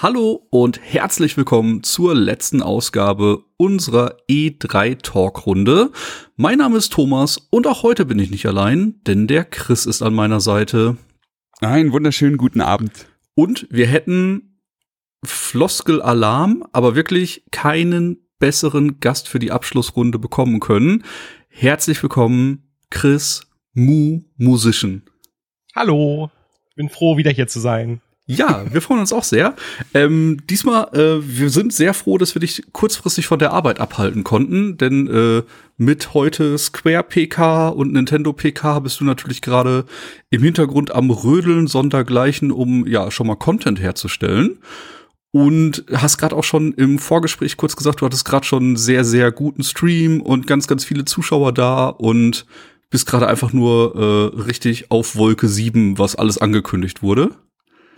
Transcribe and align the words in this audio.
Hallo 0.00 0.46
und 0.50 0.80
herzlich 0.80 1.36
willkommen 1.36 1.82
zur 1.82 2.14
letzten 2.14 2.62
Ausgabe 2.62 3.42
unserer 3.56 4.16
E3 4.30 5.02
Talkrunde. 5.02 5.90
Mein 6.36 6.58
Name 6.58 6.78
ist 6.78 6.92
Thomas 6.92 7.48
und 7.50 7.66
auch 7.66 7.82
heute 7.82 8.04
bin 8.04 8.20
ich 8.20 8.30
nicht 8.30 8.46
allein, 8.46 9.00
denn 9.08 9.26
der 9.26 9.44
Chris 9.44 9.86
ist 9.86 10.02
an 10.02 10.14
meiner 10.14 10.38
Seite. 10.38 10.98
Einen 11.58 11.90
wunderschönen 11.90 12.36
guten 12.36 12.60
Abend. 12.60 13.08
Und 13.34 13.66
wir 13.70 13.88
hätten 13.88 14.60
Floskel-Alarm, 15.24 16.64
aber 16.70 16.94
wirklich 16.94 17.42
keinen 17.50 18.18
besseren 18.38 19.00
Gast 19.00 19.26
für 19.26 19.40
die 19.40 19.50
Abschlussrunde 19.50 20.20
bekommen 20.20 20.60
können. 20.60 21.02
Herzlich 21.48 22.00
willkommen, 22.04 22.70
Chris 22.90 23.50
Mu 23.74 24.20
Musician. 24.36 25.02
Hallo, 25.74 26.30
bin 26.76 26.88
froh, 26.88 27.16
wieder 27.16 27.32
hier 27.32 27.48
zu 27.48 27.58
sein. 27.58 28.00
Ja, 28.30 28.66
wir 28.70 28.82
freuen 28.82 29.00
uns 29.00 29.14
auch 29.14 29.24
sehr. 29.24 29.56
Ähm, 29.94 30.36
diesmal, 30.50 30.88
äh, 30.92 31.26
wir 31.26 31.48
sind 31.48 31.72
sehr 31.72 31.94
froh, 31.94 32.18
dass 32.18 32.34
wir 32.34 32.40
dich 32.40 32.62
kurzfristig 32.72 33.26
von 33.26 33.38
der 33.38 33.52
Arbeit 33.52 33.80
abhalten 33.80 34.22
konnten, 34.22 34.76
denn 34.76 35.08
äh, 35.08 35.42
mit 35.78 36.12
heute 36.12 36.58
Square 36.58 37.04
PK 37.04 37.68
und 37.68 37.94
Nintendo 37.94 38.34
PK 38.34 38.80
bist 38.80 39.00
du 39.00 39.04
natürlich 39.04 39.40
gerade 39.40 39.86
im 40.28 40.42
Hintergrund 40.42 40.94
am 40.94 41.08
Rödeln 41.10 41.68
sondergleichen, 41.68 42.52
um 42.52 42.86
ja 42.86 43.10
schon 43.10 43.28
mal 43.28 43.36
Content 43.36 43.80
herzustellen. 43.80 44.58
Und 45.30 45.86
hast 45.90 46.18
gerade 46.18 46.36
auch 46.36 46.44
schon 46.44 46.74
im 46.74 46.98
Vorgespräch 46.98 47.56
kurz 47.56 47.76
gesagt, 47.76 48.02
du 48.02 48.04
hattest 48.04 48.26
gerade 48.26 48.44
schon 48.44 48.62
einen 48.62 48.76
sehr, 48.76 49.06
sehr 49.06 49.32
guten 49.32 49.62
Stream 49.62 50.20
und 50.20 50.46
ganz, 50.46 50.66
ganz 50.66 50.84
viele 50.84 51.06
Zuschauer 51.06 51.52
da 51.52 51.88
und 51.88 52.44
bist 52.90 53.06
gerade 53.06 53.26
einfach 53.26 53.54
nur 53.54 53.94
äh, 54.36 54.42
richtig 54.42 54.90
auf 54.90 55.16
Wolke 55.16 55.48
7, 55.48 55.96
was 55.96 56.14
alles 56.14 56.36
angekündigt 56.36 57.02
wurde. 57.02 57.30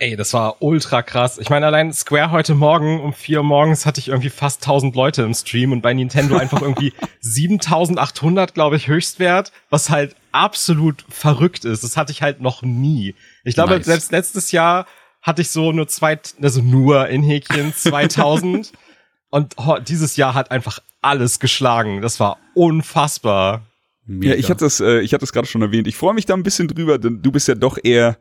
Ey, 0.02 0.16
das 0.16 0.32
war 0.32 0.62
ultra 0.62 1.02
krass. 1.02 1.36
Ich 1.36 1.50
meine, 1.50 1.66
allein 1.66 1.92
Square 1.92 2.30
heute 2.30 2.54
Morgen 2.54 3.02
um 3.02 3.12
vier 3.12 3.40
Uhr 3.40 3.44
morgens 3.44 3.84
hatte 3.84 4.00
ich 4.00 4.08
irgendwie 4.08 4.30
fast 4.30 4.62
1000 4.62 4.96
Leute 4.96 5.20
im 5.20 5.34
Stream 5.34 5.72
und 5.72 5.82
bei 5.82 5.92
Nintendo 5.92 6.38
einfach 6.38 6.62
irgendwie 6.62 6.94
7800, 7.20 8.54
glaube 8.54 8.76
ich, 8.76 8.88
Höchstwert, 8.88 9.52
was 9.68 9.90
halt 9.90 10.16
absolut 10.32 11.04
verrückt 11.10 11.66
ist. 11.66 11.84
Das 11.84 11.98
hatte 11.98 12.12
ich 12.12 12.22
halt 12.22 12.40
noch 12.40 12.62
nie. 12.62 13.14
Ich 13.44 13.56
glaube, 13.56 13.74
nice. 13.74 13.84
selbst 13.84 14.10
letztes 14.10 14.52
Jahr 14.52 14.86
hatte 15.20 15.42
ich 15.42 15.50
so 15.50 15.70
nur 15.70 15.86
zwei, 15.86 16.18
also 16.40 16.62
nur 16.62 17.08
in 17.08 17.22
Häkchen 17.22 17.74
2000 17.76 18.72
und 19.28 19.54
oh, 19.58 19.76
dieses 19.86 20.16
Jahr 20.16 20.32
hat 20.32 20.50
einfach 20.50 20.78
alles 21.02 21.40
geschlagen. 21.40 22.00
Das 22.00 22.18
war 22.18 22.38
unfassbar. 22.54 23.66
Mega. 24.06 24.32
Ja, 24.32 24.38
ich 24.38 24.48
hatte 24.48 24.64
es, 24.64 24.80
äh, 24.80 25.00
ich 25.00 25.12
hatte 25.12 25.24
es 25.24 25.32
gerade 25.34 25.46
schon 25.46 25.60
erwähnt. 25.60 25.86
Ich 25.86 25.96
freue 25.96 26.14
mich 26.14 26.24
da 26.24 26.32
ein 26.32 26.42
bisschen 26.42 26.68
drüber, 26.68 26.96
denn 26.96 27.20
du 27.20 27.30
bist 27.30 27.48
ja 27.48 27.54
doch 27.54 27.76
eher 27.82 28.16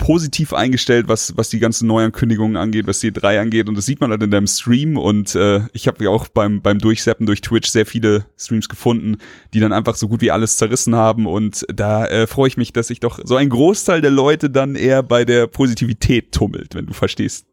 positiv 0.00 0.54
eingestellt, 0.54 1.08
was, 1.08 1.36
was 1.36 1.50
die 1.50 1.58
ganzen 1.58 1.86
Neuankündigungen 1.86 2.56
angeht, 2.56 2.86
was 2.86 3.00
die 3.00 3.12
drei 3.12 3.38
angeht. 3.38 3.68
Und 3.68 3.76
das 3.76 3.84
sieht 3.84 4.00
man 4.00 4.10
halt 4.10 4.22
in 4.22 4.30
deinem 4.30 4.46
Stream. 4.46 4.96
Und 4.96 5.34
äh, 5.34 5.60
ich 5.74 5.86
habe 5.86 6.02
ja 6.02 6.10
auch 6.10 6.26
beim, 6.28 6.62
beim 6.62 6.78
Durchseppen 6.78 7.26
durch 7.26 7.42
Twitch 7.42 7.68
sehr 7.68 7.84
viele 7.84 8.24
Streams 8.38 8.70
gefunden, 8.70 9.18
die 9.52 9.60
dann 9.60 9.74
einfach 9.74 9.96
so 9.96 10.08
gut 10.08 10.22
wie 10.22 10.30
alles 10.30 10.56
zerrissen 10.56 10.96
haben. 10.96 11.26
Und 11.26 11.66
da 11.72 12.06
äh, 12.06 12.26
freue 12.26 12.48
ich 12.48 12.56
mich, 12.56 12.72
dass 12.72 12.88
sich 12.88 13.00
doch 13.00 13.20
so 13.22 13.36
ein 13.36 13.50
Großteil 13.50 14.00
der 14.00 14.10
Leute 14.10 14.48
dann 14.48 14.74
eher 14.74 15.02
bei 15.02 15.26
der 15.26 15.46
Positivität 15.46 16.32
tummelt, 16.32 16.74
wenn 16.74 16.86
du 16.86 16.94
verstehst. 16.94 17.44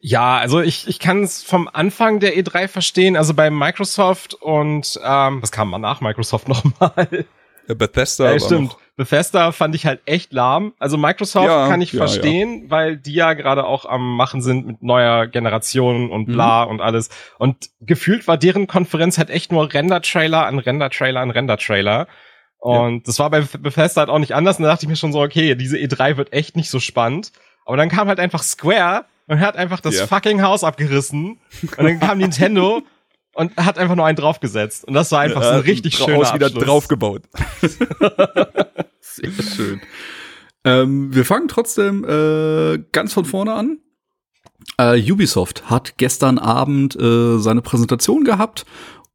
Ja, 0.00 0.38
also 0.38 0.60
ich, 0.60 0.86
ich 0.86 1.00
kann 1.00 1.24
es 1.24 1.42
vom 1.42 1.68
Anfang 1.72 2.20
der 2.20 2.36
E3 2.38 2.68
verstehen. 2.68 3.16
Also 3.16 3.34
bei 3.34 3.50
Microsoft 3.50 4.34
und 4.34 4.98
ähm, 5.04 5.42
was 5.42 5.50
kam 5.50 5.70
nach 5.80 6.00
Microsoft 6.00 6.48
nochmal? 6.48 7.26
Bethesda. 7.74 8.32
Ja, 8.32 8.40
stimmt. 8.40 8.76
Bethesda 8.96 9.52
fand 9.52 9.74
ich 9.74 9.84
halt 9.84 10.00
echt 10.06 10.32
lahm. 10.32 10.72
Also 10.78 10.96
Microsoft 10.96 11.46
ja, 11.46 11.68
kann 11.68 11.82
ich 11.82 11.92
ja, 11.92 11.98
verstehen, 11.98 12.64
ja. 12.64 12.70
weil 12.70 12.96
die 12.96 13.12
ja 13.12 13.34
gerade 13.34 13.64
auch 13.64 13.84
am 13.84 14.16
Machen 14.16 14.40
sind 14.40 14.66
mit 14.66 14.82
neuer 14.82 15.26
Generation 15.26 16.10
und 16.10 16.26
bla 16.26 16.64
mhm. 16.64 16.70
und 16.70 16.80
alles. 16.80 17.10
Und 17.38 17.68
gefühlt 17.80 18.26
war 18.26 18.38
deren 18.38 18.66
Konferenz 18.66 19.18
halt 19.18 19.28
echt 19.28 19.52
nur 19.52 19.72
Render-Trailer 19.72 20.46
an 20.46 20.58
Render-Trailer 20.58 21.20
an 21.20 21.30
Render-Trailer. 21.30 22.06
Und 22.58 23.06
das 23.06 23.18
war 23.18 23.30
bei 23.30 23.42
Bethesda 23.42 24.00
halt 24.00 24.10
auch 24.10 24.18
nicht 24.18 24.34
anders. 24.34 24.58
Und 24.58 24.64
da 24.64 24.70
dachte 24.70 24.86
ich 24.86 24.88
mir 24.88 24.96
schon 24.96 25.12
so, 25.12 25.20
okay, 25.20 25.54
diese 25.54 25.76
E3 25.76 26.16
wird 26.16 26.32
echt 26.32 26.56
nicht 26.56 26.70
so 26.70 26.80
spannend. 26.80 27.32
Aber 27.66 27.76
dann 27.76 27.90
kam 27.90 28.08
halt 28.08 28.18
einfach 28.18 28.42
Square 28.42 29.04
und 29.26 29.40
hat 29.40 29.56
einfach 29.56 29.80
das 29.80 30.00
fucking 30.00 30.42
Haus 30.42 30.64
abgerissen. 30.64 31.38
Und 31.76 31.84
dann 31.84 32.00
kam 32.00 32.18
Nintendo 32.18 32.82
und 33.36 33.56
hat 33.56 33.78
einfach 33.78 33.96
nur 33.96 34.06
einen 34.06 34.16
draufgesetzt. 34.16 34.86
Und 34.86 34.94
das 34.94 35.12
war 35.12 35.20
einfach 35.20 35.42
ja, 35.42 35.48
so 35.48 35.54
ein 35.56 35.60
richtig 35.60 35.96
schöner 35.96 36.16
Haus 36.16 36.34
wieder 36.34 36.50
draufgebaut. 36.50 37.22
Sehr 39.00 39.30
schön. 39.30 39.80
Ähm, 40.64 41.14
wir 41.14 41.24
fangen 41.24 41.48
trotzdem 41.48 42.04
äh, 42.04 42.82
ganz 42.92 43.12
von 43.12 43.24
vorne 43.24 43.52
an. 43.52 43.78
Äh, 44.78 45.12
Ubisoft 45.12 45.70
hat 45.70 45.98
gestern 45.98 46.38
Abend 46.38 46.96
äh, 46.96 47.38
seine 47.38 47.62
Präsentation 47.62 48.24
gehabt 48.24 48.64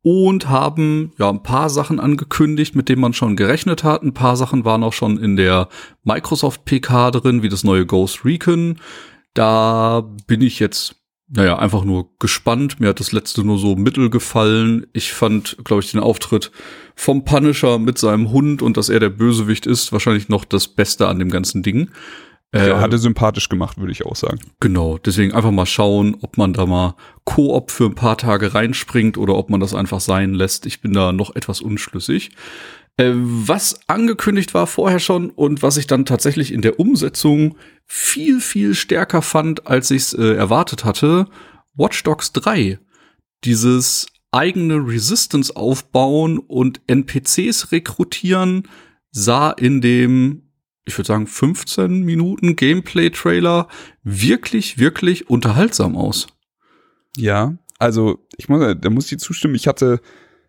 und 0.04 0.50
haben 0.50 1.14
ja 1.18 1.30
ein 1.30 1.44
paar 1.44 1.70
Sachen 1.70 2.00
angekündigt, 2.00 2.76
mit 2.76 2.90
denen 2.90 3.02
man 3.02 3.14
schon 3.14 3.36
gerechnet 3.36 3.84
hat. 3.84 4.04
Ein 4.04 4.14
paar 4.14 4.38
Sachen 4.38 4.66
waren 4.66 4.84
auch 4.84 4.94
schon 4.94 5.18
in 5.18 5.36
der 5.36 5.68
Microsoft 6.04 6.66
PK 6.66 7.12
drin, 7.12 7.44
wie 7.44 7.50
das 7.50 7.64
neue 7.64 7.86
Ghost 7.86 8.24
Recon. 8.24 8.80
Da 9.34 10.04
bin 10.28 10.42
ich 10.42 10.60
jetzt 10.60 11.01
naja, 11.34 11.58
einfach 11.58 11.86
nur 11.86 12.10
gespannt. 12.20 12.80
Mir 12.80 12.90
hat 12.90 13.00
das 13.00 13.14
letzte 13.14 13.44
nur 13.44 13.58
so 13.58 13.76
mittel 13.76 14.10
gefallen. 14.10 14.86
Ich 14.92 15.14
fand, 15.14 15.58
glaube 15.64 15.82
ich, 15.82 15.92
den 15.92 16.02
Auftritt 16.02 16.52
vom 16.96 17.24
Punisher 17.24 17.80
mit 17.80 17.98
seinem 17.98 18.32
Hund 18.32 18.62
und 18.62 18.76
dass 18.76 18.90
er 18.90 19.00
der 19.00 19.10
Bösewicht 19.10 19.66
ist, 19.66 19.94
wahrscheinlich 19.94 20.28
noch 20.28 20.44
das 20.44 20.68
Beste 20.68 21.08
an 21.08 21.20
dem 21.20 21.30
ganzen 21.30 21.64
Ding. 21.64 21.90
Ja, 22.54 22.68
äh, 22.68 22.82
hatte 22.82 22.98
sympathisch 22.98 23.48
gemacht, 23.48 23.78
würde 23.78 23.94
ich 23.94 24.06
auch 24.06 24.18
sagen. 24.18 24.40
Genau, 24.60 24.98
deswegen 24.98 25.34
einfach 25.34 25.52
mal 25.52 25.66
schauen, 25.66 26.18
ob 26.22 26.38
man 26.38 26.52
da 26.52 26.66
mal 26.66 26.96
Koop 27.24 27.72
für 27.72 27.86
ein 27.86 27.96
paar 27.96 28.18
Tage 28.18 28.54
reinspringt 28.54 29.18
oder 29.18 29.36
ob 29.36 29.50
man 29.50 29.62
das 29.62 29.74
einfach 29.74 30.02
sein 30.02 30.34
lässt. 30.34 30.66
Ich 30.66 30.82
bin 30.82 30.92
da 30.92 31.14
noch 31.14 31.34
etwas 31.34 31.62
unschlüssig. 31.62 32.32
Äh, 32.98 33.12
was 33.16 33.80
angekündigt 33.88 34.54
war 34.54 34.68
vorher 34.68 35.00
schon 35.00 35.30
und 35.30 35.62
was 35.64 35.78
ich 35.78 35.88
dann 35.88 36.06
tatsächlich 36.06 36.52
in 36.52 36.62
der 36.62 36.80
Umsetzung 36.80 37.58
viel, 37.86 38.42
viel 38.42 38.76
stärker 38.76 39.22
fand, 39.22 39.68
als 39.68 39.92
ich 39.92 40.04
es 40.04 40.14
äh, 40.14 40.34
erwartet 40.34 40.86
hatte, 40.86 41.28
Watch 41.74 42.04
Dogs 42.04 42.34
3. 42.34 42.80
Dieses 43.44 44.08
eigene 44.32 44.76
Resistance 44.76 45.56
aufbauen 45.56 46.40
und 46.40 46.82
NPCs 46.88 47.72
rekrutieren 47.72 48.68
sah 49.12 49.52
in 49.52 49.82
dem, 49.82 50.44
ich 50.86 50.98
würde 50.98 51.08
sagen, 51.08 51.28
15 51.28 52.04
Minuten 52.04 52.56
Gameplay-Trailer 52.56 53.68
wirklich, 54.04 54.78
wirklich 54.78 55.30
unterhaltsam 55.30 55.98
aus. 55.98 56.28
Ja, 57.18 57.58
also 57.78 58.26
ich 58.38 58.48
muss, 58.48 58.76
da 58.80 58.90
muss 58.90 59.12
ich 59.12 59.20
zustimmen, 59.20 59.56
ich 59.56 59.68
hatte 59.68 60.02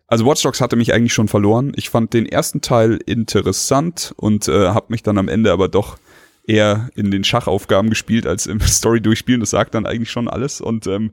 also 0.07 0.25
Watch 0.25 0.43
Dogs 0.43 0.61
hatte 0.61 0.75
mich 0.75 0.93
eigentlich 0.93 1.13
schon 1.13 1.27
verloren. 1.27 1.73
Ich 1.75 1.89
fand 1.89 2.13
den 2.13 2.25
ersten 2.25 2.61
Teil 2.61 2.99
interessant 3.05 4.13
und 4.17 4.47
äh, 4.47 4.69
habe 4.69 4.87
mich 4.89 5.03
dann 5.03 5.17
am 5.17 5.27
Ende 5.27 5.51
aber 5.51 5.69
doch 5.69 5.97
eher 6.45 6.89
in 6.95 7.09
den 7.09 7.23
Schachaufgaben 7.23 7.89
gespielt 7.89 8.27
als 8.27 8.45
im 8.45 8.59
Story 8.61 9.01
durchspielen. 9.01 9.39
Das 9.39 9.51
sagt 9.51 9.75
dann 9.75 9.85
eigentlich 9.85 10.11
schon 10.11 10.27
alles. 10.27 10.61
Und 10.61 10.87
ähm, 10.87 11.11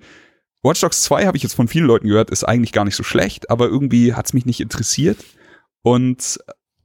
Watch 0.63 0.81
Dogs 0.81 1.03
2 1.03 1.27
habe 1.27 1.37
ich 1.37 1.43
jetzt 1.43 1.55
von 1.55 1.69
vielen 1.69 1.87
Leuten 1.87 2.09
gehört, 2.09 2.31
ist 2.31 2.45
eigentlich 2.45 2.73
gar 2.73 2.85
nicht 2.85 2.97
so 2.97 3.03
schlecht, 3.03 3.51
aber 3.51 3.67
irgendwie 3.67 4.15
hat's 4.15 4.35
mich 4.35 4.45
nicht 4.45 4.61
interessiert. 4.61 5.19
Und 5.83 6.39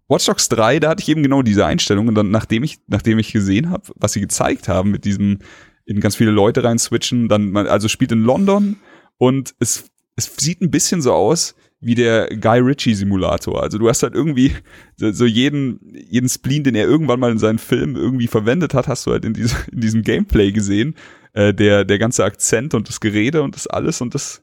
Watch 0.07 0.25
Dogs 0.25 0.47
3, 0.50 0.79
da 0.79 0.89
hatte 0.89 1.01
ich 1.01 1.09
eben 1.09 1.24
genau 1.24 1.41
diese 1.41 1.65
Einstellung. 1.65 2.07
Und 2.07 2.15
dann, 2.15 2.29
nachdem 2.29 2.63
ich, 2.63 2.77
nachdem 2.88 3.19
ich 3.19 3.33
gesehen 3.33 3.71
habe, 3.71 3.91
was 3.95 4.13
sie 4.13 4.21
gezeigt 4.21 4.68
haben 4.68 4.91
mit 4.91 5.06
diesem 5.06 5.39
in 5.85 6.00
ganz 6.00 6.15
viele 6.15 6.31
Leute 6.31 6.63
rein 6.63 6.79
switchen, 6.79 7.27
dann, 7.27 7.56
also 7.56 7.88
spielt 7.88 8.12
in 8.12 8.24
London 8.24 8.77
und 9.18 9.53
es, 9.59 9.85
es 10.15 10.31
sieht 10.35 10.62
ein 10.62 10.71
bisschen 10.71 11.01
so 11.01 11.13
aus, 11.13 11.56
wie 11.85 11.93
der 11.93 12.27
Guy 12.35 12.59
Ritchie 12.59 12.95
Simulator. 12.95 13.61
Also 13.61 13.77
du 13.77 13.87
hast 13.87 14.01
halt 14.01 14.15
irgendwie 14.15 14.51
so 14.97 15.25
jeden, 15.25 15.79
jeden 16.09 16.27
Spleen, 16.27 16.63
den 16.63 16.73
er 16.73 16.87
irgendwann 16.87 17.19
mal 17.19 17.31
in 17.31 17.37
seinen 17.37 17.59
Filmen 17.59 17.95
irgendwie 17.95 18.25
verwendet 18.25 18.73
hat, 18.73 18.87
hast 18.87 19.05
du 19.05 19.11
halt 19.11 19.23
in, 19.23 19.33
diese, 19.33 19.55
in 19.71 19.81
diesem 19.81 20.01
Gameplay 20.01 20.51
gesehen. 20.51 20.95
Äh, 21.33 21.53
der, 21.53 21.85
der 21.85 21.99
ganze 21.99 22.23
Akzent 22.23 22.73
und 22.73 22.89
das 22.89 22.99
Gerede 22.99 23.43
und 23.43 23.55
das 23.55 23.67
alles 23.67 24.01
und 24.01 24.15
das 24.15 24.41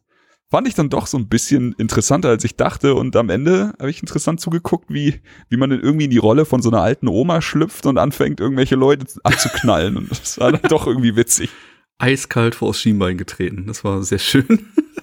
fand 0.52 0.68
ich 0.68 0.74
dann 0.74 0.88
doch 0.88 1.08
so 1.08 1.18
ein 1.18 1.28
bisschen 1.28 1.72
interessanter, 1.78 2.28
als 2.28 2.44
ich 2.44 2.56
dachte. 2.56 2.94
Und 2.94 3.16
am 3.16 3.28
Ende 3.28 3.72
habe 3.80 3.90
ich 3.90 4.00
interessant 4.00 4.40
zugeguckt, 4.40 4.92
wie, 4.92 5.20
wie 5.48 5.56
man 5.56 5.70
dann 5.70 5.80
irgendwie 5.80 6.04
in 6.04 6.10
die 6.10 6.18
Rolle 6.18 6.44
von 6.44 6.62
so 6.62 6.70
einer 6.70 6.82
alten 6.82 7.08
Oma 7.08 7.40
schlüpft 7.40 7.86
und 7.86 7.98
anfängt, 7.98 8.38
irgendwelche 8.38 8.76
Leute 8.76 9.06
anzuknallen. 9.24 9.96
Und 9.96 10.10
das 10.10 10.38
war 10.38 10.52
dann 10.52 10.60
doch 10.68 10.86
irgendwie 10.86 11.16
witzig. 11.16 11.50
Eiskalt 11.98 12.54
vors 12.54 12.78
Schienbein 12.78 13.16
getreten. 13.16 13.64
Das 13.66 13.82
war 13.82 14.02
sehr 14.04 14.18
schön. 14.18 14.66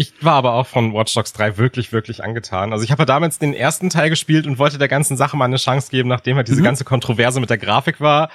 Ich 0.00 0.12
war 0.20 0.34
aber 0.34 0.52
auch 0.52 0.68
von 0.68 0.94
Watch 0.94 1.12
Dogs 1.12 1.32
3 1.32 1.56
wirklich, 1.56 1.92
wirklich 1.92 2.22
angetan. 2.22 2.72
Also 2.72 2.84
ich 2.84 2.92
habe 2.92 3.02
ja 3.02 3.04
damals 3.04 3.40
den 3.40 3.52
ersten 3.52 3.90
Teil 3.90 4.10
gespielt 4.10 4.46
und 4.46 4.56
wollte 4.56 4.78
der 4.78 4.86
ganzen 4.86 5.16
Sache 5.16 5.36
mal 5.36 5.46
eine 5.46 5.56
Chance 5.56 5.90
geben, 5.90 6.08
nachdem 6.08 6.36
halt 6.36 6.46
diese 6.46 6.60
mhm. 6.60 6.66
ganze 6.66 6.84
Kontroverse 6.84 7.40
mit 7.40 7.50
der 7.50 7.58
Grafik 7.58 8.00
war. 8.00 8.30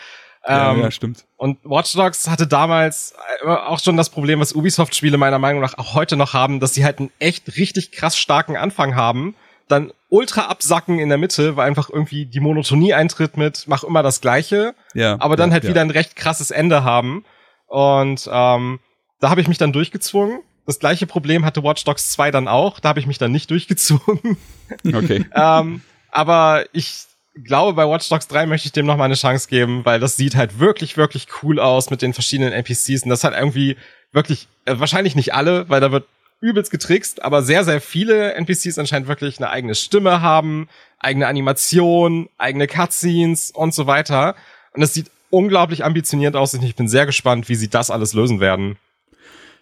Ja, 0.45 0.73
ähm, 0.73 0.81
ja, 0.81 0.91
stimmt. 0.91 1.23
Und 1.37 1.59
Watch 1.63 1.93
Dogs 1.93 2.29
hatte 2.29 2.47
damals 2.47 3.15
auch 3.45 3.79
schon 3.79 3.95
das 3.95 4.09
Problem, 4.09 4.41
was 4.41 4.51
Ubisoft-Spiele 4.51 5.17
meiner 5.17 5.39
Meinung 5.39 5.61
nach 5.61 5.77
auch 5.77 5.93
heute 5.93 6.17
noch 6.17 6.33
haben, 6.33 6.59
dass 6.59 6.73
sie 6.73 6.83
halt 6.83 6.99
einen 6.99 7.11
echt 7.19 7.55
richtig 7.55 7.93
krass 7.93 8.17
starken 8.17 8.57
Anfang 8.57 8.95
haben, 8.95 9.33
dann 9.69 9.93
ultra 10.09 10.47
absacken 10.47 10.99
in 10.99 11.07
der 11.07 11.17
Mitte, 11.17 11.55
weil 11.55 11.65
einfach 11.65 11.89
irgendwie 11.89 12.25
die 12.25 12.41
Monotonie 12.41 12.93
eintritt 12.93 13.37
mit, 13.37 13.69
mach 13.69 13.85
immer 13.85 14.03
das 14.03 14.19
Gleiche, 14.19 14.75
ja, 14.95 15.15
aber 15.21 15.37
dann 15.37 15.51
ja, 15.51 15.53
halt 15.53 15.67
wieder 15.69 15.79
ein 15.79 15.91
recht 15.91 16.17
krasses 16.17 16.51
Ende 16.51 16.83
haben. 16.83 17.23
Und 17.67 18.29
ähm, 18.29 18.81
da 19.21 19.29
habe 19.29 19.39
ich 19.39 19.47
mich 19.47 19.59
dann 19.59 19.71
durchgezwungen 19.71 20.41
das 20.65 20.79
gleiche 20.79 21.07
Problem 21.07 21.45
hatte 21.45 21.63
Watch 21.63 21.83
Dogs 21.83 22.11
2 22.11 22.31
dann 22.31 22.47
auch. 22.47 22.79
Da 22.79 22.89
habe 22.89 22.99
ich 22.99 23.07
mich 23.07 23.17
dann 23.17 23.31
nicht 23.31 23.49
durchgezogen. 23.49 24.37
Okay. 24.91 25.23
ähm, 25.35 25.81
aber 26.09 26.65
ich 26.71 27.03
glaube, 27.35 27.73
bei 27.73 27.87
Watch 27.87 28.09
Dogs 28.09 28.27
3 28.27 28.47
möchte 28.47 28.65
ich 28.67 28.71
dem 28.71 28.87
noch 28.87 28.97
mal 28.97 29.05
eine 29.05 29.13
Chance 29.13 29.47
geben, 29.47 29.85
weil 29.85 29.99
das 29.99 30.15
sieht 30.15 30.35
halt 30.35 30.59
wirklich, 30.59 30.97
wirklich 30.97 31.27
cool 31.41 31.59
aus 31.59 31.91
mit 31.91 32.01
den 32.01 32.13
verschiedenen 32.13 32.53
NPCs. 32.53 33.03
Und 33.03 33.09
das 33.09 33.23
hat 33.23 33.33
irgendwie 33.33 33.77
wirklich, 34.11 34.47
äh, 34.65 34.79
wahrscheinlich 34.79 35.15
nicht 35.15 35.33
alle, 35.33 35.69
weil 35.69 35.81
da 35.81 35.91
wird 35.91 36.07
übelst 36.39 36.71
getrickst, 36.71 37.23
aber 37.23 37.41
sehr, 37.41 37.63
sehr 37.63 37.79
viele 37.81 38.33
NPCs 38.33 38.77
anscheinend 38.77 39.07
wirklich 39.07 39.37
eine 39.37 39.49
eigene 39.49 39.75
Stimme 39.75 40.21
haben, 40.21 40.67
eigene 40.99 41.27
Animation, 41.27 42.29
eigene 42.37 42.67
Cutscenes 42.67 43.51
und 43.51 43.73
so 43.73 43.87
weiter. 43.87 44.35
Und 44.73 44.81
es 44.81 44.93
sieht 44.93 45.09
unglaublich 45.29 45.85
ambitioniert 45.85 46.35
aus 46.35 46.53
und 46.53 46.63
ich 46.63 46.75
bin 46.75 46.87
sehr 46.87 47.05
gespannt, 47.05 47.47
wie 47.47 47.55
sie 47.55 47.69
das 47.69 47.89
alles 47.89 48.13
lösen 48.13 48.39
werden. 48.39 48.77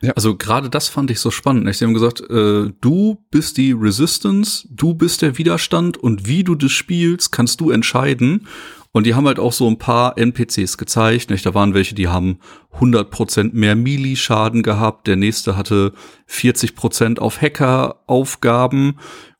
Ja. 0.01 0.13
Also 0.13 0.35
gerade 0.35 0.69
das 0.69 0.87
fand 0.87 1.11
ich 1.11 1.19
so 1.19 1.29
spannend. 1.29 1.73
Sie 1.75 1.85
haben 1.85 1.93
gesagt, 1.93 2.21
äh, 2.21 2.71
du 2.81 3.23
bist 3.29 3.57
die 3.57 3.71
Resistance, 3.71 4.67
du 4.69 4.93
bist 4.95 5.21
der 5.21 5.37
Widerstand 5.37 5.97
und 5.97 6.27
wie 6.27 6.43
du 6.43 6.55
das 6.55 6.71
spielst, 6.71 7.31
kannst 7.31 7.61
du 7.61 7.69
entscheiden. 7.69 8.47
Und 8.93 9.05
die 9.05 9.15
haben 9.15 9.27
halt 9.27 9.39
auch 9.39 9.53
so 9.53 9.69
ein 9.69 9.77
paar 9.77 10.17
NPCs 10.17 10.77
gezeigt. 10.77 11.29
Nicht? 11.29 11.45
Da 11.45 11.53
waren 11.53 11.73
welche, 11.73 11.95
die 11.95 12.09
haben 12.09 12.39
100% 12.79 13.51
mehr 13.53 13.75
Melee-Schaden 13.75 14.63
gehabt. 14.63 15.07
Der 15.07 15.15
nächste 15.15 15.55
hatte 15.55 15.93
40% 16.29 17.19
auf 17.19 17.41
Hacker-Aufgaben. 17.41 18.99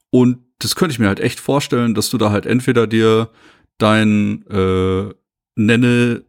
Und 0.09 0.37
das 0.59 0.75
könnte 0.75 0.93
ich 0.93 0.99
mir 0.99 1.07
halt 1.07 1.19
echt 1.19 1.39
vorstellen, 1.39 1.95
dass 1.95 2.09
du 2.09 2.17
da 2.17 2.31
halt 2.31 2.45
entweder 2.45 2.87
dir 2.87 3.29
dein 3.77 4.45
äh, 4.47 5.13
nenne 5.55 6.23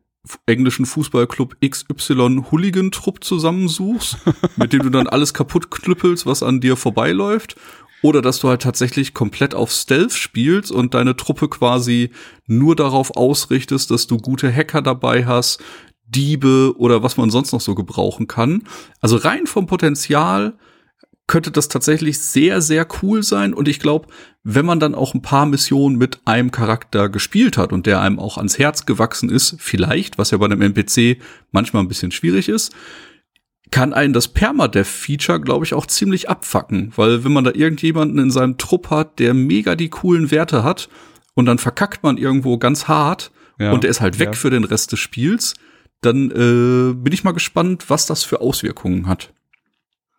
englischen 0.47 0.87
Fußballclub 0.87 1.57
XY 1.61 2.45
Hooligan-Trupp 2.51 3.25
zusammensuchst, 3.25 4.19
mit 4.57 4.73
dem 4.73 4.83
du 4.83 4.91
dann 4.91 5.09
alles 5.09 5.35
kaputt 5.35 5.71
knüppelst, 5.71 6.27
was 6.27 6.43
an 6.43 6.61
dir 6.61 6.77
vorbeiläuft. 6.77 7.57
Oder 8.03 8.21
dass 8.21 8.41
du 8.41 8.49
halt 8.49 8.63
tatsächlich 8.63 9.15
komplett 9.15 9.55
auf 9.55 9.71
Stealth 9.71 10.13
spielst 10.13 10.73
und 10.73 10.95
deine 10.95 11.17
Truppe 11.17 11.49
quasi 11.49 12.11
nur 12.47 12.75
darauf 12.75 13.17
ausrichtest, 13.17 13.93
dass 13.93 14.09
du 14.09 14.17
gute 14.17 14.53
Hacker 14.53 14.83
dabei 14.83 15.25
hast, 15.25 15.63
Diebe 16.05 16.75
oder 16.77 17.03
was 17.03 17.17
man 17.17 17.31
sonst 17.31 17.53
noch 17.53 17.61
so 17.61 17.75
gebrauchen 17.75 18.27
kann. 18.27 18.65
Also 19.01 19.17
rein 19.17 19.47
vom 19.47 19.67
Potenzial 19.67 20.55
könnte 21.33 21.51
das 21.51 21.69
tatsächlich 21.69 22.19
sehr, 22.19 22.61
sehr 22.61 22.87
cool 23.03 23.23
sein. 23.23 23.55
Und 23.55 23.67
ich 23.67 23.81
glaube, 23.81 24.09
wenn 24.45 24.67
man 24.67 24.81
dann 24.81 24.95
auch 24.95 25.15
ein 25.15 25.23
paar 25.23 25.47
Missionen 25.47 25.97
mit 25.97 26.21
einem 26.27 26.51
Charakter 26.51 27.09
gespielt 27.09 27.57
hat 27.57 27.73
und 27.73 27.87
der 27.87 28.03
einem 28.03 28.19
auch 28.19 28.37
ans 28.37 28.59
Herz 28.59 28.85
gewachsen 28.85 29.31
ist, 29.31 29.57
vielleicht, 29.59 30.19
was 30.19 30.31
ja 30.31 30.37
bei 30.37 30.45
einem 30.45 30.61
NPC 30.61 31.17
manchmal 31.51 31.83
ein 31.83 31.89
bisschen 31.89 32.13
schwierig 32.13 32.51
ist, 32.51 32.75
kann 33.71 33.95
einen 33.95 34.13
das 34.13 34.29
Permadeath-Feature, 34.29 35.41
glaube 35.41 35.65
ich, 35.65 35.73
auch 35.73 35.87
ziemlich 35.87 36.29
abfacken. 36.29 36.93
Weil 36.97 37.25
wenn 37.25 37.33
man 37.33 37.45
da 37.45 37.53
irgendjemanden 37.55 38.19
in 38.19 38.31
seinem 38.31 38.59
Trupp 38.59 38.91
hat, 38.91 39.19
der 39.19 39.33
mega 39.33 39.75
die 39.75 39.89
coolen 39.89 40.31
Werte 40.31 40.63
hat 40.65 40.91
und 41.33 41.47
dann 41.47 41.57
verkackt 41.57 42.03
man 42.03 42.19
irgendwo 42.19 42.59
ganz 42.59 42.89
hart 42.89 43.33
ja, 43.59 43.73
und 43.73 43.85
der 43.85 43.91
ist 43.91 44.03
halt 44.03 44.19
weg 44.19 44.29
ja. 44.29 44.35
für 44.35 44.51
den 44.51 44.65
Rest 44.65 44.93
des 44.93 45.01
Spiels, 45.01 45.55
dann 46.03 46.31
äh, 46.31 46.93
bin 46.93 47.15
ich 47.15 47.25
mal 47.25 47.33
gespannt, 47.33 47.89
was 47.89 48.05
das 48.05 48.23
für 48.23 48.43
Auswirkungen 48.43 49.07
hat. 49.07 49.33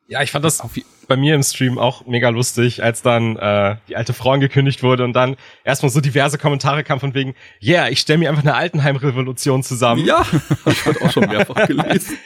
Ja, 0.07 0.21
ich 0.21 0.31
fand 0.31 0.43
das 0.43 0.61
bei 1.07 1.15
mir 1.15 1.35
im 1.35 1.43
Stream 1.43 1.77
auch 1.77 2.05
mega 2.05 2.29
lustig, 2.29 2.83
als 2.83 3.01
dann 3.01 3.37
äh, 3.37 3.77
die 3.87 3.95
alte 3.95 4.13
Frau 4.13 4.31
angekündigt 4.31 4.83
wurde 4.83 5.03
und 5.03 5.13
dann 5.13 5.37
erstmal 5.63 5.89
so 5.89 6.01
diverse 6.01 6.37
Kommentare 6.37 6.83
kamen 6.83 6.99
von 6.99 7.13
wegen, 7.13 7.35
yeah, 7.61 7.89
ich 7.89 7.99
stelle 7.99 8.19
mir 8.19 8.29
einfach 8.29 8.43
eine 8.43 8.55
Altenheim-Revolution 8.55 9.63
zusammen. 9.63 10.05
Ja, 10.05 10.25
ich 10.65 10.85
hatte 10.85 11.01
auch 11.01 11.11
schon 11.11 11.27
mehrfach 11.27 11.67
gelesen. 11.67 12.17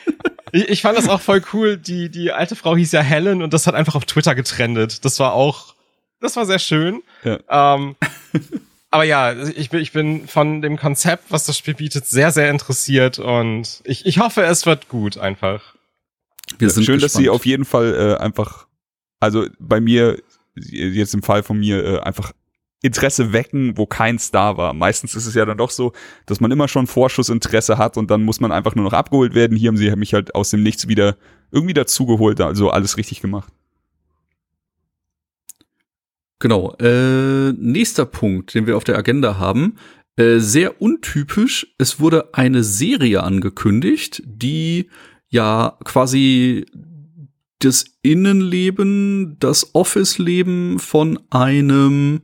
ich, 0.52 0.70
ich 0.70 0.82
fand 0.82 0.98
das 0.98 1.08
auch 1.08 1.22
voll 1.22 1.44
cool. 1.54 1.78
Die, 1.78 2.10
die 2.10 2.32
alte 2.32 2.56
Frau 2.56 2.76
hieß 2.76 2.92
ja 2.92 3.02
Helen 3.02 3.42
und 3.44 3.54
das 3.54 3.68
hat 3.68 3.76
einfach 3.76 3.96
auf 3.96 4.06
Twitter 4.06 4.36
getrendet. 4.36 5.06
Das 5.06 5.20
war 5.20 5.34
auch, 5.34 5.76
das 6.20 6.36
war 6.36 6.46
sehr 6.46 6.60
schön. 6.60 7.04
Ja. 7.24 7.76
Ähm, 7.76 7.96
aber 8.92 9.04
ja, 9.04 9.34
ich 9.34 9.70
bin, 9.70 9.82
ich 9.82 9.92
bin 9.92 10.28
von 10.28 10.62
dem 10.62 10.78
Konzept, 10.78 11.26
was 11.30 11.46
das 11.46 11.58
Spiel 11.58 11.76
bietet, 11.76 12.08
sehr, 12.08 12.32
sehr 12.32 12.50
interessiert 12.50 13.20
und 13.20 13.82
ich, 13.84 14.06
ich 14.06 14.20
hoffe, 14.20 14.44
es 14.44 14.66
wird 14.66 14.90
gut 14.90 15.18
einfach. 15.18 15.77
Wir 16.58 16.70
sind 16.70 16.84
Schön, 16.84 16.96
gespannt. 16.96 17.04
dass 17.04 17.14
sie 17.14 17.30
auf 17.30 17.46
jeden 17.46 17.66
Fall 17.66 17.94
äh, 17.94 18.22
einfach, 18.22 18.68
also 19.20 19.46
bei 19.60 19.80
mir, 19.80 20.22
jetzt 20.56 21.14
im 21.14 21.24
Fall 21.24 21.44
von 21.44 21.60
mir, 21.60 21.84
äh, 21.84 22.00
einfach 22.00 22.34
Interesse 22.82 23.34
wecken, 23.34 23.78
wo 23.78 23.86
kein 23.86 24.20
Star 24.20 24.58
war. 24.58 24.74
Meistens 24.74 25.16
ist 25.16 25.26
es 25.26 25.34
ja 25.34 25.46
dann 25.46 25.58
doch 25.58 25.72
so, 25.72 25.94
dass 26.26 26.40
man 26.40 26.52
immer 26.52 26.68
schon 26.68 26.86
Vorschussinteresse 26.86 27.78
hat 27.78 27.98
und 27.98 28.12
dann 28.12 28.24
muss 28.24 28.40
man 28.40 28.52
einfach 28.52 28.76
nur 28.76 28.86
noch 28.86 28.94
abgeholt 28.94 29.34
werden. 29.34 29.58
Hier 29.58 29.70
haben 29.70 29.78
sie 29.78 29.94
mich 29.96 30.14
halt 30.14 30.36
aus 30.36 30.52
dem 30.52 30.64
Nichts 30.64 30.88
wieder 30.88 31.18
irgendwie 31.52 31.74
dazugeholt, 31.74 32.40
also 32.40 32.70
alles 32.70 32.98
richtig 32.98 33.22
gemacht. 33.22 33.52
Genau. 36.40 36.76
Äh, 36.80 37.54
nächster 37.54 38.06
Punkt, 38.06 38.54
den 38.54 38.68
wir 38.68 38.78
auf 38.78 38.84
der 38.84 38.98
Agenda 38.98 39.40
haben. 39.40 39.78
Äh, 40.18 40.38
sehr 40.38 40.82
untypisch. 40.82 41.74
Es 41.80 42.00
wurde 42.00 42.34
eine 42.34 42.64
Serie 42.64 43.24
angekündigt, 43.24 44.22
die 44.26 44.90
ja 45.38 45.78
quasi 45.86 46.66
das 47.60 47.86
Innenleben, 48.02 49.38
das 49.40 49.74
Office-Leben 49.74 50.80
von 50.80 51.20
einem 51.30 52.22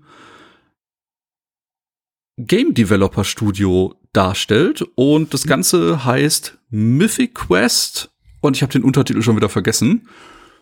Game 2.37 2.73
Developer 2.73 3.23
Studio 3.23 3.95
darstellt 4.13 4.83
und 4.95 5.33
das 5.33 5.45
Ganze 5.45 6.05
heißt 6.05 6.57
Mythic 6.69 7.35
Quest 7.35 8.11
und 8.41 8.57
ich 8.57 8.63
habe 8.63 8.73
den 8.73 8.83
Untertitel 8.83 9.21
schon 9.21 9.35
wieder 9.35 9.49
vergessen. 9.49 10.07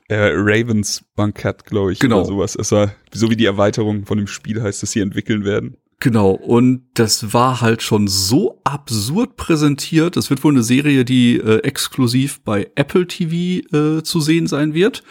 Äh, 0.10 0.32
Ravens 0.34 1.06
Bankett, 1.16 1.66
glaube 1.66 1.94
ich, 1.94 2.00
genau. 2.00 2.18
oder 2.18 2.26
sowas. 2.26 2.56
Es 2.56 2.74
war 2.74 2.94
so 3.14 3.30
wie 3.30 3.38
die 3.38 3.46
Erweiterung 3.46 4.06
von 4.06 4.18
dem 4.18 4.28
Spiel 4.28 4.62
heißt, 4.62 4.84
dass 4.84 4.92
sie 4.92 5.00
entwickeln 5.00 5.46
werden. 5.46 5.78
Genau, 6.02 6.32
und 6.32 6.82
das 6.96 7.32
war 7.32 7.62
halt 7.62 7.84
schon 7.84 8.08
so 8.08 8.60
absurd 8.64 9.36
präsentiert. 9.38 10.18
Es 10.18 10.32
wird 10.32 10.44
wohl 10.44 10.52
eine 10.52 10.64
Serie, 10.64 11.06
die 11.06 11.38
äh, 11.38 11.60
exklusiv 11.60 12.42
bei 12.42 12.72
Apple 12.74 13.06
TV 13.06 13.68
äh, 13.72 14.02
zu 14.02 14.20
sehen 14.20 14.48
sein 14.48 14.74
wird. 14.74 15.04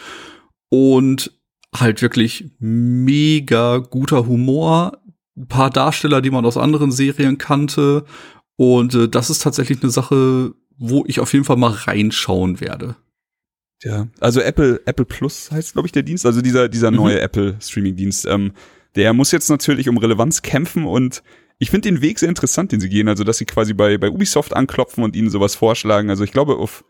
Und 0.69 1.31
halt 1.73 2.01
wirklich 2.01 2.51
mega 2.59 3.77
guter 3.77 4.27
Humor. 4.27 5.01
Ein 5.37 5.47
paar 5.47 5.69
Darsteller, 5.69 6.21
die 6.21 6.29
man 6.29 6.45
aus 6.45 6.57
anderen 6.57 6.91
Serien 6.91 7.37
kannte. 7.37 8.03
Und 8.57 8.93
äh, 8.93 9.07
das 9.07 9.29
ist 9.29 9.43
tatsächlich 9.43 9.81
eine 9.81 9.91
Sache, 9.91 10.53
wo 10.77 11.05
ich 11.07 11.21
auf 11.21 11.31
jeden 11.31 11.45
Fall 11.45 11.55
mal 11.55 11.71
reinschauen 11.71 12.59
werde. 12.59 12.97
Ja, 13.81 14.09
also 14.19 14.41
Apple, 14.41 14.81
Apple 14.85 15.05
Plus 15.05 15.51
heißt, 15.51 15.71
glaube 15.71 15.87
ich, 15.87 15.93
der 15.93 16.03
Dienst, 16.03 16.25
also 16.25 16.41
dieser, 16.41 16.67
dieser 16.67 16.91
neue 16.91 17.15
mhm. 17.15 17.21
Apple 17.21 17.57
Streaming-Dienst. 17.61 18.25
Ähm, 18.25 18.51
der 18.95 19.13
muss 19.13 19.31
jetzt 19.31 19.49
natürlich 19.49 19.89
um 19.89 19.97
Relevanz 19.97 20.41
kämpfen 20.41 20.85
und 20.85 21.23
ich 21.61 21.69
finde 21.69 21.89
den 21.89 22.01
Weg 22.01 22.17
sehr 22.17 22.29
interessant, 22.29 22.71
den 22.71 22.79
sie 22.79 22.89
gehen. 22.89 23.07
Also, 23.07 23.23
dass 23.23 23.37
sie 23.37 23.45
quasi 23.45 23.73
bei, 23.73 23.99
bei 23.99 24.09
Ubisoft 24.09 24.55
anklopfen 24.55 25.03
und 25.03 25.15
ihnen 25.15 25.29
sowas 25.29 25.53
vorschlagen. 25.53 26.09
Also, 26.09 26.23
ich 26.23 26.31
glaube, 26.31 26.55
auf, 26.57 26.83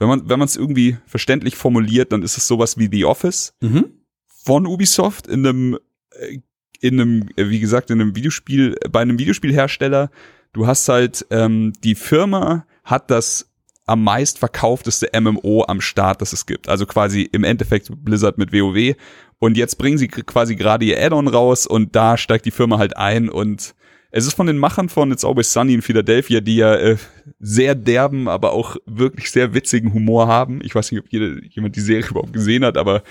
wenn 0.00 0.08
man 0.08 0.28
wenn 0.28 0.40
man 0.40 0.46
es 0.46 0.56
irgendwie 0.56 0.96
verständlich 1.06 1.54
formuliert, 1.54 2.10
dann 2.10 2.22
ist 2.22 2.36
es 2.36 2.48
sowas 2.48 2.76
wie 2.76 2.88
The 2.90 3.04
Office 3.04 3.54
mhm. 3.60 3.84
von 4.26 4.66
Ubisoft 4.66 5.28
in 5.28 5.46
einem 5.46 5.78
äh, 6.10 6.38
in 6.80 7.00
einem 7.00 7.28
äh, 7.36 7.48
wie 7.48 7.60
gesagt 7.60 7.90
in 7.90 8.00
einem 8.00 8.16
Videospiel 8.16 8.76
bei 8.90 9.00
einem 9.00 9.20
Videospielhersteller. 9.20 10.10
Du 10.52 10.66
hast 10.66 10.88
halt 10.88 11.24
ähm, 11.30 11.72
die 11.84 11.94
Firma 11.94 12.66
hat 12.82 13.12
das 13.12 13.48
am 13.86 14.02
meist 14.02 14.38
verkaufteste 14.38 15.08
MMO 15.18 15.64
am 15.66 15.80
Start, 15.80 16.20
das 16.20 16.32
es 16.32 16.46
gibt. 16.46 16.68
Also 16.68 16.86
quasi 16.86 17.22
im 17.22 17.44
Endeffekt 17.44 17.88
Blizzard 18.04 18.36
mit 18.36 18.52
WoW 18.52 18.96
und 19.38 19.56
jetzt 19.56 19.76
bringen 19.76 19.98
sie 19.98 20.08
quasi 20.08 20.56
gerade 20.56 20.84
ihr 20.84 21.02
Add-on 21.02 21.28
raus 21.28 21.66
und 21.66 21.94
da 21.94 22.16
steigt 22.16 22.46
die 22.46 22.50
Firma 22.50 22.78
halt 22.78 22.96
ein 22.96 23.28
und 23.28 23.74
es 24.10 24.26
ist 24.26 24.34
von 24.34 24.46
den 24.46 24.58
Machern 24.58 24.88
von 24.88 25.12
It's 25.12 25.24
Always 25.24 25.52
Sunny 25.52 25.74
in 25.74 25.82
Philadelphia, 25.82 26.40
die 26.40 26.56
ja 26.56 26.74
äh, 26.74 26.96
sehr 27.38 27.74
derben, 27.74 28.28
aber 28.28 28.52
auch 28.52 28.76
wirklich 28.86 29.30
sehr 29.30 29.52
witzigen 29.52 29.92
Humor 29.92 30.26
haben. 30.26 30.60
Ich 30.62 30.74
weiß 30.74 30.90
nicht, 30.90 31.02
ob 31.02 31.12
jeder, 31.12 31.42
jemand 31.44 31.76
die 31.76 31.80
Serie 31.80 32.08
überhaupt 32.08 32.32
gesehen 32.32 32.64
hat, 32.64 32.78
aber 32.78 33.02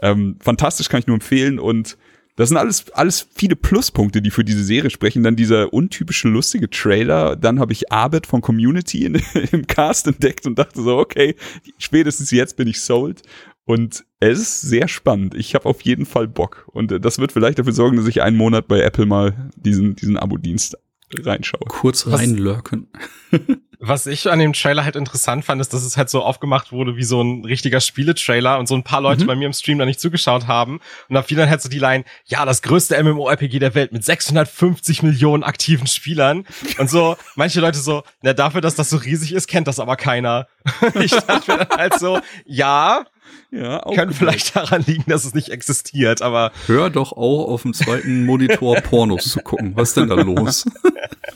ähm, 0.00 0.36
fantastisch 0.40 0.88
kann 0.88 1.00
ich 1.00 1.06
nur 1.06 1.14
empfehlen 1.14 1.58
und 1.58 1.96
das 2.38 2.50
sind 2.50 2.56
alles, 2.56 2.88
alles 2.92 3.26
viele 3.34 3.56
Pluspunkte, 3.56 4.22
die 4.22 4.30
für 4.30 4.44
diese 4.44 4.62
Serie 4.62 4.90
sprechen. 4.90 5.24
Dann 5.24 5.34
dieser 5.34 5.72
untypische, 5.72 6.28
lustige 6.28 6.70
Trailer. 6.70 7.34
Dann 7.34 7.58
habe 7.58 7.72
ich 7.72 7.90
Arbeit 7.90 8.28
von 8.28 8.42
Community 8.42 9.04
in, 9.04 9.20
im 9.52 9.66
Cast 9.66 10.06
entdeckt 10.06 10.46
und 10.46 10.56
dachte 10.56 10.80
so, 10.80 10.98
okay, 10.98 11.34
spätestens 11.78 12.30
jetzt 12.30 12.56
bin 12.56 12.68
ich 12.68 12.80
sold. 12.80 13.22
Und 13.64 14.04
es 14.20 14.38
ist 14.38 14.60
sehr 14.60 14.86
spannend. 14.86 15.34
Ich 15.34 15.56
habe 15.56 15.66
auf 15.66 15.80
jeden 15.80 16.06
Fall 16.06 16.28
Bock. 16.28 16.68
Und 16.68 16.92
äh, 16.92 17.00
das 17.00 17.18
wird 17.18 17.32
vielleicht 17.32 17.58
dafür 17.58 17.72
sorgen, 17.72 17.96
dass 17.96 18.06
ich 18.06 18.22
einen 18.22 18.36
Monat 18.36 18.68
bei 18.68 18.82
Apple 18.82 19.06
mal 19.06 19.50
diesen, 19.56 19.96
diesen 19.96 20.16
Abo-Dienst 20.16 20.78
reinschaue. 21.12 21.66
Kurz 21.66 22.06
reinlurken. 22.06 22.86
Was 23.80 24.06
ich 24.06 24.28
an 24.30 24.40
dem 24.40 24.54
Trailer 24.54 24.84
halt 24.84 24.96
interessant 24.96 25.44
fand, 25.44 25.60
ist, 25.60 25.72
dass 25.72 25.84
es 25.84 25.96
halt 25.96 26.10
so 26.10 26.22
aufgemacht 26.22 26.72
wurde 26.72 26.96
wie 26.96 27.04
so 27.04 27.22
ein 27.22 27.44
richtiger 27.44 27.80
Spieletrailer 27.80 28.58
und 28.58 28.66
so 28.66 28.74
ein 28.74 28.82
paar 28.82 29.00
Leute 29.00 29.22
mhm. 29.22 29.26
bei 29.28 29.36
mir 29.36 29.46
im 29.46 29.52
Stream 29.52 29.78
da 29.78 29.84
nicht 29.84 30.00
zugeschaut 30.00 30.48
haben. 30.48 30.80
Und 31.08 31.14
da 31.14 31.22
fiel 31.22 31.36
dann 31.36 31.48
halt 31.48 31.62
so 31.62 31.68
die 31.68 31.78
Line, 31.78 32.04
ja, 32.24 32.44
das 32.44 32.62
größte 32.62 33.00
MMORPG 33.00 33.60
der 33.60 33.74
Welt 33.76 33.92
mit 33.92 34.04
650 34.04 35.04
Millionen 35.04 35.44
aktiven 35.44 35.86
Spielern. 35.86 36.44
Und 36.78 36.90
so, 36.90 37.16
manche 37.36 37.60
Leute 37.60 37.78
so, 37.78 38.02
na, 38.22 38.32
dafür, 38.32 38.60
dass 38.60 38.74
das 38.74 38.90
so 38.90 38.96
riesig 38.96 39.32
ist, 39.32 39.46
kennt 39.46 39.68
das 39.68 39.78
aber 39.78 39.96
keiner. 39.96 40.48
ich 40.94 41.12
dachte 41.12 41.52
mir 41.52 41.64
dann 41.64 41.78
halt 41.78 41.98
so, 42.00 42.20
ja, 42.46 43.04
ja, 43.50 43.80
Kann 43.94 44.12
vielleicht 44.12 44.54
daran 44.56 44.84
liegen, 44.86 45.04
dass 45.06 45.24
es 45.24 45.32
nicht 45.32 45.48
existiert, 45.48 46.20
aber. 46.20 46.52
Hör 46.66 46.90
doch 46.90 47.12
auch 47.12 47.48
auf 47.48 47.62
dem 47.62 47.72
zweiten 47.72 48.26
Monitor 48.26 48.76
Pornos 48.82 49.24
zu 49.24 49.40
gucken. 49.40 49.72
Was 49.74 49.88
ist 49.88 49.96
denn 49.96 50.08
da 50.08 50.16
los? 50.16 50.66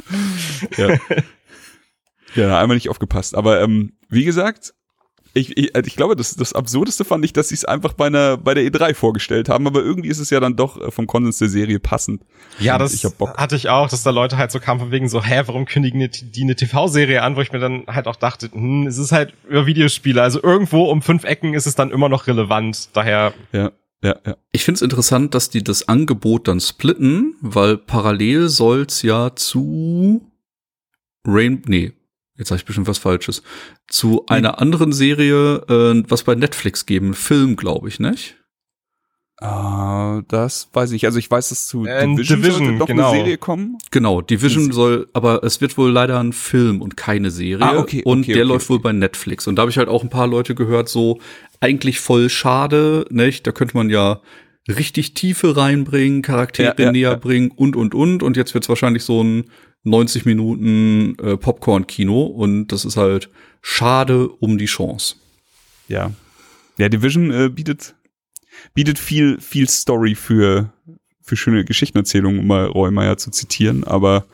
ja. 0.77 0.99
Ja, 2.35 2.59
einmal 2.59 2.77
nicht 2.77 2.89
aufgepasst. 2.89 3.35
Aber 3.35 3.61
ähm, 3.61 3.93
wie 4.09 4.25
gesagt, 4.25 4.75
ich, 5.35 5.57
ich, 5.57 5.75
also 5.75 5.87
ich 5.87 5.97
glaube, 5.97 6.15
das, 6.15 6.35
das 6.35 6.53
Absurdeste 6.53 7.05
fand 7.05 7.25
ich, 7.25 7.33
dass 7.33 7.49
sie 7.49 7.55
es 7.55 7.65
einfach 7.65 7.95
bei, 7.95 8.07
einer, 8.07 8.37
bei 8.37 8.55
der 8.55 8.65
E3 8.65 8.95
vorgestellt 8.95 9.49
haben, 9.49 9.67
aber 9.67 9.81
irgendwie 9.81 10.11
ist 10.11 10.19
es 10.19 10.31
ja 10.31 10.41
dann 10.41 10.57
doch 10.57 10.81
äh, 10.81 10.91
vom 10.91 11.07
Konsens 11.07 11.39
der 11.39 11.49
Serie 11.49 11.81
passend. 11.81 12.23
Ja, 12.59 12.77
das 12.77 12.93
ich 12.93 13.05
hatte 13.05 13.57
ich 13.57 13.69
auch, 13.71 13.89
dass 13.89 14.03
da 14.03 14.11
Leute 14.11 14.37
halt 14.37 14.51
so 14.51 14.61
kamen 14.61 14.81
von 14.81 14.91
wegen 14.91 15.09
so, 15.09 15.23
hä, 15.23 15.43
warum 15.47 15.65
kündigen 15.65 16.01
die, 16.01 16.31
die 16.31 16.43
eine 16.43 16.55
TV-Serie 16.55 17.23
an, 17.23 17.37
wo 17.37 17.41
ich 17.41 17.53
mir 17.53 17.61
dann 17.61 17.85
halt 17.87 18.09
auch 18.09 18.17
dachte, 18.17 18.51
hm, 18.53 18.87
es 18.87 18.99
ist 18.99 19.13
halt 19.13 19.33
über 19.49 19.67
Videospiele, 19.67 20.21
also 20.21 20.43
irgendwo 20.43 20.85
um 20.85 21.01
fünf 21.01 21.25
Ecken 21.25 21.55
ist 21.55 21.67
es 21.67 21.75
dann 21.75 21.91
immer 21.91 22.09
noch 22.09 22.27
relevant, 22.27 22.91
daher. 22.93 23.33
Ja. 23.53 23.73
Ja, 24.05 24.17
ja. 24.27 24.37
Ich 24.51 24.65
finde 24.65 24.79
es 24.79 24.83
interessant, 24.83 25.33
dass 25.33 25.49
die 25.49 25.63
das 25.63 25.87
Angebot 25.87 26.49
dann 26.49 26.59
splitten, 26.59 27.37
weil 27.41 27.79
parallel 27.79 28.49
soll's 28.49 29.03
ja 29.03 29.37
zu 29.37 30.29
Rain, 31.25 31.63
nee, 31.69 31.93
jetzt 32.43 32.49
sage 32.49 32.61
ich 32.61 32.65
bestimmt 32.67 32.89
was 32.89 32.99
Falsches, 32.99 33.43
zu 33.89 34.27
einer 34.27 34.61
anderen 34.61 34.93
Serie, 34.93 35.57
äh, 35.69 36.03
was 36.09 36.25
bei 36.25 36.35
Netflix 36.35 36.87
geben, 36.87 37.15
Film, 37.15 37.57
glaube 37.57 37.89
ich, 37.89 38.01
nicht? 38.01 38.37
Uh, 39.41 40.23
das 40.29 40.69
weiß 40.73 40.93
ich. 40.93 41.05
Also 41.05 41.19
ich 41.19 41.29
weiß, 41.29 41.49
dass 41.49 41.67
zu 41.67 41.85
äh, 41.85 42.07
Division, 42.07 42.43
Division 42.43 42.79
noch 42.79 42.87
genau. 42.87 43.11
eine 43.11 43.19
Serie 43.19 43.39
kommen. 43.39 43.79
Genau, 43.91 44.21
Division 44.21 44.71
soll, 44.71 45.09
aber 45.15 45.43
es 45.43 45.61
wird 45.61 45.77
wohl 45.77 45.91
leider 45.91 46.21
ein 46.21 46.33
Film 46.33 46.81
und 46.81 46.97
keine 46.97 47.33
Serie. 47.33 47.65
Ah, 47.65 47.77
okay, 47.77 48.03
und 48.05 48.21
okay, 48.21 48.35
der 48.35 48.43
okay, 48.43 48.53
läuft 48.53 48.71
wohl 48.71 48.79
bei 48.79 48.93
Netflix. 48.93 49.49
Und 49.49 49.57
da 49.57 49.63
habe 49.63 49.71
ich 49.71 49.79
halt 49.79 49.89
auch 49.89 50.05
ein 50.05 50.11
paar 50.11 50.29
Leute 50.29 50.55
gehört, 50.55 50.89
so 50.89 51.19
eigentlich 51.59 51.99
voll 51.99 52.29
schade, 52.29 53.05
nicht? 53.11 53.45
Da 53.45 53.51
könnte 53.51 53.77
man 53.77 53.91
ja 53.91 54.21
richtig 54.69 55.15
Tiefe 55.15 55.57
reinbringen, 55.57 56.23
Charaktere 56.23 56.75
ja, 56.79 56.85
ja, 56.85 56.93
näher 56.93 57.11
ja. 57.11 57.17
bringen 57.17 57.51
und 57.51 57.75
und 57.75 57.95
und. 57.95 58.23
Und 58.23 58.37
jetzt 58.37 58.55
wird 58.55 58.63
es 58.65 58.69
wahrscheinlich 58.69 59.03
so 59.03 59.25
ein 59.25 59.51
90 59.85 60.25
Minuten 60.25 61.17
äh, 61.19 61.37
Popcorn-Kino 61.37 62.23
und 62.23 62.69
das 62.69 62.85
ist 62.85 62.97
halt 62.97 63.29
schade 63.61 64.29
um 64.29 64.59
die 64.59 64.67
Chance. 64.67 65.17
Ja. 65.89 66.13
Ja, 66.79 66.89
Division 66.89 67.31
äh, 67.31 67.49
bietet, 67.49 67.95
bietet 68.75 68.99
viel, 68.99 69.41
viel 69.41 69.69
Story 69.69 70.15
für, 70.15 70.73
für 71.21 71.37
schöne 71.37 71.65
Geschichtenerzählungen, 71.65 72.41
um 72.41 72.47
mal 72.47 72.67
Reumeier 72.67 73.19
zu 73.19 73.31
zitieren, 73.31 73.85
aber 73.85 74.25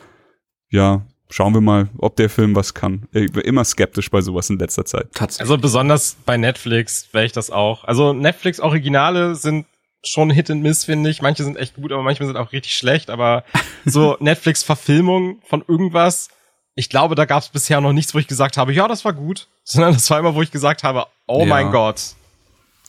ja, 0.71 1.07
schauen 1.31 1.55
wir 1.55 1.61
mal, 1.61 1.89
ob 1.99 2.17
der 2.17 2.31
Film 2.31 2.55
was 2.55 2.75
kann. 2.75 3.07
Ich 3.13 3.33
bin 3.33 3.43
immer 3.43 3.65
skeptisch 3.65 4.11
bei 4.11 4.21
sowas 4.21 4.51
in 4.51 4.59
letzter 4.59 4.85
Zeit. 4.85 5.09
Also 5.39 5.59
besonders 5.59 6.17
bei 6.25 6.37
Netflix 6.37 7.09
wäre 7.13 7.25
ich 7.25 7.33
das 7.33 7.51
auch. 7.51 7.85
Also 7.85 8.13
Netflix 8.13 8.61
Originale 8.61 9.35
sind 9.35 9.67
schon 10.05 10.31
Hit 10.31 10.51
and 10.51 10.63
Miss, 10.63 10.85
finde 10.85 11.11
ich. 11.11 11.23
Manche 11.23 11.45
sind 11.45 11.57
echt 11.57 11.75
gut, 11.75 11.93
aber 11.93 12.03
manchmal 12.03 12.27
sind 12.27 12.37
auch 12.37 12.53
richtig 12.53 12.77
schlecht. 12.77 13.11
Aber 13.11 13.45
so 13.85 14.17
Netflix-Verfilmung 14.21 15.41
von 15.45 15.65
irgendwas, 15.67 16.29
ich 16.75 16.89
glaube, 16.89 17.15
da 17.15 17.25
gab 17.25 17.43
es 17.43 17.49
bisher 17.49 17.81
noch 17.81 17.93
nichts, 17.93 18.15
wo 18.15 18.19
ich 18.19 18.27
gesagt 18.27 18.57
habe, 18.57 18.73
ja, 18.73 18.89
das 18.89 19.05
war 19.05 19.13
gut. 19.13 19.49
Sondern 19.65 19.93
das 19.93 20.09
war 20.11 20.19
immer, 20.19 20.35
wo 20.35 20.43
ich 20.43 20.51
gesagt 20.51 20.85
habe, 20.85 21.07
oh 21.27 21.41
ja. 21.41 21.47
mein 21.47 21.71
Gott. 21.71 22.15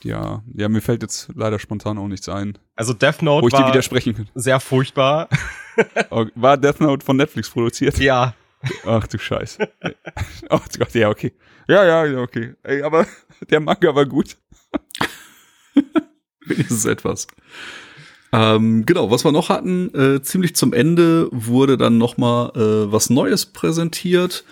Ja, 0.02 0.42
ja, 0.54 0.70
mir 0.70 0.82
fällt 0.82 1.02
jetzt 1.02 1.30
leider 1.36 1.60
spontan 1.60 1.98
auch 1.98 2.08
nichts 2.08 2.30
ein. 2.30 2.58
Also 2.78 2.94
Death 2.94 3.22
Note 3.22 3.44
wo 3.44 3.48
ich 3.50 3.54
war 3.54 3.64
dir 3.64 3.70
widersprechen 3.70 4.16
kann. 4.16 4.30
sehr 4.36 4.60
furchtbar. 4.60 5.30
Oh, 6.10 6.26
war 6.36 6.58
Death 6.58 6.82
Note 6.82 7.06
von 7.06 7.16
Netflix 7.16 7.50
produziert? 7.50 7.98
Ja. 8.00 8.34
Ach 8.86 9.08
du 9.08 9.18
Scheiße. 9.18 9.70
Oh 10.50 10.60
Gott, 10.78 10.94
ja, 10.94 11.08
okay. 11.08 11.32
Ja, 11.70 12.06
ja, 12.06 12.22
okay. 12.22 12.56
Ey, 12.64 12.82
aber 12.82 13.06
der 13.50 13.62
Manga 13.62 13.96
war 13.96 14.06
gut. 14.06 14.36
Wenigstens 16.50 16.86
etwas. 16.86 17.28
Ähm, 18.32 18.86
genau, 18.86 19.10
was 19.10 19.26
wir 19.26 19.32
noch 19.32 19.50
hatten, 19.50 19.94
äh, 19.96 20.22
ziemlich 20.22 20.56
zum 20.56 20.74
Ende 20.74 21.30
wurde 21.32 21.78
dann 21.78 21.98
noch 21.98 22.18
mal 22.18 22.52
äh, 22.56 22.92
was 22.92 23.10
Neues 23.10 23.48
präsentiert, 23.48 24.44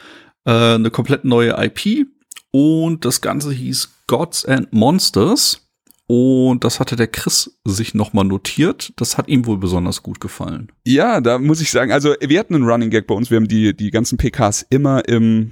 äh, 0.45 0.75
eine 0.75 0.89
komplett 0.89 1.25
neue 1.25 1.55
IP 1.63 2.07
und 2.51 3.05
das 3.05 3.21
Ganze 3.21 3.51
hieß 3.51 3.89
Gods 4.07 4.45
and 4.45 4.73
Monsters 4.73 5.67
und 6.07 6.63
das 6.63 6.79
hatte 6.79 6.95
der 6.95 7.07
Chris 7.07 7.59
sich 7.65 7.93
noch 7.93 8.13
mal 8.13 8.23
notiert. 8.23 8.93
Das 8.95 9.17
hat 9.17 9.27
ihm 9.27 9.45
wohl 9.45 9.57
besonders 9.57 10.01
gut 10.01 10.21
gefallen. 10.21 10.71
Ja, 10.85 11.19
da 11.19 11.37
muss 11.37 11.61
ich 11.61 11.69
sagen, 11.69 11.91
also 11.91 12.15
wir 12.19 12.39
hatten 12.39 12.55
einen 12.55 12.63
Running 12.63 12.89
Gag 12.89 13.07
bei 13.07 13.13
uns. 13.13 13.29
Wir 13.29 13.35
haben 13.35 13.49
die 13.49 13.75
die 13.75 13.91
ganzen 13.91 14.17
PKs 14.17 14.65
immer 14.69 15.07
im 15.07 15.51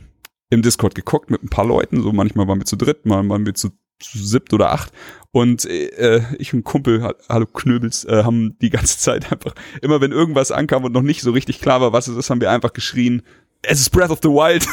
im 0.50 0.62
Discord 0.62 0.96
geguckt 0.96 1.30
mit 1.30 1.44
ein 1.44 1.50
paar 1.50 1.66
Leuten. 1.66 2.02
So 2.02 2.14
manchmal 2.14 2.48
waren 2.48 2.60
wir 2.60 2.66
zu 2.66 2.78
dritt, 2.78 3.06
mal 3.06 3.28
waren 3.28 3.46
wir 3.46 3.54
zu 3.54 3.72
zu 4.00 4.18
siebt 4.18 4.54
oder 4.54 4.72
acht. 4.72 4.92
Und 5.36 5.66
äh, 5.66 6.22
ich 6.40 6.54
und 6.54 6.64
Kumpel, 6.64 7.14
hallo 7.28 7.46
Knöbels, 7.46 8.06
äh, 8.06 8.24
haben 8.24 8.58
die 8.62 8.70
ganze 8.70 8.98
Zeit 9.00 9.34
einfach, 9.34 9.54
immer 9.82 10.00
wenn 10.00 10.14
irgendwas 10.14 10.50
ankam 10.50 10.86
und 10.86 10.94
noch 10.94 11.02
nicht 11.02 11.22
so 11.22 11.32
richtig 11.32 11.60
klar 11.60 11.82
war, 11.82 11.92
was 11.92 12.08
es 12.08 12.16
ist, 12.16 12.30
haben 12.30 12.40
wir 12.40 12.52
einfach 12.52 12.72
geschrien, 12.72 13.22
es 13.62 13.82
ist 13.82 13.90
Breath 13.90 14.12
of 14.12 14.20
the 14.24 14.30
Wild. 14.30 14.66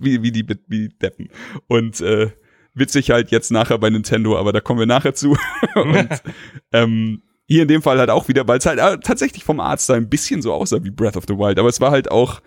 wie, 0.00 0.22
wie 0.22 0.32
die 0.32 0.48
wie 0.68 0.88
die 0.88 0.98
Deppen. 0.98 1.28
Und 1.66 2.00
äh, 2.00 2.30
witzig 2.72 3.10
halt 3.10 3.30
jetzt 3.30 3.50
nachher 3.50 3.76
bei 3.76 3.90
Nintendo, 3.90 4.38
aber 4.38 4.54
da 4.54 4.60
kommen 4.60 4.78
wir 4.78 4.86
nachher 4.86 5.12
zu. 5.12 5.36
und 5.74 6.08
ähm, 6.72 7.22
hier 7.46 7.60
in 7.60 7.68
dem 7.68 7.82
Fall 7.82 7.98
halt 7.98 8.08
auch 8.08 8.28
wieder, 8.28 8.48
weil 8.48 8.56
es 8.56 8.64
halt 8.64 8.78
äh, 8.78 9.00
tatsächlich 9.00 9.44
vom 9.44 9.60
Artstyle 9.60 9.98
ein 9.98 10.08
bisschen 10.08 10.40
so 10.40 10.54
aussah 10.54 10.82
wie 10.82 10.90
Breath 10.90 11.18
of 11.18 11.24
the 11.28 11.36
Wild, 11.36 11.58
aber 11.58 11.68
es 11.68 11.78
war 11.78 11.90
halt 11.90 12.10
auch, 12.10 12.40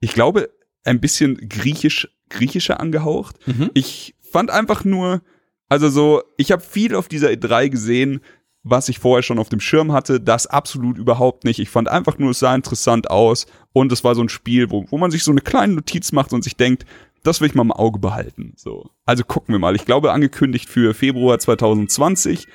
ich 0.00 0.12
glaube, 0.12 0.50
ein 0.84 1.00
bisschen 1.00 1.38
griechisch, 1.48 2.06
griechischer 2.28 2.80
angehaucht. 2.80 3.36
Mhm. 3.46 3.70
Ich 3.72 4.14
fand 4.30 4.50
einfach 4.50 4.84
nur, 4.84 5.22
also 5.70 5.88
so, 5.88 6.22
ich 6.36 6.52
habe 6.52 6.62
viel 6.62 6.94
auf 6.94 7.08
dieser 7.08 7.28
E3 7.28 7.70
gesehen, 7.70 8.20
was 8.62 8.88
ich 8.90 8.98
vorher 8.98 9.22
schon 9.22 9.38
auf 9.38 9.48
dem 9.48 9.60
Schirm 9.60 9.92
hatte, 9.92 10.20
das 10.20 10.46
absolut 10.46 10.98
überhaupt 10.98 11.44
nicht. 11.44 11.60
Ich 11.60 11.70
fand 11.70 11.88
einfach 11.88 12.18
nur, 12.18 12.32
es 12.32 12.40
sah 12.40 12.54
interessant 12.54 13.08
aus 13.10 13.46
und 13.72 13.90
es 13.92 14.04
war 14.04 14.14
so 14.14 14.22
ein 14.22 14.28
Spiel, 14.28 14.70
wo, 14.70 14.84
wo 14.90 14.98
man 14.98 15.10
sich 15.10 15.24
so 15.24 15.30
eine 15.30 15.40
kleine 15.40 15.74
Notiz 15.74 16.12
macht 16.12 16.32
und 16.32 16.42
sich 16.42 16.56
denkt, 16.56 16.84
das 17.22 17.40
will 17.40 17.48
ich 17.48 17.54
mal 17.54 17.62
im 17.62 17.72
Auge 17.72 18.00
behalten. 18.00 18.52
So. 18.56 18.90
Also 19.06 19.24
gucken 19.24 19.54
wir 19.54 19.58
mal. 19.58 19.76
Ich 19.76 19.84
glaube, 19.84 20.12
angekündigt 20.12 20.68
für 20.68 20.92
Februar 20.92 21.38
2020. 21.38 22.48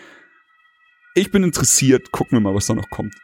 Ich 1.16 1.32
bin 1.32 1.44
interessiert. 1.44 2.12
Gucken 2.12 2.38
wir 2.38 2.42
mal, 2.42 2.56
was 2.56 2.68
da 2.68 2.74
noch 2.74 2.90
kommt. 2.90 3.16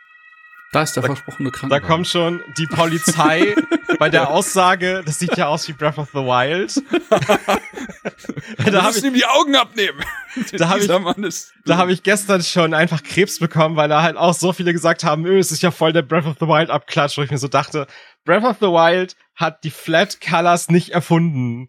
Da 0.72 0.84
ist 0.84 0.96
der 0.96 1.04
da, 1.04 1.08
versprochene 1.08 1.52
Krankenwagen. 1.52 1.88
Da 1.88 1.94
kommt 1.94 2.08
schon 2.08 2.42
die 2.58 2.66
Polizei 2.66 3.56
bei 4.00 4.10
der 4.10 4.30
Aussage, 4.30 5.04
das 5.06 5.20
sieht 5.20 5.36
ja 5.36 5.48
aus 5.48 5.68
wie 5.68 5.74
Breath 5.74 5.98
of 5.98 6.10
the 6.14 6.20
Wild. 6.20 6.82
da 8.72 8.84
habe 8.84 8.98
ich 8.98 9.04
ihm 9.04 9.14
die 9.14 9.26
Augen 9.26 9.56
abnehmen. 9.56 10.00
Da 10.54 10.70
habe 10.70 10.80
ich, 10.80 10.88
da 11.66 11.76
hab 11.76 11.90
ich 11.90 12.04
gestern 12.04 12.42
schon 12.42 12.74
einfach 12.74 13.04
Krebs 13.04 13.40
bekommen, 13.40 13.76
weil 13.76 13.90
da 13.90 14.02
halt 14.02 14.16
auch 14.16 14.34
so 14.34 14.54
viele 14.54 14.72
gesagt 14.72 15.04
haben, 15.04 15.26
öh, 15.26 15.38
es 15.38 15.52
ist 15.52 15.62
ja 15.62 15.72
voll 15.72 15.92
der 15.92 16.04
Breath 16.04 16.26
of 16.26 16.38
the 16.40 16.48
Wild 16.48 16.70
Abklatsch, 16.70 17.18
wo 17.18 17.22
ich 17.22 17.32
mir 17.32 17.38
so 17.38 17.50
dachte, 17.50 17.86
Breath 18.24 18.46
of 18.46 18.56
the 18.62 18.68
Wild 18.68 19.18
hat 19.36 19.66
die 19.66 19.72
Flat 19.72 20.22
Colors 20.22 20.70
nicht 20.70 20.92
erfunden. 20.92 21.68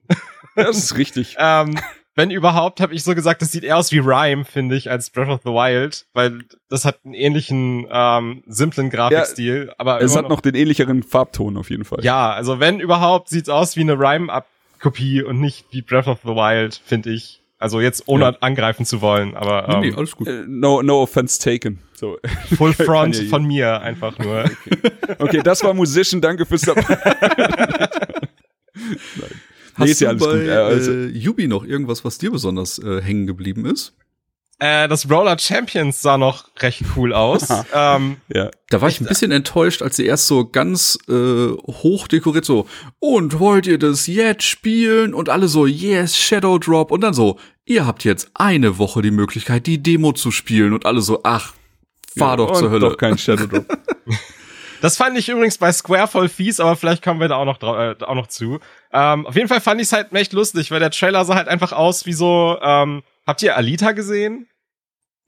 Das 0.55 0.77
ist 0.77 0.97
richtig. 0.97 1.35
ähm, 1.41 1.77
wenn 2.15 2.31
überhaupt, 2.31 2.81
habe 2.81 2.95
ich 2.95 3.05
so 3.05 3.15
gesagt, 3.15 3.43
das 3.43 3.53
sieht 3.53 3.65
eher 3.65 3.79
aus 3.79 3.91
wie 3.93 3.99
Rhyme, 3.99 4.45
finde 4.45 4.77
ich, 4.77 4.91
als 4.91 5.11
Breath 5.11 5.29
of 5.29 5.41
the 5.45 5.51
Wild, 5.51 6.07
weil 6.13 6.41
das 6.69 6.85
hat 6.85 7.01
einen 7.05 7.15
ähnlichen 7.15 7.87
ähm, 7.91 8.43
simplen 8.47 8.91
Grafikstil. 8.91 9.67
Ja, 9.69 9.75
aber 9.79 10.01
es 10.03 10.17
hat 10.17 10.29
noch, 10.29 10.41
den 10.41 10.55
ähnlicheren 10.55 11.03
Farbton 11.03 11.57
auf 11.57 11.71
jeden 11.71 11.85
Fall. 11.85 12.05
Ja, 12.05 12.33
also 12.33 12.61
wenn 12.61 12.81
überhaupt, 12.81 13.29
sieht's 13.29 13.49
aus 13.49 13.77
wie 13.77 13.81
eine 13.81 13.99
Rhyme-Kopie 13.99 15.23
und 15.23 15.41
nicht 15.41 15.67
wie 15.71 15.83
Breath 15.83 16.09
of 16.09 16.21
the 16.23 16.31
Wild, 16.31 16.81
finde 16.85 17.11
ich. 17.11 17.41
Also 17.59 17.81
jetzt 17.81 18.09
ohne 18.09 18.25
ja. 18.25 18.37
angreifen 18.41 18.85
zu 18.85 19.01
wollen, 19.01 19.37
aber 19.37 19.69
ähm, 19.69 19.81
nee, 19.81 19.95
alles 19.97 20.17
gut. 20.17 20.27
Uh, 20.27 20.43
no, 20.49 20.83
no 20.83 21.01
offense 21.01 21.41
taken. 21.41 21.79
So. 21.95 22.19
Full 22.57 22.73
Front 22.85 23.15
von 23.31 23.45
mir 23.45 23.81
einfach 23.81 24.19
nur. 24.19 24.45
Okay. 24.45 24.79
okay, 25.19 25.41
das 25.45 25.63
war 25.63 25.73
Musician, 25.73 26.21
danke 26.21 26.45
fürs 26.45 26.67
Nein. 26.67 26.77
Hast 29.75 29.89
nee, 29.89 29.95
du 29.95 30.05
ja 30.05 30.13
bei 30.13 30.45
äh, 30.45 30.51
also. 30.51 30.93
äh, 30.93 31.07
Yubi 31.09 31.49
noch 31.49 31.65
irgendwas, 31.65 32.05
was 32.05 32.19
dir 32.19 32.31
besonders 32.31 32.79
äh, 32.79 33.01
hängen 33.01 33.27
geblieben 33.27 33.65
ist? 33.67 33.95
Äh, 34.63 34.87
das 34.87 35.11
Roller 35.11 35.37
Champions 35.41 36.03
sah 36.03 36.17
noch 36.17 36.45
recht 36.61 36.85
cool 36.95 37.13
aus. 37.13 37.49
ähm, 37.75 38.19
ja. 38.33 38.49
Da 38.71 38.81
war 38.81 38.89
ich 38.89 39.01
ein 39.01 39.07
bisschen 39.07 39.33
enttäuscht, 39.33 39.83
als 39.83 39.97
sie 39.97 40.07
erst 40.07 40.29
so 40.29 40.47
ganz 40.47 40.97
äh, 41.09 41.49
hoch 41.67 42.07
dekoriert 42.07 42.45
so, 42.45 42.69
und 43.01 43.41
wollt 43.41 43.67
ihr 43.67 43.79
das 43.79 44.07
jetzt 44.07 44.45
spielen? 44.45 45.15
Und 45.15 45.29
alle 45.29 45.49
so, 45.49 45.67
yes, 45.67 46.17
Shadow 46.17 46.59
Drop. 46.59 46.93
Und 46.93 47.01
dann 47.01 47.13
so, 47.13 47.41
ihr 47.65 47.87
habt 47.87 48.05
jetzt 48.05 48.31
eine 48.35 48.79
Woche 48.79 49.03
die 49.03 49.11
Möglichkeit, 49.11 49.67
die 49.67 49.83
Demo 49.83 50.13
zu 50.13 50.31
spielen. 50.31 50.73
Und 50.75 50.87
alle 50.87 51.01
so, 51.01 51.23
ach, 51.25 51.55
fahr 52.17 52.31
ja, 52.31 52.37
doch 52.37 52.53
zur 52.53 52.71
Hölle. 52.71 52.91
Doch 52.91 52.97
kein 52.97 53.19
Shadow 53.19 53.49
Drop. 53.49 53.67
das 54.81 54.97
fand 54.97 55.19
ich 55.19 55.29
übrigens 55.29 55.59
bei 55.59 55.73
Square 55.73 56.07
voll 56.07 56.29
fies, 56.29 56.61
aber 56.61 56.77
vielleicht 56.77 57.03
kommen 57.03 57.19
wir 57.19 57.27
da 57.27 57.35
auch 57.35 57.47
noch, 57.47 57.61
äh, 57.63 57.97
auch 58.01 58.15
noch 58.15 58.29
zu. 58.29 58.61
Ähm, 58.93 59.27
auf 59.27 59.35
jeden 59.37 59.49
Fall 59.49 59.61
fand 59.61 59.81
ich 59.81 59.87
es 59.87 59.93
halt 59.93 60.13
echt 60.13 60.33
lustig, 60.33 60.71
weil 60.71 60.81
der 60.81 60.91
Trailer 60.91 61.25
sah 61.25 61.35
halt 61.35 61.49
einfach 61.49 61.73
aus 61.73 62.05
wie 62.07 62.13
so, 62.13 62.59
ähm, 62.63 63.03
habt 63.27 63.43
ihr 63.43 63.57
Alita 63.57 63.93
gesehen? 63.93 64.49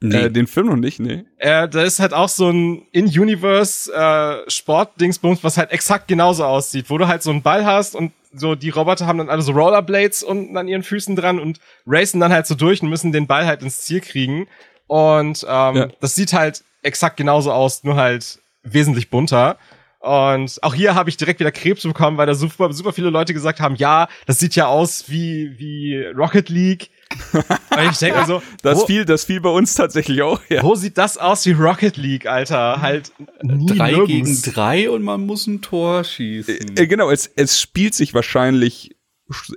Nee. 0.00 0.24
Äh, 0.24 0.30
den 0.30 0.46
Film 0.46 0.66
noch 0.66 0.76
nicht, 0.76 1.00
nee. 1.00 1.24
Äh, 1.38 1.66
da 1.68 1.82
ist 1.82 1.98
halt 1.98 2.12
auch 2.12 2.28
so 2.28 2.50
ein 2.50 2.82
In-Universe 2.92 3.90
äh, 3.92 4.50
Sport-Dingsbums, 4.50 5.42
was 5.42 5.56
halt 5.56 5.70
exakt 5.72 6.08
genauso 6.08 6.44
aussieht, 6.44 6.90
wo 6.90 6.98
du 6.98 7.08
halt 7.08 7.22
so 7.22 7.30
einen 7.30 7.42
Ball 7.42 7.64
hast 7.64 7.94
und 7.94 8.12
so 8.36 8.54
die 8.54 8.70
Roboter 8.70 9.06
haben 9.06 9.18
dann 9.18 9.30
alle 9.30 9.42
so 9.42 9.52
Rollerblades 9.52 10.22
unten 10.22 10.56
an 10.56 10.68
ihren 10.68 10.82
Füßen 10.82 11.16
dran 11.16 11.38
und 11.38 11.58
racen 11.86 12.20
dann 12.20 12.32
halt 12.32 12.46
so 12.46 12.54
durch 12.54 12.82
und 12.82 12.90
müssen 12.90 13.12
den 13.12 13.26
Ball 13.26 13.46
halt 13.46 13.62
ins 13.62 13.82
Ziel 13.82 14.00
kriegen. 14.00 14.46
Und 14.86 15.46
ähm, 15.48 15.76
ja. 15.76 15.88
das 16.00 16.14
sieht 16.14 16.32
halt 16.32 16.64
exakt 16.82 17.16
genauso 17.16 17.52
aus, 17.52 17.84
nur 17.84 17.96
halt 17.96 18.40
wesentlich 18.62 19.08
bunter. 19.08 19.56
Und 20.04 20.62
auch 20.62 20.74
hier 20.74 20.94
habe 20.94 21.08
ich 21.08 21.16
direkt 21.16 21.40
wieder 21.40 21.50
Krebs 21.50 21.82
bekommen, 21.82 22.18
weil 22.18 22.26
da 22.26 22.34
super, 22.34 22.70
super 22.74 22.92
viele 22.92 23.08
Leute 23.08 23.32
gesagt 23.32 23.58
haben, 23.58 23.74
ja, 23.76 24.06
das 24.26 24.38
sieht 24.38 24.54
ja 24.54 24.66
aus 24.66 25.04
wie, 25.08 25.58
wie 25.58 26.04
Rocket 26.14 26.50
League. 26.50 26.90
Und 27.32 27.90
ich 27.90 27.96
denke 27.96 28.22
so, 28.26 28.42
das 28.60 28.80
wo, 28.80 28.86
fiel, 28.86 29.06
das 29.06 29.24
fiel 29.24 29.40
bei 29.40 29.48
uns 29.48 29.72
tatsächlich 29.72 30.20
auch. 30.20 30.42
Ja. 30.50 30.62
Wo 30.62 30.74
sieht 30.74 30.98
das 30.98 31.16
aus 31.16 31.46
wie 31.46 31.52
Rocket 31.52 31.96
League, 31.96 32.26
Alter? 32.26 32.82
Halt 32.82 33.12
nie 33.42 33.64
drei 33.64 33.92
nirgends. 33.92 34.42
gegen 34.42 34.54
drei 34.54 34.90
und 34.90 35.02
man 35.04 35.24
muss 35.24 35.46
ein 35.46 35.62
Tor 35.62 36.04
schießen. 36.04 36.76
Äh, 36.76 36.82
äh, 36.82 36.86
genau, 36.86 37.10
es, 37.10 37.26
es 37.34 37.58
spielt 37.58 37.94
sich 37.94 38.12
wahrscheinlich 38.12 38.94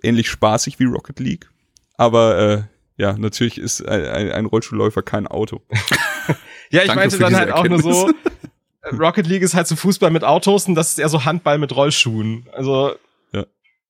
ähnlich 0.02 0.30
spaßig 0.30 0.80
wie 0.80 0.86
Rocket 0.86 1.20
League, 1.20 1.50
aber 1.98 2.38
äh, 2.40 2.64
ja, 2.96 3.18
natürlich 3.18 3.58
ist 3.58 3.86
ein, 3.86 4.06
ein, 4.06 4.32
ein 4.32 4.46
Rollstuhlläufer 4.46 5.02
kein 5.04 5.28
Auto. 5.28 5.62
ja, 6.70 6.82
ich 6.82 6.88
Danke 6.88 6.96
meinte 6.96 7.20
dann 7.20 7.36
halt 7.36 7.50
Erkenntnis. 7.50 7.86
auch 7.86 7.86
nur 7.86 7.94
so, 7.94 8.14
Rocket 8.92 9.28
League 9.28 9.42
ist 9.42 9.54
halt 9.54 9.68
so 9.68 9.76
Fußball 9.76 10.12
mit 10.12 10.24
Autos 10.24 10.68
und 10.68 10.76
das 10.76 10.90
ist 10.90 11.00
eher 11.00 11.10
so 11.10 11.26
Handball 11.26 11.58
mit 11.58 11.76
Rollschuhen. 11.76 12.48
Also 12.54 12.96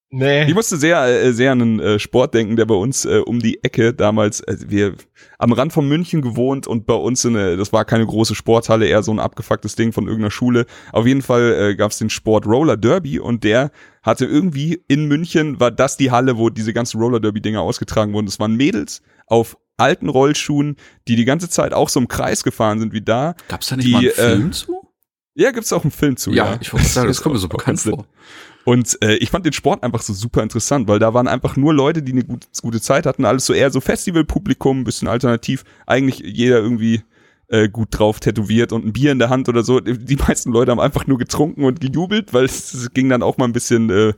Nee. 0.09 0.45
Ich 0.45 0.53
musste 0.53 0.77
sehr, 0.77 1.03
äh, 1.05 1.33
sehr 1.33 1.51
an 1.51 1.61
einen 1.61 1.79
äh, 1.81 1.99
Sport 1.99 2.33
denken, 2.33 2.55
der 2.55 2.65
bei 2.65 2.75
uns 2.75 3.03
äh, 3.03 3.19
um 3.25 3.39
die 3.39 3.61
Ecke 3.63 3.93
damals, 3.93 4.39
äh, 4.39 4.55
wir 4.65 4.95
am 5.37 5.51
Rand 5.51 5.73
von 5.73 5.85
München 5.85 6.21
gewohnt 6.21 6.65
und 6.65 6.85
bei 6.85 6.93
uns 6.93 7.25
in 7.25 7.35
eine, 7.35 7.57
das 7.57 7.73
war 7.73 7.83
keine 7.83 8.05
große 8.05 8.33
Sporthalle, 8.33 8.87
eher 8.87 9.03
so 9.03 9.11
ein 9.11 9.19
abgefucktes 9.19 9.75
Ding 9.75 9.91
von 9.91 10.05
irgendeiner 10.05 10.31
Schule. 10.31 10.65
Auf 10.93 11.05
jeden 11.05 11.21
Fall 11.21 11.71
äh, 11.71 11.75
gab 11.75 11.91
es 11.91 11.97
den 11.97 12.09
Sport 12.09 12.45
Roller 12.45 12.77
Derby 12.77 13.19
und 13.19 13.43
der 13.43 13.69
hatte 14.01 14.25
irgendwie 14.25 14.81
in 14.87 15.07
München 15.07 15.59
war 15.59 15.71
das 15.71 15.97
die 15.97 16.09
Halle, 16.09 16.37
wo 16.37 16.49
diese 16.49 16.71
ganzen 16.71 17.01
Roller 17.01 17.19
Derby 17.19 17.41
Dinger 17.41 17.61
ausgetragen 17.61 18.13
wurden. 18.13 18.27
Das 18.27 18.39
waren 18.39 18.55
Mädels 18.55 19.01
auf 19.25 19.57
alten 19.75 20.07
Rollschuhen, 20.07 20.77
die 21.09 21.17
die 21.17 21.25
ganze 21.25 21.49
Zeit 21.49 21.73
auch 21.73 21.89
so 21.89 21.99
im 21.99 22.07
Kreis 22.07 22.45
gefahren 22.45 22.79
sind 22.79 22.93
wie 22.93 23.01
da. 23.01 23.35
Gab's 23.49 23.67
da 23.67 23.75
nicht 23.75 23.87
die, 23.87 23.91
mal 23.91 23.99
einen 23.99 24.11
Film 24.11 24.47
äh, 24.47 24.51
zu? 24.51 24.86
Ja, 25.39 25.51
gibt's 25.51 25.71
auch 25.71 25.83
einen 25.83 25.91
Film 25.91 26.17
zu. 26.17 26.31
Ja, 26.31 26.53
ja. 26.53 26.57
ich 26.59 26.73
wollte 26.73 26.87
sagen, 26.87 27.07
das 27.09 27.21
kommt 27.21 27.33
mir 27.33 27.39
so 27.39 27.47
bekannt 27.47 27.79
vor. 27.79 28.07
Und 28.65 28.97
äh, 29.03 29.15
ich 29.17 29.29
fand 29.29 29.45
den 29.45 29.53
Sport 29.53 29.83
einfach 29.83 30.01
so 30.01 30.11
super 30.11 30.41
interessant, 30.41 30.87
weil 30.87 30.97
da 30.97 31.13
waren 31.13 31.27
einfach 31.27 31.55
nur 31.55 31.75
Leute, 31.75 32.01
die 32.01 32.11
eine 32.11 32.23
gute, 32.23 32.47
gute 32.61 32.81
Zeit 32.81 33.05
hatten, 33.05 33.23
alles 33.23 33.45
so 33.45 33.53
eher 33.53 33.69
so 33.69 33.79
Festivalpublikum, 33.79 34.83
bisschen 34.83 35.07
alternativ, 35.07 35.63
eigentlich 35.85 36.19
jeder 36.19 36.57
irgendwie 36.57 37.03
äh, 37.49 37.69
gut 37.69 37.89
drauf 37.91 38.19
tätowiert 38.19 38.73
und 38.73 38.83
ein 38.83 38.93
Bier 38.93 39.11
in 39.11 39.19
der 39.19 39.29
Hand 39.29 39.47
oder 39.47 39.63
so. 39.63 39.79
Die 39.79 40.15
meisten 40.15 40.51
Leute 40.51 40.71
haben 40.71 40.79
einfach 40.79 41.05
nur 41.05 41.19
getrunken 41.19 41.65
und 41.65 41.79
gejubelt, 41.79 42.33
weil 42.33 42.45
es, 42.45 42.89
ging 42.95 43.07
dann 43.07 43.21
auch 43.21 43.37
mal 43.37 43.45
ein 43.45 43.53
bisschen 43.53 43.91
äh, 43.91 44.13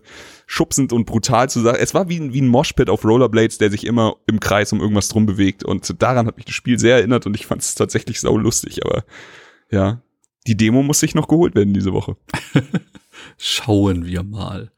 schubsend 0.47 0.93
und 0.93 1.03
brutal 1.03 1.49
zu 1.49 1.59
sagen. 1.59 1.79
Es 1.81 1.93
war 1.93 2.07
wie, 2.07 2.17
ein 2.17 2.31
wie 2.31 2.41
ein 2.41 2.47
Moshpit 2.47 2.89
auf 2.89 3.03
Rollerblades, 3.03 3.57
der 3.57 3.69
sich 3.69 3.85
immer 3.85 4.15
im 4.25 4.39
Kreis 4.39 4.71
um 4.71 4.79
irgendwas 4.79 5.09
drum 5.09 5.25
bewegt. 5.25 5.65
Und 5.65 6.01
daran 6.01 6.27
hat 6.27 6.38
mich 6.38 6.45
das 6.45 6.55
Spiel 6.55 6.79
sehr 6.79 6.95
erinnert 6.95 7.25
und 7.25 7.35
ich 7.35 7.45
fand 7.45 7.61
es 7.61 7.75
tatsächlich 7.75 8.21
sau 8.21 8.38
lustig. 8.38 8.85
Aber 8.85 9.03
ja, 9.69 10.01
die 10.50 10.58
Demo 10.58 10.82
muss 10.82 11.00
sich 11.00 11.13
noch 11.13 11.27
geholt 11.27 11.53
werden 11.53 11.75
diese 11.75 11.94
Woche. 11.94 12.18
Schauen 13.38 14.07
wir 14.07 14.24
mal. 14.24 14.72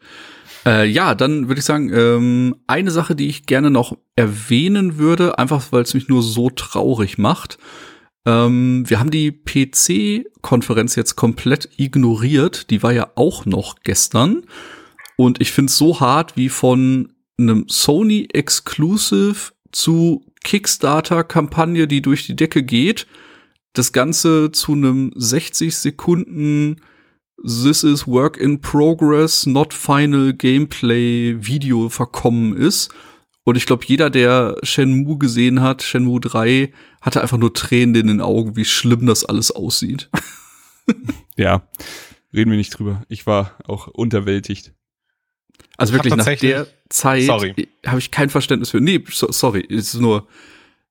Äh, 0.65 0.85
ja, 0.85 1.15
dann 1.15 1.47
würde 1.47 1.59
ich 1.59 1.65
sagen, 1.65 1.89
ähm, 1.93 2.57
eine 2.67 2.91
Sache, 2.91 3.15
die 3.15 3.29
ich 3.29 3.45
gerne 3.45 3.71
noch 3.71 3.97
erwähnen 4.17 4.97
würde, 4.97 5.39
einfach 5.39 5.71
weil 5.71 5.83
es 5.83 5.93
mich 5.93 6.09
nur 6.09 6.23
so 6.23 6.49
traurig 6.49 7.17
macht. 7.17 7.57
Ähm, 8.25 8.83
wir 8.85 8.99
haben 8.99 9.11
die 9.11 9.31
PC-Konferenz 9.31 10.95
jetzt 10.95 11.15
komplett 11.15 11.69
ignoriert. 11.77 12.69
Die 12.69 12.83
war 12.83 12.91
ja 12.91 13.09
auch 13.15 13.45
noch 13.45 13.77
gestern. 13.85 14.43
Und 15.15 15.39
ich 15.39 15.53
finde 15.53 15.69
es 15.69 15.77
so 15.77 16.01
hart, 16.01 16.35
wie 16.35 16.49
von 16.49 17.13
einem 17.39 17.63
Sony 17.69 18.27
Exclusive 18.33 19.53
zu 19.71 20.25
Kickstarter-Kampagne, 20.43 21.87
die 21.87 22.01
durch 22.01 22.25
die 22.25 22.35
Decke 22.35 22.61
geht, 22.61 23.07
das 23.73 23.93
Ganze 23.93 24.51
zu 24.51 24.73
einem 24.73 25.11
60 25.15 25.75
Sekunden 25.75 26.81
This 27.43 27.83
is 27.83 28.07
Work 28.07 28.37
in 28.37 28.61
Progress, 28.61 29.45
not 29.45 29.73
Final 29.73 30.33
Gameplay 30.33 31.35
Video 31.39 31.89
verkommen 31.89 32.55
ist. 32.55 32.93
Und 33.43 33.55
ich 33.55 33.65
glaube, 33.65 33.83
jeder, 33.87 34.09
der 34.09 34.57
Shenmue 34.61 35.17
gesehen 35.17 35.61
hat, 35.61 35.81
Shenmue 35.81 36.19
3, 36.19 36.71
hatte 37.01 37.21
einfach 37.21 37.39
nur 37.39 37.53
Tränen 37.53 37.95
in 37.95 38.07
den 38.07 38.21
Augen, 38.21 38.55
wie 38.55 38.65
schlimm 38.65 39.07
das 39.07 39.25
alles 39.25 39.49
aussieht. 39.51 40.11
ja, 41.35 41.67
reden 42.31 42.51
wir 42.51 42.57
nicht 42.57 42.77
drüber. 42.77 43.03
Ich 43.09 43.25
war 43.25 43.57
auch 43.65 43.87
unterwältigt. 43.87 44.73
Also 45.77 45.93
wirklich, 45.93 46.15
nach 46.15 46.25
der 46.25 46.67
Zeit 46.89 47.27
habe 47.27 47.99
ich 47.99 48.11
kein 48.11 48.29
Verständnis 48.29 48.69
für. 48.69 48.81
Nee, 48.81 49.03
so, 49.09 49.31
sorry, 49.31 49.61
ist 49.61 49.95
nur 49.95 50.27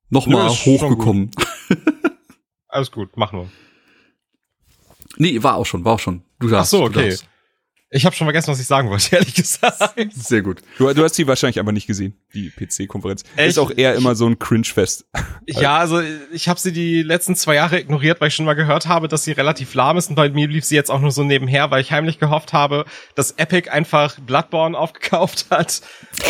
noch 0.09 0.27
mal 0.27 0.49
hochgekommen. 0.49 1.31
Alles 2.71 2.91
gut, 2.91 3.17
mach 3.17 3.33
nur. 3.33 3.51
Nee, 5.17 5.43
war 5.43 5.57
auch 5.57 5.67
schon, 5.67 5.85
war 5.85 5.95
auch 5.95 5.99
schon. 5.99 6.23
Du 6.39 6.49
darfst. 6.49 6.73
Ach 6.75 6.79
so, 6.79 6.85
okay. 6.85 7.17
Ich 7.93 8.07
habe 8.07 8.15
schon 8.15 8.27
vergessen, 8.27 8.53
was 8.53 8.61
ich 8.61 8.69
sagen 8.69 8.89
wollte, 8.89 9.17
ehrlich 9.17 9.35
gesagt. 9.35 9.97
Sehr 10.13 10.43
gut. 10.43 10.61
Du, 10.79 10.93
du 10.93 11.03
hast 11.03 11.17
sie 11.17 11.27
wahrscheinlich 11.27 11.59
aber 11.59 11.73
nicht 11.73 11.89
gesehen, 11.89 12.15
die 12.33 12.51
PC-Konferenz. 12.51 13.25
Ist 13.37 13.59
auch 13.59 13.73
eher 13.77 13.97
immer 13.97 14.15
so 14.15 14.27
ein 14.27 14.39
Cringe-Fest. 14.39 15.07
Ja, 15.47 15.79
also 15.79 16.01
ich 16.33 16.49
habe 16.49 16.61
sie 16.61 16.71
die 16.71 17.03
letzten 17.03 17.35
zwei 17.35 17.57
Jahre 17.57 17.81
ignoriert, 17.81 18.21
weil 18.21 18.29
ich 18.29 18.35
schon 18.35 18.45
mal 18.45 18.55
gehört 18.55 18.87
habe, 18.87 19.09
dass 19.09 19.25
sie 19.25 19.33
relativ 19.33 19.75
lahm 19.75 19.97
ist 19.97 20.09
und 20.09 20.15
bei 20.15 20.29
mir 20.29 20.47
lief 20.47 20.65
sie 20.65 20.77
jetzt 20.77 20.93
auch 20.93 21.01
nur 21.01 21.11
so 21.11 21.25
nebenher, 21.25 21.73
weil 21.73 21.81
ich 21.81 21.91
heimlich 21.91 22.21
gehofft 22.21 22.53
habe, 22.53 22.85
dass 23.17 23.33
Epic 23.33 23.69
einfach 23.69 24.21
Bloodborne 24.21 24.79
aufgekauft 24.79 25.47
hat. 25.51 25.81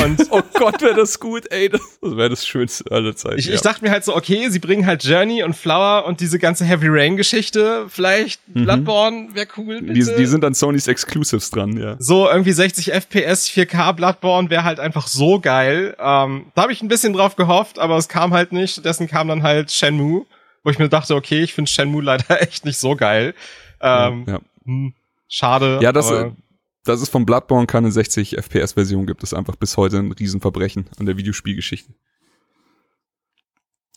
Und 0.03 0.27
oh 0.31 0.41
Gott, 0.55 0.81
wäre 0.81 0.95
das 0.95 1.21
gut, 1.21 1.53
ey. 1.53 1.69
Das, 1.69 1.83
das 2.01 2.17
wäre 2.17 2.31
das 2.31 2.47
Schönste 2.47 2.91
aller 2.91 3.15
Zeiten. 3.15 3.39
Ich, 3.39 3.47
ja. 3.47 3.55
ich 3.55 3.61
dachte 3.61 3.85
mir 3.85 3.91
halt 3.91 4.05
so, 4.05 4.17
okay, 4.17 4.49
sie 4.49 4.59
bringen 4.59 4.87
halt 4.87 5.05
Journey 5.05 5.43
und 5.43 5.55
Flower 5.55 6.07
und 6.07 6.21
diese 6.21 6.39
ganze 6.39 6.65
Heavy 6.65 6.87
Rain-Geschichte. 6.89 7.87
Vielleicht 7.89 8.41
mhm. 8.49 8.65
Bloodborne 8.65 9.29
wäre 9.35 9.49
cool. 9.59 9.83
Bitte. 9.83 9.93
Die, 9.93 10.17
die 10.17 10.27
sind 10.27 10.43
dann 10.43 10.55
Sonys 10.55 10.87
Exclusives 10.87 11.50
dran, 11.51 11.77
ja. 11.77 11.97
So 11.99 12.29
irgendwie 12.29 12.53
60 12.53 12.93
FPS, 12.93 13.49
4K 13.49 13.93
Bloodborne 13.93 14.51
wäre 14.51 14.65
halt 14.65 14.81
einfach 14.81 15.07
so 15.07 15.41
geil. 15.41 15.97
Ähm, 15.99 16.47
da 16.55 16.63
habe 16.63 16.73
ich 16.73 16.83
ein 16.83 16.89
bisschen 16.89 17.13
drauf 17.13 17.37
gehofft, 17.37 17.79
aber 17.79 17.97
es 17.97 18.09
kam 18.09 18.33
halt 18.33 18.53
nicht. 18.53 18.73
Stattdessen 18.73 19.09
kam 19.09 19.29
dann 19.29 19.43
halt 19.43 19.71
Shenmue, 19.71 20.27
wo 20.65 20.71
ich 20.71 20.79
mir 20.79 20.89
dachte, 20.89 21.15
okay, 21.15 21.43
ich 21.43 21.55
finde 21.55 21.71
Shenmue 21.71 22.03
leider 22.05 22.41
echt 22.43 22.65
nicht 22.65 22.79
so 22.79 22.97
geil. 22.97 23.35
Ähm, 23.81 24.25
ja, 24.27 24.35
ja. 24.35 24.41
Hm, 24.65 24.95
schade. 25.29 25.79
Ja, 25.83 25.93
das, 25.93 26.11
aber, 26.11 26.37
dass 26.85 27.01
es 27.01 27.09
von 27.09 27.27
Bloodborne 27.27 27.67
keine 27.67 27.93
60 27.93 28.39
FPS-Version 28.39 29.07
gibt, 29.07 29.23
ist 29.23 29.35
einfach 29.35 29.57
bis 29.57 29.77
heute 29.77 29.99
ein 29.99 30.13
Riesenverbrechen 30.13 30.87
an 30.99 31.07
der 31.07 31.17
Videospielgeschichte. 31.17 31.93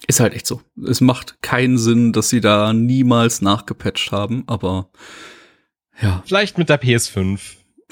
Ist 0.07 0.19
halt 0.19 0.33
echt 0.33 0.47
so. 0.47 0.61
Es 0.85 0.99
macht 0.99 1.41
keinen 1.41 1.77
Sinn, 1.77 2.11
dass 2.11 2.29
sie 2.29 2.41
da 2.41 2.73
niemals 2.73 3.41
nachgepatcht 3.41 4.11
haben, 4.11 4.43
aber 4.47 4.89
ja. 6.01 6.23
Vielleicht 6.25 6.57
mit 6.57 6.69
der 6.69 6.81
PS5. 6.81 7.39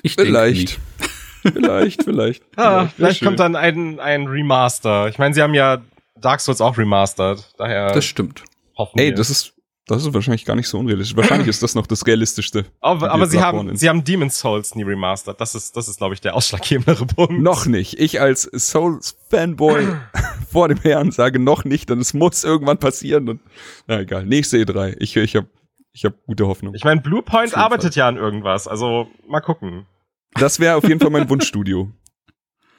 Ich 0.01 0.15
vielleicht. 0.15 0.79
vielleicht, 1.41 2.03
vielleicht. 2.03 2.43
Ah, 2.55 2.87
vielleicht, 2.87 2.95
vielleicht 2.95 3.23
kommt 3.23 3.39
dann 3.39 3.55
ein, 3.55 3.99
ein 3.99 4.27
Remaster. 4.27 5.07
Ich 5.07 5.17
meine, 5.17 5.33
sie 5.33 5.41
haben 5.41 5.53
ja 5.53 5.81
Dark 6.19 6.39
Souls 6.39 6.61
auch 6.61 6.77
remastered. 6.77 7.53
Daher. 7.57 7.91
Das 7.93 8.05
stimmt. 8.05 8.43
Hoffen 8.77 8.99
Ey, 8.99 9.09
wir. 9.09 9.15
das 9.15 9.29
ist, 9.29 9.53
das 9.87 10.05
ist 10.05 10.13
wahrscheinlich 10.13 10.45
gar 10.45 10.55
nicht 10.55 10.67
so 10.67 10.79
unrealistisch. 10.79 11.17
Wahrscheinlich 11.17 11.47
ist 11.49 11.61
das 11.61 11.75
noch 11.75 11.87
das 11.87 12.05
realistischste. 12.05 12.65
Aber, 12.79 13.11
aber 13.11 13.27
sie 13.27 13.39
haben, 13.41 13.75
sie 13.75 13.89
haben 13.89 14.03
Demon's 14.03 14.39
Souls 14.39 14.75
nie 14.75 14.83
remastered. 14.83 15.39
Das 15.39 15.55
ist, 15.55 15.75
das 15.75 15.87
ist, 15.87 15.97
glaube 15.97 16.13
ich, 16.13 16.21
der 16.21 16.35
ausschlaggebendere 16.35 17.05
Punkt. 17.05 17.41
Noch 17.41 17.65
nicht. 17.65 17.99
Ich 17.99 18.21
als 18.21 18.43
Souls 18.43 19.17
Fanboy 19.29 19.87
vor 20.51 20.67
dem 20.67 20.79
Herrn 20.79 21.11
sage 21.11 21.39
noch 21.39 21.65
nicht, 21.65 21.89
denn 21.89 21.99
es 21.99 22.13
muss 22.13 22.43
irgendwann 22.43 22.77
passieren. 22.77 23.29
Und, 23.29 23.41
na 23.87 23.99
egal. 23.99 24.25
Nächste 24.25 24.57
E3. 24.57 24.95
Ich, 24.99 25.15
ich 25.15 25.35
habe 25.35 25.47
ich 25.93 26.05
habe 26.05 26.15
gute 26.25 26.47
Hoffnung. 26.47 26.73
Ich 26.75 26.83
meine, 26.83 27.01
Bluepoint 27.01 27.55
arbeitet 27.55 27.95
ja 27.95 28.07
an 28.07 28.17
irgendwas, 28.17 28.67
also 28.67 29.07
mal 29.27 29.41
gucken. 29.41 29.85
Das 30.33 30.59
wäre 30.59 30.75
auf 30.75 30.87
jeden 30.87 30.99
Fall 30.99 31.09
mein 31.09 31.29
Wunschstudio. 31.29 31.91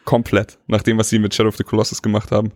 Komplett. 0.05 0.59
Nach 0.66 0.83
dem, 0.83 0.98
was 0.98 1.11
sie 1.11 1.18
mit 1.18 1.35
Shadow 1.35 1.48
of 1.48 1.57
the 1.57 1.64
Colossus 1.64 2.03
gemacht 2.03 2.31
haben. 2.31 2.53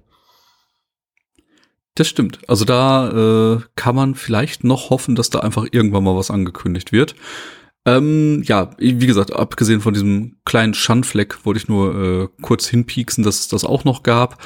Das 1.95 2.09
stimmt. 2.09 2.40
Also 2.49 2.64
da 2.64 3.55
äh, 3.55 3.61
kann 3.75 3.95
man 3.95 4.14
vielleicht 4.14 4.64
noch 4.64 4.90
hoffen, 4.90 5.14
dass 5.14 5.31
da 5.31 5.40
einfach 5.40 5.66
irgendwann 5.71 6.05
mal 6.05 6.16
was 6.16 6.31
angekündigt 6.31 6.92
wird. 6.92 7.14
Ähm, 7.87 8.42
ja, 8.45 8.71
wie 8.79 9.07
gesagt, 9.07 9.33
abgesehen 9.33 9.81
von 9.81 9.95
diesem 9.95 10.37
kleinen 10.45 10.75
Schandfleck 10.75 11.47
wollte 11.47 11.59
ich 11.59 11.69
nur 11.69 11.95
äh, 11.95 12.29
kurz 12.42 12.66
hinpieksen, 12.66 13.23
dass 13.23 13.40
es 13.40 13.49
das 13.49 13.64
auch 13.64 13.85
noch 13.85 14.03
gab. 14.03 14.42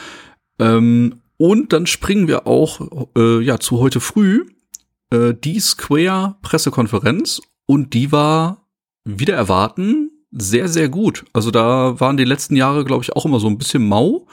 Ähm, 0.59 1.23
und 1.38 1.73
dann 1.73 1.87
springen 1.87 2.29
wir 2.29 2.46
auch 2.46 3.09
äh, 3.16 3.40
ja 3.40 3.59
zu 3.59 3.81
heute 3.81 3.99
früh 3.99 4.44
äh, 5.11 5.35
die 5.35 5.61
Square 5.61 6.37
Pressekonferenz 6.42 7.40
und 7.66 7.94
die 7.94 8.12
war 8.12 8.68
wieder 9.05 9.35
erwarten 9.35 10.11
sehr 10.33 10.68
sehr 10.68 10.88
gut. 10.88 11.25
Also 11.33 11.51
da 11.51 11.99
waren 11.99 12.16
die 12.16 12.25
letzten 12.25 12.57
Jahre 12.57 12.85
glaube 12.85 13.03
ich 13.03 13.14
auch 13.14 13.27
immer 13.27 13.40
so 13.40 13.49
ein 13.49 13.59
bisschen 13.59 13.87
mau, 13.87 14.27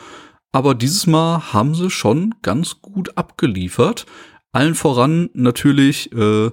aber 0.52 0.76
dieses 0.76 1.08
Mal 1.08 1.54
haben 1.54 1.76
sie 1.76 1.90
schon 1.90 2.36
ganz 2.42 2.82
gut 2.82 3.18
abgeliefert. 3.18 4.06
Allen 4.52 4.76
voran 4.76 5.30
natürlich 5.34 6.12
äh, 6.14 6.52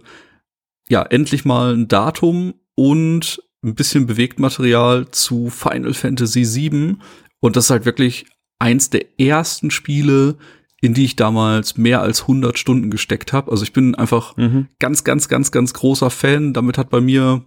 ja 0.89 1.03
endlich 1.03 1.45
mal 1.45 1.75
ein 1.75 1.89
Datum 1.89 2.55
und 2.75 3.43
ein 3.63 3.75
bisschen 3.75 4.07
Bewegtmaterial 4.07 5.11
zu 5.11 5.49
Final 5.49 5.95
Fantasy 5.95 6.45
VII 6.45 6.97
und 7.41 7.57
das 7.57 7.67
ist 7.67 7.71
halt 7.71 7.85
wirklich 7.85 8.27
eins 8.59 8.91
der 8.91 9.21
ersten 9.21 9.71
Spiele, 9.71 10.37
in 10.85 10.93
die 10.93 11.07
ich 11.07 11.17
damals 11.17 11.79
mehr 11.79 12.03
als 12.03 12.23
100 12.23 12.59
Stunden 12.59 12.91
gesteckt 12.91 13.33
habe. 13.33 13.51
Also 13.51 13.65
ich 13.65 13.73
bin 13.73 13.95
einfach 13.95 14.37
mhm. 14.37 14.69
ganz, 14.79 15.03
ganz, 15.03 15.29
ganz, 15.29 15.51
ganz 15.51 15.73
großer 15.73 16.11
Fan. 16.11 16.53
Damit 16.53 16.77
hat 16.77 16.91
bei 16.91 17.01
mir 17.01 17.43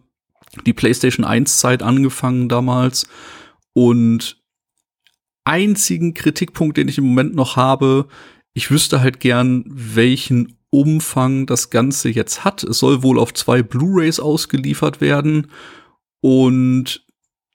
die 0.65 0.73
PlayStation 0.73 1.23
1 1.23 1.59
Zeit 1.59 1.83
angefangen 1.83 2.49
damals. 2.49 3.07
Und 3.73 4.41
einzigen 5.43 6.15
Kritikpunkt, 6.15 6.77
den 6.77 6.87
ich 6.87 6.97
im 6.97 7.03
Moment 7.03 7.35
noch 7.35 7.55
habe, 7.55 8.07
ich 8.55 8.71
wüsste 8.71 9.01
halt 9.01 9.19
gern, 9.19 9.65
welchen 9.67 10.57
Umfang 10.71 11.45
das 11.45 11.69
Ganze 11.69 12.09
jetzt 12.09 12.43
hat. 12.43 12.63
Es 12.63 12.79
soll 12.79 13.03
wohl 13.03 13.19
auf 13.19 13.35
zwei 13.35 13.61
Blu-rays 13.61 14.19
ausgeliefert 14.19 14.99
werden. 14.99 15.51
Und 16.21 17.05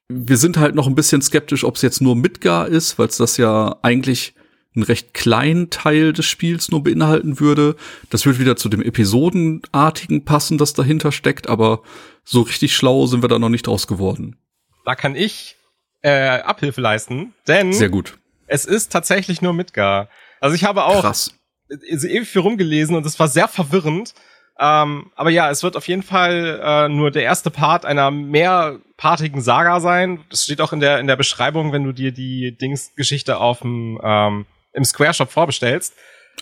wir 0.08 0.36
sind 0.36 0.58
halt 0.58 0.76
noch 0.76 0.86
ein 0.86 0.94
bisschen 0.94 1.22
skeptisch, 1.22 1.64
ob 1.64 1.74
es 1.74 1.82
jetzt 1.82 2.00
nur 2.00 2.14
Midgar 2.14 2.68
ist, 2.68 3.00
weil 3.00 3.08
es 3.08 3.16
das 3.16 3.36
ja 3.36 3.80
eigentlich 3.82 4.36
einen 4.74 4.84
recht 4.84 5.14
kleinen 5.14 5.70
Teil 5.70 6.12
des 6.12 6.26
Spiels 6.26 6.70
nur 6.70 6.82
beinhalten 6.82 7.40
würde. 7.40 7.76
Das 8.10 8.26
wird 8.26 8.38
wieder 8.38 8.56
zu 8.56 8.68
dem 8.68 8.82
Episodenartigen 8.82 10.24
passen, 10.24 10.58
das 10.58 10.72
dahinter 10.72 11.12
steckt, 11.12 11.48
aber 11.48 11.82
so 12.24 12.42
richtig 12.42 12.74
schlau 12.74 13.06
sind 13.06 13.22
wir 13.22 13.28
da 13.28 13.38
noch 13.38 13.48
nicht 13.48 13.66
draus 13.66 13.86
geworden. 13.86 14.36
Da 14.84 14.94
kann 14.94 15.14
ich 15.14 15.56
äh, 16.02 16.40
Abhilfe 16.40 16.80
leisten, 16.80 17.34
denn 17.46 17.72
sehr 17.72 17.90
gut. 17.90 18.18
Es 18.46 18.64
ist 18.64 18.92
tatsächlich 18.92 19.40
nur 19.40 19.52
Midgar. 19.52 20.08
Also 20.40 20.54
ich 20.54 20.64
habe 20.64 20.84
auch 20.84 21.00
Krass. 21.00 21.34
ewig 21.70 22.28
viel 22.28 22.42
rumgelesen 22.42 22.96
und 22.96 23.06
es 23.06 23.18
war 23.18 23.28
sehr 23.28 23.48
verwirrend. 23.48 24.14
Ähm, 24.58 25.10
aber 25.16 25.30
ja, 25.30 25.50
es 25.50 25.62
wird 25.62 25.76
auf 25.76 25.88
jeden 25.88 26.02
Fall 26.02 26.60
äh, 26.62 26.88
nur 26.88 27.10
der 27.10 27.22
erste 27.22 27.50
Part 27.50 27.84
einer 27.84 28.10
mehrpartigen 28.10 29.40
Saga 29.40 29.80
sein. 29.80 30.24
Das 30.28 30.44
steht 30.44 30.60
auch 30.60 30.72
in 30.72 30.80
der 30.80 30.98
in 30.98 31.06
der 31.06 31.16
Beschreibung, 31.16 31.72
wenn 31.72 31.84
du 31.84 31.92
dir 31.92 32.12
die 32.12 32.56
Dings-Geschichte 32.56 33.38
auf 33.38 33.60
dem 33.60 33.98
ähm, 34.02 34.46
im 34.72 34.84
Square 34.84 35.14
Shop 35.14 35.30
vorbestellst. 35.30 35.94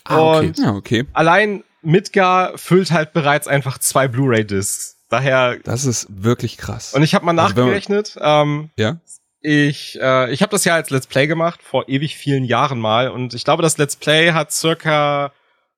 Ah, 0.05 0.19
okay. 0.19 0.47
Und 0.47 0.59
ja, 0.59 0.75
okay. 0.75 1.07
allein 1.13 1.65
Midgar 1.83 2.57
füllt 2.59 2.91
halt 2.91 3.13
bereits 3.13 3.49
einfach 3.49 3.79
zwei 3.79 4.09
Blu-ray-Discs. 4.09 4.97
Daher. 5.09 5.59
Das 5.65 5.85
ist 5.85 6.07
wirklich 6.09 6.57
krass. 6.57 6.95
Und 6.95 7.03
ich 7.03 7.15
habe 7.15 7.25
mal 7.27 7.39
also 7.39 7.55
nachgerechnet. 7.55 8.17
Ähm, 8.21 8.71
ja. 8.77 8.99
Ich, 9.41 9.99
äh, 10.01 10.31
ich 10.33 10.43
habe 10.43 10.51
das 10.51 10.65
ja 10.65 10.75
als 10.75 10.91
Let's 10.91 11.07
Play 11.07 11.27
gemacht 11.27 11.61
vor 11.63 11.89
ewig 11.89 12.17
vielen 12.17 12.45
Jahren 12.45 12.79
mal 12.79 13.09
und 13.09 13.33
ich 13.33 13.45
glaube, 13.45 13.63
das 13.63 13.79
Let's 13.79 13.97
Play 13.97 14.33
hat 14.33 14.53
circa 14.53 15.33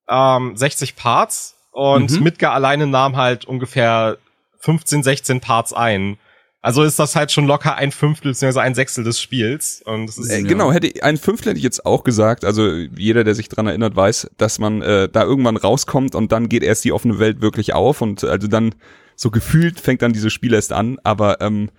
ähm, 0.09 0.57
60 0.57 0.97
Parts 0.97 1.57
und 1.71 2.11
mhm. 2.11 2.25
Midgar 2.25 2.53
alleine 2.53 2.89
nahm 2.89 3.17
halt 3.17 3.45
ungefähr 3.45 4.19
15, 4.59 5.03
16 5.05 5.41
Parts 5.41 5.73
ein. 5.73 6.19
Also 6.65 6.85
ist 6.85 6.97
das 7.01 7.17
halt 7.17 7.33
schon 7.33 7.47
locker 7.47 7.75
ein 7.75 7.91
Fünftel 7.91 8.31
bzw. 8.31 8.61
ein 8.61 8.77
Sechstel 8.77 9.03
des 9.03 9.21
Spiels. 9.21 9.83
Und 9.85 10.07
das 10.07 10.17
ist, 10.17 10.31
äh, 10.31 10.43
genau, 10.43 10.73
hätte 10.73 11.03
ein 11.03 11.17
Fünftel 11.17 11.51
hätte 11.51 11.59
ich 11.59 11.65
jetzt 11.65 11.85
auch 11.85 12.05
gesagt. 12.05 12.45
Also 12.45 12.69
jeder, 12.69 13.25
der 13.25 13.35
sich 13.35 13.49
dran 13.49 13.67
erinnert, 13.67 13.97
weiß, 13.97 14.31
dass 14.39 14.61
man 14.61 14.81
äh, 14.81 15.09
da 15.09 15.25
irgendwann 15.25 15.57
rauskommt 15.57 16.15
und 16.15 16.31
dann 16.31 16.49
geht 16.49 16.63
erst 16.63 16.85
die 16.85 16.93
offene 16.93 17.19
Welt 17.19 17.41
wirklich 17.41 17.75
auf 17.75 18.01
und 18.01 18.23
also 18.23 18.47
dann 18.47 18.77
so 19.17 19.33
gefühlt 19.33 19.81
fängt 19.81 20.03
dann 20.03 20.13
dieses 20.13 20.33
Spiel 20.33 20.55
erst 20.55 20.73
an. 20.73 20.99
Aber 21.03 21.41
ähm, 21.41 21.71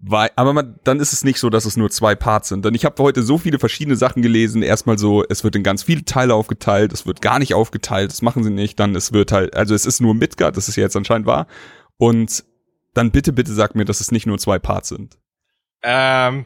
weil, 0.00 0.30
aber 0.36 0.52
man, 0.52 0.78
dann 0.84 1.00
ist 1.00 1.14
es 1.14 1.24
nicht 1.24 1.40
so, 1.40 1.48
dass 1.48 1.64
es 1.64 1.78
nur 1.78 1.90
zwei 1.90 2.14
Parts 2.14 2.50
sind. 2.50 2.64
Denn 2.66 2.74
ich 2.74 2.84
habe 2.84 3.02
heute 3.02 3.22
so 3.22 3.38
viele 3.38 3.58
verschiedene 3.58 3.96
Sachen 3.96 4.22
gelesen. 4.22 4.62
Erstmal 4.62 4.98
so, 4.98 5.24
es 5.26 5.42
wird 5.42 5.56
in 5.56 5.62
ganz 5.62 5.82
viele 5.82 6.04
Teile 6.04 6.34
aufgeteilt, 6.34 6.92
es 6.92 7.06
wird 7.06 7.22
gar 7.22 7.38
nicht 7.38 7.54
aufgeteilt, 7.54 8.12
das 8.12 8.22
machen 8.22 8.44
sie 8.44 8.50
nicht. 8.50 8.78
Dann 8.78 8.94
es 8.94 9.12
wird 9.14 9.32
halt, 9.32 9.56
also 9.56 9.74
es 9.74 9.86
ist 9.86 10.00
nur 10.00 10.14
Midgard, 10.14 10.56
das 10.56 10.68
ist 10.68 10.76
ja 10.76 10.82
jetzt 10.82 10.96
anscheinend 10.96 11.26
wahr. 11.26 11.46
Und 11.96 12.44
dann 12.98 13.10
bitte, 13.10 13.32
bitte 13.32 13.54
sag 13.54 13.74
mir, 13.74 13.84
dass 13.84 14.00
es 14.00 14.12
nicht 14.12 14.26
nur 14.26 14.38
zwei 14.38 14.58
Parts 14.58 14.90
sind. 14.90 15.16
Ähm, 15.82 16.44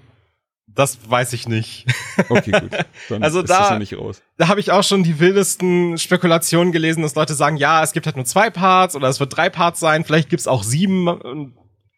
das 0.66 0.98
weiß 1.08 1.32
ich 1.32 1.48
nicht. 1.48 1.86
Okay, 2.28 2.52
gut. 2.52 2.70
Dann 3.08 3.22
also 3.22 3.40
ist 3.40 3.50
da, 3.50 3.60
das 3.60 3.70
ja 3.70 3.78
nicht 3.78 3.96
raus. 3.96 4.22
Da 4.38 4.48
habe 4.48 4.60
ich 4.60 4.70
auch 4.70 4.84
schon 4.84 5.02
die 5.02 5.18
wildesten 5.18 5.98
Spekulationen 5.98 6.72
gelesen, 6.72 7.02
dass 7.02 7.14
Leute 7.14 7.34
sagen, 7.34 7.56
ja, 7.56 7.82
es 7.82 7.92
gibt 7.92 8.06
halt 8.06 8.16
nur 8.16 8.24
zwei 8.24 8.50
Parts 8.50 8.94
oder 8.94 9.08
es 9.08 9.20
wird 9.20 9.36
drei 9.36 9.50
Parts 9.50 9.80
sein, 9.80 10.04
vielleicht 10.04 10.30
gibt's 10.30 10.46
auch 10.46 10.62
sieben. 10.62 11.54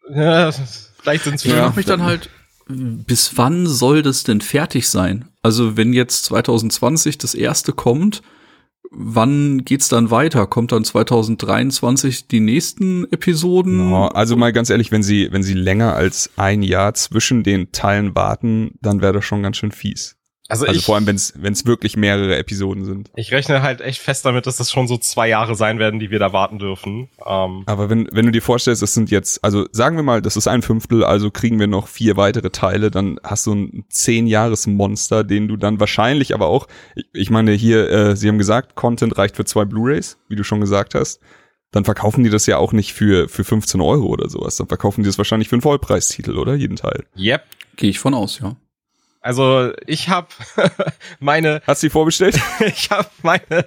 Ja, 0.09 0.51
vielleicht 0.51 1.23
sind's 1.23 1.43
vier. 1.43 1.53
Ich 1.53 1.59
frage 1.59 1.75
mich 1.75 1.85
dann 1.85 2.03
halt, 2.03 2.29
bis 2.67 3.37
wann 3.37 3.67
soll 3.67 4.01
das 4.01 4.23
denn 4.23 4.41
fertig 4.41 4.89
sein? 4.89 5.29
Also 5.41 5.77
wenn 5.77 5.93
jetzt 5.93 6.25
2020 6.25 7.17
das 7.17 7.35
erste 7.35 7.71
kommt, 7.71 8.23
wann 8.95 9.65
geht's 9.65 9.89
dann 9.89 10.11
weiter? 10.11 10.47
Kommt 10.47 10.71
dann 10.71 10.83
2023 10.83 12.27
die 12.27 12.39
nächsten 12.39 13.05
Episoden? 13.11 13.89
No, 13.89 14.07
also 14.07 14.35
mal 14.35 14.53
ganz 14.53 14.69
ehrlich, 14.69 14.91
wenn 14.91 15.03
sie, 15.03 15.31
wenn 15.31 15.43
sie 15.43 15.53
länger 15.53 15.93
als 15.93 16.31
ein 16.37 16.63
Jahr 16.63 16.93
zwischen 16.93 17.43
den 17.43 17.71
Teilen 17.71 18.15
warten, 18.15 18.71
dann 18.81 19.01
wäre 19.01 19.13
das 19.13 19.25
schon 19.25 19.43
ganz 19.43 19.57
schön 19.57 19.71
fies. 19.71 20.17
Also, 20.47 20.67
also 20.67 20.77
ich, 20.77 20.85
vor 20.85 20.95
allem, 20.95 21.07
wenn 21.07 21.15
es 21.15 21.65
wirklich 21.65 21.97
mehrere 21.97 22.37
Episoden 22.37 22.85
sind. 22.85 23.09
Ich 23.15 23.31
rechne 23.31 23.63
halt 23.63 23.81
echt 23.81 23.99
fest 23.99 24.25
damit, 24.25 24.45
dass 24.45 24.57
das 24.57 24.71
schon 24.71 24.87
so 24.87 24.97
zwei 24.97 25.27
Jahre 25.27 25.55
sein 25.55 25.79
werden, 25.79 25.99
die 25.99 26.11
wir 26.11 26.19
da 26.19 26.33
warten 26.33 26.59
dürfen. 26.59 27.09
Ähm, 27.25 27.63
Aber 27.65 27.89
wenn, 27.89 28.07
wenn 28.11 28.27
du 28.27 28.31
dir 28.31 28.43
vorstellst, 28.43 28.83
das 28.83 28.93
sind 28.93 29.09
jetzt, 29.09 29.43
also 29.43 29.65
sagen 29.71 29.95
wir 29.95 30.03
mal, 30.03 30.21
das 30.21 30.37
ist 30.37 30.47
ein 30.47 30.61
Fünftel, 30.61 31.03
also 31.03 31.31
kriegen 31.31 31.59
wir 31.59 31.65
noch 31.65 31.87
vier 31.87 32.15
weitere 32.15 32.51
Teile, 32.51 32.91
dann 32.91 33.19
hast 33.23 33.47
du 33.47 33.53
ein 33.53 33.85
zehn-Jahres-Monster, 33.89 35.23
den 35.23 35.47
du 35.47 35.57
dann 35.57 35.79
wahrscheinlich 35.79 36.35
aber 36.35 36.45
auch, 36.45 36.67
ich, 36.95 37.05
ich 37.13 37.29
meine 37.31 37.53
hier, 37.53 37.89
äh, 37.89 38.15
sie 38.15 38.27
haben 38.27 38.37
gesagt, 38.37 38.75
Content 38.75 39.17
reicht 39.17 39.35
für 39.35 39.45
zwei 39.45 39.65
Blu-Rays, 39.65 40.19
wie 40.29 40.35
du 40.35 40.43
schon 40.43 40.61
gesagt 40.61 40.93
hast. 40.93 41.19
Dann 41.71 41.85
verkaufen 41.85 42.23
die 42.23 42.29
das 42.29 42.45
ja 42.45 42.57
auch 42.57 42.71
nicht 42.71 42.93
für, 42.93 43.27
für 43.27 43.43
15 43.43 43.81
Euro 43.81 44.05
oder 44.05 44.29
sowas. 44.29 44.57
Dann 44.57 44.67
verkaufen 44.67 45.01
die 45.01 45.07
das 45.07 45.17
wahrscheinlich 45.17 45.49
für 45.49 45.55
einen 45.55 45.61
Vollpreistitel, 45.61 46.37
oder? 46.37 46.53
Jeden 46.53 46.77
Teil. 46.77 47.03
Yep. 47.17 47.43
Gehe 47.75 47.89
ich 47.89 47.99
von 47.99 48.13
aus, 48.13 48.39
ja. 48.39 48.55
Also 49.25 49.71
ich 49.87 50.09
habe 50.09 50.27
meine. 51.19 51.63
Hast 51.65 51.81
du 51.81 51.87
die 51.87 51.89
vorbestellt? 51.89 52.39
ich 52.59 52.91
habe 52.91 53.07
meine 53.23 53.65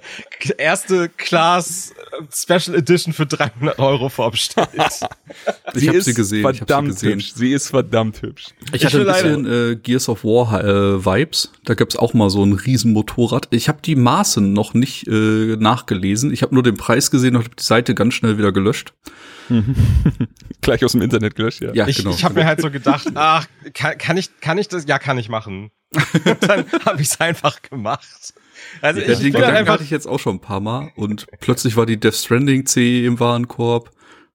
erste 0.57 1.09
Class 1.09 1.93
Special 2.33 2.77
Edition 2.77 3.13
für 3.13 3.25
300 3.25 3.77
Euro 3.77 4.07
vorbestellt. 4.07 4.69
ich 5.73 5.89
habe 5.89 6.01
sie 6.01 6.13
gesehen. 6.13 6.43
Verdammt 6.43 6.97
sie 6.97 7.09
hübsch. 7.09 7.33
Sie 7.35 7.51
ist 7.51 7.71
verdammt 7.71 8.21
hübsch. 8.21 8.53
Ich, 8.67 8.75
ich 8.75 8.85
hatte 8.85 9.01
ein 9.01 9.05
bisschen 9.05 9.71
äh, 9.71 9.75
Gears 9.75 10.07
of 10.07 10.23
War 10.23 10.63
äh, 10.63 11.05
Vibes. 11.05 11.51
Da 11.65 11.73
gab's 11.73 11.97
auch 11.97 12.13
mal 12.13 12.29
so 12.29 12.41
ein 12.41 12.53
Riesenmotorrad. 12.53 13.49
Ich 13.49 13.67
habe 13.67 13.79
die 13.83 13.97
Maßen 13.97 14.53
noch 14.53 14.73
nicht 14.73 15.09
äh, 15.09 15.57
nachgelesen. 15.57 16.31
Ich 16.31 16.41
habe 16.41 16.53
nur 16.53 16.63
den 16.63 16.77
Preis 16.77 17.11
gesehen 17.11 17.35
und 17.35 17.43
habe 17.43 17.55
die 17.57 17.63
Seite 17.63 17.95
ganz 17.95 18.13
schnell 18.13 18.37
wieder 18.37 18.53
gelöscht. 18.53 18.93
Gleich 20.61 20.83
aus 20.83 20.93
dem 20.93 21.01
Internet 21.01 21.35
gelöscht, 21.35 21.61
ja. 21.61 21.73
ja 21.73 21.87
ich 21.87 21.97
genau. 21.97 22.11
ich 22.11 22.23
habe 22.23 22.35
mir 22.35 22.45
halt 22.45 22.61
so 22.61 22.71
gedacht, 22.71 23.07
ach, 23.15 23.47
kann, 23.73 23.97
kann, 23.97 24.17
ich, 24.17 24.39
kann 24.39 24.57
ich 24.57 24.67
das? 24.67 24.85
Ja, 24.87 24.99
kann 24.99 25.17
ich 25.17 25.29
machen. 25.29 25.71
dann 26.41 26.65
habe 26.85 27.01
ich 27.01 27.09
es 27.09 27.19
einfach 27.19 27.61
gemacht. 27.61 28.33
Also 28.81 29.01
ja, 29.01 29.09
ich 29.09 29.19
den 29.19 29.31
Gedanken 29.31 29.57
einfach 29.57 29.73
hatte 29.73 29.83
ich 29.83 29.89
jetzt 29.89 30.07
auch 30.07 30.19
schon 30.19 30.35
ein 30.35 30.41
paar 30.41 30.59
Mal 30.59 30.91
und 30.95 31.27
plötzlich 31.39 31.75
war 31.75 31.85
die 31.85 31.99
Death 31.99 32.15
Stranding 32.15 32.65
C 32.65 33.05
im 33.05 33.19
Warenkorb. 33.19 33.91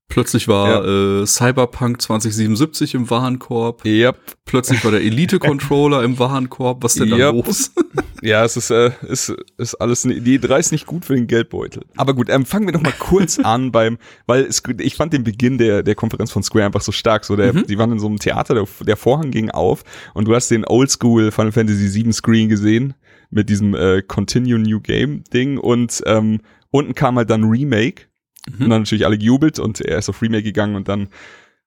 Plötzlich 0.08 0.46
war 0.48 0.84
ja. 0.84 1.22
äh, 1.22 1.26
Cyberpunk 1.26 2.00
2077 2.00 2.94
im 2.94 3.10
Warenkorb. 3.10 3.84
Yep. 3.84 4.16
Plötzlich 4.44 4.84
war 4.84 4.92
der 4.92 5.00
Elite-Controller 5.00 6.04
im 6.04 6.18
Warenkorb. 6.18 6.84
Was 6.84 6.94
denn 6.94 7.10
da 7.10 7.16
yep. 7.16 7.32
los? 7.32 7.72
ja, 8.22 8.44
es 8.44 8.56
ist, 8.56 8.70
äh, 8.70 8.92
ist, 9.08 9.34
ist 9.56 9.74
alles, 9.76 10.02
die 10.02 10.38
drei 10.38 10.60
ist 10.60 10.72
nicht 10.72 10.86
gut 10.86 11.04
für 11.04 11.14
den 11.14 11.26
Geldbeutel. 11.26 11.84
Aber 11.96 12.14
gut, 12.14 12.28
ähm, 12.28 12.44
fangen 12.44 12.66
wir 12.66 12.72
noch 12.72 12.82
mal 12.82 12.92
kurz 12.98 13.38
an 13.42 13.72
beim, 13.72 13.98
weil 14.26 14.44
es, 14.44 14.62
ich 14.78 14.94
fand 14.94 15.12
den 15.12 15.24
Beginn 15.24 15.58
der, 15.58 15.82
der 15.82 15.94
Konferenz 15.94 16.30
von 16.30 16.42
Square 16.42 16.66
einfach 16.66 16.82
so 16.82 16.92
stark. 16.92 17.24
So, 17.24 17.34
der, 17.34 17.52
mhm. 17.52 17.66
die 17.66 17.78
waren 17.78 17.90
in 17.90 17.98
so 17.98 18.06
einem 18.06 18.18
Theater, 18.18 18.54
der, 18.54 18.66
der 18.86 18.96
Vorhang 18.96 19.30
ging 19.30 19.50
auf 19.50 19.82
und 20.12 20.28
du 20.28 20.34
hast 20.34 20.48
den 20.50 20.64
Oldschool 20.64 21.32
Final 21.32 21.52
Fantasy 21.52 21.92
VII 21.92 22.12
Screen 22.12 22.48
gesehen 22.48 22.94
mit 23.30 23.48
diesem 23.48 23.74
äh, 23.74 24.02
Continue 24.02 24.58
New 24.58 24.80
Game 24.80 25.24
Ding 25.32 25.58
und 25.58 26.02
ähm, 26.06 26.40
unten 26.70 26.94
kam 26.94 27.16
halt 27.16 27.30
dann 27.30 27.44
Remake 27.44 28.04
Mhm. 28.48 28.64
Und 28.64 28.70
dann 28.70 28.82
natürlich 28.82 29.06
alle 29.06 29.18
gejubelt 29.18 29.58
und 29.58 29.80
er 29.80 29.98
ist 29.98 30.08
auf 30.08 30.22
Remake 30.22 30.42
gegangen 30.42 30.76
und 30.76 30.88
dann 30.88 31.08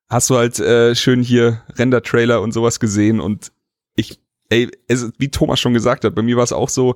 hast 0.09 0.29
du 0.29 0.35
halt 0.35 0.59
äh, 0.59 0.95
schön 0.95 1.21
hier 1.21 1.61
Render-Trailer 1.77 2.41
und 2.41 2.53
sowas 2.53 2.79
gesehen 2.79 3.19
und 3.19 3.51
ich, 3.95 4.19
ey, 4.49 4.69
es, 4.87 5.11
wie 5.17 5.29
Thomas 5.29 5.59
schon 5.59 5.73
gesagt 5.73 6.05
hat, 6.05 6.15
bei 6.15 6.21
mir 6.21 6.37
war 6.37 6.43
es 6.43 6.53
auch 6.53 6.69
so, 6.69 6.95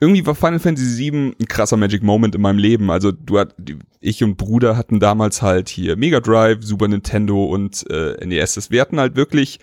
irgendwie 0.00 0.26
war 0.26 0.34
Final 0.34 0.58
Fantasy 0.58 1.10
VII 1.10 1.34
ein 1.40 1.48
krasser 1.48 1.76
Magic 1.76 2.02
Moment 2.02 2.34
in 2.34 2.42
meinem 2.42 2.58
Leben. 2.58 2.90
Also 2.90 3.12
du 3.12 3.38
hat, 3.38 3.54
ich 4.00 4.22
und 4.22 4.36
Bruder 4.36 4.76
hatten 4.76 5.00
damals 5.00 5.40
halt 5.40 5.68
hier 5.68 5.96
Mega 5.96 6.20
Drive, 6.20 6.58
Super 6.62 6.88
Nintendo 6.88 7.44
und 7.44 7.88
äh, 7.90 8.24
NES. 8.26 8.70
Wir 8.70 8.80
hatten 8.80 8.98
halt 8.98 9.16
wirklich 9.16 9.60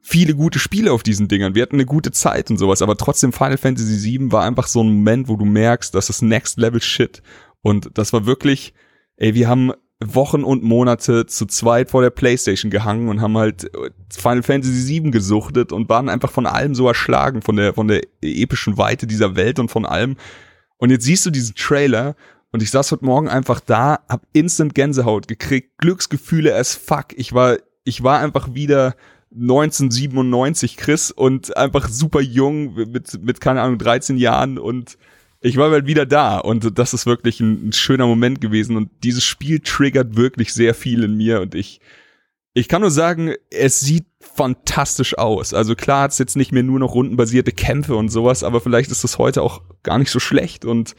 viele 0.00 0.34
gute 0.34 0.58
Spiele 0.58 0.92
auf 0.92 1.02
diesen 1.02 1.28
Dingern. 1.28 1.54
Wir 1.54 1.62
hatten 1.62 1.76
eine 1.76 1.86
gute 1.86 2.12
Zeit 2.12 2.50
und 2.50 2.58
sowas, 2.58 2.82
aber 2.82 2.96
trotzdem 2.96 3.32
Final 3.32 3.58
Fantasy 3.58 4.18
VII 4.18 4.32
war 4.32 4.44
einfach 4.44 4.68
so 4.68 4.82
ein 4.82 4.88
Moment, 4.88 5.28
wo 5.28 5.36
du 5.36 5.44
merkst, 5.44 5.94
das 5.94 6.08
ist 6.08 6.22
Next 6.22 6.58
Level 6.58 6.80
Shit. 6.80 7.22
Und 7.64 7.96
das 7.96 8.12
war 8.12 8.26
wirklich, 8.26 8.74
ey, 9.16 9.34
wir 9.34 9.48
haben 9.48 9.72
Wochen 10.04 10.44
und 10.44 10.62
Monate 10.62 11.24
zu 11.24 11.46
zweit 11.46 11.90
vor 11.90 12.02
der 12.02 12.10
Playstation 12.10 12.70
gehangen 12.70 13.08
und 13.08 13.22
haben 13.22 13.38
halt 13.38 13.64
äh, 13.64 13.90
Final 14.12 14.42
Fantasy 14.42 14.86
VII 15.02 15.10
gesuchtet 15.10 15.72
und 15.72 15.88
waren 15.88 16.10
einfach 16.10 16.30
von 16.30 16.44
allem 16.44 16.74
so 16.74 16.86
erschlagen, 16.86 17.40
von 17.40 17.56
der, 17.56 17.72
von 17.72 17.88
der 17.88 18.02
epischen 18.20 18.76
Weite 18.76 19.06
dieser 19.06 19.34
Welt 19.34 19.58
und 19.58 19.70
von 19.70 19.86
allem. 19.86 20.16
Und 20.76 20.90
jetzt 20.90 21.04
siehst 21.04 21.24
du 21.24 21.30
diesen 21.30 21.54
Trailer 21.54 22.16
und 22.52 22.62
ich 22.62 22.70
saß 22.70 22.92
heute 22.92 23.06
Morgen 23.06 23.28
einfach 23.28 23.60
da, 23.60 24.00
hab 24.10 24.26
instant 24.34 24.74
Gänsehaut 24.74 25.26
gekriegt, 25.26 25.78
Glücksgefühle 25.78 26.54
as 26.54 26.74
fuck. 26.74 27.16
Ich 27.16 27.32
war, 27.32 27.56
ich 27.84 28.02
war 28.02 28.18
einfach 28.20 28.52
wieder 28.52 28.94
1997 29.32 30.76
Chris 30.76 31.10
und 31.10 31.56
einfach 31.56 31.88
super 31.88 32.20
jung 32.20 32.74
mit, 32.74 33.22
mit 33.22 33.40
keine 33.40 33.62
Ahnung, 33.62 33.78
13 33.78 34.18
Jahren 34.18 34.58
und 34.58 34.98
ich 35.44 35.58
war 35.58 35.70
halt 35.70 35.86
wieder 35.86 36.06
da 36.06 36.38
und 36.38 36.78
das 36.78 36.94
ist 36.94 37.04
wirklich 37.04 37.38
ein, 37.40 37.68
ein, 37.68 37.72
schöner 37.74 38.06
Moment 38.06 38.40
gewesen 38.40 38.76
und 38.78 38.88
dieses 39.02 39.24
Spiel 39.24 39.60
triggert 39.60 40.16
wirklich 40.16 40.54
sehr 40.54 40.72
viel 40.72 41.04
in 41.04 41.18
mir 41.18 41.42
und 41.42 41.54
ich 41.54 41.80
ich 42.54 42.66
kann 42.66 42.80
nur 42.80 42.90
sagen, 42.90 43.34
es 43.50 43.80
sieht 43.80 44.06
fantastisch 44.20 45.18
aus. 45.18 45.52
Also 45.52 45.74
klar 45.74 46.02
hat 46.02 46.12
es 46.12 46.18
jetzt 46.18 46.36
nicht 46.36 46.52
mehr 46.52 46.62
nur 46.62 46.78
noch 46.78 46.94
rundenbasierte 46.94 47.50
Kämpfe 47.50 47.96
und 47.96 48.10
sowas, 48.10 48.44
aber 48.44 48.60
vielleicht 48.60 48.90
ist 48.92 49.04
das 49.04 49.18
heute 49.18 49.42
auch 49.42 49.60
gar 49.82 49.98
nicht 49.98 50.10
so 50.10 50.18
schlecht 50.18 50.64
und 50.64 50.94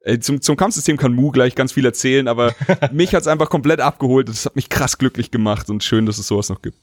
äh, 0.00 0.18
zum, 0.18 0.40
zum 0.40 0.56
Kampfsystem 0.56 0.96
kann 0.96 1.12
Mu 1.12 1.30
gleich 1.30 1.54
ganz 1.54 1.72
viel 1.72 1.84
erzählen, 1.84 2.26
aber 2.26 2.56
mich 2.92 3.14
hat's 3.14 3.28
einfach 3.28 3.48
komplett 3.48 3.80
abgeholt 3.80 4.28
und 4.28 4.34
es 4.34 4.46
hat 4.46 4.56
mich 4.56 4.70
krass 4.70 4.98
glücklich 4.98 5.30
gemacht 5.30 5.70
und 5.70 5.84
schön, 5.84 6.04
dass 6.04 6.18
es 6.18 6.26
sowas 6.26 6.48
noch 6.48 6.62
gibt. 6.62 6.78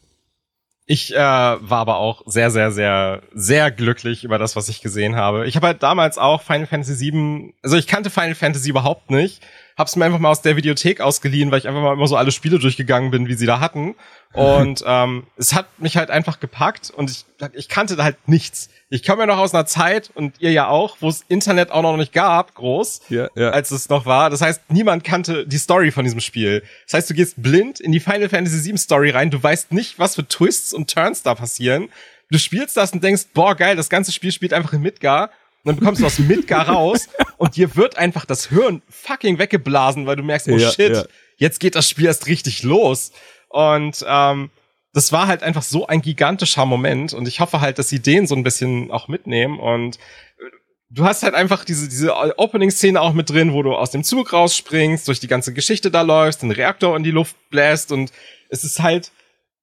Ich 0.88 1.16
äh, 1.16 1.18
war 1.18 1.80
aber 1.80 1.98
auch 1.98 2.22
sehr, 2.28 2.52
sehr, 2.52 2.72
sehr, 2.72 3.24
sehr 3.34 3.72
glücklich 3.72 4.24
über 4.24 4.38
das, 4.38 4.56
was 4.56 4.70
ich 4.70 4.82
gesehen 4.82 5.16
habe. 5.16 5.48
Ich 5.48 5.56
habe 5.56 5.68
halt 5.68 5.82
damals 5.82 6.20
auch 6.20 6.44
Final 6.44 6.68
Fantasy 6.68 7.12
VII, 7.12 7.56
also 7.64 7.76
ich 7.76 7.88
kannte 7.88 8.12
Final 8.12 8.36
Fantasy 8.36 8.70
überhaupt 8.70 9.10
nicht, 9.10 9.42
hab's 9.78 9.96
mir 9.96 10.06
einfach 10.06 10.20
mal 10.20 10.30
aus 10.30 10.44
der 10.44 10.58
Videothek 10.58 11.02
ausgeliehen, 11.02 11.50
weil 11.50 11.58
ich 11.58 11.68
einfach 11.68 11.82
mal 11.82 11.94
immer 11.94 12.08
so 12.08 12.18
alle 12.18 12.32
Spiele 12.32 12.60
durchgegangen 12.60 13.10
bin, 13.10 13.28
wie 13.28 13.34
sie 13.34 13.48
da 13.48 13.60
hatten. 13.60 13.96
Und 14.34 14.84
ähm, 14.86 15.26
es 15.38 15.54
hat 15.56 15.66
mich 15.80 15.98
halt 15.98 16.12
einfach 16.12 16.42
gepackt 16.42 16.92
und 16.92 17.10
ich, 17.10 17.24
ich 17.54 17.70
kannte 17.70 17.96
da 17.96 18.04
halt 18.04 18.18
nichts. 18.28 18.70
Ich 18.90 19.04
komme 19.04 19.22
ja 19.22 19.26
noch 19.26 19.40
aus 19.40 19.54
einer 19.54 19.66
Zeit 19.66 20.12
und 20.14 20.40
ihr 20.40 20.52
ja 20.52 20.68
auch, 20.68 20.98
wo 21.00 21.10
es 21.10 21.26
Internet 21.28 21.72
auch 21.72 21.82
noch 21.82 21.98
nicht 21.98 22.14
gab, 22.14 22.54
groß, 22.54 23.02
ja, 23.10 23.30
ja. 23.36 23.50
als 23.50 23.72
es 23.72 23.90
noch 23.90 24.06
war. 24.06 24.30
Das 24.30 24.42
heißt, 24.42 24.62
niemand 24.70 25.04
kannte 25.04 25.48
die 25.48 25.58
Story 25.58 25.90
von 25.92 26.04
diesem 26.04 26.20
Spiel. 26.20 26.64
Das 26.86 26.94
heißt, 26.94 27.10
du 27.10 27.16
gehst 27.16 27.42
blind 27.42 27.80
in 27.80 27.92
die 27.92 28.00
Final 28.00 28.30
Fantasy 28.30 28.70
VII 28.70 28.78
Story 28.78 29.10
rein, 29.10 29.32
du 29.32 29.42
weißt 29.42 29.72
nicht, 29.72 29.98
was 29.98 30.16
für 30.16 30.28
Twists 30.28 30.72
und 30.72 30.94
Turns 30.94 31.24
da 31.24 31.34
passieren. 31.34 31.90
Du 32.30 32.38
spielst 32.38 32.78
das 32.78 32.92
und 32.92 33.04
denkst, 33.04 33.24
boah, 33.34 33.56
geil, 33.56 33.76
das 33.76 33.90
ganze 33.90 34.12
Spiel 34.12 34.32
spielt 34.32 34.54
einfach 34.54 34.74
in 34.74 34.82
Midgar. 34.82 35.32
Und 35.64 35.70
dann 35.70 35.76
bekommst 35.78 36.02
du 36.02 36.06
aus 36.06 36.20
Midgar 36.20 36.70
raus 36.70 37.10
und 37.38 37.56
dir 37.56 37.76
wird 37.76 37.98
einfach 37.98 38.26
das 38.26 38.50
Hirn 38.50 38.84
fucking 38.88 39.40
weggeblasen, 39.40 40.06
weil 40.06 40.16
du 40.16 40.24
merkst, 40.24 40.48
oh 40.48 40.58
ja, 40.58 40.72
shit, 40.72 41.08
jetzt 41.38 41.60
geht 41.60 41.74
das 41.74 41.90
Spiel 41.90 42.06
erst 42.06 42.28
richtig 42.28 42.62
los. 42.62 43.12
Und 43.50 44.06
ähm, 44.08 44.52
das 44.96 45.12
war 45.12 45.28
halt 45.28 45.44
einfach 45.44 45.62
so 45.62 45.88
ein 45.88 46.02
gigantischer 46.02 46.66
Moment 46.66 47.14
und 47.14 47.28
ich 47.28 47.42
hoffe 47.42 47.60
halt, 47.60 47.80
dass 47.80 47.90
sie 47.90 48.02
den 48.02 48.28
so 48.28 48.36
ein 48.36 48.44
bisschen 48.44 48.92
auch 48.92 49.10
mitnehmen 49.10 49.60
und 49.60 49.98
äh, 49.98 50.44
du 50.90 51.04
hast 51.04 51.22
halt 51.22 51.36
einfach 51.36 51.66
diese, 51.66 51.90
diese 51.90 52.16
Opening-Szene 52.40 53.02
auch 53.02 53.12
mit 53.12 53.30
drin, 53.30 53.52
wo 53.52 53.62
du 53.62 53.74
aus 53.74 53.92
dem 53.92 54.06
Zug 54.06 54.32
rausspringst, 54.32 55.06
durch 55.10 55.20
die 55.20 55.28
ganze 55.28 55.54
Geschichte 55.54 55.92
da 55.92 56.02
läufst, 56.02 56.44
den 56.44 56.52
Reaktor 56.52 56.96
in 56.96 57.04
die 57.04 57.12
Luft 57.12 57.36
bläst 57.50 57.92
und 57.92 58.14
es 58.50 58.64
ist 58.64 58.82
halt 58.82 59.12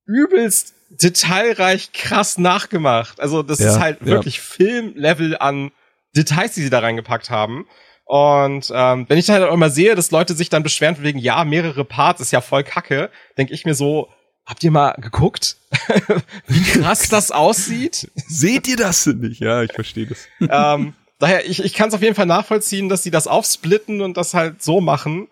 übelst 0.04 0.74
detailreich 0.90 1.92
krass 1.92 2.36
nachgemacht. 2.36 3.18
Also 3.18 3.42
das 3.42 3.58
ja, 3.58 3.70
ist 3.70 3.80
halt 3.80 4.00
ja. 4.00 4.08
wirklich 4.08 4.38
Filmlevel 4.38 5.38
an 5.38 5.72
Details, 6.14 6.52
die 6.52 6.62
sie 6.62 6.68
da 6.68 6.80
reingepackt 6.80 7.30
haben. 7.30 7.66
Und 8.04 8.70
ähm, 8.74 9.06
wenn 9.08 9.16
ich 9.16 9.24
dann 9.24 9.40
halt 9.40 9.48
auch 9.48 9.54
immer 9.54 9.70
sehe, 9.70 9.94
dass 9.94 10.10
Leute 10.10 10.34
sich 10.34 10.50
dann 10.50 10.62
beschweren 10.62 10.96
wegen, 11.00 11.18
ja, 11.18 11.42
mehrere 11.44 11.86
Parts 11.86 12.20
ist 12.20 12.32
ja 12.32 12.42
voll 12.42 12.64
kacke, 12.64 13.08
denke 13.38 13.54
ich 13.54 13.64
mir 13.64 13.74
so, 13.74 14.10
habt 14.46 14.62
ihr 14.64 14.70
mal 14.70 14.92
geguckt, 15.00 15.56
wie 16.46 16.62
krass 16.62 17.08
das 17.08 17.30
aussieht? 17.30 18.10
Seht 18.14 18.68
ihr 18.68 18.76
das 18.76 19.06
nicht? 19.06 19.40
Ja, 19.40 19.62
ich 19.62 19.72
verstehe 19.72 20.06
das. 20.06 20.26
ähm, 20.40 20.94
daher, 21.18 21.48
ich, 21.48 21.64
ich 21.64 21.74
kann 21.74 21.88
es 21.88 21.94
auf 21.94 22.02
jeden 22.02 22.14
Fall 22.14 22.26
nachvollziehen, 22.26 22.88
dass 22.88 23.02
sie 23.02 23.10
das 23.10 23.26
aufsplitten 23.26 24.00
und 24.00 24.16
das 24.16 24.34
halt 24.34 24.62
so 24.62 24.80
machen. 24.80 25.28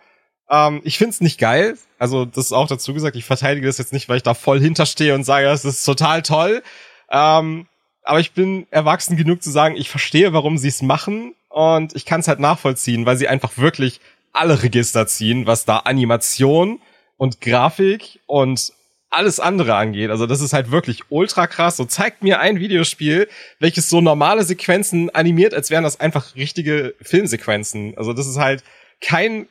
Ähm, 0.50 0.80
ich 0.84 0.98
find's 0.98 1.20
nicht 1.20 1.38
geil. 1.38 1.76
Also, 1.98 2.24
das 2.24 2.46
ist 2.46 2.52
auch 2.52 2.66
dazu 2.66 2.94
gesagt, 2.94 3.16
ich 3.16 3.24
verteidige 3.24 3.66
das 3.66 3.78
jetzt 3.78 3.92
nicht, 3.92 4.08
weil 4.08 4.16
ich 4.16 4.22
da 4.22 4.34
voll 4.34 4.60
hinterstehe 4.60 5.14
und 5.14 5.24
sage, 5.24 5.46
das 5.46 5.64
ist 5.64 5.84
total 5.84 6.22
toll. 6.22 6.62
Ähm, 7.10 7.66
aber 8.02 8.20
ich 8.20 8.32
bin 8.32 8.66
erwachsen 8.70 9.16
genug 9.16 9.42
zu 9.42 9.50
sagen, 9.50 9.76
ich 9.76 9.90
verstehe, 9.90 10.32
warum 10.32 10.58
sie 10.58 10.68
es 10.68 10.82
machen 10.82 11.34
und 11.48 11.94
ich 11.94 12.06
kann 12.06 12.20
es 12.20 12.28
halt 12.28 12.40
nachvollziehen, 12.40 13.04
weil 13.04 13.16
sie 13.16 13.28
einfach 13.28 13.58
wirklich 13.58 14.00
alle 14.32 14.62
Register 14.62 15.06
ziehen, 15.06 15.46
was 15.46 15.64
da 15.64 15.78
Animation 15.78 16.80
und 17.16 17.40
Grafik 17.40 18.20
und 18.26 18.72
alles 19.10 19.40
andere 19.40 19.74
angeht. 19.74 20.10
Also 20.10 20.26
das 20.26 20.40
ist 20.40 20.52
halt 20.52 20.70
wirklich 20.70 21.02
ultra 21.08 21.46
krass. 21.46 21.76
So 21.76 21.84
zeigt 21.84 22.22
mir 22.22 22.40
ein 22.40 22.60
Videospiel, 22.60 23.28
welches 23.58 23.88
so 23.88 24.00
normale 24.00 24.44
Sequenzen 24.44 25.10
animiert, 25.10 25.52
als 25.52 25.70
wären 25.70 25.84
das 25.84 25.98
einfach 25.98 26.36
richtige 26.36 26.94
Filmsequenzen. 27.02 27.94
Also 27.96 28.12
das 28.12 28.26
ist 28.26 28.38
halt 28.38 28.62
kein 29.00 29.46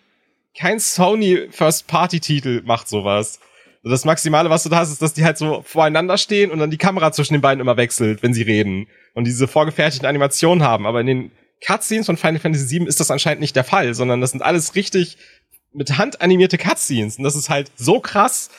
kein 0.57 0.79
Sony 0.79 1.47
First 1.51 1.87
Party 1.87 2.19
Titel 2.19 2.61
macht 2.65 2.87
sowas. 2.87 3.39
Das 3.83 4.03
Maximale, 4.03 4.49
was 4.49 4.63
du 4.63 4.69
da 4.69 4.77
hast, 4.77 4.91
ist, 4.91 5.01
dass 5.01 5.13
die 5.13 5.23
halt 5.23 5.37
so 5.37 5.61
voreinander 5.65 6.17
stehen 6.17 6.51
und 6.51 6.59
dann 6.59 6.71
die 6.71 6.77
Kamera 6.77 7.11
zwischen 7.11 7.33
den 7.33 7.41
beiden 7.41 7.61
immer 7.61 7.77
wechselt, 7.77 8.23
wenn 8.23 8.33
sie 8.33 8.41
reden 8.41 8.87
und 9.13 9.25
diese 9.25 9.47
vorgefertigten 9.47 10.07
Animationen 10.07 10.63
haben. 10.63 10.85
Aber 10.85 10.99
in 10.99 11.07
den 11.07 11.31
Cutscenes 11.65 12.05
von 12.05 12.17
Final 12.17 12.39
Fantasy 12.39 12.79
VII 12.79 12.87
ist 12.87 12.99
das 12.99 13.11
anscheinend 13.11 13.41
nicht 13.41 13.55
der 13.55 13.63
Fall, 13.63 13.93
sondern 13.93 14.21
das 14.21 14.31
sind 14.31 14.41
alles 14.41 14.75
richtig 14.75 15.17
mit 15.73 15.97
Hand 15.97 16.21
animierte 16.21 16.57
Cutscenes. 16.57 17.17
Und 17.17 17.23
das 17.23 17.35
ist 17.35 17.49
halt 17.49 17.71
so 17.75 17.99
krass. 17.99 18.49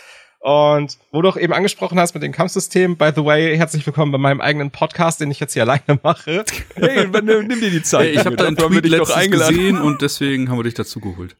Und 0.40 0.96
wo 1.12 1.20
du 1.20 1.28
auch 1.28 1.36
eben 1.36 1.52
angesprochen 1.52 2.00
hast 2.00 2.14
mit 2.14 2.22
dem 2.22 2.32
Kampfsystem, 2.32 2.96
by 2.96 3.10
the 3.14 3.22
way, 3.22 3.54
herzlich 3.58 3.84
willkommen 3.84 4.10
bei 4.10 4.16
meinem 4.16 4.40
eigenen 4.40 4.70
Podcast, 4.70 5.20
den 5.20 5.30
ich 5.30 5.38
jetzt 5.38 5.52
hier 5.52 5.62
alleine 5.68 6.00
mache. 6.02 6.44
Hey, 6.76 7.06
nimm, 7.06 7.46
nimm 7.46 7.60
dir 7.60 7.70
die 7.70 7.82
Zeit. 7.82 8.06
Hey, 8.06 8.12
ich 8.12 8.24
habe 8.24 8.36
deinen 8.36 8.56
Tweet 8.56 8.86
letztens 8.86 9.30
gesehen 9.30 9.78
und 9.78 10.00
deswegen 10.00 10.48
haben 10.48 10.58
wir 10.58 10.64
dich 10.64 10.74
dazu 10.74 10.98
geholt. 10.98 11.36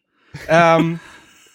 Ähm, 0.49 1.01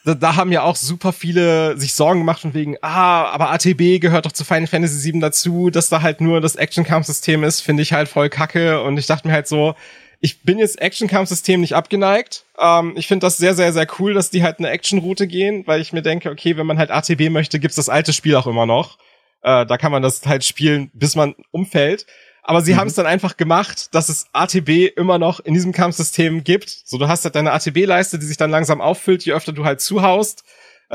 da, 0.05 0.15
da 0.15 0.36
haben 0.36 0.51
ja 0.51 0.63
auch 0.63 0.75
super 0.75 1.13
viele 1.13 1.77
sich 1.77 1.93
Sorgen 1.93 2.21
gemacht 2.21 2.41
von 2.41 2.55
wegen, 2.55 2.77
ah, 2.81 3.25
aber 3.25 3.51
ATB 3.51 3.99
gehört 4.01 4.25
doch 4.25 4.31
zu 4.31 4.43
Final 4.43 4.65
Fantasy 4.65 5.13
VII 5.13 5.19
dazu, 5.19 5.69
dass 5.69 5.88
da 5.88 6.01
halt 6.01 6.21
nur 6.21 6.41
das 6.41 6.55
Action-Kampfsystem 6.55 7.43
ist, 7.43 7.62
finde 7.62 7.84
ich 7.84 7.93
halt 7.93 8.10
voll 8.10 8.29
kacke. 8.29 8.81
Und 8.81 8.97
ich 8.97 9.05
dachte 9.05 9.27
mir 9.27 9.36
halt 9.36 9.47
so, 9.47 9.75
ich 10.19 10.43
bin 10.43 10.60
jetzt 10.60 10.82
Action-Kampfsystem 10.82 11.62
nicht 11.62 11.75
abgeneigt. 11.75 12.45
Ähm, 12.60 12.93
ich 12.95 13.08
finde 13.08 13.25
das 13.25 13.38
sehr, 13.38 13.54
sehr, 13.54 13.73
sehr 13.73 13.88
cool, 13.99 14.13
dass 14.13 14.30
die 14.30 14.43
halt 14.43 14.60
eine 14.60 14.69
Action-Route 14.69 15.28
gehen, 15.28 15.65
weil 15.65 15.82
ich 15.82 15.93
mir 15.93 16.01
denke, 16.01 16.30
okay, 16.30 16.58
wenn 16.58 16.65
man 16.65 16.78
halt 16.78 16.91
ATB 16.91 17.30
möchte, 17.30 17.60
gibt's 17.60 17.75
das 17.75 17.89
alte 17.89 18.13
Spiel 18.13 18.36
auch 18.36 18.47
immer 18.47 18.65
noch. 18.65 18.97
Äh, 19.41 19.65
da 19.65 19.78
kann 19.78 19.91
man 19.91 20.01
das 20.01 20.25
halt 20.25 20.43
spielen, 20.43 20.89
bis 20.93 21.15
man 21.15 21.36
umfällt. 21.51 22.06
Aber 22.47 22.62
sie 22.62 22.73
mhm. 22.73 22.78
haben 22.78 22.88
es 22.88 22.93
dann 22.93 23.08
einfach 23.08 23.38
gemacht, 23.38 23.93
dass 23.93 24.10
es 24.10 24.28
ATB 24.32 24.88
immer 24.95 25.17
noch 25.17 25.39
in 25.39 25.54
diesem 25.54 25.71
Kampfsystem 25.71 26.43
gibt. 26.43 26.69
So, 26.86 26.97
du 26.97 27.08
hast 27.08 27.25
halt 27.25 27.36
deine 27.36 27.51
ATB-Leiste, 27.51 28.19
die 28.19 28.25
sich 28.25 28.38
dann 28.38 28.51
langsam 28.51 28.82
auffüllt, 28.82 29.25
je 29.25 29.34
öfter 29.34 29.51
du 29.51 29.65
halt 29.65 29.82
zuhaust. 29.82 30.43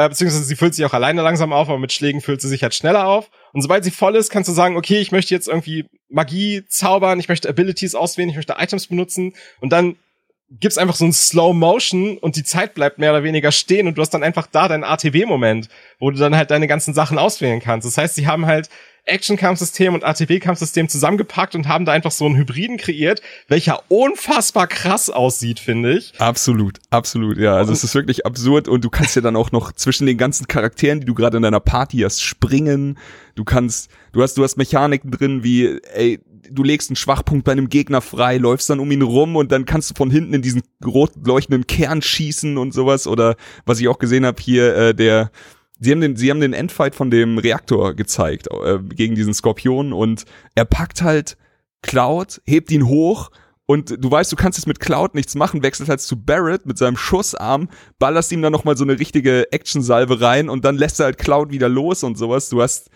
Äh, 0.00 0.08
beziehungsweise 0.08 0.44
sie 0.44 0.56
füllt 0.56 0.74
sich 0.74 0.86
auch 0.86 0.94
alleine 0.94 1.20
langsam 1.20 1.52
auf, 1.52 1.68
aber 1.68 1.78
mit 1.78 1.92
Schlägen 1.92 2.22
füllt 2.22 2.40
sie 2.40 2.48
sich 2.48 2.62
halt 2.62 2.74
schneller 2.74 3.06
auf. 3.06 3.30
Und 3.52 3.60
sobald 3.60 3.84
sie 3.84 3.90
voll 3.90 4.16
ist, 4.16 4.30
kannst 4.30 4.48
du 4.48 4.54
sagen, 4.54 4.78
okay, 4.78 4.98
ich 4.98 5.12
möchte 5.12 5.34
jetzt 5.34 5.46
irgendwie 5.46 5.84
Magie 6.08 6.64
zaubern, 6.68 7.20
ich 7.20 7.28
möchte 7.28 7.50
Abilities 7.50 7.94
auswählen, 7.94 8.30
ich 8.30 8.36
möchte 8.36 8.56
Items 8.58 8.86
benutzen. 8.86 9.34
Und 9.60 9.74
dann 9.74 9.96
gibt's 10.58 10.78
einfach 10.78 10.96
so 10.96 11.04
ein 11.04 11.12
Slow 11.12 11.54
Motion 11.54 12.18
und 12.18 12.36
die 12.36 12.42
Zeit 12.42 12.74
bleibt 12.74 12.98
mehr 12.98 13.12
oder 13.12 13.22
weniger 13.22 13.52
stehen 13.52 13.86
und 13.86 13.96
du 13.96 14.02
hast 14.02 14.10
dann 14.10 14.24
einfach 14.24 14.48
da 14.48 14.66
deinen 14.66 14.84
ATB-Moment, 14.84 15.68
wo 16.00 16.10
du 16.10 16.18
dann 16.18 16.34
halt 16.34 16.50
deine 16.50 16.66
ganzen 16.66 16.92
Sachen 16.92 17.18
auswählen 17.18 17.60
kannst. 17.60 17.86
Das 17.86 17.96
heißt, 17.96 18.16
sie 18.16 18.26
haben 18.26 18.46
halt 18.46 18.68
Action-Kampfsystem 19.04 19.94
und 19.94 20.04
ATB-Kampfsystem 20.04 20.88
zusammengepackt 20.88 21.54
und 21.54 21.68
haben 21.68 21.84
da 21.84 21.92
einfach 21.92 22.10
so 22.10 22.26
einen 22.26 22.36
Hybriden 22.36 22.76
kreiert, 22.76 23.22
welcher 23.48 23.82
unfassbar 23.88 24.66
krass 24.66 25.08
aussieht, 25.08 25.58
finde 25.58 25.96
ich. 25.96 26.12
Absolut, 26.18 26.78
absolut, 26.90 27.38
ja. 27.38 27.54
Also 27.54 27.70
und 27.70 27.76
es 27.76 27.84
ist 27.84 27.94
wirklich 27.94 28.26
absurd 28.26 28.68
und 28.68 28.84
du 28.84 28.90
kannst 28.90 29.16
ja 29.16 29.22
dann 29.22 29.36
auch 29.36 29.52
noch 29.52 29.72
zwischen 29.72 30.06
den 30.06 30.18
ganzen 30.18 30.46
Charakteren, 30.48 31.00
die 31.00 31.06
du 31.06 31.14
gerade 31.14 31.38
in 31.38 31.42
deiner 31.42 31.60
Party 31.60 31.98
hast, 31.98 32.22
springen. 32.22 32.98
Du 33.34 33.44
kannst, 33.44 33.90
du 34.12 34.22
hast, 34.22 34.36
du 34.36 34.44
hast 34.44 34.56
Mechaniken 34.56 35.10
drin 35.10 35.42
wie, 35.42 35.80
ey, 35.94 36.20
du 36.50 36.62
legst 36.62 36.90
einen 36.90 36.96
Schwachpunkt 36.96 37.44
bei 37.44 37.52
einem 37.52 37.68
Gegner 37.68 38.00
frei, 38.00 38.36
läufst 38.36 38.70
dann 38.70 38.80
um 38.80 38.90
ihn 38.90 39.02
rum 39.02 39.36
und 39.36 39.52
dann 39.52 39.64
kannst 39.64 39.90
du 39.90 39.94
von 39.94 40.10
hinten 40.10 40.34
in 40.34 40.42
diesen 40.42 40.62
rot 40.84 41.12
leuchtenden 41.24 41.66
Kern 41.66 42.02
schießen 42.02 42.56
und 42.58 42.72
sowas. 42.72 43.06
Oder 43.06 43.36
was 43.66 43.80
ich 43.80 43.88
auch 43.88 43.98
gesehen 43.98 44.26
habe 44.26 44.40
hier, 44.40 44.76
äh, 44.76 44.94
der 44.94 45.30
Sie 45.82 45.92
haben 45.92 46.02
den, 46.02 46.14
sie 46.14 46.30
haben 46.30 46.40
den 46.40 46.52
Endfight 46.52 46.94
von 46.94 47.10
dem 47.10 47.38
Reaktor 47.38 47.94
gezeigt 47.94 48.48
äh, 48.48 48.78
gegen 48.80 49.14
diesen 49.14 49.32
Skorpion 49.32 49.94
und 49.94 50.26
er 50.54 50.66
packt 50.66 51.00
halt 51.00 51.38
Cloud, 51.80 52.42
hebt 52.44 52.70
ihn 52.70 52.86
hoch 52.86 53.30
und 53.64 53.96
du 53.98 54.10
weißt, 54.10 54.30
du 54.30 54.36
kannst 54.36 54.58
jetzt 54.58 54.66
mit 54.66 54.78
Cloud 54.78 55.14
nichts 55.14 55.36
machen, 55.36 55.62
wechselst 55.62 55.88
halt 55.88 56.02
zu 56.02 56.22
Barrett 56.22 56.66
mit 56.66 56.76
seinem 56.76 56.98
Schussarm, 56.98 57.70
ballerst 57.98 58.30
ihm 58.30 58.42
dann 58.42 58.52
nochmal 58.52 58.76
so 58.76 58.84
eine 58.84 58.98
richtige 58.98 59.50
Action-Salve 59.52 60.20
rein 60.20 60.50
und 60.50 60.66
dann 60.66 60.76
lässt 60.76 61.00
er 61.00 61.04
halt 61.04 61.18
Cloud 61.18 61.50
wieder 61.50 61.70
los 61.70 62.02
und 62.02 62.18
sowas. 62.18 62.50
Du 62.50 62.60
hast 62.60 62.90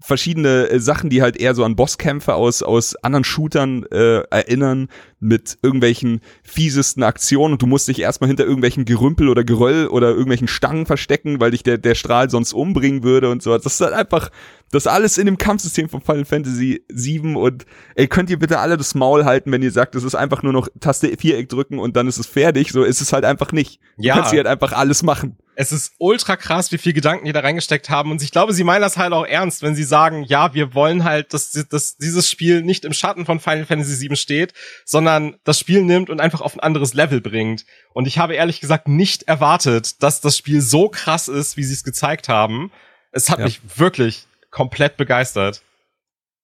verschiedene 0.00 0.68
äh, 0.70 0.80
Sachen, 0.80 1.10
die 1.10 1.22
halt 1.22 1.36
eher 1.36 1.54
so 1.54 1.64
an 1.64 1.76
Bosskämpfe 1.76 2.34
aus, 2.34 2.62
aus 2.62 2.96
anderen 2.96 3.24
Shootern 3.24 3.84
äh, 3.90 4.22
erinnern, 4.30 4.88
mit 5.20 5.58
irgendwelchen 5.62 6.20
fiesesten 6.42 7.02
Aktionen 7.02 7.52
und 7.52 7.62
du 7.62 7.66
musst 7.66 7.88
dich 7.88 8.00
erstmal 8.00 8.28
hinter 8.28 8.44
irgendwelchen 8.44 8.86
Gerümpel 8.86 9.28
oder 9.28 9.44
Geröll 9.44 9.86
oder 9.88 10.08
irgendwelchen 10.08 10.48
Stangen 10.48 10.86
verstecken, 10.86 11.40
weil 11.40 11.50
dich 11.50 11.62
der, 11.62 11.76
der 11.76 11.94
Strahl 11.94 12.30
sonst 12.30 12.54
umbringen 12.54 13.02
würde 13.02 13.30
und 13.30 13.42
so. 13.42 13.56
Das 13.56 13.74
ist 13.74 13.80
halt 13.82 13.92
einfach, 13.92 14.30
das 14.72 14.86
alles 14.86 15.18
in 15.18 15.26
dem 15.26 15.36
Kampfsystem 15.36 15.90
von 15.90 16.00
Final 16.00 16.24
Fantasy 16.24 16.82
7 16.88 17.36
und 17.36 17.66
ey, 17.96 18.08
könnt 18.08 18.30
ihr 18.30 18.38
bitte 18.38 18.58
alle 18.58 18.78
das 18.78 18.94
Maul 18.94 19.26
halten, 19.26 19.52
wenn 19.52 19.62
ihr 19.62 19.72
sagt, 19.72 19.94
es 19.94 20.04
ist 20.04 20.14
einfach 20.14 20.42
nur 20.42 20.54
noch 20.54 20.68
Taste 20.80 21.14
Viereck 21.18 21.50
drücken 21.50 21.78
und 21.78 21.96
dann 21.96 22.08
ist 22.08 22.18
es 22.18 22.26
fertig. 22.26 22.72
So 22.72 22.82
ist 22.82 23.02
es 23.02 23.12
halt 23.12 23.26
einfach 23.26 23.52
nicht. 23.52 23.80
Du 23.98 24.04
ja. 24.04 24.14
kannst 24.14 24.30
hier 24.30 24.38
halt 24.38 24.46
einfach 24.46 24.72
alles 24.72 25.02
machen. 25.02 25.36
Es 25.60 25.72
ist 25.72 25.92
ultra 25.98 26.36
krass, 26.36 26.72
wie 26.72 26.78
viel 26.78 26.94
Gedanken 26.94 27.26
die 27.26 27.32
da 27.32 27.40
reingesteckt 27.40 27.90
haben. 27.90 28.10
Und 28.10 28.22
ich 28.22 28.30
glaube, 28.30 28.54
sie 28.54 28.64
meinen 28.64 28.80
das 28.80 28.96
halt 28.96 29.12
auch 29.12 29.26
ernst, 29.26 29.60
wenn 29.60 29.74
sie 29.74 29.84
sagen, 29.84 30.22
ja, 30.22 30.54
wir 30.54 30.72
wollen 30.72 31.04
halt, 31.04 31.34
dass, 31.34 31.52
dass 31.52 31.98
dieses 31.98 32.30
Spiel 32.30 32.62
nicht 32.62 32.86
im 32.86 32.94
Schatten 32.94 33.26
von 33.26 33.40
Final 33.40 33.66
Fantasy 33.66 34.08
VII 34.08 34.16
steht, 34.16 34.54
sondern 34.86 35.36
das 35.44 35.58
Spiel 35.58 35.82
nimmt 35.82 36.08
und 36.08 36.18
einfach 36.18 36.40
auf 36.40 36.54
ein 36.54 36.60
anderes 36.60 36.94
Level 36.94 37.20
bringt. 37.20 37.66
Und 37.92 38.06
ich 38.06 38.16
habe 38.16 38.36
ehrlich 38.36 38.62
gesagt 38.62 38.88
nicht 38.88 39.24
erwartet, 39.24 40.02
dass 40.02 40.22
das 40.22 40.38
Spiel 40.38 40.62
so 40.62 40.88
krass 40.88 41.28
ist, 41.28 41.58
wie 41.58 41.64
sie 41.64 41.74
es 41.74 41.84
gezeigt 41.84 42.30
haben. 42.30 42.72
Es 43.12 43.28
hat 43.28 43.40
ja. 43.40 43.44
mich 43.44 43.60
wirklich 43.76 44.26
komplett 44.50 44.96
begeistert. 44.96 45.60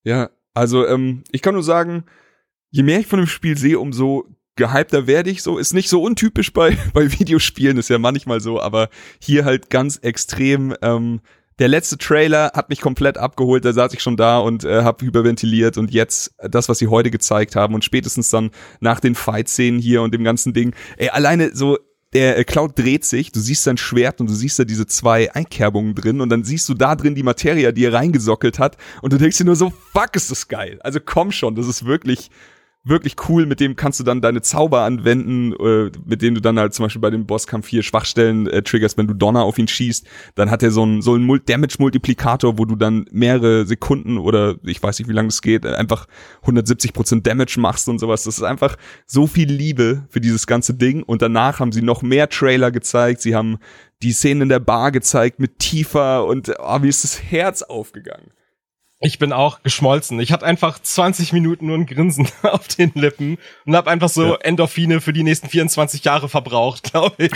Ja, 0.04 0.28
also 0.52 0.86
ähm, 0.86 1.24
ich 1.32 1.40
kann 1.40 1.54
nur 1.54 1.62
sagen, 1.62 2.04
je 2.68 2.82
mehr 2.82 3.00
ich 3.00 3.06
von 3.06 3.20
dem 3.20 3.28
Spiel 3.28 3.56
sehe, 3.56 3.80
umso 3.80 4.26
gehypter 4.56 5.06
werde 5.06 5.30
ich 5.30 5.42
so. 5.42 5.58
Ist 5.58 5.74
nicht 5.74 5.88
so 5.88 6.02
untypisch 6.02 6.52
bei, 6.52 6.76
bei 6.92 7.12
Videospielen, 7.12 7.78
ist 7.78 7.90
ja 7.90 7.98
manchmal 7.98 8.40
so, 8.40 8.60
aber 8.60 8.88
hier 9.20 9.44
halt 9.44 9.70
ganz 9.70 9.98
extrem. 9.98 10.74
Ähm, 10.82 11.20
der 11.58 11.68
letzte 11.68 11.96
Trailer 11.96 12.52
hat 12.54 12.68
mich 12.68 12.82
komplett 12.82 13.16
abgeholt, 13.16 13.64
da 13.64 13.72
saß 13.72 13.94
ich 13.94 14.02
schon 14.02 14.18
da 14.18 14.38
und 14.38 14.64
äh, 14.64 14.82
habe 14.82 15.06
hyperventiliert 15.06 15.78
und 15.78 15.90
jetzt 15.90 16.34
das, 16.38 16.68
was 16.68 16.78
sie 16.78 16.88
heute 16.88 17.10
gezeigt 17.10 17.56
haben 17.56 17.74
und 17.74 17.82
spätestens 17.82 18.28
dann 18.28 18.50
nach 18.80 19.00
den 19.00 19.14
Fight-Szenen 19.14 19.80
hier 19.80 20.02
und 20.02 20.12
dem 20.12 20.22
ganzen 20.22 20.52
Ding, 20.52 20.74
ey, 20.98 21.08
alleine 21.08 21.54
so 21.54 21.78
der 22.12 22.38
äh, 22.38 22.44
Cloud 22.44 22.78
dreht 22.78 23.04
sich, 23.04 23.32
du 23.32 23.40
siehst 23.40 23.64
sein 23.64 23.78
Schwert 23.78 24.20
und 24.20 24.28
du 24.28 24.34
siehst 24.34 24.58
da 24.58 24.64
diese 24.64 24.86
zwei 24.86 25.32
Einkerbungen 25.32 25.94
drin 25.94 26.20
und 26.20 26.28
dann 26.28 26.44
siehst 26.44 26.68
du 26.68 26.74
da 26.74 26.94
drin 26.94 27.14
die 27.14 27.22
Materia, 27.22 27.72
die 27.72 27.84
er 27.84 27.94
reingesockelt 27.94 28.58
hat 28.58 28.76
und 29.00 29.12
du 29.12 29.18
denkst 29.18 29.38
dir 29.38 29.44
nur 29.44 29.56
so, 29.56 29.72
fuck, 29.92 30.14
ist 30.14 30.30
das 30.30 30.48
geil. 30.48 30.78
Also 30.82 31.00
komm 31.04 31.32
schon, 31.32 31.54
das 31.54 31.66
ist 31.66 31.86
wirklich 31.86 32.30
wirklich 32.88 33.16
cool, 33.28 33.46
mit 33.46 33.58
dem 33.58 33.74
kannst 33.74 33.98
du 33.98 34.04
dann 34.04 34.20
deine 34.20 34.42
Zauber 34.42 34.82
anwenden, 34.82 35.52
äh, 35.52 35.90
mit 36.04 36.22
denen 36.22 36.36
du 36.36 36.40
dann 36.40 36.58
halt 36.58 36.72
zum 36.72 36.84
Beispiel 36.84 37.02
bei 37.02 37.10
dem 37.10 37.26
Bosskampf 37.26 37.66
hier 37.66 37.82
Schwachstellen 37.82 38.46
äh, 38.46 38.62
triggerst, 38.62 38.96
wenn 38.96 39.08
du 39.08 39.14
Donner 39.14 39.42
auf 39.42 39.58
ihn 39.58 39.66
schießt, 39.66 40.06
dann 40.36 40.50
hat 40.50 40.62
er 40.62 40.70
so 40.70 40.82
einen 40.82 41.02
so 41.02 41.14
einen 41.14 41.40
Damage-Multiplikator, 41.44 42.58
wo 42.58 42.64
du 42.64 42.76
dann 42.76 43.06
mehrere 43.10 43.66
Sekunden 43.66 44.18
oder 44.18 44.54
ich 44.64 44.80
weiß 44.80 45.00
nicht, 45.00 45.08
wie 45.08 45.12
lange 45.12 45.28
das 45.28 45.42
geht, 45.42 45.66
einfach 45.66 46.06
170% 46.44 47.22
Damage 47.22 47.58
machst 47.58 47.88
und 47.88 47.98
sowas. 47.98 48.22
Das 48.22 48.38
ist 48.38 48.44
einfach 48.44 48.76
so 49.06 49.26
viel 49.26 49.50
Liebe 49.50 50.06
für 50.08 50.20
dieses 50.20 50.46
ganze 50.46 50.74
Ding 50.74 51.02
und 51.02 51.22
danach 51.22 51.58
haben 51.58 51.72
sie 51.72 51.82
noch 51.82 52.02
mehr 52.02 52.28
Trailer 52.28 52.70
gezeigt, 52.70 53.20
sie 53.20 53.34
haben 53.34 53.58
die 54.02 54.12
Szenen 54.12 54.42
in 54.42 54.48
der 54.48 54.60
Bar 54.60 54.92
gezeigt 54.92 55.40
mit 55.40 55.58
Tifa 55.58 56.20
und 56.20 56.54
oh, 56.58 56.82
wie 56.82 56.88
ist 56.88 57.02
das 57.02 57.20
Herz 57.20 57.62
aufgegangen. 57.62 58.30
Ich 59.00 59.18
bin 59.18 59.32
auch 59.32 59.62
geschmolzen. 59.62 60.18
Ich 60.20 60.32
hatte 60.32 60.46
einfach 60.46 60.78
20 60.78 61.32
Minuten 61.34 61.66
nur 61.66 61.76
ein 61.76 61.86
Grinsen 61.86 62.28
auf 62.42 62.66
den 62.68 62.92
Lippen 62.94 63.36
und 63.66 63.76
habe 63.76 63.90
einfach 63.90 64.08
so 64.08 64.32
ja. 64.32 64.34
Endorphine 64.36 65.00
für 65.00 65.12
die 65.12 65.22
nächsten 65.22 65.48
24 65.48 66.02
Jahre 66.04 66.28
verbraucht, 66.28 66.82
glaube 66.92 67.14
ich. 67.18 67.32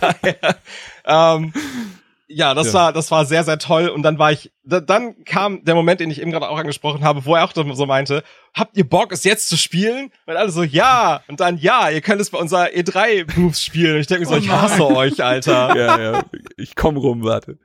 daher, 0.00 0.56
ähm, 1.04 1.52
ja, 2.26 2.54
das 2.54 2.68
ja. 2.68 2.74
war 2.74 2.92
das 2.92 3.10
war 3.10 3.26
sehr 3.26 3.44
sehr 3.44 3.58
toll 3.58 3.88
und 3.88 4.02
dann 4.02 4.18
war 4.18 4.32
ich 4.32 4.50
da, 4.64 4.80
dann 4.80 5.22
kam 5.24 5.64
der 5.64 5.74
Moment, 5.74 6.00
den 6.00 6.10
ich 6.10 6.20
eben 6.20 6.30
gerade 6.30 6.48
auch 6.48 6.58
angesprochen 6.58 7.04
habe, 7.04 7.24
wo 7.24 7.34
er 7.34 7.44
auch 7.44 7.52
so 7.54 7.86
meinte, 7.86 8.24
habt 8.54 8.76
ihr 8.76 8.88
Bock 8.88 9.12
es 9.12 9.22
jetzt 9.24 9.48
zu 9.48 9.56
spielen? 9.56 10.10
Und 10.26 10.36
alle 10.36 10.50
so 10.50 10.62
ja 10.62 11.22
und 11.28 11.40
dann 11.40 11.58
ja, 11.58 11.90
ihr 11.90 12.00
könnt 12.00 12.20
es 12.20 12.30
bei 12.30 12.38
unserer 12.38 12.68
E3 12.68 13.38
Moves 13.38 13.62
spielen. 13.62 13.94
Und 13.94 14.00
ich 14.00 14.06
denke 14.06 14.22
mir 14.22 14.28
so, 14.28 14.34
oh 14.34 14.38
ich 14.38 14.48
hasse 14.48 14.86
euch, 14.86 15.22
Alter. 15.22 15.76
Ja, 15.76 16.00
ja, 16.00 16.24
ich 16.56 16.74
komm 16.74 16.96
rum, 16.96 17.22
warte. 17.22 17.58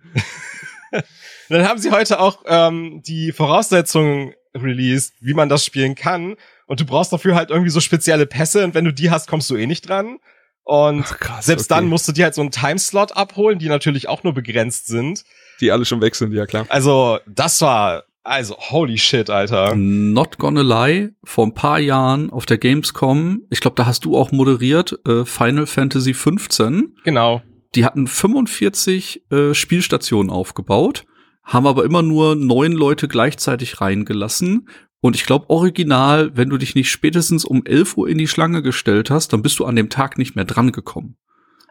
dann 1.49 1.67
haben 1.67 1.79
sie 1.79 1.91
heute 1.91 2.19
auch 2.19 2.43
ähm, 2.47 3.01
die 3.05 3.31
Voraussetzungen 3.31 4.33
released, 4.55 5.13
wie 5.19 5.33
man 5.33 5.49
das 5.49 5.65
spielen 5.65 5.95
kann. 5.95 6.35
Und 6.65 6.79
du 6.79 6.85
brauchst 6.85 7.13
dafür 7.13 7.35
halt 7.35 7.49
irgendwie 7.49 7.69
so 7.69 7.79
spezielle 7.79 8.25
Pässe 8.25 8.63
und 8.63 8.73
wenn 8.73 8.85
du 8.85 8.93
die 8.93 9.09
hast, 9.09 9.27
kommst 9.27 9.49
du 9.49 9.55
eh 9.55 9.67
nicht 9.67 9.87
dran. 9.87 10.19
Und 10.63 11.05
Ach, 11.05 11.19
krass, 11.19 11.45
selbst 11.45 11.71
okay. 11.71 11.79
dann 11.79 11.89
musst 11.89 12.07
du 12.07 12.11
dir 12.11 12.25
halt 12.25 12.35
so 12.35 12.41
einen 12.41 12.51
Timeslot 12.51 13.15
abholen, 13.15 13.57
die 13.57 13.69
natürlich 13.69 14.09
auch 14.09 14.23
nur 14.23 14.33
begrenzt 14.33 14.87
sind. 14.87 15.23
Die 15.61 15.71
alle 15.71 15.85
schon 15.85 16.01
weg 16.01 16.13
sind, 16.15 16.33
ja 16.33 16.45
klar. 16.45 16.65
Also, 16.67 17.19
das 17.25 17.61
war, 17.61 18.03
also, 18.23 18.57
holy 18.57 18.97
shit, 18.97 19.29
Alter. 19.29 19.73
Not 19.75 20.37
gonna 20.37 20.61
lie, 20.61 21.11
vor 21.23 21.45
ein 21.45 21.53
paar 21.53 21.79
Jahren 21.79 22.29
auf 22.29 22.45
der 22.45 22.57
Gamescom, 22.57 23.43
ich 23.49 23.61
glaube, 23.61 23.75
da 23.75 23.85
hast 23.85 24.03
du 24.03 24.17
auch 24.17 24.33
moderiert, 24.33 24.99
äh, 25.07 25.23
Final 25.23 25.67
Fantasy 25.67 26.13
15. 26.13 26.97
Genau. 27.05 27.41
Die 27.77 27.85
hatten 27.85 28.07
45 28.07 29.31
äh, 29.31 29.53
Spielstationen 29.53 30.31
aufgebaut 30.31 31.05
haben 31.47 31.65
aber 31.65 31.85
immer 31.85 32.03
nur 32.03 32.35
neun 32.35 32.73
Leute 32.73 33.07
gleichzeitig 33.07 33.79
reingelassen. 33.79 34.69
Und 34.99 35.15
ich 35.15 35.25
glaube, 35.25 35.49
original, 35.49 36.31
wenn 36.35 36.49
du 36.49 36.57
dich 36.57 36.75
nicht 36.75 36.91
spätestens 36.91 37.45
um 37.45 37.65
11 37.65 37.95
Uhr 37.95 38.09
in 38.09 38.17
die 38.17 38.27
Schlange 38.27 38.61
gestellt 38.61 39.09
hast, 39.09 39.31
dann 39.31 39.41
bist 39.41 39.57
du 39.59 39.65
an 39.65 39.75
dem 39.75 39.89
Tag 39.89 40.17
nicht 40.17 40.35
mehr 40.35 40.43
dran 40.43 40.73
gekommen. 40.73 41.15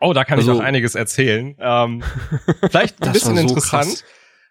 Oh, 0.01 0.15
da 0.15 0.25
kann 0.25 0.39
also, 0.39 0.53
ich 0.53 0.59
auch 0.59 0.65
einiges 0.65 0.95
erzählen. 0.95 1.55
Ähm, 1.59 2.03
vielleicht 2.71 3.03
ein 3.03 3.13
bisschen 3.13 3.37
so 3.37 3.43
interessant. 3.43 4.05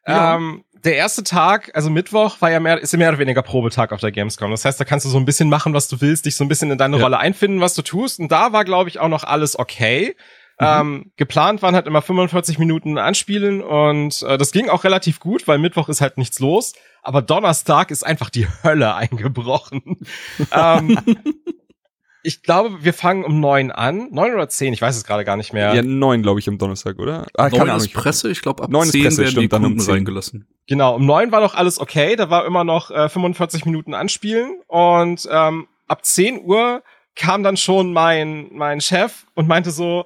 Ja. 0.06 0.36
Ähm, 0.36 0.64
der 0.84 0.96
erste 0.98 1.24
Tag, 1.24 1.72
also 1.74 1.90
Mittwoch, 1.90 2.42
war 2.42 2.52
ja 2.52 2.60
mehr, 2.60 2.80
ist 2.80 2.94
ja 2.94 3.00
mehr 3.00 3.10
oder 3.10 3.18
weniger 3.18 3.42
Probetag 3.42 3.92
auf 3.92 4.02
der 4.02 4.12
Gamescom. 4.12 4.52
Das 4.52 4.66
heißt, 4.66 4.80
da 4.80 4.86
kannst 4.86 5.06
du 5.08 5.10
so 5.10 5.18
ein 5.18 5.26
bisschen 5.26 5.50
machen, 5.50 5.74
was 5.74 5.88
du 5.88 6.02
willst, 6.02 6.28
dich 6.28 6.36
so 6.36 6.44
ein 6.44 6.48
bisschen 6.48 6.70
in 6.70 6.78
deine 6.78 6.98
ja. 6.98 7.04
Rolle 7.04 7.18
einfinden, 7.18 7.62
was 7.62 7.74
du 7.74 7.82
tust. 7.82 8.20
Und 8.20 8.32
da 8.32 8.54
war, 8.54 8.64
glaube 8.66 8.90
ich, 8.90 9.00
auch 9.00 9.08
noch 9.08 9.24
alles 9.24 9.58
okay. 9.58 10.16
Mhm. 10.60 10.68
Ähm, 10.68 11.12
geplant 11.18 11.62
waren 11.62 11.76
halt 11.76 11.86
immer 11.86 12.02
45 12.02 12.60
Minuten 12.60 12.98
anspielen 12.98 13.62
und 13.62 14.22
äh, 14.24 14.38
das 14.38 14.52
ging 14.52 14.70
auch 14.70 14.86
relativ 14.86 15.20
gut, 15.20 15.48
weil 15.50 15.58
Mittwoch 15.58 15.90
ist 15.90 16.00
halt 16.00 16.18
nichts 16.18 16.40
los. 16.40 16.74
Aber 17.04 17.22
Donnerstag 17.22 17.92
ist 17.92 18.04
einfach 18.06 18.30
die 18.30 18.48
Hölle 18.64 18.96
eingebrochen. 18.96 20.00
ähm, 20.52 20.98
ich 22.24 22.42
glaube, 22.42 22.84
wir 22.84 22.94
fangen 22.94 23.26
um 23.26 23.42
neun 23.42 23.70
an. 23.72 24.08
Neun 24.12 24.34
oder 24.34 24.48
zehn, 24.48 24.72
ich 24.72 24.82
weiß 24.82 24.96
es 24.96 25.04
gerade 25.04 25.26
gar 25.26 25.36
nicht 25.36 25.52
mehr. 25.52 25.76
Ja, 25.76 25.84
neun, 25.84 26.24
glaube 26.24 26.40
ich, 26.40 26.48
am 26.48 26.58
Donnerstag, 26.58 27.00
oder? 27.00 27.28
Ah, 27.36 27.50
neun 27.50 27.76
ist 27.76 27.94
Presse, 27.94 28.32
ich 28.32 28.42
glaube, 28.42 28.64
ab 28.64 28.70
neun 28.70 28.88
zehn 28.88 29.04
Presse, 29.04 29.18
werden 29.20 29.32
stimmt, 29.32 29.44
die 29.44 29.50
dann 29.50 29.66
um 29.66 29.80
reingelassen. 29.80 30.48
Genau, 30.68 30.96
um 30.96 31.06
neun 31.06 31.34
war 31.34 31.42
noch 31.42 31.54
alles 31.54 31.80
okay. 31.80 32.16
Da 32.16 32.30
war 32.30 32.46
immer 32.46 32.64
noch 32.64 32.92
äh, 32.92 33.10
45 33.10 33.66
Minuten 33.66 33.94
anspielen. 33.94 34.62
Und 34.68 35.28
ähm, 35.30 35.68
ab 35.88 36.06
zehn 36.06 36.42
Uhr 36.44 36.82
kam 37.16 37.44
dann 37.44 37.58
schon 37.58 37.94
mein, 37.94 38.48
mein 38.52 38.82
Chef 38.82 39.26
und 39.36 39.48
meinte 39.48 39.72
so, 39.72 40.06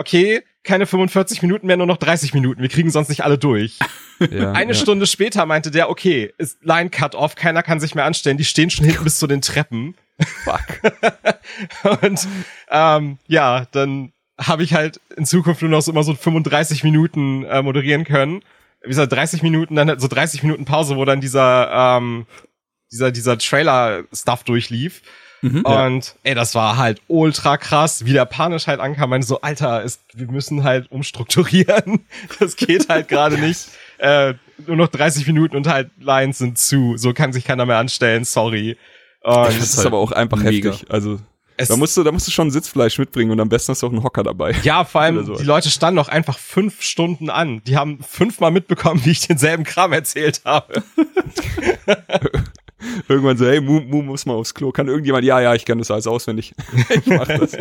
okay, 0.00 0.42
keine 0.64 0.86
45 0.86 1.42
Minuten 1.42 1.66
mehr, 1.66 1.76
nur 1.76 1.86
noch 1.86 1.96
30 1.96 2.34
Minuten. 2.34 2.60
Wir 2.60 2.68
kriegen 2.68 2.90
sonst 2.90 3.08
nicht 3.08 3.24
alle 3.24 3.38
durch. 3.38 3.78
Ja, 4.30 4.52
Eine 4.52 4.72
ja. 4.72 4.78
Stunde 4.78 5.06
später 5.06 5.46
meinte 5.46 5.70
der, 5.70 5.88
okay, 5.88 6.30
ist 6.36 6.62
Line 6.62 6.90
cut 6.90 7.14
off, 7.14 7.36
keiner 7.36 7.62
kann 7.62 7.80
sich 7.80 7.94
mehr 7.94 8.04
anstellen, 8.04 8.36
die 8.36 8.44
stehen 8.44 8.68
schon 8.68 8.84
hinten 8.84 9.02
bis 9.02 9.18
zu 9.18 9.26
den 9.26 9.40
Treppen. 9.40 9.94
Fuck. 10.44 10.60
und 12.02 12.28
ähm, 12.68 13.16
ja, 13.28 13.64
dann 13.72 14.12
habe 14.38 14.62
ich 14.62 14.74
halt 14.74 15.00
in 15.16 15.24
Zukunft 15.24 15.62
nur 15.62 15.70
noch 15.70 15.80
so 15.80 15.90
immer 15.90 16.02
so 16.02 16.14
35 16.14 16.84
Minuten 16.84 17.44
äh, 17.44 17.62
moderieren 17.62 18.04
können. 18.04 18.42
Wie 18.82 18.90
gesagt, 18.90 19.10
30 19.10 19.42
Minuten, 19.42 19.74
dann 19.74 19.98
so 19.98 20.06
30 20.06 20.42
Minuten 20.42 20.66
Pause, 20.66 20.96
wo 20.96 21.06
dann 21.06 21.22
dieser 21.22 21.70
ähm, 21.72 22.26
dieser 22.92 23.10
dieser 23.10 23.38
Trailer-Stuff 23.38 24.44
durchlief. 24.44 25.00
Mhm, 25.42 25.62
und 25.62 26.06
ja. 26.06 26.12
ey, 26.24 26.34
das 26.34 26.54
war 26.54 26.76
halt 26.76 27.00
ultra 27.08 27.56
krass, 27.56 28.04
wie 28.04 28.12
der 28.12 28.26
panisch 28.26 28.66
halt 28.66 28.80
ankam, 28.80 29.10
meinte 29.10 29.26
so, 29.26 29.40
Alter, 29.40 29.82
ist, 29.82 30.00
wir 30.12 30.26
müssen 30.26 30.64
halt 30.64 30.90
umstrukturieren. 30.90 32.00
Das 32.38 32.56
geht 32.56 32.88
halt 32.88 33.08
gerade 33.08 33.38
nicht. 33.40 33.68
Äh, 33.98 34.34
nur 34.66 34.76
noch 34.76 34.88
30 34.88 35.26
Minuten 35.26 35.56
und 35.56 35.66
halt 35.66 35.90
Lines 35.98 36.38
sind 36.38 36.58
zu. 36.58 36.96
So 36.96 37.12
kann 37.12 37.32
sich 37.32 37.44
keiner 37.44 37.66
mehr 37.66 37.78
anstellen, 37.78 38.24
sorry. 38.24 38.76
Und 39.22 39.46
das 39.46 39.56
ist 39.56 39.76
halt 39.78 39.86
aber 39.88 39.98
auch 39.98 40.12
einfach 40.12 40.38
mega. 40.38 40.70
heftig. 40.70 40.90
Also 40.90 41.20
es 41.60 41.68
da 41.68 41.76
musst 41.76 41.94
du, 41.96 42.02
da 42.02 42.10
musst 42.10 42.26
du 42.26 42.30
schon 42.30 42.50
Sitzfleisch 42.50 42.98
mitbringen 42.98 43.30
und 43.32 43.40
am 43.40 43.50
besten 43.50 43.72
hast 43.72 43.82
du 43.82 43.86
auch 43.86 43.92
einen 43.92 44.02
Hocker 44.02 44.22
dabei. 44.22 44.54
Ja, 44.62 44.84
vor 44.84 45.02
allem, 45.02 45.26
so. 45.26 45.36
die 45.36 45.44
Leute 45.44 45.68
standen 45.68 45.96
noch 45.96 46.08
einfach 46.08 46.38
fünf 46.38 46.80
Stunden 46.80 47.28
an. 47.28 47.62
Die 47.64 47.76
haben 47.76 48.02
fünfmal 48.02 48.50
mitbekommen, 48.50 49.00
wie 49.04 49.10
ich 49.10 49.26
denselben 49.26 49.64
Kram 49.64 49.92
erzählt 49.92 50.40
habe. 50.46 50.82
irgendwann 53.08 53.36
so, 53.36 53.46
hey, 53.46 53.60
Mu, 53.60 53.80
Mu 53.80 54.02
muss 54.02 54.26
mal 54.26 54.34
aufs 54.34 54.54
Klo. 54.54 54.72
Kann 54.72 54.88
irgendjemand, 54.88 55.24
ja, 55.24 55.40
ja, 55.40 55.54
ich 55.54 55.64
kenne 55.64 55.80
das 55.80 55.90
alles 55.90 56.06
auswendig. 56.06 56.54
ich 56.90 57.06
mach 57.06 57.26
das. 57.26 57.56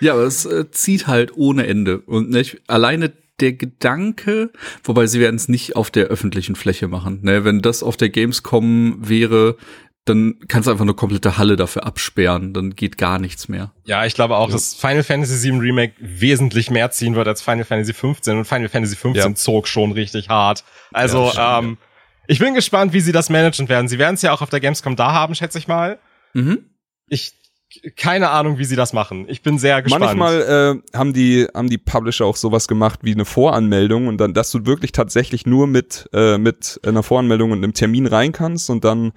Ja, 0.00 0.14
aber 0.14 0.22
es 0.22 0.44
äh, 0.44 0.70
zieht 0.70 1.06
halt 1.06 1.36
ohne 1.36 1.66
Ende. 1.66 2.00
Und 2.00 2.30
nicht, 2.30 2.60
alleine 2.66 3.12
der 3.40 3.52
Gedanke, 3.52 4.52
wobei 4.84 5.06
sie 5.06 5.20
werden 5.20 5.36
es 5.36 5.48
nicht 5.48 5.76
auf 5.76 5.90
der 5.90 6.06
öffentlichen 6.06 6.54
Fläche 6.54 6.88
machen. 6.88 7.20
Ne? 7.22 7.44
Wenn 7.44 7.62
das 7.62 7.82
auf 7.82 7.96
der 7.96 8.08
Gamescom 8.08 8.96
wäre, 9.00 9.56
dann 10.04 10.38
kannst 10.48 10.66
du 10.66 10.70
einfach 10.70 10.84
eine 10.84 10.94
komplette 10.94 11.38
Halle 11.38 11.56
dafür 11.56 11.86
absperren, 11.86 12.52
dann 12.52 12.74
geht 12.74 12.98
gar 12.98 13.18
nichts 13.18 13.48
mehr. 13.48 13.72
Ja, 13.86 14.04
ich 14.04 14.14
glaube 14.14 14.36
auch, 14.36 14.48
ja. 14.48 14.52
dass 14.52 14.74
Final 14.74 15.02
Fantasy 15.02 15.50
VII 15.50 15.58
Remake 15.58 15.94
wesentlich 15.98 16.70
mehr 16.70 16.90
ziehen 16.90 17.14
wird 17.14 17.26
als 17.26 17.40
Final 17.40 17.64
Fantasy 17.64 17.94
15 17.94 18.38
und 18.38 18.44
Final 18.44 18.68
Fantasy 18.68 18.96
15 18.96 19.30
ja. 19.30 19.34
zog 19.34 19.66
schon 19.66 19.92
richtig 19.92 20.28
hart. 20.28 20.62
Also, 20.92 21.32
ja, 21.34 21.58
ähm, 21.58 21.78
ich 22.26 22.38
bin 22.38 22.54
gespannt, 22.54 22.92
wie 22.92 23.00
sie 23.00 23.12
das 23.12 23.30
managen 23.30 23.68
werden. 23.68 23.88
Sie 23.88 23.98
werden 23.98 24.14
es 24.14 24.22
ja 24.22 24.32
auch 24.32 24.42
auf 24.42 24.50
der 24.50 24.60
Gamescom 24.60 24.96
da 24.96 25.12
haben, 25.12 25.34
schätze 25.34 25.58
ich 25.58 25.68
mal. 25.68 25.98
Mhm. 26.32 26.64
Ich 27.08 27.34
keine 27.96 28.30
Ahnung, 28.30 28.58
wie 28.58 28.64
sie 28.64 28.76
das 28.76 28.92
machen. 28.92 29.26
Ich 29.28 29.42
bin 29.42 29.58
sehr 29.58 29.82
gespannt. 29.82 30.04
Manchmal 30.04 30.82
äh, 30.92 30.96
haben 30.96 31.12
die 31.12 31.48
haben 31.54 31.68
die 31.68 31.78
Publisher 31.78 32.24
auch 32.24 32.36
sowas 32.36 32.68
gemacht 32.68 33.00
wie 33.02 33.12
eine 33.12 33.24
Voranmeldung 33.24 34.06
und 34.06 34.18
dann, 34.18 34.32
dass 34.32 34.50
du 34.50 34.64
wirklich 34.66 34.92
tatsächlich 34.92 35.46
nur 35.46 35.66
mit 35.66 36.08
äh, 36.12 36.38
mit 36.38 36.80
einer 36.84 37.02
Voranmeldung 37.02 37.50
und 37.50 37.58
einem 37.58 37.74
Termin 37.74 38.06
rein 38.06 38.32
kannst 38.32 38.70
und 38.70 38.84
dann 38.84 39.12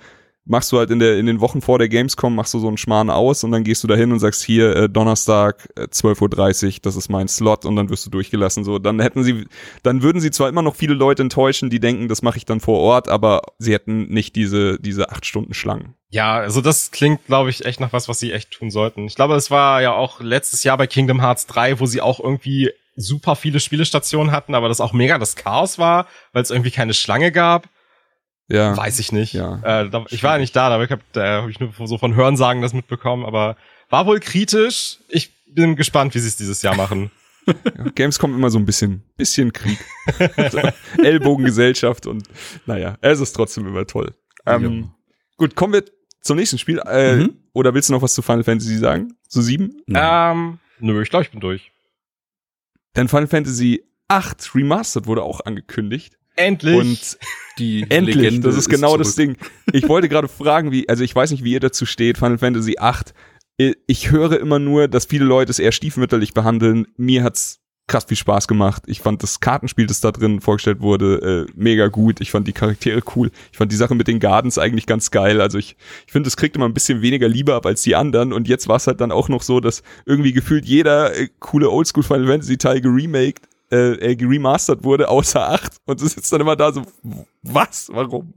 machst 0.48 0.72
du 0.72 0.78
halt 0.78 0.90
in, 0.90 1.00
der, 1.00 1.18
in 1.18 1.26
den 1.26 1.42
Wochen 1.42 1.62
vor 1.62 1.78
der 1.78 1.90
Gamescom, 1.90 2.34
machst 2.36 2.54
du 2.54 2.60
so 2.60 2.68
einen 2.68 2.78
Schmarrn 2.78 3.10
aus 3.10 3.44
und 3.44 3.52
dann 3.52 3.64
gehst 3.64 3.84
du 3.84 3.88
da 3.88 3.96
hin 3.96 4.12
und 4.12 4.20
sagst, 4.20 4.44
hier, 4.44 4.76
äh, 4.76 4.90
Donnerstag, 4.90 5.70
äh, 5.76 5.84
12.30 5.84 6.66
Uhr, 6.66 6.74
das 6.82 6.96
ist 6.96 7.10
mein 7.10 7.28
Slot 7.28 7.66
und 7.66 7.76
dann 7.76 7.90
wirst 7.90 8.06
du 8.06 8.10
durchgelassen. 8.10 8.64
So, 8.64 8.80
dann 8.80 9.00
hätten 9.00 9.24
sie, 9.24 9.46
dann 9.84 10.02
würden 10.02 10.22
sie 10.22 10.32
zwar 10.32 10.50
immer 10.50 10.62
noch 10.62 10.76
viele 10.76 10.94
Leute 10.94 11.22
enttäuschen, 11.22 11.70
die 11.70 11.80
denken, 11.80 12.08
das 12.08 12.22
mache 12.22 12.38
ich 12.38 12.46
dann 12.46 12.60
vor 12.60 12.80
Ort, 12.80 13.10
aber 13.10 13.42
sie 13.60 13.74
hätten 13.74 14.08
nicht 14.08 14.36
diese, 14.36 14.80
diese 14.80 15.10
acht 15.12 15.26
Stunden 15.26 15.54
Schlangen. 15.54 15.94
Ja, 16.10 16.38
also 16.38 16.62
das 16.62 16.92
klingt, 16.92 17.26
glaube 17.26 17.50
ich, 17.50 17.66
echt 17.66 17.80
nach 17.80 17.92
was, 17.92 18.08
was 18.08 18.20
sie 18.20 18.32
echt 18.32 18.52
tun 18.52 18.72
sollten. 18.72 19.06
Ich 19.06 19.16
glaube, 19.16 19.36
es 19.36 19.52
war 19.52 19.82
ja 19.82 19.94
auch 19.94 20.22
letztes 20.22 20.64
Jahr 20.64 20.78
bei 20.78 20.88
Kingdom 20.88 21.20
Hearts 21.20 21.48
3, 21.48 21.80
wo 21.80 21.86
sie 21.86 22.02
auch 22.02 22.20
irgendwie 22.20 22.72
super 22.96 23.36
viele 23.36 23.60
Spielestationen 23.60 24.32
hatten, 24.32 24.56
aber 24.56 24.70
das 24.70 24.82
auch 24.82 24.94
mega 24.94 25.18
das 25.20 25.36
Chaos 25.36 25.78
war, 25.78 26.08
weil 26.34 26.44
es 26.44 26.52
irgendwie 26.52 26.72
keine 26.72 26.94
Schlange 26.94 27.32
gab. 27.32 27.70
Ja. 28.48 28.76
Weiß 28.78 29.00
ich 29.00 29.12
nicht. 29.12 29.34
Ja. 29.34 29.60
Äh, 29.64 29.90
da, 29.90 30.06
ich 30.10 30.24
war 30.24 30.34
ja 30.34 30.38
nicht 30.40 30.56
da, 30.56 30.70
aber 30.70 30.84
ich 30.84 30.92
habe 30.92 31.02
da 31.12 31.42
hab 31.44 31.50
ich 31.50 31.60
nur 31.60 31.72
so 31.86 31.98
von 31.98 32.16
Hörensagen 32.16 32.62
das 32.62 32.74
mitbekommen, 32.74 33.26
aber 33.26 33.58
war 33.90 34.06
wohl 34.06 34.20
kritisch. 34.20 35.00
Ich 35.10 35.32
bin 35.48 35.76
gespannt, 35.76 36.16
wie 36.16 36.20
sie 36.20 36.28
es 36.28 36.38
dieses 36.38 36.62
Jahr 36.62 36.76
machen. 36.76 37.12
Ja, 37.48 37.86
Games 37.96 38.20
kommt 38.20 38.36
immer 38.36 38.50
so 38.50 38.60
ein 38.60 38.66
bisschen, 38.66 39.04
bisschen 39.16 39.54
Krieg. 39.54 39.80
Ellbogengesellschaft 41.02 42.06
und 42.06 42.28
naja, 42.66 42.98
es 43.00 43.22
ist 43.22 43.32
trotzdem 43.32 43.66
immer 43.66 43.88
toll. 43.88 44.14
Ähm, 44.46 44.82
ja. 44.82 44.90
Gut, 45.38 45.56
kommen 45.56 45.72
wir 45.72 45.86
zum 46.22 46.36
nächsten 46.36 46.58
Spiel. 46.58 46.80
Äh, 46.86 47.16
mhm. 47.16 47.38
Oder 47.54 47.74
willst 47.74 47.88
du 47.88 47.94
noch 47.94 48.02
was 48.02 48.14
zu 48.14 48.22
Final 48.22 48.44
Fantasy 48.44 48.76
sagen? 48.76 49.14
Zu 49.30 49.42
sieben? 49.42 49.82
Ähm, 49.88 50.60
nö, 50.80 51.02
ich 51.02 51.10
glaube, 51.10 51.24
ich 51.24 51.32
bin 51.32 51.40
durch. 51.40 51.72
Denn 52.98 53.08
Final 53.08 53.28
Fantasy 53.28 53.82
8 54.10 54.54
Remastered 54.54 55.08
wurde 55.08 55.24
auch 55.24 55.40
angekündigt. 55.42 56.18
Endlich. 56.38 56.76
Und 56.76 57.18
die 57.60 57.82
endlich, 57.90 58.16
Legende 58.16 58.48
das 58.48 58.56
ist 58.56 58.70
genau 58.70 58.96
ist 58.96 59.08
das 59.08 59.16
Ding. 59.16 59.36
Ich 59.74 59.90
wollte 59.90 60.08
gerade 60.08 60.28
fragen, 60.28 60.72
wie, 60.72 60.88
also 60.88 61.04
ich 61.04 61.14
weiß 61.14 61.32
nicht, 61.32 61.44
wie 61.44 61.52
ihr 61.52 61.60
dazu 61.60 61.86
steht, 61.86 62.18
Final 62.18 62.38
Fantasy 62.38 62.78
8. 62.80 63.14
Ich 63.88 64.12
höre 64.12 64.40
immer 64.40 64.60
nur, 64.60 64.88
dass 64.88 65.06
viele 65.06 65.26
Leute 65.26 65.50
es 65.50 65.60
eher 65.60 65.72
stiefmütterlich 65.72 66.34
behandeln. 66.34 66.88
Mir 66.96 67.24
hat's 67.24 67.60
krass 67.88 68.06
viel 68.06 68.18
Spaß 68.18 68.48
gemacht. 68.48 68.84
Ich 68.86 69.00
fand 69.00 69.24
das 69.24 69.40
Kartenspiel, 69.40 69.88
das 69.88 70.02
da 70.02 70.12
drin 70.12 70.42
vorgestellt 70.42 70.82
wurde, 70.82 71.48
äh, 71.48 71.52
mega 71.56 71.88
gut. 71.88 72.22
Ich 72.22 72.32
fand 72.32 72.48
die 72.48 72.54
Charaktere 72.54 73.02
cool. 73.16 73.32
Ich 73.52 73.58
fand 73.58 73.72
die 73.72 73.78
Sache 73.78 73.96
mit 73.96 74.08
den 74.08 74.20
Gardens 74.20 74.58
eigentlich 74.58 74.86
ganz 74.86 75.10
geil. 75.10 75.42
Also 75.42 75.58
ich, 75.58 75.78
ich 76.06 76.12
finde, 76.12 76.28
es 76.28 76.38
kriegt 76.38 76.56
immer 76.56 76.66
ein 76.66 76.74
bisschen 76.74 77.02
weniger 77.02 77.28
Liebe 77.28 77.56
ab 77.56 77.66
als 77.66 77.82
die 77.82 77.96
anderen. 77.96 78.34
Und 78.34 78.48
jetzt 78.48 78.68
war 78.68 78.76
es 78.76 78.88
halt 78.88 79.02
dann 79.02 79.12
auch 79.12 79.30
noch 79.30 79.42
so, 79.42 79.60
dass 79.60 79.84
irgendwie 80.06 80.34
gefühlt 80.34 80.66
jeder 80.66 81.18
äh, 81.18 81.30
coole 81.40 81.72
Oldschool 81.72 82.04
Final 82.04 82.28
Fantasy 82.28 82.58
Teil 82.58 82.82
geremaked 82.82 83.48
äh, 83.72 83.94
äh, 83.94 84.16
geremastert 84.16 84.84
wurde, 84.84 85.10
außer 85.10 85.50
8. 85.50 85.78
Und 85.86 86.02
du 86.02 86.08
sitzt 86.08 86.32
dann 86.32 86.42
immer 86.42 86.56
da 86.56 86.72
so, 86.72 86.84
was? 87.44 87.90
Warum? 87.92 88.34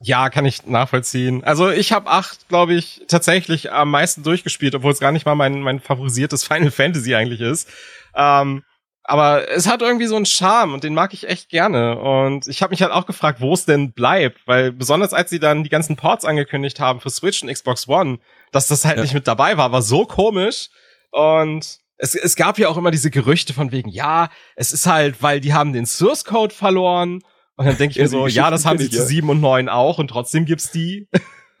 Ja, 0.00 0.30
kann 0.30 0.44
ich 0.44 0.66
nachvollziehen. 0.66 1.44
Also 1.44 1.70
ich 1.70 1.92
habe 1.92 2.10
8, 2.10 2.48
glaube 2.48 2.74
ich, 2.74 3.02
tatsächlich 3.06 3.72
am 3.72 3.90
meisten 3.90 4.22
durchgespielt, 4.22 4.74
obwohl 4.74 4.92
es 4.92 5.00
gar 5.00 5.12
nicht 5.12 5.26
mal 5.26 5.36
mein, 5.36 5.60
mein 5.62 5.80
favorisiertes 5.80 6.44
Final 6.46 6.70
Fantasy 6.70 7.14
eigentlich 7.14 7.40
ist. 7.40 7.68
Ähm, 8.14 8.62
aber 9.04 9.48
es 9.50 9.68
hat 9.68 9.82
irgendwie 9.82 10.06
so 10.06 10.14
einen 10.16 10.26
Charme 10.26 10.74
und 10.74 10.84
den 10.84 10.94
mag 10.94 11.12
ich 11.12 11.28
echt 11.28 11.48
gerne. 11.48 11.98
Und 11.98 12.46
ich 12.46 12.62
habe 12.62 12.70
mich 12.70 12.82
halt 12.82 12.92
auch 12.92 13.06
gefragt, 13.06 13.40
wo 13.40 13.52
es 13.54 13.64
denn 13.64 13.92
bleibt, 13.92 14.46
weil 14.46 14.70
besonders 14.70 15.12
als 15.12 15.30
sie 15.30 15.40
dann 15.40 15.64
die 15.64 15.70
ganzen 15.70 15.96
Ports 15.96 16.24
angekündigt 16.24 16.78
haben 16.78 17.00
für 17.00 17.10
Switch 17.10 17.42
und 17.42 17.52
Xbox 17.52 17.88
One, 17.88 18.18
dass 18.52 18.68
das 18.68 18.84
halt 18.84 18.98
ja. 18.98 19.02
nicht 19.02 19.14
mit 19.14 19.26
dabei 19.26 19.56
war, 19.56 19.72
war 19.72 19.82
so 19.82 20.06
komisch. 20.06 20.68
Und 21.10 21.81
es, 22.02 22.16
es 22.16 22.34
gab 22.34 22.58
ja 22.58 22.68
auch 22.68 22.76
immer 22.76 22.90
diese 22.90 23.10
Gerüchte 23.10 23.54
von 23.54 23.70
wegen, 23.70 23.88
ja, 23.88 24.28
es 24.56 24.72
ist 24.72 24.86
halt, 24.86 25.22
weil 25.22 25.40
die 25.40 25.54
haben 25.54 25.72
den 25.72 25.86
Source 25.86 26.24
Code 26.24 26.52
verloren. 26.52 27.22
Und 27.54 27.66
dann 27.66 27.76
denke 27.76 27.92
ich 27.92 28.02
mir 28.02 28.08
so, 28.08 28.26
ja, 28.26 28.50
das 28.50 28.66
haben 28.66 28.78
sie 28.78 28.90
zu 28.90 29.06
sieben 29.06 29.30
und 29.30 29.40
neun 29.40 29.68
auch 29.68 29.98
und 29.98 30.08
trotzdem 30.08 30.44
gibt's 30.44 30.72
die. 30.72 31.06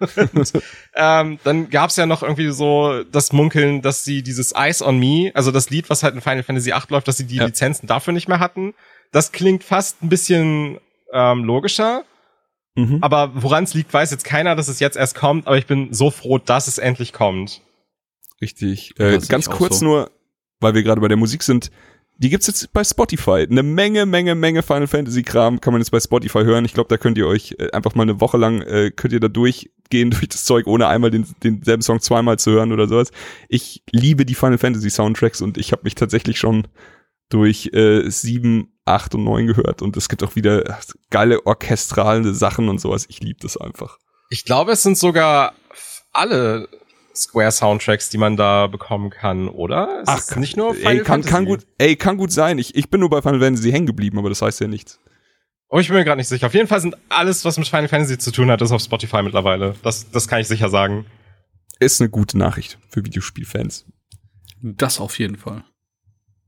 und, 0.00 0.52
ähm, 0.96 1.38
dann 1.44 1.70
gab's 1.70 1.94
ja 1.94 2.06
noch 2.06 2.24
irgendwie 2.24 2.50
so 2.50 3.04
das 3.04 3.32
Munkeln, 3.32 3.82
dass 3.82 4.02
sie 4.02 4.24
dieses 4.24 4.50
Eyes 4.52 4.82
on 4.82 4.98
Me, 4.98 5.30
also 5.34 5.52
das 5.52 5.70
Lied, 5.70 5.88
was 5.90 6.02
halt 6.02 6.16
in 6.16 6.20
Final 6.20 6.42
Fantasy 6.42 6.72
VIII 6.72 6.82
läuft, 6.88 7.06
dass 7.06 7.18
sie 7.18 7.26
die 7.26 7.36
ja. 7.36 7.44
Lizenzen 7.44 7.86
dafür 7.86 8.12
nicht 8.12 8.26
mehr 8.26 8.40
hatten. 8.40 8.74
Das 9.12 9.30
klingt 9.30 9.62
fast 9.62 10.02
ein 10.02 10.08
bisschen 10.08 10.78
ähm, 11.12 11.44
logischer. 11.44 12.04
Mhm. 12.74 12.98
Aber 13.00 13.30
woran 13.34 13.62
es 13.62 13.74
liegt, 13.74 13.94
weiß 13.94 14.10
jetzt 14.10 14.24
keiner, 14.24 14.56
dass 14.56 14.66
es 14.66 14.80
jetzt 14.80 14.96
erst 14.96 15.14
kommt. 15.14 15.46
Aber 15.46 15.56
ich 15.56 15.66
bin 15.66 15.92
so 15.94 16.10
froh, 16.10 16.38
dass 16.38 16.66
es 16.66 16.78
endlich 16.78 17.12
kommt. 17.12 17.60
Richtig. 18.40 18.98
Äh, 18.98 19.18
ganz 19.28 19.48
kurz 19.48 19.78
so. 19.78 19.84
nur, 19.84 20.10
weil 20.62 20.74
wir 20.74 20.82
gerade 20.82 21.00
bei 21.00 21.08
der 21.08 21.16
Musik 21.16 21.42
sind, 21.42 21.70
die 22.18 22.30
gibt's 22.30 22.46
jetzt 22.46 22.72
bei 22.72 22.84
Spotify. 22.84 23.46
Eine 23.50 23.62
Menge, 23.62 24.06
Menge, 24.06 24.34
Menge 24.34 24.62
Final 24.62 24.86
Fantasy 24.86 25.22
Kram 25.22 25.60
kann 25.60 25.72
man 25.72 25.80
jetzt 25.80 25.90
bei 25.90 26.00
Spotify 26.00 26.44
hören. 26.44 26.64
Ich 26.64 26.74
glaube, 26.74 26.88
da 26.88 26.96
könnt 26.96 27.18
ihr 27.18 27.26
euch 27.26 27.56
äh, 27.58 27.70
einfach 27.72 27.94
mal 27.94 28.04
eine 28.04 28.20
Woche 28.20 28.36
lang 28.36 28.62
äh, 28.62 28.90
könnt 28.90 29.12
ihr 29.12 29.20
da 29.20 29.28
durchgehen 29.28 30.10
durch 30.10 30.28
das 30.28 30.44
Zeug, 30.44 30.66
ohne 30.66 30.86
einmal 30.86 31.10
den, 31.10 31.26
denselben 31.42 31.82
Song 31.82 32.00
zweimal 32.00 32.38
zu 32.38 32.52
hören 32.52 32.72
oder 32.72 32.86
sowas. 32.86 33.10
Ich 33.48 33.82
liebe 33.90 34.24
die 34.24 34.34
Final 34.34 34.58
Fantasy 34.58 34.90
Soundtracks 34.90 35.40
und 35.40 35.58
ich 35.58 35.72
habe 35.72 35.82
mich 35.84 35.94
tatsächlich 35.94 36.38
schon 36.38 36.68
durch 37.28 37.70
äh, 37.72 38.08
sieben, 38.10 38.72
acht 38.84 39.14
und 39.14 39.24
neun 39.24 39.46
gehört 39.46 39.80
und 39.80 39.96
es 39.96 40.08
gibt 40.08 40.22
auch 40.22 40.36
wieder 40.36 40.78
geile 41.10 41.46
orchestrale 41.46 42.34
Sachen 42.34 42.68
und 42.68 42.80
sowas. 42.80 43.06
Ich 43.08 43.20
liebe 43.20 43.40
das 43.40 43.56
einfach. 43.56 43.98
Ich 44.28 44.44
glaube, 44.44 44.72
es 44.72 44.82
sind 44.82 44.98
sogar 44.98 45.54
alle 46.12 46.68
Square 47.14 47.52
Soundtracks, 47.52 48.08
die 48.08 48.18
man 48.18 48.36
da 48.36 48.66
bekommen 48.66 49.10
kann, 49.10 49.48
oder? 49.48 50.02
Es 50.02 50.08
Ach, 50.08 50.36
nicht 50.36 50.56
nur 50.56 50.74
Final 50.74 50.96
ey, 50.98 51.02
kann, 51.02 51.22
kann 51.22 51.44
gut, 51.44 51.66
ey, 51.78 51.96
kann 51.96 52.16
gut 52.16 52.32
sein. 52.32 52.58
Ich, 52.58 52.74
ich 52.74 52.90
bin 52.90 53.00
nur 53.00 53.10
bei 53.10 53.22
Final 53.22 53.40
Fantasy 53.40 53.70
hängen 53.70 53.86
geblieben, 53.86 54.18
aber 54.18 54.28
das 54.28 54.42
heißt 54.42 54.60
ja 54.60 54.68
nichts. 54.68 54.98
Oh, 55.68 55.78
ich 55.78 55.88
bin 55.88 55.96
mir 55.96 56.04
gerade 56.04 56.18
nicht 56.18 56.28
sicher. 56.28 56.46
Auf 56.46 56.54
jeden 56.54 56.68
Fall 56.68 56.80
sind 56.80 56.96
alles, 57.08 57.44
was 57.44 57.58
mit 57.58 57.66
Final 57.66 57.88
Fantasy 57.88 58.18
zu 58.18 58.30
tun 58.30 58.50
hat, 58.50 58.60
ist 58.60 58.72
auf 58.72 58.82
Spotify 58.82 59.22
mittlerweile. 59.22 59.74
Das, 59.82 60.10
das 60.10 60.28
kann 60.28 60.40
ich 60.40 60.48
sicher 60.48 60.68
sagen. 60.68 61.06
Ist 61.80 62.00
eine 62.00 62.10
gute 62.10 62.36
Nachricht 62.36 62.78
für 62.88 63.04
Videospielfans. 63.04 63.86
Das 64.60 65.00
auf 65.00 65.18
jeden 65.18 65.36
Fall. 65.36 65.64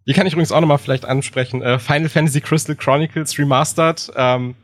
Hier 0.05 0.15
kann 0.15 0.27
ich 0.27 0.35
übrigens 0.35 0.53
auch 0.53 0.61
nochmal 0.61 0.79
vielleicht 0.79 1.07
ansprechen. 1.07 1.63
Äh, 1.63 1.79
Final 1.79 2.11
Fantasy 2.11 2.41
Crystal 2.41 2.77
Chronicles 2.77 3.39
Remastered. 3.39 4.13
Ähm, 4.15 4.55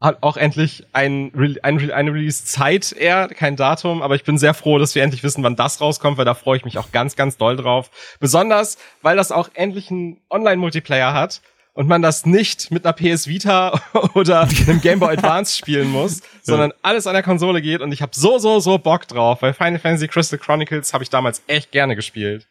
hat 0.00 0.22
auch 0.22 0.38
endlich 0.38 0.86
ein, 0.92 1.30
ein, 1.62 1.92
eine 1.92 2.12
Release-Zeit 2.12 2.92
eher, 2.92 3.28
kein 3.28 3.56
Datum, 3.56 4.00
aber 4.00 4.14
ich 4.14 4.24
bin 4.24 4.38
sehr 4.38 4.54
froh, 4.54 4.78
dass 4.78 4.94
wir 4.94 5.02
endlich 5.02 5.22
wissen, 5.22 5.44
wann 5.44 5.56
das 5.56 5.80
rauskommt, 5.80 6.16
weil 6.16 6.24
da 6.24 6.32
freue 6.32 6.56
ich 6.56 6.64
mich 6.64 6.78
auch 6.78 6.90
ganz, 6.90 7.16
ganz 7.16 7.36
doll 7.36 7.56
drauf. 7.56 7.90
Besonders, 8.18 8.78
weil 9.02 9.16
das 9.16 9.30
auch 9.30 9.50
endlich 9.52 9.90
einen 9.90 10.18
Online-Multiplayer 10.30 11.12
hat 11.12 11.42
und 11.74 11.86
man 11.86 12.00
das 12.00 12.24
nicht 12.24 12.70
mit 12.70 12.86
einer 12.86 12.94
PS 12.94 13.26
Vita 13.26 13.78
oder 14.14 14.48
einem 14.66 14.80
Game 14.80 15.00
Boy 15.00 15.12
Advance 15.12 15.56
spielen 15.56 15.90
muss, 15.90 16.22
sondern 16.42 16.72
alles 16.80 17.06
an 17.06 17.12
der 17.12 17.22
Konsole 17.22 17.60
geht 17.60 17.82
und 17.82 17.92
ich 17.92 18.00
habe 18.00 18.12
so, 18.14 18.38
so, 18.38 18.58
so 18.58 18.78
Bock 18.78 19.06
drauf, 19.06 19.42
weil 19.42 19.52
Final 19.52 19.78
Fantasy 19.78 20.08
Crystal 20.08 20.38
Chronicles 20.38 20.94
habe 20.94 21.04
ich 21.04 21.10
damals 21.10 21.42
echt 21.46 21.72
gerne 21.72 21.94
gespielt. 21.94 22.48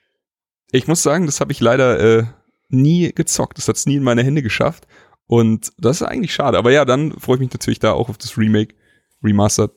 Ich 0.72 0.88
muss 0.88 1.02
sagen, 1.02 1.26
das 1.26 1.42
habe 1.42 1.52
ich 1.52 1.60
leider 1.60 2.00
äh, 2.00 2.24
nie 2.70 3.12
gezockt, 3.12 3.58
das 3.58 3.68
hat's 3.68 3.88
nie 3.88 3.96
in 3.96 4.04
meine 4.04 4.24
Hände 4.24 4.44
geschafft 4.44 4.86
und 5.30 5.72
das 5.78 6.02
ist 6.02 6.08
eigentlich 6.08 6.34
schade. 6.34 6.58
Aber 6.58 6.72
ja, 6.72 6.86
dann 6.86 7.12
freue 7.12 7.36
ich 7.36 7.42
mich 7.42 7.54
natürlich 7.54 7.78
da 7.78 7.92
auch 7.92 8.10
auf 8.10 8.18
das 8.18 8.36
Remake, 8.36 8.74
Remastered. 9.24 9.70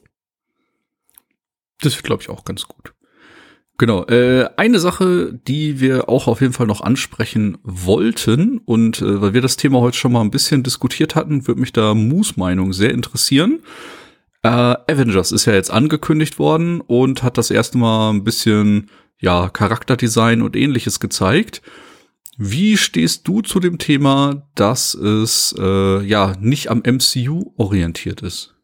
Das 1.82 1.94
wird, 1.94 2.04
glaube 2.04 2.22
ich, 2.22 2.30
auch 2.30 2.44
ganz 2.44 2.64
gut. 2.64 2.94
Genau. 3.76 4.06
Äh, 4.06 4.48
eine 4.56 4.78
Sache, 4.78 5.38
die 5.46 5.78
wir 5.78 6.08
auch 6.08 6.26
auf 6.26 6.40
jeden 6.40 6.54
Fall 6.54 6.66
noch 6.66 6.80
ansprechen 6.80 7.58
wollten 7.64 8.62
und 8.64 9.02
äh, 9.02 9.20
weil 9.20 9.34
wir 9.34 9.42
das 9.42 9.58
Thema 9.58 9.80
heute 9.80 9.98
schon 9.98 10.12
mal 10.12 10.22
ein 10.22 10.30
bisschen 10.30 10.62
diskutiert 10.62 11.16
hatten, 11.16 11.46
würde 11.46 11.60
mich 11.60 11.74
da 11.74 11.92
Moos 11.92 12.38
Meinung 12.38 12.72
sehr 12.72 12.90
interessieren. 12.90 13.60
Äh, 14.42 14.48
Avengers 14.48 15.32
ist 15.32 15.44
ja 15.44 15.52
jetzt 15.52 15.70
angekündigt 15.70 16.38
worden 16.38 16.80
und 16.80 17.22
hat 17.22 17.36
das 17.36 17.50
erste 17.50 17.76
Mal 17.76 18.10
ein 18.10 18.24
bisschen 18.24 18.88
ja 19.18 19.50
Charakterdesign 19.50 20.40
und 20.40 20.56
ähnliches 20.56 20.98
gezeigt. 20.98 21.60
Wie 22.44 22.76
stehst 22.76 23.28
du 23.28 23.40
zu 23.40 23.60
dem 23.60 23.78
Thema, 23.78 24.48
dass 24.56 24.94
es 24.94 25.54
äh, 25.56 26.02
ja 26.02 26.34
nicht 26.40 26.70
am 26.70 26.82
MCU 26.84 27.52
orientiert 27.56 28.20
ist? 28.20 28.56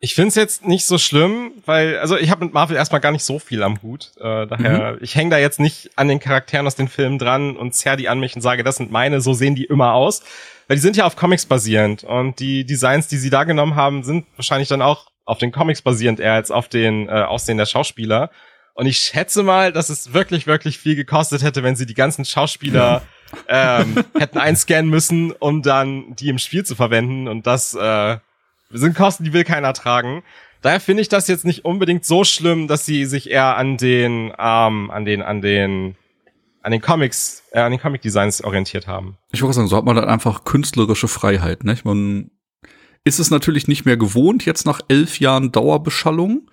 Ich 0.00 0.16
find's 0.16 0.34
jetzt 0.34 0.66
nicht 0.66 0.84
so 0.84 0.98
schlimm, 0.98 1.52
weil, 1.64 1.98
also 1.98 2.16
ich 2.16 2.32
habe 2.32 2.44
mit 2.44 2.52
Marvel 2.52 2.76
erstmal 2.76 3.00
gar 3.00 3.12
nicht 3.12 3.22
so 3.22 3.38
viel 3.38 3.62
am 3.62 3.80
Hut. 3.80 4.10
Äh, 4.16 4.48
daher, 4.48 4.94
mhm. 4.94 4.98
ich 5.02 5.14
hänge 5.14 5.30
da 5.30 5.38
jetzt 5.38 5.60
nicht 5.60 5.90
an 5.94 6.08
den 6.08 6.18
Charakteren 6.18 6.66
aus 6.66 6.74
den 6.74 6.88
Filmen 6.88 7.20
dran 7.20 7.56
und 7.56 7.76
zerr 7.76 7.96
die 7.96 8.08
an 8.08 8.18
mich 8.18 8.34
und 8.34 8.42
sage, 8.42 8.64
das 8.64 8.78
sind 8.78 8.90
meine, 8.90 9.20
so 9.20 9.34
sehen 9.34 9.54
die 9.54 9.66
immer 9.66 9.92
aus. 9.92 10.24
Weil 10.66 10.76
die 10.76 10.82
sind 10.82 10.96
ja 10.96 11.06
auf 11.06 11.14
Comics 11.14 11.46
basierend 11.46 12.02
und 12.02 12.40
die 12.40 12.66
Designs, 12.66 13.06
die 13.06 13.18
sie 13.18 13.30
da 13.30 13.44
genommen 13.44 13.76
haben, 13.76 14.02
sind 14.02 14.26
wahrscheinlich 14.34 14.68
dann 14.68 14.82
auch 14.82 15.06
auf 15.24 15.38
den 15.38 15.52
Comics 15.52 15.80
basierend 15.80 16.18
eher 16.18 16.32
als 16.32 16.50
auf 16.50 16.66
den 16.66 17.08
äh, 17.08 17.12
Aussehen 17.12 17.58
der 17.58 17.66
Schauspieler. 17.66 18.30
Und 18.74 18.86
ich 18.86 18.98
schätze 18.98 19.42
mal, 19.42 19.72
dass 19.72 19.88
es 19.88 20.14
wirklich, 20.14 20.46
wirklich 20.46 20.78
viel 20.78 20.96
gekostet 20.96 21.42
hätte, 21.42 21.62
wenn 21.62 21.76
sie 21.76 21.86
die 21.86 21.94
ganzen 21.94 22.24
Schauspieler 22.24 23.02
ähm, 23.48 24.02
hätten 24.18 24.38
einscannen 24.38 24.90
müssen, 24.90 25.32
um 25.32 25.62
dann 25.62 26.14
die 26.16 26.28
im 26.28 26.38
Spiel 26.38 26.64
zu 26.64 26.74
verwenden. 26.74 27.28
Und 27.28 27.46
das 27.46 27.74
äh, 27.74 28.18
sind 28.70 28.96
Kosten, 28.96 29.24
die 29.24 29.32
will 29.32 29.44
keiner 29.44 29.72
tragen. 29.74 30.22
Daher 30.62 30.80
finde 30.80 31.02
ich 31.02 31.08
das 31.08 31.28
jetzt 31.28 31.44
nicht 31.44 31.64
unbedingt 31.64 32.04
so 32.04 32.24
schlimm, 32.24 32.68
dass 32.68 32.86
sie 32.86 33.04
sich 33.04 33.28
eher 33.28 33.56
an 33.56 33.76
den, 33.76 34.32
ähm, 34.38 34.90
an 34.90 35.04
den, 35.04 35.20
an 35.20 35.42
den, 35.42 35.96
an 36.62 36.70
den 36.70 36.80
Comics, 36.80 37.42
äh, 37.50 37.60
an 37.60 37.72
den 37.72 37.80
Comic-Designs 37.80 38.42
orientiert 38.44 38.86
haben. 38.86 39.18
Ich 39.32 39.42
wollte 39.42 39.56
sagen, 39.56 39.68
so 39.68 39.76
hat 39.76 39.84
man 39.84 39.96
dann 39.96 40.08
einfach 40.08 40.44
künstlerische 40.44 41.08
Freiheit, 41.08 41.64
nicht? 41.64 41.84
Man 41.84 42.30
ist 43.04 43.18
es 43.18 43.30
natürlich 43.30 43.66
nicht 43.66 43.84
mehr 43.84 43.96
gewohnt, 43.96 44.46
jetzt 44.46 44.64
nach 44.64 44.80
elf 44.86 45.18
Jahren 45.18 45.50
Dauerbeschallung, 45.50 46.48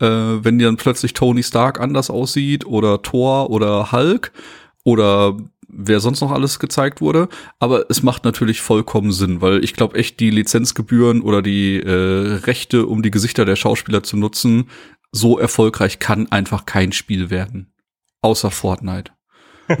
äh, 0.00 0.06
wenn 0.44 0.58
dann 0.58 0.76
plötzlich 0.76 1.14
Tony 1.14 1.42
Stark 1.42 1.80
anders 1.80 2.10
aussieht 2.10 2.66
oder 2.66 3.02
Thor 3.02 3.50
oder 3.50 3.92
Hulk 3.92 4.32
oder 4.84 5.36
wer 5.68 6.00
sonst 6.00 6.20
noch 6.20 6.32
alles 6.32 6.58
gezeigt 6.58 7.00
wurde. 7.00 7.28
Aber 7.58 7.86
es 7.88 8.02
macht 8.02 8.24
natürlich 8.24 8.60
vollkommen 8.60 9.12
Sinn, 9.12 9.40
weil 9.40 9.62
ich 9.62 9.74
glaube 9.74 9.98
echt, 9.98 10.20
die 10.20 10.30
Lizenzgebühren 10.30 11.22
oder 11.22 11.42
die 11.42 11.80
äh, 11.80 12.40
Rechte, 12.44 12.86
um 12.86 13.02
die 13.02 13.10
Gesichter 13.10 13.44
der 13.44 13.56
Schauspieler 13.56 14.02
zu 14.02 14.16
nutzen, 14.16 14.68
so 15.12 15.38
erfolgreich 15.38 15.98
kann 15.98 16.30
einfach 16.30 16.66
kein 16.66 16.92
Spiel 16.92 17.30
werden. 17.30 17.72
Außer 18.22 18.50
Fortnite. 18.50 19.12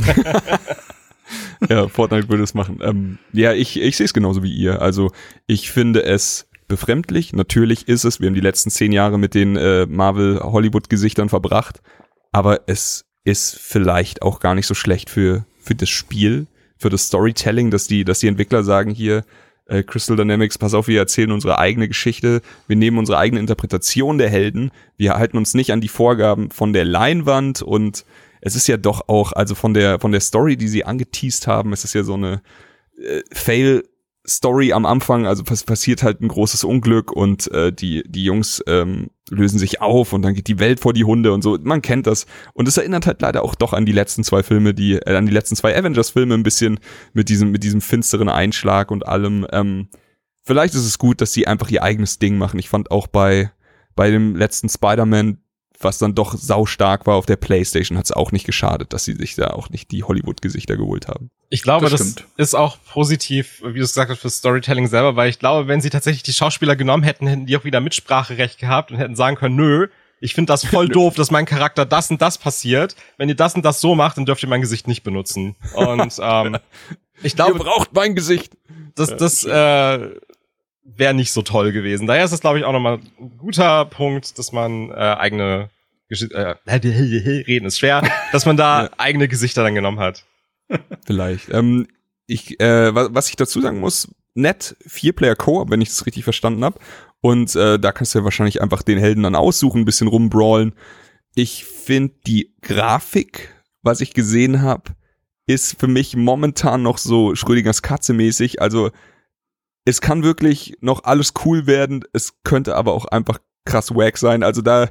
ja, 1.68 1.88
Fortnite 1.88 2.28
würde 2.28 2.42
es 2.42 2.54
machen. 2.54 2.78
Ähm, 2.82 3.18
ja, 3.32 3.52
ich, 3.52 3.80
ich 3.80 3.96
sehe 3.96 4.06
es 4.06 4.14
genauso 4.14 4.42
wie 4.42 4.52
ihr. 4.52 4.80
Also 4.80 5.12
ich 5.46 5.70
finde 5.70 6.04
es 6.04 6.49
befremdlich. 6.70 7.34
Natürlich 7.34 7.86
ist 7.86 8.04
es, 8.04 8.20
wir 8.20 8.28
haben 8.28 8.34
die 8.34 8.40
letzten 8.40 8.70
zehn 8.70 8.92
Jahre 8.92 9.18
mit 9.18 9.34
den 9.34 9.56
äh, 9.56 9.84
Marvel-Hollywood-Gesichtern 9.86 11.28
verbracht, 11.28 11.82
aber 12.32 12.62
es 12.66 13.04
ist 13.24 13.58
vielleicht 13.58 14.22
auch 14.22 14.40
gar 14.40 14.54
nicht 14.54 14.66
so 14.66 14.74
schlecht 14.74 15.10
für 15.10 15.44
für 15.60 15.74
das 15.74 15.88
Spiel, 15.88 16.46
für 16.78 16.88
das 16.88 17.06
Storytelling, 17.06 17.70
dass 17.70 17.86
die, 17.86 18.04
dass 18.04 18.18
die 18.18 18.26
Entwickler 18.26 18.64
sagen 18.64 18.90
hier, 18.90 19.24
äh, 19.66 19.82
Crystal 19.82 20.16
Dynamics, 20.16 20.58
pass 20.58 20.74
auf, 20.74 20.88
wir 20.88 20.98
erzählen 20.98 21.30
unsere 21.30 21.58
eigene 21.58 21.86
Geschichte, 21.86 22.40
wir 22.66 22.76
nehmen 22.76 22.98
unsere 22.98 23.18
eigene 23.18 23.40
Interpretation 23.40 24.18
der 24.18 24.30
Helden, 24.30 24.72
wir 24.96 25.14
halten 25.14 25.36
uns 25.36 25.54
nicht 25.54 25.72
an 25.72 25.80
die 25.80 25.88
Vorgaben 25.88 26.50
von 26.50 26.72
der 26.72 26.84
Leinwand 26.84 27.62
und 27.62 28.04
es 28.40 28.56
ist 28.56 28.66
ja 28.66 28.78
doch 28.78 29.08
auch, 29.08 29.32
also 29.32 29.54
von 29.54 29.74
der, 29.74 30.00
von 30.00 30.12
der 30.12 30.22
Story, 30.22 30.56
die 30.56 30.68
sie 30.68 30.84
angeteased 30.84 31.46
haben, 31.46 31.72
es 31.72 31.84
ist 31.84 31.94
ja 31.94 32.02
so 32.02 32.14
eine 32.14 32.42
äh, 32.98 33.20
Fail 33.32 33.84
Story 34.30 34.72
am 34.72 34.86
Anfang, 34.86 35.26
also 35.26 35.44
pass 35.44 35.64
passiert 35.64 36.02
halt 36.02 36.20
ein 36.20 36.28
großes 36.28 36.64
Unglück 36.64 37.12
und 37.12 37.50
äh, 37.52 37.72
die, 37.72 38.02
die 38.06 38.24
Jungs 38.24 38.62
ähm, 38.66 39.10
lösen 39.28 39.58
sich 39.58 39.80
auf 39.80 40.12
und 40.12 40.22
dann 40.22 40.34
geht 40.34 40.48
die 40.48 40.58
Welt 40.58 40.80
vor 40.80 40.92
die 40.92 41.04
Hunde 41.04 41.32
und 41.32 41.42
so. 41.42 41.58
Man 41.62 41.82
kennt 41.82 42.06
das. 42.06 42.26
Und 42.54 42.68
es 42.68 42.76
erinnert 42.76 43.06
halt 43.06 43.20
leider 43.22 43.42
auch 43.42 43.54
doch 43.54 43.72
an 43.72 43.86
die 43.86 43.92
letzten 43.92 44.24
zwei 44.24 44.42
Filme, 44.42 44.72
die, 44.74 44.94
äh, 44.94 45.16
an 45.16 45.26
die 45.26 45.32
letzten 45.32 45.56
zwei 45.56 45.76
Avengers-Filme 45.76 46.34
ein 46.34 46.42
bisschen 46.42 46.80
mit 47.12 47.28
diesem, 47.28 47.50
mit 47.50 47.62
diesem 47.64 47.80
finsteren 47.80 48.28
Einschlag 48.28 48.90
und 48.90 49.06
allem. 49.06 49.46
Ähm, 49.52 49.88
vielleicht 50.42 50.74
ist 50.74 50.86
es 50.86 50.98
gut, 50.98 51.20
dass 51.20 51.32
sie 51.32 51.46
einfach 51.46 51.70
ihr 51.70 51.82
eigenes 51.82 52.18
Ding 52.18 52.38
machen. 52.38 52.58
Ich 52.58 52.68
fand 52.68 52.90
auch 52.90 53.06
bei, 53.06 53.50
bei 53.94 54.10
dem 54.10 54.36
letzten 54.36 54.68
Spider-Man 54.68 55.38
was 55.82 55.96
dann 55.96 56.14
doch 56.14 56.34
sau 56.36 56.66
stark 56.66 57.06
war 57.06 57.14
auf 57.14 57.24
der 57.24 57.36
Playstation, 57.36 57.96
hat 57.96 58.04
es 58.04 58.12
auch 58.12 58.32
nicht 58.32 58.44
geschadet, 58.44 58.92
dass 58.92 59.04
sie 59.04 59.14
sich 59.14 59.34
da 59.34 59.48
auch 59.48 59.70
nicht 59.70 59.90
die 59.90 60.04
Hollywood-Gesichter 60.04 60.76
geholt 60.76 61.08
haben. 61.08 61.30
Ich 61.52 61.62
glaube, 61.62 61.90
das, 61.90 62.14
das 62.14 62.24
ist 62.36 62.54
auch 62.54 62.78
positiv, 62.92 63.60
wie 63.64 63.78
du 63.78 63.84
es 63.84 63.90
gesagt 63.90 64.10
hast, 64.10 64.20
für 64.20 64.30
Storytelling 64.30 64.86
selber, 64.86 65.16
weil 65.16 65.28
ich 65.28 65.40
glaube, 65.40 65.66
wenn 65.66 65.80
sie 65.80 65.90
tatsächlich 65.90 66.22
die 66.22 66.32
Schauspieler 66.32 66.76
genommen 66.76 67.02
hätten, 67.02 67.26
hätten 67.26 67.46
die 67.46 67.56
auch 67.56 67.64
wieder 67.64 67.80
Mitspracherecht 67.80 68.60
gehabt 68.60 68.92
und 68.92 68.98
hätten 68.98 69.16
sagen 69.16 69.36
können, 69.36 69.56
nö, 69.56 69.88
ich 70.20 70.34
finde 70.34 70.52
das 70.52 70.64
voll 70.64 70.88
doof, 70.88 71.16
dass 71.16 71.32
mein 71.32 71.46
Charakter 71.46 71.84
das 71.84 72.08
und 72.08 72.22
das 72.22 72.38
passiert. 72.38 72.94
Wenn 73.16 73.28
ihr 73.28 73.34
das 73.34 73.56
und 73.56 73.64
das 73.64 73.80
so 73.80 73.96
macht, 73.96 74.16
dann 74.16 74.26
dürft 74.26 74.44
ihr 74.44 74.48
mein 74.48 74.60
Gesicht 74.60 74.86
nicht 74.86 75.02
benutzen. 75.02 75.56
Und 75.74 76.18
ähm, 76.22 76.58
ich 77.20 77.34
glaube, 77.34 77.58
ihr 77.58 77.64
braucht 77.64 77.92
mein 77.94 78.14
Gesicht. 78.14 78.56
Das, 78.94 79.16
das 79.16 79.42
äh, 79.44 80.10
wäre 80.84 81.14
nicht 81.14 81.32
so 81.32 81.42
toll 81.42 81.72
gewesen. 81.72 82.06
Daher 82.06 82.24
ist 82.24 82.32
es, 82.32 82.40
glaube 82.40 82.60
ich, 82.60 82.64
auch 82.64 82.72
nochmal 82.72 83.00
ein 83.18 83.38
guter 83.38 83.86
Punkt, 83.86 84.38
dass 84.38 84.52
man 84.52 84.90
äh, 84.90 84.94
eigene 84.94 85.70
Gesch 86.08 86.22
äh, 86.30 86.54
reden 86.66 87.66
ist 87.66 87.80
schwer, 87.80 88.02
dass 88.30 88.46
man 88.46 88.56
da 88.56 88.90
eigene 88.98 89.26
Gesichter 89.26 89.64
dann 89.64 89.74
genommen 89.74 89.98
hat. 89.98 90.24
Vielleicht. 91.06 91.50
Ähm, 91.50 91.86
ich, 92.26 92.60
äh, 92.60 92.94
was, 92.94 93.28
ich 93.28 93.36
dazu 93.36 93.60
sagen 93.60 93.80
muss, 93.80 94.08
nett, 94.34 94.76
Vier-Player 94.86 95.36
Co-op, 95.36 95.70
wenn 95.70 95.80
ich 95.80 95.88
das 95.88 96.06
richtig 96.06 96.24
verstanden 96.24 96.64
habe. 96.64 96.78
Und 97.20 97.54
äh, 97.56 97.78
da 97.78 97.92
kannst 97.92 98.14
du 98.14 98.20
ja 98.20 98.24
wahrscheinlich 98.24 98.62
einfach 98.62 98.82
den 98.82 98.98
Helden 98.98 99.24
dann 99.24 99.34
aussuchen, 99.34 99.82
ein 99.82 99.84
bisschen 99.84 100.08
rumbrawlen. 100.08 100.72
Ich 101.34 101.64
finde 101.64 102.14
die 102.26 102.54
Grafik, 102.62 103.54
was 103.82 104.00
ich 104.00 104.14
gesehen 104.14 104.62
habe, 104.62 104.92
ist 105.46 105.78
für 105.78 105.88
mich 105.88 106.16
momentan 106.16 106.82
noch 106.82 106.98
so 106.98 107.34
Schrödingers 107.34 107.82
Katze 107.82 108.12
mäßig. 108.12 108.62
Also 108.62 108.90
es 109.84 110.00
kann 110.00 110.22
wirklich 110.22 110.76
noch 110.80 111.04
alles 111.04 111.32
cool 111.44 111.66
werden, 111.66 112.04
es 112.12 112.34
könnte 112.44 112.76
aber 112.76 112.92
auch 112.92 113.06
einfach 113.06 113.38
krass 113.64 113.94
wack 113.94 114.18
sein. 114.18 114.42
Also 114.42 114.62
da, 114.62 114.90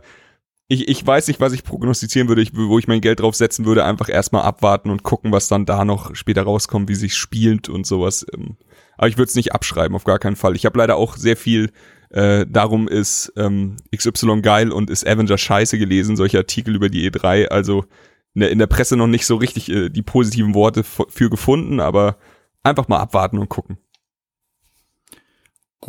ich, 0.69 0.87
ich 0.87 1.05
weiß 1.05 1.27
nicht, 1.27 1.41
was 1.41 1.51
ich 1.51 1.63
prognostizieren 1.63 2.27
würde, 2.27 2.43
ich, 2.43 2.55
wo 2.55 2.77
ich 2.77 2.87
mein 2.87 3.01
Geld 3.01 3.19
drauf 3.19 3.35
setzen 3.35 3.65
würde, 3.65 3.83
einfach 3.83 4.07
erstmal 4.07 4.43
abwarten 4.43 4.91
und 4.91 5.03
gucken, 5.03 5.31
was 5.31 5.47
dann 5.47 5.65
da 5.65 5.83
noch 5.83 6.15
später 6.15 6.43
rauskommt, 6.43 6.87
wie 6.87 6.95
sich 6.95 7.15
spielt 7.15 7.69
und 7.69 7.85
sowas. 7.85 8.25
Ähm. 8.33 8.55
Aber 8.95 9.07
ich 9.07 9.17
würde 9.17 9.29
es 9.29 9.35
nicht 9.35 9.53
abschreiben, 9.53 9.95
auf 9.95 10.03
gar 10.03 10.19
keinen 10.19 10.35
Fall. 10.35 10.55
Ich 10.55 10.65
habe 10.65 10.77
leider 10.77 10.95
auch 10.95 11.17
sehr 11.17 11.35
viel 11.35 11.71
äh, 12.11 12.45
darum 12.47 12.87
ist 12.87 13.33
ähm, 13.35 13.77
XY 13.95 14.41
geil 14.41 14.71
und 14.71 14.89
ist 14.89 15.07
Avenger 15.07 15.37
scheiße 15.37 15.77
gelesen, 15.77 16.15
solche 16.15 16.37
Artikel 16.37 16.75
über 16.75 16.89
die 16.89 17.09
E3. 17.09 17.47
Also 17.47 17.85
in 18.33 18.41
der, 18.41 18.51
in 18.51 18.59
der 18.59 18.67
Presse 18.67 18.95
noch 18.95 19.07
nicht 19.07 19.25
so 19.25 19.35
richtig 19.35 19.69
äh, 19.69 19.89
die 19.89 20.01
positiven 20.01 20.53
Worte 20.53 20.83
für 20.83 21.29
gefunden, 21.29 21.79
aber 21.79 22.17
einfach 22.63 22.87
mal 22.87 22.99
abwarten 22.99 23.37
und 23.37 23.49
gucken. 23.49 23.77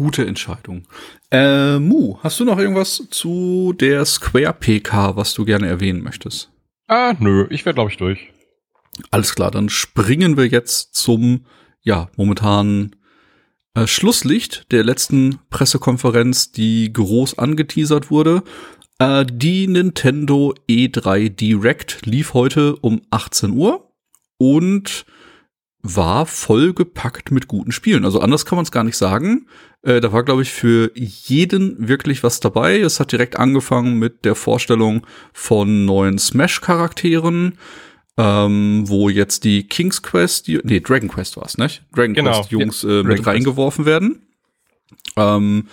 Gute 0.00 0.26
Entscheidung. 0.26 0.84
Äh, 1.30 1.78
Mu, 1.78 2.16
hast 2.22 2.40
du 2.40 2.46
noch 2.46 2.58
irgendwas 2.58 3.06
zu 3.10 3.74
der 3.78 4.06
Square 4.06 4.54
PK, 4.58 5.14
was 5.14 5.34
du 5.34 5.44
gerne 5.44 5.66
erwähnen 5.66 6.02
möchtest? 6.02 6.50
Ah, 6.86 7.12
nö, 7.18 7.46
ich 7.50 7.66
wäre 7.66 7.74
glaube 7.74 7.90
ich 7.90 7.98
durch. 7.98 8.32
Alles 9.10 9.34
klar, 9.34 9.50
dann 9.50 9.68
springen 9.68 10.38
wir 10.38 10.46
jetzt 10.46 10.94
zum 10.94 11.44
ja 11.82 12.08
momentan 12.16 12.96
äh, 13.74 13.86
Schlusslicht 13.86 14.72
der 14.72 14.84
letzten 14.84 15.38
Pressekonferenz, 15.50 16.50
die 16.50 16.90
groß 16.90 17.36
angeteasert 17.36 18.10
wurde. 18.10 18.42
Äh, 18.98 19.26
die 19.30 19.66
Nintendo 19.66 20.54
E3 20.66 21.28
Direct 21.28 22.06
lief 22.06 22.32
heute 22.32 22.76
um 22.76 23.02
18 23.10 23.50
Uhr 23.50 23.92
und 24.38 25.04
war 25.82 26.26
vollgepackt 26.26 27.30
mit 27.30 27.48
guten 27.48 27.72
Spielen. 27.72 28.04
Also 28.04 28.20
anders 28.20 28.44
kann 28.44 28.56
man 28.56 28.64
es 28.64 28.72
gar 28.72 28.84
nicht 28.84 28.96
sagen. 28.96 29.46
Äh, 29.82 30.00
da 30.00 30.12
war, 30.12 30.24
glaube 30.24 30.42
ich, 30.42 30.50
für 30.50 30.90
jeden 30.94 31.88
wirklich 31.88 32.22
was 32.22 32.40
dabei. 32.40 32.80
Es 32.80 33.00
hat 33.00 33.12
direkt 33.12 33.38
angefangen 33.38 33.98
mit 33.98 34.24
der 34.24 34.34
Vorstellung 34.34 35.06
von 35.32 35.86
neuen 35.86 36.18
Smash-Charakteren, 36.18 37.56
ähm, 38.18 38.84
wo 38.86 39.08
jetzt 39.08 39.44
die 39.44 39.66
King's 39.66 40.02
Quest, 40.02 40.48
die, 40.48 40.60
nee, 40.64 40.80
Dragon 40.80 41.08
Quest 41.08 41.38
war 41.38 41.46
es, 41.46 41.56
nicht? 41.56 41.82
Dragon 41.94 42.14
genau. 42.14 42.32
Quest 42.32 42.50
Jungs 42.50 42.84
äh, 42.84 43.02
mit 43.02 43.26
reingeworfen 43.26 43.86
werden. 43.86 44.26
Ähm, 45.16 45.68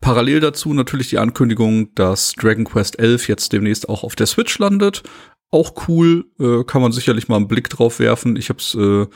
parallel 0.00 0.40
dazu 0.40 0.74
natürlich 0.74 1.10
die 1.10 1.18
Ankündigung, 1.18 1.94
dass 1.94 2.32
Dragon 2.32 2.64
Quest 2.64 2.98
11 2.98 3.28
jetzt 3.28 3.52
demnächst 3.52 3.88
auch 3.88 4.02
auf 4.02 4.16
der 4.16 4.26
Switch 4.26 4.58
landet. 4.58 5.04
Auch 5.52 5.86
cool, 5.86 6.26
äh, 6.40 6.64
kann 6.64 6.82
man 6.82 6.90
sicherlich 6.90 7.28
mal 7.28 7.36
einen 7.36 7.46
Blick 7.46 7.70
drauf 7.70 8.00
werfen. 8.00 8.34
Ich 8.34 8.48
habe 8.48 8.58
es 8.58 8.74
äh, 8.74 9.06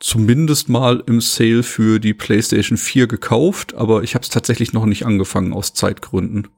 zumindest 0.00 0.68
mal 0.68 1.02
im 1.06 1.20
Sale 1.20 1.62
für 1.62 1.98
die 1.98 2.14
PlayStation 2.14 2.78
4 2.78 3.06
gekauft, 3.06 3.74
aber 3.74 4.02
ich 4.02 4.14
habe 4.14 4.22
es 4.22 4.28
tatsächlich 4.28 4.72
noch 4.72 4.86
nicht 4.86 5.04
angefangen 5.04 5.52
aus 5.52 5.74
Zeitgründen. 5.74 6.48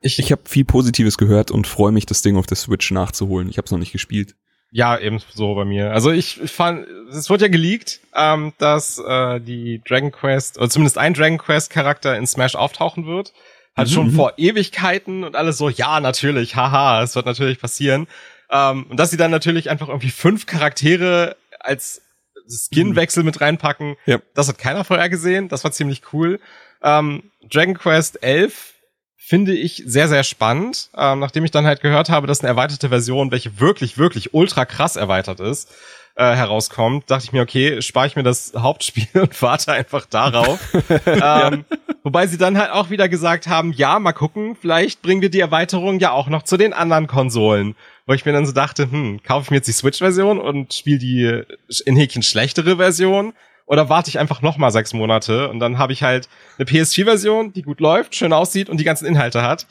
Ich, 0.00 0.18
ich 0.18 0.32
habe 0.32 0.42
viel 0.46 0.64
Positives 0.64 1.18
gehört 1.18 1.50
und 1.50 1.66
freue 1.66 1.92
mich, 1.92 2.06
das 2.06 2.22
Ding 2.22 2.36
auf 2.36 2.46
der 2.46 2.56
Switch 2.56 2.90
nachzuholen. 2.90 3.50
Ich 3.50 3.58
habe 3.58 3.66
es 3.66 3.70
noch 3.70 3.78
nicht 3.78 3.92
gespielt. 3.92 4.34
Ja, 4.72 4.96
ebenso 4.98 5.54
bei 5.54 5.64
mir. 5.64 5.92
Also 5.92 6.10
ich, 6.12 6.40
ich 6.40 6.52
fand, 6.52 6.86
es 7.10 7.28
wurde 7.28 7.46
ja 7.46 7.50
geleakt, 7.50 8.00
ähm, 8.14 8.52
dass 8.58 8.98
äh, 8.98 9.40
die 9.40 9.82
Dragon 9.86 10.12
Quest, 10.12 10.58
oder 10.58 10.70
zumindest 10.70 10.96
ein 10.96 11.12
Dragon 11.12 11.38
Quest 11.38 11.70
Charakter 11.70 12.16
in 12.16 12.26
Smash 12.26 12.54
auftauchen 12.54 13.04
wird. 13.04 13.34
Hat 13.76 13.88
mhm. 13.88 13.92
schon 13.92 14.06
mhm. 14.06 14.12
vor 14.12 14.34
Ewigkeiten 14.38 15.24
und 15.24 15.36
alles 15.36 15.58
so, 15.58 15.68
ja, 15.68 16.00
natürlich, 16.00 16.56
haha, 16.56 17.02
es 17.02 17.16
wird 17.16 17.26
natürlich 17.26 17.60
passieren. 17.60 18.06
Ähm, 18.50 18.86
und 18.88 18.96
dass 18.98 19.10
sie 19.10 19.16
dann 19.16 19.30
natürlich 19.30 19.70
einfach 19.70 19.88
irgendwie 19.88 20.10
fünf 20.10 20.46
Charaktere 20.46 21.36
als 21.58 22.02
Skinwechsel 22.50 23.22
mit 23.22 23.40
reinpacken. 23.40 23.96
Ja. 24.06 24.18
Das 24.34 24.48
hat 24.48 24.58
keiner 24.58 24.84
vorher 24.84 25.08
gesehen. 25.08 25.48
Das 25.48 25.64
war 25.64 25.72
ziemlich 25.72 26.02
cool. 26.12 26.40
Ähm, 26.82 27.30
Dragon 27.48 27.74
Quest 27.74 28.22
11 28.22 28.74
finde 29.16 29.54
ich 29.54 29.82
sehr, 29.86 30.08
sehr 30.08 30.24
spannend. 30.24 30.90
Ähm, 30.96 31.20
nachdem 31.20 31.44
ich 31.44 31.50
dann 31.50 31.66
halt 31.66 31.80
gehört 31.80 32.10
habe, 32.10 32.26
dass 32.26 32.40
eine 32.40 32.48
erweiterte 32.48 32.88
Version, 32.88 33.30
welche 33.30 33.60
wirklich, 33.60 33.96
wirklich 33.96 34.34
ultra 34.34 34.64
krass 34.64 34.96
erweitert 34.96 35.40
ist, 35.40 35.70
äh, 36.16 36.34
herauskommt, 36.34 37.10
dachte 37.10 37.24
ich 37.24 37.32
mir, 37.32 37.42
okay, 37.42 37.80
spare 37.80 38.06
ich 38.06 38.16
mir 38.16 38.22
das 38.22 38.52
Hauptspiel 38.56 39.08
und 39.14 39.40
warte 39.40 39.72
einfach 39.72 40.06
darauf. 40.06 40.58
ähm, 41.06 41.64
Wobei 42.02 42.26
sie 42.26 42.38
dann 42.38 42.56
halt 42.58 42.70
auch 42.70 42.90
wieder 42.90 43.08
gesagt 43.08 43.46
haben, 43.46 43.72
ja, 43.72 43.98
mal 43.98 44.12
gucken, 44.12 44.56
vielleicht 44.58 45.02
bringen 45.02 45.20
wir 45.20 45.30
die 45.30 45.40
Erweiterung 45.40 46.00
ja 46.00 46.12
auch 46.12 46.28
noch 46.28 46.42
zu 46.42 46.56
den 46.56 46.72
anderen 46.72 47.06
Konsolen. 47.06 47.76
Wo 48.06 48.14
ich 48.14 48.24
mir 48.24 48.32
dann 48.32 48.46
so 48.46 48.52
dachte, 48.52 48.90
hm, 48.90 49.22
kaufe 49.22 49.44
ich 49.44 49.50
mir 49.50 49.56
jetzt 49.58 49.68
die 49.68 49.72
Switch-Version 49.72 50.38
und 50.38 50.74
spiele 50.74 50.98
die 50.98 51.42
in 51.84 51.96
Häkchen 51.96 52.22
schlechtere 52.22 52.76
Version? 52.76 53.32
Oder 53.66 53.88
warte 53.88 54.08
ich 54.08 54.18
einfach 54.18 54.42
noch 54.42 54.58
mal 54.58 54.72
sechs 54.72 54.92
Monate 54.92 55.48
und 55.48 55.60
dann 55.60 55.78
habe 55.78 55.92
ich 55.92 56.02
halt 56.02 56.28
eine 56.58 56.66
PS4-Version, 56.66 57.52
die 57.52 57.62
gut 57.62 57.78
läuft, 57.78 58.16
schön 58.16 58.32
aussieht 58.32 58.68
und 58.68 58.78
die 58.80 58.84
ganzen 58.84 59.06
Inhalte 59.06 59.42
hat. 59.42 59.66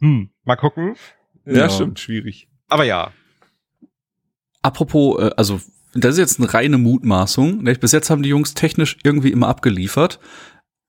Hm, 0.00 0.30
mal 0.44 0.56
gucken. 0.56 0.96
Ja, 1.46 1.58
ja. 1.58 1.70
stimmt, 1.70 2.00
schwierig. 2.00 2.48
Aber 2.68 2.84
ja. 2.84 3.12
Apropos, 4.62 5.22
äh, 5.22 5.30
also 5.36 5.60
das 5.94 6.14
ist 6.14 6.18
jetzt 6.18 6.40
eine 6.40 6.52
reine 6.52 6.78
Mutmaßung. 6.78 7.64
Bis 7.64 7.92
jetzt 7.92 8.10
haben 8.10 8.22
die 8.22 8.28
Jungs 8.28 8.54
technisch 8.54 8.98
irgendwie 9.02 9.30
immer 9.30 9.48
abgeliefert. 9.48 10.18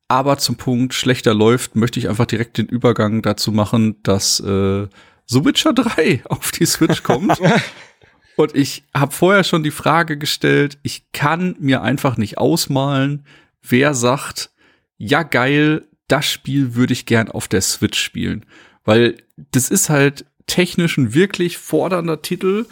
Aber 0.07 0.37
zum 0.37 0.55
Punkt 0.55 0.93
schlechter 0.93 1.33
läuft, 1.33 1.75
möchte 1.75 1.99
ich 1.99 2.09
einfach 2.09 2.25
direkt 2.25 2.57
den 2.57 2.65
Übergang 2.65 3.21
dazu 3.21 3.51
machen, 3.51 4.01
dass 4.01 4.39
äh, 4.39 4.87
The 5.31 5.45
Witcher 5.45 5.73
3 5.73 6.23
auf 6.25 6.51
die 6.51 6.65
Switch 6.65 7.03
kommt. 7.03 7.39
Und 8.35 8.55
ich 8.55 8.83
habe 8.95 9.11
vorher 9.11 9.43
schon 9.43 9.61
die 9.61 9.69
Frage 9.69 10.17
gestellt, 10.17 10.79
ich 10.81 11.11
kann 11.11 11.55
mir 11.59 11.83
einfach 11.83 12.17
nicht 12.17 12.39
ausmalen, 12.39 13.25
wer 13.61 13.93
sagt, 13.93 14.49
ja 14.97 15.21
geil, 15.23 15.87
das 16.07 16.25
Spiel 16.25 16.73
würde 16.73 16.93
ich 16.93 17.05
gern 17.05 17.29
auf 17.29 17.47
der 17.47 17.61
Switch 17.61 17.99
spielen. 17.99 18.45
Weil 18.85 19.17
das 19.51 19.69
ist 19.69 19.89
halt 19.89 20.25
technisch 20.47 20.97
ein 20.97 21.13
wirklich 21.13 21.59
fordernder 21.59 22.23
Titel. 22.23 22.65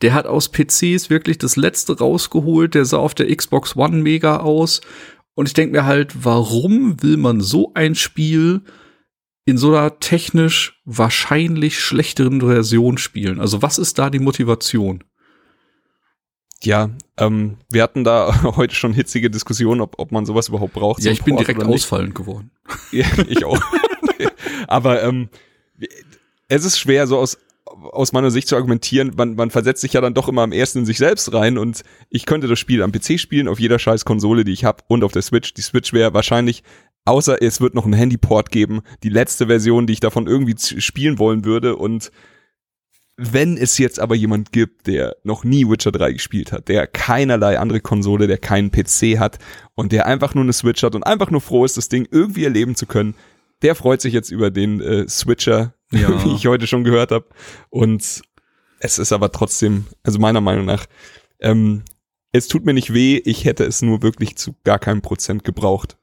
Der 0.00 0.14
hat 0.14 0.26
aus 0.26 0.52
PCs 0.52 1.10
wirklich 1.10 1.38
das 1.38 1.56
letzte 1.56 1.98
rausgeholt. 1.98 2.74
Der 2.74 2.84
sah 2.84 2.98
auf 2.98 3.14
der 3.14 3.34
Xbox 3.34 3.74
One 3.74 3.96
mega 3.96 4.36
aus. 4.36 4.82
Und 5.34 5.48
ich 5.48 5.54
denke 5.54 5.72
mir 5.72 5.84
halt, 5.84 6.12
warum 6.22 7.02
will 7.02 7.16
man 7.16 7.40
so 7.40 7.72
ein 7.74 7.96
Spiel 7.96 8.62
in 9.46 9.58
so 9.58 9.68
einer 9.68 9.98
technisch 9.98 10.80
wahrscheinlich 10.84 11.78
schlechteren 11.80 12.40
Version 12.40 12.98
spielen? 12.98 13.40
Also 13.40 13.62
was 13.62 13.78
ist 13.78 13.98
da 13.98 14.10
die 14.10 14.18
Motivation? 14.18 15.04
Ja, 16.62 16.90
ähm, 17.18 17.58
wir 17.70 17.82
hatten 17.82 18.04
da 18.04 18.42
heute 18.56 18.74
schon 18.74 18.94
hitzige 18.94 19.30
Diskussionen, 19.30 19.80
ob, 19.80 19.98
ob 19.98 20.12
man 20.12 20.24
sowas 20.26 20.48
überhaupt 20.48 20.72
braucht. 20.72 21.02
Ja, 21.02 21.12
ich 21.12 21.22
bin 21.22 21.36
direkt 21.36 21.62
ausfallend 21.62 22.14
geworden. 22.14 22.50
Ja, 22.92 23.06
ich 23.28 23.44
auch. 23.44 23.60
Aber 24.68 25.02
ähm, 25.02 25.28
es 26.48 26.64
ist 26.64 26.78
schwer, 26.78 27.06
so 27.06 27.18
aus, 27.18 27.36
aus 27.66 28.12
meiner 28.12 28.30
Sicht 28.30 28.48
zu 28.48 28.56
argumentieren. 28.56 29.12
Man, 29.16 29.34
man 29.34 29.50
versetzt 29.50 29.82
sich 29.82 29.92
ja 29.92 30.00
dann 30.00 30.14
doch 30.14 30.28
immer 30.28 30.42
am 30.42 30.52
ersten 30.52 30.80
in 30.80 30.86
sich 30.86 30.96
selbst 30.96 31.32
rein 31.34 31.58
und 31.58 31.82
ich 32.08 32.24
könnte 32.24 32.46
das 32.46 32.58
Spiel 32.58 32.82
am 32.82 32.92
PC 32.92 33.20
spielen, 33.20 33.48
auf 33.48 33.60
jeder 33.60 33.78
scheiß 33.78 34.06
Konsole, 34.06 34.44
die 34.44 34.52
ich 34.52 34.64
habe 34.64 34.82
und 34.86 35.04
auf 35.04 35.12
der 35.12 35.22
Switch. 35.22 35.52
Die 35.52 35.60
Switch 35.60 35.92
wäre 35.92 36.14
wahrscheinlich 36.14 36.62
außer 37.04 37.42
es 37.42 37.60
wird 37.60 37.74
noch 37.74 37.84
einen 37.84 37.94
Handyport 37.94 38.50
geben, 38.50 38.82
die 39.02 39.08
letzte 39.08 39.46
Version, 39.46 39.86
die 39.86 39.94
ich 39.94 40.00
davon 40.00 40.26
irgendwie 40.26 40.56
spielen 40.80 41.18
wollen 41.18 41.44
würde 41.44 41.76
und 41.76 42.10
wenn 43.16 43.56
es 43.56 43.78
jetzt 43.78 44.00
aber 44.00 44.16
jemand 44.16 44.50
gibt, 44.50 44.88
der 44.88 45.16
noch 45.22 45.44
nie 45.44 45.68
Witcher 45.68 45.92
3 45.92 46.12
gespielt 46.12 46.50
hat, 46.50 46.68
der 46.68 46.86
keinerlei 46.86 47.58
andere 47.58 47.80
Konsole, 47.80 48.26
der 48.26 48.38
keinen 48.38 48.72
PC 48.72 49.18
hat 49.18 49.38
und 49.74 49.92
der 49.92 50.06
einfach 50.06 50.34
nur 50.34 50.42
eine 50.42 50.52
Switch 50.52 50.82
hat 50.82 50.96
und 50.96 51.04
einfach 51.04 51.30
nur 51.30 51.40
froh 51.40 51.64
ist, 51.64 51.76
das 51.76 51.88
Ding 51.88 52.08
irgendwie 52.10 52.44
erleben 52.44 52.74
zu 52.74 52.86
können, 52.86 53.14
der 53.62 53.76
freut 53.76 54.00
sich 54.00 54.12
jetzt 54.12 54.30
über 54.30 54.50
den 54.50 54.80
äh, 54.80 55.08
Switcher, 55.08 55.74
ja. 55.92 56.24
wie 56.24 56.34
ich 56.34 56.46
heute 56.46 56.66
schon 56.66 56.82
gehört 56.82 57.12
habe. 57.12 57.26
Und 57.70 58.22
es 58.80 58.98
ist 58.98 59.12
aber 59.12 59.30
trotzdem, 59.30 59.86
also 60.02 60.18
meiner 60.18 60.40
Meinung 60.40 60.64
nach, 60.64 60.86
ähm, 61.40 61.82
es 62.32 62.48
tut 62.48 62.64
mir 62.64 62.74
nicht 62.74 62.92
weh, 62.92 63.22
ich 63.24 63.44
hätte 63.44 63.64
es 63.64 63.80
nur 63.80 64.02
wirklich 64.02 64.36
zu 64.36 64.56
gar 64.64 64.80
keinem 64.80 65.02
Prozent 65.02 65.44
gebraucht. 65.44 65.96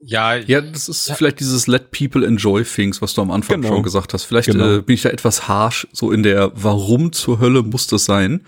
Ja, 0.00 0.36
ja, 0.36 0.60
das 0.60 0.88
ist 0.88 1.08
ja. 1.08 1.14
vielleicht 1.14 1.40
dieses 1.40 1.66
Let 1.66 1.90
People 1.90 2.26
Enjoy 2.26 2.62
Things, 2.62 3.00
was 3.00 3.14
du 3.14 3.22
am 3.22 3.30
Anfang 3.30 3.62
genau. 3.62 3.74
schon 3.74 3.82
gesagt 3.82 4.12
hast. 4.12 4.24
Vielleicht 4.24 4.50
genau. 4.50 4.76
äh, 4.76 4.82
bin 4.82 4.94
ich 4.94 5.02
da 5.02 5.08
etwas 5.08 5.48
harsh, 5.48 5.86
so 5.92 6.12
in 6.12 6.22
der 6.22 6.52
Warum 6.54 7.12
zur 7.12 7.40
Hölle 7.40 7.62
muss 7.62 7.86
das 7.86 8.04
sein? 8.04 8.42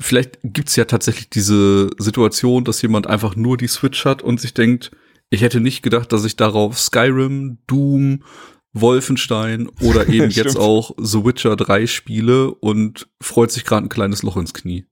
Vielleicht 0.00 0.38
gibt's 0.42 0.76
ja 0.76 0.84
tatsächlich 0.84 1.30
diese 1.30 1.90
Situation, 1.98 2.64
dass 2.64 2.82
jemand 2.82 3.06
einfach 3.06 3.36
nur 3.36 3.56
die 3.56 3.68
Switch 3.68 4.04
hat 4.04 4.22
und 4.22 4.40
sich 4.40 4.54
denkt, 4.54 4.90
ich 5.30 5.42
hätte 5.42 5.60
nicht 5.60 5.82
gedacht, 5.82 6.12
dass 6.12 6.24
ich 6.24 6.36
darauf 6.36 6.78
Skyrim, 6.78 7.58
Doom, 7.66 8.24
Wolfenstein 8.72 9.68
oder 9.80 10.08
eben 10.08 10.30
jetzt 10.30 10.58
auch 10.58 10.92
The 10.98 11.24
Witcher 11.24 11.56
3 11.56 11.86
spiele 11.86 12.52
und 12.54 13.08
freut 13.20 13.50
sich 13.50 13.64
gerade 13.64 13.86
ein 13.86 13.90
kleines 13.90 14.22
Loch 14.22 14.36
ins 14.36 14.54
Knie. 14.54 14.86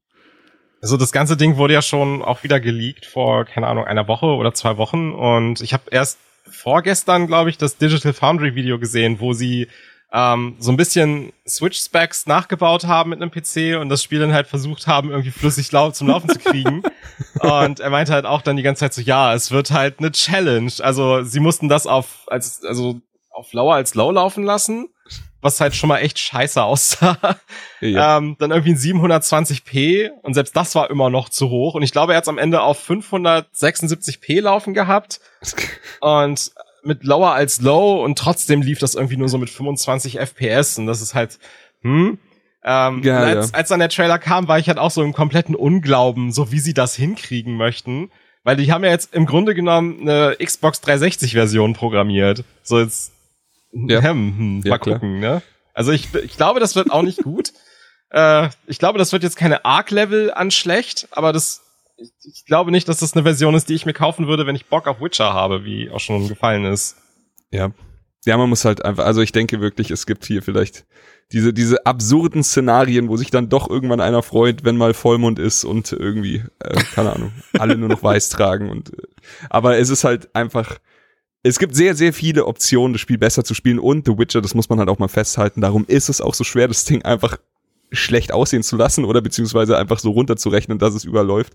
Also 0.82 0.96
das 0.96 1.12
ganze 1.12 1.36
Ding 1.36 1.56
wurde 1.56 1.74
ja 1.74 1.82
schon 1.82 2.22
auch 2.22 2.42
wieder 2.42 2.60
geleakt 2.60 3.06
vor, 3.06 3.44
keine 3.44 3.66
Ahnung, 3.66 3.84
einer 3.84 4.08
Woche 4.08 4.26
oder 4.26 4.54
zwei 4.54 4.76
Wochen. 4.76 5.12
Und 5.12 5.60
ich 5.60 5.72
habe 5.72 5.84
erst 5.90 6.18
vorgestern, 6.48 7.26
glaube 7.26 7.50
ich, 7.50 7.58
das 7.58 7.76
Digital 7.76 8.12
Foundry 8.12 8.54
Video 8.54 8.78
gesehen, 8.78 9.18
wo 9.20 9.32
sie 9.32 9.68
ähm, 10.12 10.56
so 10.58 10.70
ein 10.70 10.76
bisschen 10.76 11.32
Switch-Specs 11.46 12.26
nachgebaut 12.26 12.84
haben 12.84 13.10
mit 13.10 13.20
einem 13.20 13.30
PC 13.30 13.80
und 13.80 13.88
das 13.88 14.02
Spiel 14.02 14.20
dann 14.20 14.32
halt 14.32 14.46
versucht 14.46 14.86
haben, 14.86 15.10
irgendwie 15.10 15.30
flüssig 15.30 15.72
lau 15.72 15.90
zum 15.90 16.08
Laufen 16.08 16.28
zu 16.28 16.38
kriegen. 16.38 16.82
und 17.40 17.80
er 17.80 17.90
meinte 17.90 18.12
halt 18.12 18.24
auch 18.24 18.42
dann 18.42 18.56
die 18.56 18.62
ganze 18.62 18.80
Zeit 18.80 18.94
so, 18.94 19.00
ja, 19.00 19.34
es 19.34 19.50
wird 19.50 19.72
halt 19.72 19.98
eine 19.98 20.12
Challenge. 20.12 20.72
Also 20.80 21.22
sie 21.22 21.40
mussten 21.40 21.68
das 21.68 21.86
auf, 21.86 22.24
als, 22.28 22.64
also 22.64 23.00
auf 23.30 23.52
lower 23.52 23.74
als 23.74 23.94
low 23.94 24.10
laufen 24.10 24.44
lassen 24.44 24.88
was 25.46 25.60
halt 25.60 25.74
schon 25.74 25.88
mal 25.88 25.98
echt 25.98 26.18
scheiße 26.18 26.62
aussah. 26.62 27.16
Ja. 27.80 28.18
Ähm, 28.18 28.36
dann 28.38 28.50
irgendwie 28.50 28.72
ein 28.72 28.76
720p 28.76 30.10
und 30.22 30.34
selbst 30.34 30.56
das 30.56 30.74
war 30.74 30.90
immer 30.90 31.08
noch 31.08 31.28
zu 31.28 31.48
hoch. 31.48 31.74
Und 31.74 31.82
ich 31.82 31.92
glaube, 31.92 32.12
er 32.12 32.18
hat 32.18 32.28
am 32.28 32.38
Ende 32.38 32.62
auf 32.62 32.88
576p 32.88 34.40
laufen 34.40 34.74
gehabt. 34.74 35.20
und 36.00 36.52
mit 36.82 37.04
lower 37.04 37.32
als 37.32 37.60
low 37.60 38.02
und 38.04 38.18
trotzdem 38.18 38.62
lief 38.62 38.78
das 38.78 38.94
irgendwie 38.94 39.16
nur 39.16 39.28
so 39.28 39.38
mit 39.38 39.50
25 39.50 40.18
FPS 40.18 40.78
und 40.78 40.86
das 40.86 41.00
ist 41.00 41.14
halt, 41.14 41.38
hm. 41.82 42.18
Ähm, 42.64 43.02
ja, 43.04 43.18
als, 43.20 43.50
ja. 43.50 43.54
als 43.54 43.68
dann 43.68 43.78
der 43.78 43.88
Trailer 43.88 44.18
kam, 44.18 44.48
war 44.48 44.58
ich 44.58 44.68
halt 44.68 44.78
auch 44.78 44.90
so 44.90 45.02
im 45.02 45.12
kompletten 45.12 45.54
Unglauben, 45.54 46.32
so 46.32 46.50
wie 46.50 46.58
sie 46.58 46.74
das 46.74 46.96
hinkriegen 46.96 47.56
möchten. 47.56 48.10
Weil 48.42 48.56
die 48.56 48.72
haben 48.72 48.84
ja 48.84 48.90
jetzt 48.90 49.14
im 49.14 49.26
Grunde 49.26 49.54
genommen 49.54 50.00
eine 50.02 50.36
Xbox 50.42 50.80
360 50.80 51.32
Version 51.32 51.74
programmiert. 51.74 52.44
So 52.62 52.80
jetzt 52.80 53.12
ja. 53.88 54.02
Hm, 54.02 54.38
hm, 54.38 54.62
ja, 54.64 54.70
mal 54.70 54.78
gucken, 54.78 55.20
ne? 55.20 55.42
Also 55.74 55.92
ich, 55.92 56.14
ich 56.14 56.36
glaube, 56.36 56.60
das 56.60 56.74
wird 56.74 56.90
auch 56.90 57.02
nicht 57.02 57.22
gut. 57.22 57.52
Äh, 58.10 58.50
ich 58.68 58.78
glaube, 58.78 59.00
das 59.00 59.12
wird 59.12 59.24
jetzt 59.24 59.36
keine 59.36 59.64
Arc-Level 59.64 60.32
an 60.32 60.52
schlecht, 60.52 61.08
aber 61.10 61.32
das, 61.32 61.62
ich, 61.96 62.12
ich 62.22 62.44
glaube 62.44 62.70
nicht, 62.70 62.88
dass 62.88 62.98
das 62.98 63.14
eine 63.14 63.24
Version 63.24 63.56
ist, 63.56 63.68
die 63.68 63.74
ich 63.74 63.84
mir 63.84 63.94
kaufen 63.94 64.28
würde, 64.28 64.46
wenn 64.46 64.54
ich 64.54 64.66
Bock 64.66 64.86
auf 64.86 65.00
Witcher 65.00 65.34
habe, 65.34 65.64
wie 65.64 65.90
auch 65.90 65.98
schon 65.98 66.28
gefallen 66.28 66.64
ist. 66.64 66.96
Ja. 67.50 67.72
Ja, 68.24 68.36
man 68.36 68.48
muss 68.48 68.64
halt 68.64 68.84
einfach, 68.84 69.04
also 69.04 69.22
ich 69.22 69.32
denke 69.32 69.60
wirklich, 69.60 69.90
es 69.90 70.06
gibt 70.06 70.24
hier 70.24 70.42
vielleicht 70.42 70.84
diese, 71.32 71.52
diese 71.52 71.86
absurden 71.86 72.44
Szenarien, 72.44 73.08
wo 73.08 73.16
sich 73.16 73.30
dann 73.30 73.48
doch 73.48 73.68
irgendwann 73.68 74.00
einer 74.00 74.22
freut, 74.22 74.64
wenn 74.64 74.76
mal 74.76 74.94
Vollmond 74.94 75.38
ist 75.38 75.64
und 75.64 75.92
irgendwie, 75.92 76.44
äh, 76.60 76.74
keine 76.94 77.12
Ahnung, 77.12 77.32
alle 77.58 77.76
nur 77.76 77.88
noch 77.88 78.02
weiß 78.02 78.28
tragen 78.28 78.70
und, 78.70 78.90
äh, 78.90 79.02
aber 79.50 79.78
es 79.78 79.90
ist 79.90 80.04
halt 80.04 80.34
einfach, 80.34 80.78
es 81.48 81.58
gibt 81.58 81.76
sehr, 81.76 81.94
sehr 81.94 82.12
viele 82.12 82.46
Optionen, 82.46 82.92
das 82.92 83.00
Spiel 83.00 83.18
besser 83.18 83.44
zu 83.44 83.54
spielen 83.54 83.78
und 83.78 84.06
The 84.06 84.18
Witcher, 84.18 84.40
das 84.40 84.54
muss 84.54 84.68
man 84.68 84.78
halt 84.80 84.88
auch 84.88 84.98
mal 84.98 85.08
festhalten. 85.08 85.60
Darum 85.60 85.84
ist 85.86 86.08
es 86.08 86.20
auch 86.20 86.34
so 86.34 86.42
schwer, 86.42 86.66
das 86.66 86.84
Ding 86.84 87.02
einfach 87.02 87.38
schlecht 87.92 88.32
aussehen 88.32 88.64
zu 88.64 88.76
lassen 88.76 89.04
oder 89.04 89.20
beziehungsweise 89.20 89.78
einfach 89.78 90.00
so 90.00 90.10
runterzurechnen, 90.10 90.78
dass 90.78 90.94
es 90.94 91.04
überläuft. 91.04 91.54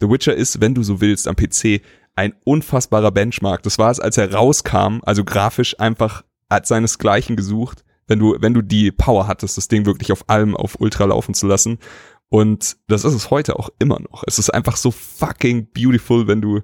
The 0.00 0.10
Witcher 0.10 0.34
ist, 0.34 0.60
wenn 0.60 0.74
du 0.74 0.82
so 0.82 1.00
willst, 1.00 1.26
am 1.26 1.36
PC 1.36 1.80
ein 2.16 2.34
unfassbarer 2.44 3.12
Benchmark. 3.12 3.62
Das 3.62 3.78
war 3.78 3.90
es, 3.90 3.98
als 3.98 4.18
er 4.18 4.34
rauskam, 4.34 5.00
also 5.02 5.24
grafisch 5.24 5.78
einfach 5.80 6.22
hat 6.50 6.66
seinesgleichen 6.66 7.36
gesucht, 7.36 7.84
wenn 8.08 8.18
du, 8.18 8.36
wenn 8.40 8.52
du 8.52 8.60
die 8.60 8.90
Power 8.90 9.26
hattest, 9.26 9.56
das 9.56 9.68
Ding 9.68 9.86
wirklich 9.86 10.12
auf 10.12 10.28
allem 10.28 10.54
auf 10.54 10.80
Ultra 10.80 11.06
laufen 11.06 11.32
zu 11.32 11.46
lassen. 11.46 11.78
Und 12.28 12.76
das 12.88 13.04
ist 13.04 13.14
es 13.14 13.30
heute 13.30 13.58
auch 13.58 13.70
immer 13.78 14.00
noch. 14.00 14.22
Es 14.26 14.38
ist 14.38 14.50
einfach 14.50 14.76
so 14.76 14.90
fucking 14.90 15.68
beautiful, 15.72 16.26
wenn 16.26 16.42
du 16.42 16.60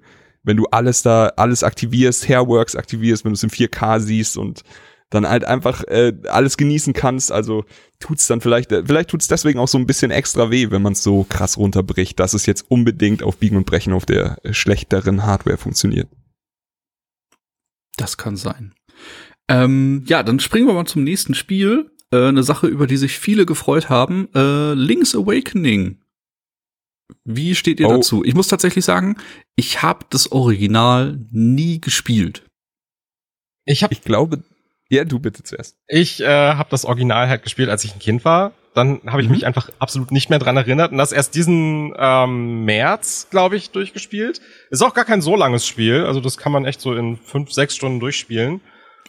wenn 0.46 0.56
du 0.56 0.66
alles 0.66 1.02
da, 1.02 1.26
alles 1.36 1.62
aktivierst, 1.62 2.28
Hairworks 2.28 2.76
aktivierst, 2.76 3.24
wenn 3.24 3.32
du 3.32 3.34
es 3.34 3.42
in 3.42 3.50
4K 3.50 4.00
siehst 4.00 4.38
und 4.38 4.62
dann 5.10 5.28
halt 5.28 5.44
einfach 5.44 5.84
äh, 5.84 6.12
alles 6.28 6.56
genießen 6.56 6.92
kannst. 6.92 7.30
Also 7.30 7.64
tut's 8.00 8.26
dann 8.26 8.40
vielleicht, 8.40 8.72
äh, 8.72 8.84
vielleicht 8.84 9.10
tut's 9.10 9.28
deswegen 9.28 9.58
auch 9.58 9.68
so 9.68 9.78
ein 9.78 9.86
bisschen 9.86 10.10
extra 10.10 10.50
weh, 10.50 10.70
wenn 10.70 10.82
man 10.82 10.94
es 10.94 11.02
so 11.02 11.24
krass 11.28 11.58
runterbricht, 11.58 12.18
dass 12.18 12.34
es 12.34 12.46
jetzt 12.46 12.64
unbedingt 12.68 13.22
auf 13.22 13.38
Biegen 13.38 13.56
und 13.56 13.66
Brechen 13.66 13.92
auf 13.92 14.06
der 14.06 14.38
äh, 14.44 14.52
schlechteren 14.52 15.24
Hardware 15.24 15.58
funktioniert. 15.58 16.08
Das 17.96 18.16
kann 18.16 18.36
sein. 18.36 18.74
Ähm, 19.48 20.04
ja, 20.06 20.22
dann 20.22 20.40
springen 20.40 20.66
wir 20.66 20.74
mal 20.74 20.86
zum 20.86 21.04
nächsten 21.04 21.34
Spiel. 21.34 21.90
Äh, 22.12 22.28
eine 22.28 22.42
Sache, 22.42 22.66
über 22.66 22.86
die 22.86 22.96
sich 22.96 23.18
viele 23.18 23.46
gefreut 23.46 23.88
haben. 23.88 24.28
Äh, 24.34 24.74
Link's 24.74 25.14
Awakening 25.14 26.00
wie 27.24 27.54
steht 27.54 27.80
ihr 27.80 27.88
oh. 27.88 27.96
dazu? 27.96 28.24
Ich 28.24 28.34
muss 28.34 28.48
tatsächlich 28.48 28.84
sagen, 28.84 29.16
ich 29.54 29.82
habe 29.82 30.04
das 30.10 30.32
Original 30.32 31.18
nie 31.30 31.80
gespielt. 31.80 32.44
Ich 33.64 33.82
habe, 33.82 33.92
ich 33.92 34.02
glaube, 34.02 34.42
Ja, 34.88 35.04
du 35.04 35.18
bitte 35.18 35.42
zuerst. 35.42 35.76
Ich 35.88 36.20
äh, 36.20 36.26
habe 36.26 36.68
das 36.70 36.84
Original 36.84 37.28
halt 37.28 37.42
gespielt, 37.42 37.68
als 37.68 37.84
ich 37.84 37.94
ein 37.94 37.98
Kind 37.98 38.24
war. 38.24 38.52
Dann 38.74 39.00
habe 39.06 39.22
ich 39.22 39.28
mhm. 39.28 39.34
mich 39.34 39.46
einfach 39.46 39.70
absolut 39.78 40.12
nicht 40.12 40.30
mehr 40.30 40.38
dran 40.38 40.56
erinnert 40.56 40.92
und 40.92 40.98
das 40.98 41.10
erst 41.10 41.34
diesen 41.34 41.94
ähm, 41.96 42.64
März, 42.64 43.28
glaube 43.30 43.56
ich, 43.56 43.70
durchgespielt. 43.70 44.40
Ist 44.70 44.82
auch 44.82 44.94
gar 44.94 45.06
kein 45.06 45.22
so 45.22 45.34
langes 45.34 45.66
Spiel, 45.66 46.04
also 46.04 46.20
das 46.20 46.36
kann 46.36 46.52
man 46.52 46.66
echt 46.66 46.80
so 46.80 46.94
in 46.94 47.16
fünf, 47.16 47.52
sechs 47.52 47.74
Stunden 47.74 48.00
durchspielen. 48.00 48.60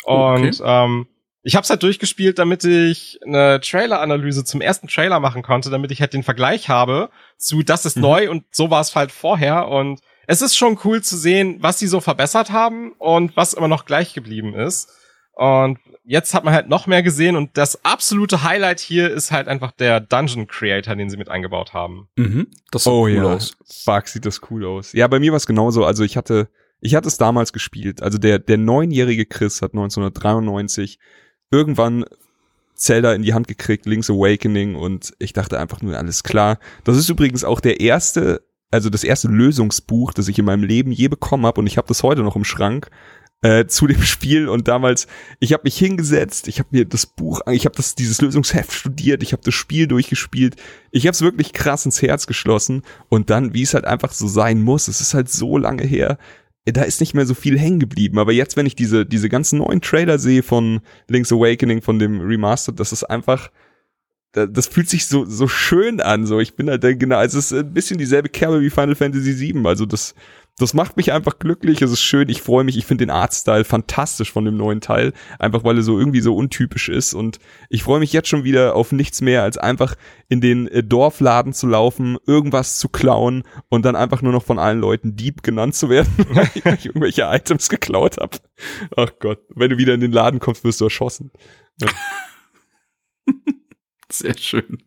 Und 0.05 0.61
okay. 0.61 0.63
ähm, 0.63 1.07
ich 1.47 1.55
habe 1.55 1.63
es 1.63 1.69
halt 1.69 1.81
durchgespielt, 1.81 2.39
damit 2.39 2.65
ich 2.65 3.21
eine 3.25 3.61
Trailer-Analyse 3.61 4.43
zum 4.43 4.59
ersten 4.59 4.89
Trailer 4.89 5.21
machen 5.21 5.43
konnte, 5.43 5.69
damit 5.69 5.91
ich 5.91 6.01
halt 6.01 6.11
den 6.11 6.23
Vergleich 6.23 6.67
habe 6.67 7.09
zu 7.37 7.63
das 7.63 7.85
ist 7.85 7.95
mhm. 7.95 8.01
neu 8.01 8.29
und 8.29 8.43
so 8.51 8.69
war 8.69 8.81
es 8.81 8.93
halt 8.97 9.13
vorher. 9.13 9.69
Und 9.69 10.01
es 10.27 10.41
ist 10.41 10.57
schon 10.57 10.77
cool 10.83 11.01
zu 11.01 11.15
sehen, 11.15 11.59
was 11.61 11.79
sie 11.79 11.87
so 11.87 12.01
verbessert 12.01 12.51
haben 12.51 12.91
und 12.97 13.37
was 13.37 13.53
immer 13.53 13.69
noch 13.69 13.85
gleich 13.85 14.13
geblieben 14.13 14.55
ist. 14.55 14.89
Und 15.35 15.79
jetzt 16.03 16.33
hat 16.33 16.43
man 16.43 16.53
halt 16.53 16.67
noch 16.67 16.85
mehr 16.85 17.01
gesehen 17.01 17.37
und 17.37 17.55
das 17.57 17.85
absolute 17.85 18.43
Highlight 18.43 18.81
hier 18.81 19.09
ist 19.09 19.31
halt 19.31 19.47
einfach 19.47 19.71
der 19.71 20.01
Dungeon 20.01 20.47
Creator, 20.47 20.97
den 20.97 21.09
sie 21.09 21.15
mit 21.15 21.29
eingebaut 21.29 21.73
haben. 21.73 22.09
Mhm. 22.17 22.47
Das 22.71 22.83
sieht 22.83 22.91
oh, 22.91 23.03
cool 23.03 23.11
ja. 23.11 23.23
aus. 23.23 23.55
Fuck, 23.85 24.09
sieht 24.09 24.25
das 24.25 24.41
cool 24.51 24.65
aus. 24.65 24.91
Ja, 24.91 25.07
bei 25.07 25.19
mir 25.19 25.31
war 25.31 25.37
es 25.37 25.47
genauso. 25.47 25.85
Also 25.85 26.03
ich 26.03 26.17
hatte, 26.17 26.49
ich 26.81 26.93
hatte 26.93 27.07
es 27.07 27.17
damals 27.17 27.53
gespielt. 27.53 28.01
Also 28.01 28.17
der, 28.17 28.37
der 28.37 28.57
neunjährige 28.57 29.25
Chris 29.25 29.61
hat 29.61 29.71
1993 29.71 30.99
irgendwann 31.51 32.05
Zelda 32.75 33.13
in 33.13 33.23
die 33.23 33.33
Hand 33.33 33.47
gekriegt, 33.47 33.85
Link's 33.85 34.09
Awakening 34.09 34.75
und 34.75 35.13
ich 35.19 35.33
dachte 35.33 35.59
einfach 35.59 35.81
nur, 35.81 35.97
alles 35.97 36.23
klar. 36.23 36.59
Das 36.83 36.97
ist 36.97 37.09
übrigens 37.09 37.43
auch 37.43 37.59
der 37.59 37.79
erste, 37.79 38.41
also 38.71 38.89
das 38.89 39.03
erste 39.03 39.27
Lösungsbuch, 39.27 40.13
das 40.13 40.27
ich 40.27 40.37
in 40.37 40.45
meinem 40.45 40.63
Leben 40.63 40.91
je 40.91 41.07
bekommen 41.07 41.45
habe 41.45 41.61
und 41.61 41.67
ich 41.67 41.77
habe 41.77 41.87
das 41.87 42.03
heute 42.03 42.21
noch 42.21 42.35
im 42.35 42.43
Schrank 42.43 42.89
äh, 43.41 43.65
zu 43.67 43.87
dem 43.87 44.01
Spiel 44.01 44.47
und 44.49 44.67
damals, 44.67 45.07
ich 45.39 45.53
habe 45.53 45.63
mich 45.65 45.77
hingesetzt, 45.77 46.47
ich 46.47 46.59
habe 46.59 46.69
mir 46.71 46.85
das 46.85 47.05
Buch, 47.05 47.41
ich 47.51 47.65
habe 47.65 47.75
das 47.75 47.95
dieses 47.95 48.21
Lösungsheft 48.21 48.71
studiert, 48.71 49.21
ich 49.21 49.31
habe 49.31 49.43
das 49.43 49.53
Spiel 49.53 49.87
durchgespielt, 49.87 50.55
ich 50.91 51.05
habe 51.05 51.13
es 51.13 51.21
wirklich 51.21 51.53
krass 51.53 51.85
ins 51.85 52.01
Herz 52.01 52.27
geschlossen 52.27 52.83
und 53.09 53.29
dann, 53.29 53.53
wie 53.53 53.61
es 53.61 53.73
halt 53.73 53.85
einfach 53.85 54.11
so 54.11 54.27
sein 54.27 54.61
muss, 54.61 54.87
es 54.87 55.01
ist 55.01 55.13
halt 55.13 55.29
so 55.29 55.57
lange 55.57 55.83
her, 55.83 56.17
da 56.73 56.83
ist 56.83 56.99
nicht 56.99 57.13
mehr 57.13 57.25
so 57.25 57.33
viel 57.33 57.57
hängen 57.57 57.79
geblieben. 57.79 58.19
Aber 58.19 58.31
jetzt, 58.31 58.57
wenn 58.57 58.65
ich 58.65 58.75
diese, 58.75 59.05
diese 59.05 59.29
ganzen 59.29 59.59
neuen 59.59 59.81
Trailer 59.81 60.19
sehe 60.19 60.43
von 60.43 60.81
Link's 61.07 61.31
Awakening, 61.31 61.81
von 61.81 61.99
dem 61.99 62.19
Remastered, 62.19 62.79
das 62.79 62.91
ist 62.91 63.03
einfach, 63.03 63.49
das 64.33 64.67
fühlt 64.67 64.89
sich 64.89 65.05
so, 65.05 65.25
so 65.25 65.47
schön 65.47 66.01
an. 66.01 66.25
So, 66.25 66.39
ich 66.39 66.55
bin 66.55 66.69
halt 66.69 66.81
genau, 66.99 67.21
es 67.21 67.33
ist 67.33 67.53
ein 67.53 67.73
bisschen 67.73 67.97
dieselbe 67.97 68.29
Kerbe 68.29 68.61
wie 68.61 68.69
Final 68.69 68.95
Fantasy 68.95 69.39
VII. 69.39 69.65
Also 69.65 69.85
das, 69.85 70.13
das 70.59 70.73
macht 70.73 70.97
mich 70.97 71.13
einfach 71.13 71.37
glücklich, 71.37 71.81
es 71.83 71.91
ist 71.91 72.01
schön, 72.01 72.29
ich 72.29 72.41
freue 72.41 72.63
mich, 72.63 72.77
ich 72.77 72.85
finde 72.85 73.05
den 73.05 73.11
Artstyle 73.11 73.63
fantastisch 73.63 74.31
von 74.31 74.43
dem 74.43 74.57
neuen 74.57 74.81
Teil, 74.81 75.13
einfach 75.37 75.63
weil 75.63 75.77
er 75.77 75.83
so 75.83 75.99
irgendwie 75.99 76.19
so 76.19 76.35
untypisch 76.35 76.89
ist 76.89 77.13
und 77.13 77.37
ich 77.69 77.83
freue 77.83 77.99
mich 77.99 78.11
jetzt 78.11 78.27
schon 78.27 78.43
wieder 78.43 78.75
auf 78.75 78.91
nichts 78.91 79.21
mehr, 79.21 79.43
als 79.43 79.59
einfach 79.59 79.95
in 80.29 80.41
den 80.41 80.67
äh, 80.67 80.83
Dorfladen 80.83 81.53
zu 81.53 81.67
laufen, 81.67 82.17
irgendwas 82.25 82.79
zu 82.79 82.89
klauen 82.89 83.43
und 83.69 83.85
dann 83.85 83.95
einfach 83.95 84.23
nur 84.23 84.31
noch 84.31 84.43
von 84.43 84.57
allen 84.57 84.79
Leuten 84.79 85.15
Dieb 85.15 85.43
genannt 85.43 85.75
zu 85.75 85.89
werden, 85.89 86.11
weil 86.31 86.49
ich 86.55 86.85
irgendwelche 86.87 87.23
Items 87.23 87.69
geklaut 87.69 88.17
habe. 88.17 88.37
Ach 88.95 89.11
Gott, 89.19 89.39
wenn 89.55 89.69
du 89.69 89.77
wieder 89.77 89.93
in 89.93 90.01
den 90.01 90.11
Laden 90.11 90.39
kommst, 90.39 90.63
wirst 90.63 90.81
du 90.81 90.85
erschossen. 90.85 91.31
Ja. 91.79 91.87
Sehr 94.11 94.37
schön. 94.37 94.79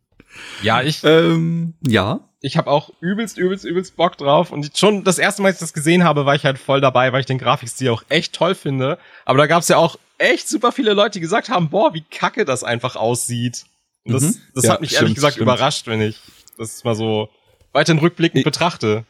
Ja, 0.63 0.83
ich. 0.83 1.03
Ähm, 1.05 1.75
ja 1.87 2.30
ich 2.41 2.57
habe 2.57 2.71
auch 2.71 2.91
übelst, 3.01 3.37
übelst, 3.37 3.65
übelst 3.65 3.97
Bock 3.97 4.17
drauf. 4.17 4.51
Und 4.51 4.77
schon 4.77 5.05
das 5.05 5.19
erste 5.19 5.43
Mal, 5.43 5.49
als 5.49 5.57
ich 5.57 5.61
das 5.61 5.73
gesehen 5.75 6.05
habe, 6.05 6.25
war 6.25 6.35
ich 6.35 6.45
halt 6.45 6.59
voll 6.59 6.81
dabei, 6.81 7.13
weil 7.13 7.21
ich 7.21 7.27
den 7.27 7.39
Grafikstil 7.39 7.91
auch 7.91 8.03
echt 8.09 8.35
toll 8.35 8.55
finde. 8.55 8.99
Aber 9.27 9.39
da 9.39 9.47
gab 9.47 9.63
es 9.63 9.69
ja 9.69 9.77
auch 9.77 9.99
echt 10.17 10.49
super 10.49 10.73
viele 10.73 10.95
Leute, 10.95 11.13
die 11.13 11.21
gesagt 11.21 11.51
haben, 11.51 11.69
boah, 11.69 11.93
wie 11.93 12.03
kacke 12.03 12.45
das 12.45 12.65
einfach 12.65 12.97
aussieht. 12.97 13.67
Und 14.05 14.15
das, 14.15 14.23
mhm. 14.23 14.37
das 14.55 14.65
ja, 14.65 14.73
hat 14.73 14.81
mich 14.81 14.91
stimmt, 14.91 15.03
ehrlich 15.03 15.15
gesagt 15.17 15.35
stimmt. 15.35 15.43
überrascht, 15.43 15.87
wenn 15.87 16.01
ich 16.01 16.19
das 16.57 16.83
mal 16.85 16.95
so 16.95 17.29
weiter 17.73 17.93
in 17.93 17.99
rückblickend 17.99 18.39
ich, 18.39 18.45
betrachte. 18.45 19.05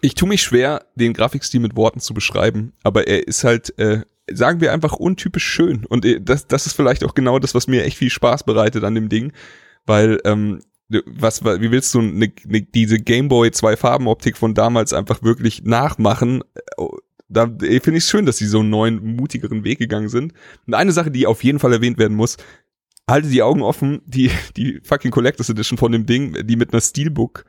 Ich 0.00 0.14
tue 0.14 0.28
mich 0.28 0.42
schwer, 0.42 0.86
den 0.94 1.12
Grafikstil 1.12 1.60
mit 1.60 1.74
Worten 1.74 2.00
zu 2.00 2.14
beschreiben, 2.14 2.72
aber 2.84 3.08
er 3.08 3.26
ist 3.26 3.42
halt, 3.42 3.76
äh, 3.78 4.02
sagen 4.32 4.60
wir 4.60 4.72
einfach 4.72 4.94
untypisch 4.94 5.44
schön. 5.44 5.84
Und 5.86 6.04
äh, 6.04 6.20
das, 6.20 6.46
das 6.46 6.66
ist 6.66 6.74
vielleicht 6.74 7.02
auch 7.02 7.14
genau 7.14 7.40
das, 7.40 7.54
was 7.54 7.66
mir 7.66 7.84
echt 7.84 7.98
viel 7.98 8.10
Spaß 8.10 8.44
bereitet 8.44 8.84
an 8.84 8.94
dem 8.94 9.08
Ding. 9.08 9.32
Weil 9.86 10.20
ähm, 10.24 10.60
was, 10.88 11.44
wie 11.44 11.70
willst 11.70 11.94
du 11.94 12.02
ne, 12.02 12.32
ne, 12.44 12.62
diese 12.62 12.98
Gameboy 12.98 13.50
zwei 13.50 13.76
Farben 13.76 14.06
Optik 14.06 14.36
von 14.36 14.54
damals 14.54 14.92
einfach 14.92 15.22
wirklich 15.22 15.62
nachmachen? 15.64 16.42
Da 17.28 17.46
finde 17.46 17.96
ich 17.96 18.04
schön, 18.04 18.26
dass 18.26 18.36
sie 18.36 18.46
so 18.46 18.60
einen 18.60 18.70
neuen, 18.70 19.16
mutigeren 19.16 19.64
Weg 19.64 19.78
gegangen 19.78 20.08
sind. 20.08 20.34
Und 20.66 20.74
eine 20.74 20.92
Sache, 20.92 21.10
die 21.10 21.26
auf 21.26 21.42
jeden 21.42 21.58
Fall 21.58 21.72
erwähnt 21.72 21.98
werden 21.98 22.16
muss, 22.16 22.36
halte 23.08 23.28
die 23.28 23.42
Augen 23.42 23.62
offen, 23.62 24.02
die, 24.06 24.30
die 24.56 24.80
fucking 24.82 25.10
Collectors 25.10 25.48
Edition 25.50 25.78
von 25.78 25.92
dem 25.92 26.06
Ding, 26.06 26.46
die 26.46 26.56
mit 26.56 26.72
einer 26.72 26.80
Steelbook 26.80 27.44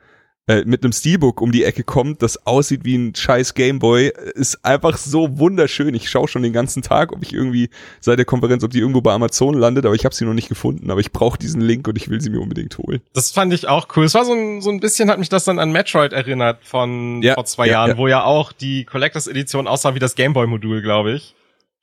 äh, 0.48 0.62
mit 0.64 0.84
einem 0.84 0.92
Steelbook 0.92 1.40
um 1.40 1.50
die 1.50 1.64
Ecke 1.64 1.82
kommt, 1.82 2.22
das 2.22 2.46
aussieht 2.46 2.84
wie 2.84 2.96
ein 2.96 3.14
scheiß 3.14 3.54
Gameboy, 3.54 4.12
ist 4.34 4.64
einfach 4.64 4.96
so 4.96 5.38
wunderschön. 5.38 5.94
Ich 5.94 6.08
schaue 6.08 6.28
schon 6.28 6.42
den 6.42 6.52
ganzen 6.52 6.82
Tag, 6.82 7.12
ob 7.12 7.22
ich 7.22 7.32
irgendwie 7.32 7.68
seit 8.00 8.18
der 8.18 8.26
Konferenz, 8.26 8.62
ob 8.62 8.70
die 8.70 8.78
irgendwo 8.78 9.00
bei 9.00 9.12
Amazon 9.12 9.54
landet, 9.54 9.84
aber 9.86 9.94
ich 9.94 10.04
habe 10.04 10.14
sie 10.14 10.24
noch 10.24 10.34
nicht 10.34 10.48
gefunden. 10.48 10.90
Aber 10.90 11.00
ich 11.00 11.10
brauche 11.10 11.36
diesen 11.36 11.60
Link 11.60 11.88
und 11.88 11.96
ich 11.96 12.08
will 12.08 12.20
sie 12.20 12.30
mir 12.30 12.40
unbedingt 12.40 12.78
holen. 12.78 13.00
Das 13.12 13.32
fand 13.32 13.52
ich 13.52 13.66
auch 13.66 13.88
cool. 13.96 14.04
Es 14.04 14.14
war 14.14 14.24
so 14.24 14.32
ein, 14.32 14.62
so 14.62 14.70
ein 14.70 14.78
bisschen, 14.78 15.10
hat 15.10 15.18
mich 15.18 15.28
das 15.28 15.44
dann 15.44 15.58
an 15.58 15.72
Metroid 15.72 16.12
erinnert 16.12 16.64
von 16.64 17.22
ja, 17.22 17.34
vor 17.34 17.44
zwei 17.44 17.66
ja, 17.66 17.72
Jahren, 17.72 17.90
ja. 17.90 17.98
wo 17.98 18.06
ja 18.06 18.22
auch 18.22 18.52
die 18.52 18.84
Collectors 18.84 19.26
Edition 19.26 19.66
aussah 19.66 19.94
wie 19.96 19.98
das 19.98 20.14
Gameboy-Modul, 20.14 20.80
glaube 20.80 21.12
ich. 21.12 21.34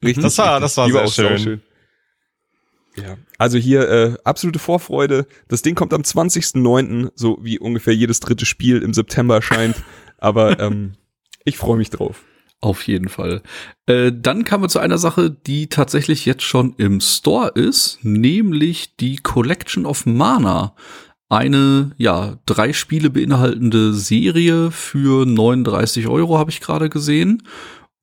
Richtig. 0.03 0.23
Das 0.23 0.37
war, 0.37 0.59
das 0.59 0.77
war 0.77 0.89
sehr 0.89 1.07
schön. 1.07 1.39
schön. 1.39 1.61
Ja, 2.95 3.17
also 3.37 3.57
hier 3.57 3.89
äh, 3.89 4.13
absolute 4.23 4.59
Vorfreude. 4.59 5.25
Das 5.47 5.61
Ding 5.61 5.75
kommt 5.75 5.93
am 5.93 6.01
20.09., 6.01 7.11
so 7.15 7.39
wie 7.41 7.59
ungefähr 7.59 7.95
jedes 7.95 8.19
dritte 8.19 8.45
Spiel 8.45 8.81
im 8.81 8.93
September 8.93 9.35
erscheint. 9.35 9.75
Aber 10.17 10.59
ähm, 10.59 10.93
ich 11.43 11.57
freue 11.57 11.77
mich 11.77 11.89
drauf. 11.89 12.23
Auf 12.61 12.87
jeden 12.87 13.09
Fall. 13.09 13.41
Äh, 13.87 14.13
dann 14.15 14.45
kamen 14.45 14.63
wir 14.63 14.69
zu 14.69 14.79
einer 14.79 14.97
Sache, 14.97 15.29
die 15.29 15.67
tatsächlich 15.67 16.25
jetzt 16.25 16.43
schon 16.43 16.75
im 16.77 17.01
Store 17.01 17.49
ist, 17.49 17.99
nämlich 18.03 18.95
die 18.95 19.17
Collection 19.17 19.85
of 19.85 20.05
Mana. 20.05 20.73
Eine, 21.27 21.91
ja, 21.97 22.37
drei 22.45 22.71
Spiele 22.71 23.09
beinhaltende 23.09 23.93
Serie 23.93 24.71
für 24.71 25.25
39 25.25 26.07
Euro 26.07 26.37
habe 26.37 26.51
ich 26.51 26.61
gerade 26.61 26.89
gesehen 26.89 27.43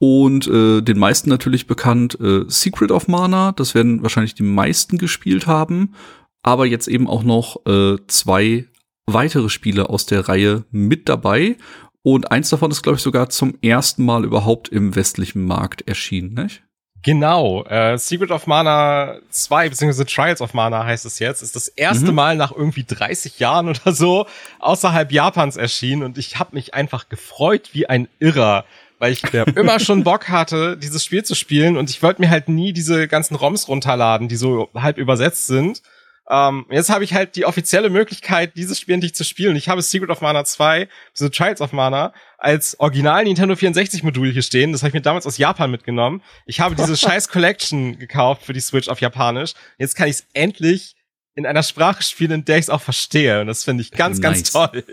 und 0.02 0.46
äh, 0.46 0.80
den 0.80 0.98
meisten 0.98 1.28
natürlich 1.28 1.66
bekannt 1.66 2.18
äh, 2.20 2.44
Secret 2.48 2.90
of 2.90 3.06
Mana. 3.06 3.52
Das 3.52 3.74
werden 3.74 4.02
wahrscheinlich 4.02 4.34
die 4.34 4.42
meisten 4.42 4.96
gespielt 4.96 5.46
haben. 5.46 5.94
Aber 6.42 6.64
jetzt 6.64 6.88
eben 6.88 7.06
auch 7.06 7.22
noch 7.22 7.66
äh, 7.66 7.98
zwei 8.06 8.64
weitere 9.04 9.50
Spiele 9.50 9.90
aus 9.90 10.06
der 10.06 10.26
Reihe 10.26 10.64
mit 10.70 11.10
dabei. 11.10 11.58
Und 12.02 12.32
eins 12.32 12.48
davon 12.48 12.70
ist, 12.70 12.80
glaube 12.80 12.96
ich, 12.96 13.02
sogar 13.02 13.28
zum 13.28 13.58
ersten 13.60 14.02
Mal 14.06 14.24
überhaupt 14.24 14.70
im 14.70 14.96
westlichen 14.96 15.44
Markt 15.44 15.86
erschienen, 15.86 16.32
nicht? 16.32 16.62
Genau, 17.02 17.64
äh, 17.64 17.98
Secret 17.98 18.30
of 18.30 18.46
Mana 18.46 19.18
2, 19.28 19.68
beziehungsweise 19.68 20.06
Trials 20.06 20.40
of 20.40 20.54
Mana 20.54 20.84
heißt 20.84 21.04
es 21.04 21.18
jetzt, 21.18 21.42
ist 21.42 21.56
das 21.56 21.68
erste 21.68 22.10
mhm. 22.10 22.14
Mal 22.14 22.36
nach 22.36 22.52
irgendwie 22.52 22.84
30 22.84 23.38
Jahren 23.38 23.68
oder 23.68 23.92
so 23.92 24.26
außerhalb 24.60 25.12
Japans 25.12 25.56
erschienen 25.56 26.02
und 26.02 26.16
ich 26.16 26.38
habe 26.38 26.54
mich 26.54 26.72
einfach 26.74 27.08
gefreut 27.08 27.70
wie 27.72 27.86
ein 27.86 28.08
Irrer, 28.18 28.64
weil 29.00 29.12
ich 29.12 29.22
ja. 29.32 29.42
immer 29.56 29.80
schon 29.80 30.04
Bock 30.04 30.28
hatte, 30.28 30.76
dieses 30.76 31.04
Spiel 31.04 31.24
zu 31.24 31.34
spielen 31.34 31.76
und 31.76 31.90
ich 31.90 32.02
wollte 32.02 32.20
mir 32.20 32.30
halt 32.30 32.48
nie 32.48 32.72
diese 32.72 33.08
ganzen 33.08 33.34
ROMs 33.34 33.66
runterladen, 33.66 34.28
die 34.28 34.36
so 34.36 34.68
halb 34.74 34.98
übersetzt 34.98 35.46
sind. 35.46 35.82
Ähm, 36.28 36.66
jetzt 36.70 36.90
habe 36.90 37.02
ich 37.02 37.14
halt 37.14 37.34
die 37.34 37.44
offizielle 37.44 37.90
Möglichkeit, 37.90 38.56
dieses 38.56 38.78
Spiel 38.78 38.94
endlich 38.94 39.14
zu 39.14 39.24
spielen. 39.24 39.56
Ich 39.56 39.68
habe 39.68 39.82
Secret 39.82 40.10
of 40.10 40.20
Mana 40.20 40.44
2, 40.44 40.86
so 41.12 41.28
Trials 41.28 41.60
of 41.60 41.72
Mana, 41.72 42.12
als 42.38 42.78
Original 42.78 43.24
Nintendo 43.24 43.56
64 43.56 44.04
Modul 44.04 44.30
hier 44.30 44.42
stehen. 44.42 44.70
Das 44.70 44.82
habe 44.82 44.88
ich 44.90 44.94
mir 44.94 45.00
damals 45.00 45.26
aus 45.26 45.38
Japan 45.38 45.72
mitgenommen. 45.72 46.22
Ich 46.46 46.60
habe 46.60 46.76
diese 46.76 46.96
scheiß 46.98 47.30
Collection 47.30 47.98
gekauft 47.98 48.44
für 48.44 48.52
die 48.52 48.60
Switch 48.60 48.88
auf 48.88 49.00
Japanisch. 49.00 49.54
Jetzt 49.78 49.96
kann 49.96 50.06
ich 50.08 50.16
es 50.16 50.26
endlich 50.32 50.94
in 51.34 51.46
einer 51.46 51.62
Sprache 51.62 52.02
spielen, 52.02 52.32
in 52.32 52.44
der 52.44 52.58
ich 52.58 52.66
es 52.66 52.70
auch 52.70 52.82
verstehe. 52.82 53.40
Und 53.40 53.48
das 53.48 53.64
finde 53.64 53.82
ich 53.82 53.90
ganz, 53.90 54.18
nice. 54.18 54.52
ganz 54.52 54.52
toll. 54.52 54.84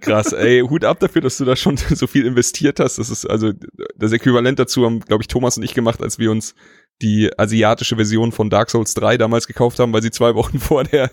Krass, 0.00 0.32
ey, 0.32 0.60
Hut 0.60 0.84
ab 0.84 1.00
dafür, 1.00 1.20
dass 1.20 1.36
du 1.36 1.44
da 1.44 1.56
schon 1.56 1.76
so 1.94 2.06
viel 2.06 2.24
investiert 2.24 2.80
hast. 2.80 2.98
Das 2.98 3.10
ist 3.10 3.26
also 3.26 3.52
das 3.96 4.12
Äquivalent 4.12 4.58
dazu 4.58 4.84
haben, 4.84 5.00
glaube 5.00 5.22
ich, 5.22 5.28
Thomas 5.28 5.56
und 5.56 5.62
ich 5.62 5.74
gemacht, 5.74 6.02
als 6.02 6.18
wir 6.18 6.30
uns 6.30 6.54
die 7.02 7.30
asiatische 7.38 7.96
Version 7.96 8.32
von 8.32 8.50
Dark 8.50 8.70
Souls 8.70 8.94
3 8.94 9.18
damals 9.18 9.46
gekauft 9.46 9.78
haben, 9.78 9.92
weil 9.92 10.02
sie 10.02 10.10
zwei 10.10 10.34
Wochen 10.34 10.58
vor 10.58 10.84
der, 10.84 11.10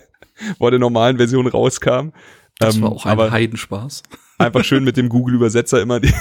vor 0.58 0.70
der 0.70 0.80
normalen 0.80 1.18
Version 1.18 1.46
rauskam. 1.46 2.10
Das 2.58 2.76
ähm, 2.76 2.82
war 2.82 2.92
auch 2.92 3.04
ein 3.04 3.30
Heidenspaß. 3.30 4.02
Einfach 4.38 4.64
schön 4.64 4.84
mit 4.84 4.96
dem 4.96 5.08
Google-Übersetzer 5.08 5.80
immer 5.80 6.00
die, 6.00 6.12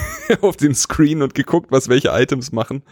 auf 0.42 0.58
den 0.58 0.76
Screen 0.76 1.22
und 1.22 1.34
geguckt, 1.34 1.72
was 1.72 1.90
welche 1.90 2.10
Items 2.10 2.52
machen. 2.52 2.84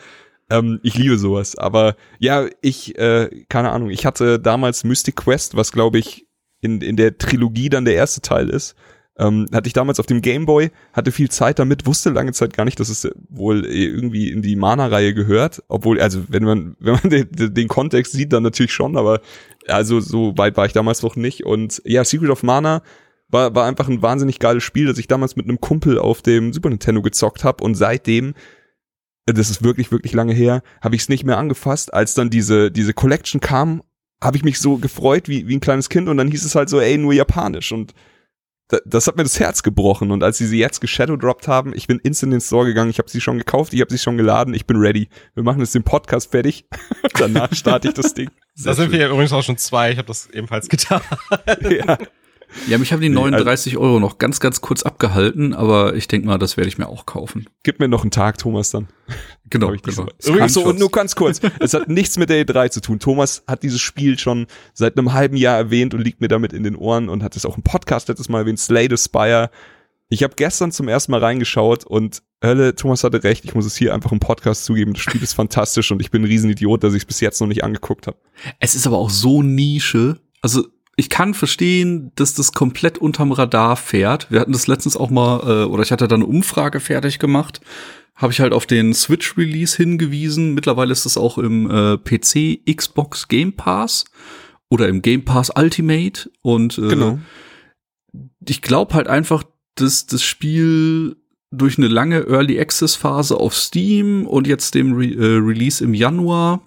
Ähm, 0.50 0.80
ich 0.84 0.98
liebe 0.98 1.18
sowas. 1.18 1.58
Aber 1.58 1.96
ja, 2.18 2.48
ich, 2.62 2.98
äh, 2.98 3.30
keine 3.50 3.72
Ahnung, 3.72 3.90
ich 3.90 4.06
hatte 4.06 4.40
damals 4.40 4.84
Mystic 4.86 5.18
Quest, 5.18 5.56
was 5.56 5.72
glaube 5.72 6.00
ich 6.00 6.26
in, 6.62 6.82
in 6.82 6.96
der 6.96 7.18
Trilogie 7.18 7.70
dann 7.70 7.86
der 7.86 7.96
erste 7.96 8.22
Teil 8.22 8.50
ist 8.50 8.76
Ähm, 9.20 9.48
hatte 9.54 9.68
ich 9.68 9.74
damals 9.74 10.00
auf 10.00 10.06
dem 10.06 10.22
Gameboy, 10.22 10.72
hatte 10.94 11.12
viel 11.12 11.30
Zeit 11.30 11.60
damit, 11.60 11.86
wusste 11.86 12.10
lange 12.10 12.32
Zeit 12.32 12.56
gar 12.56 12.64
nicht, 12.64 12.80
dass 12.80 12.88
es 12.88 13.08
wohl 13.28 13.66
irgendwie 13.66 14.32
in 14.32 14.42
die 14.42 14.56
Mana-Reihe 14.56 15.14
gehört. 15.14 15.62
Obwohl, 15.68 16.00
also 16.00 16.24
wenn 16.30 16.46
man, 16.46 16.78
wenn 16.80 16.94
man 16.94 17.10
den, 17.10 17.54
den 17.54 17.68
Kontext 17.68 18.14
sieht, 18.14 18.32
dann 18.32 18.44
natürlich 18.44 18.72
schon, 18.72 18.96
aber 18.96 19.20
also 19.68 20.00
so 20.00 20.38
weit 20.38 20.56
war 20.56 20.66
ich 20.66 20.74
damals 20.74 21.04
noch 21.04 21.18
nicht. 21.18 21.46
Und 21.46 21.82
ja, 21.84 22.06
Secret 22.06 22.30
of 22.30 22.44
Mana 22.44 22.82
war, 23.28 23.54
war 23.54 23.66
einfach 23.66 23.90
ein 23.90 24.02
wahnsinnig 24.02 24.40
geiles 24.40 24.64
Spiel, 24.64 24.88
das 24.88 24.98
ich 24.98 25.08
damals 25.08 25.36
mit 25.36 25.46
einem 25.46 25.60
Kumpel 25.60 26.00
auf 26.00 26.22
dem 26.22 26.54
Super 26.54 26.70
Nintendo 26.70 27.02
gezockt 27.02 27.44
habe 27.44 27.64
und 27.64 27.76
seitdem 27.76 28.34
das 29.26 29.52
ist 29.52 29.64
wirklich, 29.64 29.92
wirklich 29.92 30.14
lange 30.14 30.34
her, 30.34 30.64
habe 30.82 30.96
ich 30.96 31.04
es 31.04 31.10
nicht 31.10 31.24
mehr 31.24 31.38
angefasst. 31.38 31.94
Als 31.94 32.16
dann 32.16 32.32
diese, 32.32 32.72
diese 32.72 32.94
Collection 32.94 33.40
kam, 33.40 33.84
habe 34.24 34.38
ich 34.38 34.44
mich 34.44 34.60
so 34.60 34.78
gefreut 34.78 35.30
wie, 35.30 35.48
wie 35.48 35.56
ein 35.56 35.62
kleines 35.62 35.90
Kind 35.90 36.10
und 36.10 36.18
dann 36.18 36.32
hieß 36.32 36.46
es 36.46 36.56
halt 36.56 36.70
so, 36.70 36.80
ey, 36.80 36.98
nur 36.98 37.14
japanisch 37.14 37.72
und 37.72 37.94
das 38.86 39.08
hat 39.08 39.18
mir 39.18 39.24
das 39.24 39.40
Herz 39.40 39.64
gebrochen 39.64 40.12
und 40.12 40.24
als 40.24 40.38
sie 40.38 40.46
sie 40.46 40.60
jetzt 40.60 40.80
geshadowdropped 40.80 41.48
haben, 41.48 41.74
ich 41.76 41.88
bin 41.88 42.00
instant 42.00 42.34
in 42.34 42.38
den 42.38 42.42
Store 42.42 42.66
gegangen, 42.66 42.92
ich 42.92 43.00
habe 43.00 43.10
sie 43.10 43.20
schon 43.20 43.40
gekauft, 43.40 43.74
ich 43.74 43.82
habe 43.82 43.92
sie 43.92 43.98
schon 43.98 44.18
geladen, 44.18 44.54
ich 44.54 44.68
bin 44.68 44.78
ready. 44.78 45.10
Wir 45.34 45.44
machen 45.44 45.60
jetzt 45.60 45.74
den 45.74 45.84
Podcast 45.84 46.32
fertig. 46.32 46.66
Danach 47.18 47.54
starte 47.54 47.88
ich 47.88 47.96
das 47.96 48.14
Ding. 48.14 48.30
da 48.64 48.74
sind 48.74 48.92
wir 48.92 49.10
übrigens 49.10 49.34
auch 49.34 49.44
schon 49.44 49.58
zwei, 49.58 49.92
ich 49.92 49.98
habe 49.98 50.08
das 50.08 50.30
ebenfalls 50.30 50.70
getan. 50.70 51.02
ja. 51.70 51.98
Ja, 52.68 52.78
mich 52.78 52.92
haben 52.92 53.02
die 53.02 53.10
39 53.10 53.74
also 53.74 53.86
Euro 53.86 54.00
noch 54.00 54.18
ganz, 54.18 54.40
ganz 54.40 54.62
kurz 54.62 54.84
abgehalten, 54.84 55.54
aber 55.54 55.96
ich 55.96 56.08
denke 56.08 56.28
mal, 56.28 56.38
das 56.38 56.58
werde 56.58 56.68
ich 56.68 56.78
mir 56.78 56.88
auch 56.88 57.06
kaufen. 57.06 57.48
Gib 57.64 57.80
mir 57.80 57.88
noch 57.88 58.02
einen 58.02 58.12
Tag, 58.12 58.38
Thomas, 58.38 58.72
dann. 58.72 58.88
Genau, 59.50 59.74
genau. 59.82 60.08
Übrigens 60.24 60.54
so, 60.54 60.64
und 60.64 60.80
nur 60.80 60.92
ganz 60.92 61.16
kurz. 61.16 61.42
es 61.60 61.74
hat 61.74 61.90
nichts 61.90 62.18
mit 62.18 62.30
der 62.30 62.46
E3 62.46 62.70
zu 62.70 62.82
tun. 62.82 63.00
Thomas 63.00 63.44
hat 63.48 63.64
dieses 63.64 63.82
Spiel 63.82 64.20
schon 64.20 64.48
seit 64.74 64.98
einem 64.98 65.14
halben 65.14 65.38
Jahr 65.38 65.58
erwähnt 65.58 65.94
und 65.94 66.02
liegt 66.02 66.22
mir 66.22 66.28
damit 66.28 66.54
in 66.54 66.64
den 66.64 66.76
Ohren 66.76 67.10
und 67.10 67.24
hat 67.24 67.36
es 67.36 67.46
auch 67.46 67.58
im 67.58 67.64
Podcast 67.64 68.10
letztes 68.10 68.30
Mal 68.30 68.40
erwähnt, 68.40 68.60
Slay 68.60 68.88
the 68.90 68.98
Spire. 68.98 69.50
Ich 70.10 70.24
habe 70.24 70.34
gestern 70.36 70.72
zum 70.72 70.88
ersten 70.88 71.12
Mal 71.12 71.24
reingeschaut 71.24 71.86
und 71.86 72.24
Hölle, 72.44 72.74
Thomas 72.74 73.04
hatte 73.04 73.24
recht, 73.24 73.44
ich 73.46 73.54
muss 73.54 73.66
es 73.66 73.76
hier 73.76 73.94
einfach 73.94 74.12
im 74.12 74.20
Podcast 74.20 74.66
zugeben. 74.66 74.94
Das 74.94 75.04
Spiel 75.04 75.22
ist 75.22 75.34
fantastisch 75.34 75.92
und 75.92 76.02
ich 76.02 76.10
bin 76.10 76.24
ein 76.24 76.26
Riesenidiot, 76.26 76.84
dass 76.84 76.94
ich 76.94 77.04
es 77.04 77.06
bis 77.06 77.20
jetzt 77.20 77.42
noch 77.42 77.48
nicht 77.48 77.64
angeguckt 77.64 78.08
habe. 78.08 78.18
Es 78.60 78.76
ist 78.76 78.88
aber 78.88 78.98
auch 78.98 79.10
so 79.10 79.44
Nische. 79.44 80.20
Also 80.42 80.68
ich 81.00 81.10
kann 81.10 81.34
verstehen, 81.34 82.12
dass 82.16 82.34
das 82.34 82.52
komplett 82.52 82.98
unterm 82.98 83.32
Radar 83.32 83.78
fährt. 83.78 84.30
Wir 84.30 84.42
hatten 84.42 84.52
das 84.52 84.68
letztens 84.68 84.98
auch 84.98 85.10
mal, 85.10 85.40
äh, 85.40 85.66
oder 85.66 85.82
ich 85.82 85.92
hatte 85.92 86.08
da 86.08 86.16
eine 86.16 86.26
Umfrage 86.26 86.82
fertig 86.82 87.20
gemacht. 87.20 87.62
Habe 88.16 88.34
ich 88.34 88.42
halt 88.42 88.52
auf 88.52 88.66
den 88.66 88.94
Switch-Release 88.94 89.78
hingewiesen. 89.78 90.54
Mittlerweile 90.54 90.92
ist 90.92 91.06
das 91.06 91.16
auch 91.16 91.38
im 91.38 91.72
äh, 91.72 91.98
PC, 91.98 92.60
Xbox 92.76 93.30
Game 93.30 93.54
Pass 93.54 94.06
oder 94.70 94.90
im 94.90 95.02
Game 95.02 95.24
Pass 95.24 95.52
Ultimate. 95.56 96.30
Und 96.42 96.78
äh, 96.78 96.90
genau. 96.90 97.20
ich 98.46 98.62
glaube 98.62 98.94
halt 98.94 99.08
einfach, 99.08 99.44
dass 99.76 100.06
das 100.06 100.22
Spiel 100.22 101.16
durch 101.50 101.78
eine 101.78 101.88
lange 101.88 102.28
Early 102.28 102.60
Access 102.60 102.96
Phase 102.96 103.38
auf 103.38 103.56
Steam 103.56 104.28
und 104.28 104.48
jetzt 104.48 104.76
dem 104.76 104.94
Re 104.94 105.06
äh, 105.06 105.38
Release 105.38 105.82
im 105.82 105.94
Januar 105.94 106.62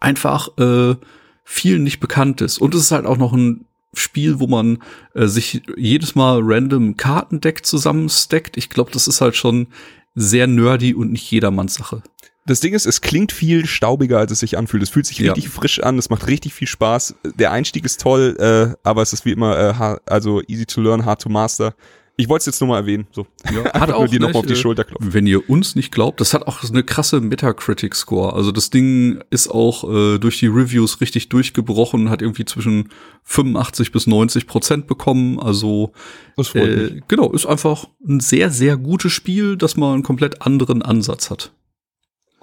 einfach 0.00 0.48
äh, 0.58 0.96
vielen 1.44 1.82
nicht 1.82 2.00
bekannt 2.00 2.40
ist. 2.40 2.58
Und 2.58 2.74
es 2.74 2.82
ist 2.82 2.90
halt 2.90 3.06
auch 3.06 3.18
noch 3.18 3.32
ein 3.32 3.66
Spiel, 3.92 4.40
wo 4.40 4.46
man 4.46 4.82
äh, 5.14 5.26
sich 5.26 5.62
jedes 5.76 6.14
Mal 6.14 6.40
random 6.42 6.96
Kartendeck 6.96 7.64
zusammensteckt. 7.64 8.56
Ich 8.56 8.70
glaube, 8.70 8.90
das 8.90 9.06
ist 9.06 9.20
halt 9.20 9.36
schon 9.36 9.68
sehr 10.14 10.46
nerdy 10.46 10.94
und 10.94 11.12
nicht 11.12 11.30
jedermanns 11.30 11.74
Sache. 11.74 12.02
Das 12.46 12.60
Ding 12.60 12.74
ist, 12.74 12.84
es 12.84 13.00
klingt 13.00 13.32
viel 13.32 13.64
staubiger, 13.66 14.18
als 14.18 14.30
es 14.30 14.40
sich 14.40 14.58
anfühlt. 14.58 14.82
Es 14.82 14.90
fühlt 14.90 15.06
sich 15.06 15.20
richtig 15.22 15.44
ja. 15.44 15.50
frisch 15.50 15.80
an, 15.80 15.98
es 15.98 16.10
macht 16.10 16.26
richtig 16.26 16.52
viel 16.52 16.68
Spaß. 16.68 17.14
Der 17.36 17.52
Einstieg 17.52 17.86
ist 17.86 18.00
toll, 18.00 18.36
äh, 18.38 18.76
aber 18.86 19.00
es 19.00 19.14
ist 19.14 19.24
wie 19.24 19.32
immer, 19.32 19.58
äh, 19.58 19.96
also 20.06 20.42
easy 20.46 20.66
to 20.66 20.82
learn, 20.82 21.06
hard 21.06 21.22
to 21.22 21.30
master. 21.30 21.74
Ich 22.16 22.28
wollte 22.28 22.42
es 22.42 22.46
jetzt 22.46 22.60
nur 22.60 22.68
mal 22.68 22.78
erwähnen. 22.78 23.06
So. 23.10 23.26
Ja, 23.52 23.64
hat 23.80 23.90
auch 23.90 24.00
nur 24.00 24.08
dir 24.08 24.20
noch 24.20 24.34
auf 24.34 24.46
die 24.46 24.52
äh, 24.52 24.56
Schulter 24.56 24.84
klopfen. 24.84 25.12
Wenn 25.12 25.26
ihr 25.26 25.50
uns 25.50 25.74
nicht 25.74 25.92
glaubt, 25.92 26.20
das 26.20 26.32
hat 26.32 26.46
auch 26.46 26.62
eine 26.62 26.84
krasse 26.84 27.20
Metacritic-Score. 27.20 28.34
Also 28.34 28.52
das 28.52 28.70
Ding 28.70 29.22
ist 29.30 29.48
auch 29.48 29.84
äh, 29.90 30.18
durch 30.18 30.38
die 30.38 30.46
Reviews 30.46 31.00
richtig 31.00 31.28
durchgebrochen, 31.28 32.10
hat 32.10 32.22
irgendwie 32.22 32.44
zwischen 32.44 32.90
85 33.24 33.90
bis 33.90 34.06
90 34.06 34.46
Prozent 34.46 34.86
bekommen. 34.86 35.40
Also 35.40 35.92
äh, 36.36 37.00
genau, 37.08 37.32
ist 37.32 37.46
einfach 37.46 37.86
ein 38.06 38.20
sehr, 38.20 38.50
sehr 38.50 38.76
gutes 38.76 39.12
Spiel, 39.12 39.56
das 39.56 39.76
mal 39.76 39.94
einen 39.94 40.04
komplett 40.04 40.42
anderen 40.42 40.82
Ansatz 40.82 41.30
hat. 41.30 41.52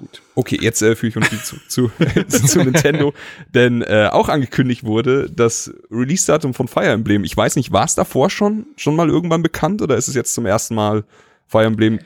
Gut. 0.02 0.24
Okay, 0.34 0.58
jetzt 0.60 0.82
äh, 0.82 0.96
führe 0.96 1.10
ich 1.10 1.32
uns 1.32 1.46
zu, 1.46 1.58
zu, 1.68 1.92
zu 2.28 2.64
Nintendo, 2.64 3.14
denn 3.54 3.84
äh, 3.84 4.10
auch 4.12 4.30
angekündigt 4.30 4.84
wurde 4.84 5.30
das 5.30 5.72
Release-Datum 5.92 6.56
von 6.56 6.68
Fire 6.68 6.88
Emblem. 6.88 7.24
Ich 7.24 7.38
weiß 7.38 7.56
nicht, 7.56 7.72
war 7.72 7.86
es 7.86 7.94
davor 7.94 8.32
schon 8.32 8.66
schon 8.78 8.96
mal 8.96 9.10
irgendwann 9.10 9.44
bekannt 9.44 9.84
oder 9.84 9.98
ist 9.98 10.08
es 10.08 10.16
jetzt 10.16 10.34
zum 10.34 10.48
ersten 10.48 10.74
Mal 10.74 11.04
Fire 11.46 11.66
Emblem? 11.66 12.00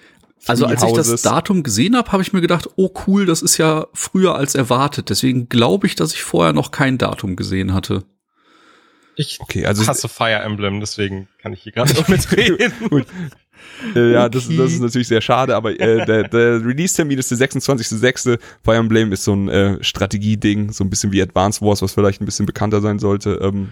Also 0.46 0.66
als 0.66 0.84
ich 0.84 0.92
das 0.92 1.22
Datum 1.22 1.64
gesehen 1.64 1.96
habe, 1.96 2.12
habe 2.12 2.22
ich 2.22 2.34
mir 2.34 2.42
gedacht, 2.42 2.70
oh 2.76 2.92
cool, 3.08 3.26
das 3.26 3.42
ist 3.42 3.58
ja 3.58 3.88
früher 3.94 4.36
als 4.36 4.56
erwartet. 4.56 5.10
Deswegen 5.10 5.48
glaube 5.48 5.88
ich, 5.88 5.96
dass 5.96 6.14
ich 6.14 6.22
vorher 6.22 6.52
noch 6.52 6.72
kein 6.72 6.98
Datum 6.98 7.38
gesehen 7.38 7.74
hatte. 7.74 8.04
Ich 9.16 9.40
okay, 9.40 9.66
also 9.66 9.88
hasse 9.88 10.10
Fire 10.10 10.44
Emblem, 10.44 10.82
deswegen 10.82 11.30
kann 11.42 11.54
ich 11.54 11.64
hier 11.64 11.72
gerade 11.72 11.94
nicht 11.94 12.10
mitreden. 12.10 12.74
Gut. 12.90 13.06
Äh, 13.96 14.14
ja, 14.14 14.30
das, 14.30 14.48
das 14.48 14.74
ist 14.74 14.82
natürlich 14.82 15.08
sehr 15.08 15.22
schade, 15.22 15.56
aber 15.56 15.80
äh, 15.80 16.06
der, 16.06 16.28
der 16.28 16.66
Release-Termin 16.66 17.20
ist 17.20 17.32
der 17.32 17.38
26.06. 17.38 18.40
Fire 18.64 18.78
Emblem 18.78 19.12
ist 19.12 19.24
so 19.24 19.34
ein 19.34 19.50
äh, 19.50 19.84
Strategieding, 19.84 20.72
so 20.72 20.84
ein 20.84 20.90
bisschen 20.90 21.12
wie 21.12 21.22
Advance 21.22 21.62
Wars, 21.62 21.82
was 21.82 21.94
vielleicht 21.94 22.22
ein 22.22 22.26
bisschen 22.26 22.46
bekannter 22.46 22.82
sein 22.82 23.00
sollte. 23.00 23.40
Ähm, 23.42 23.70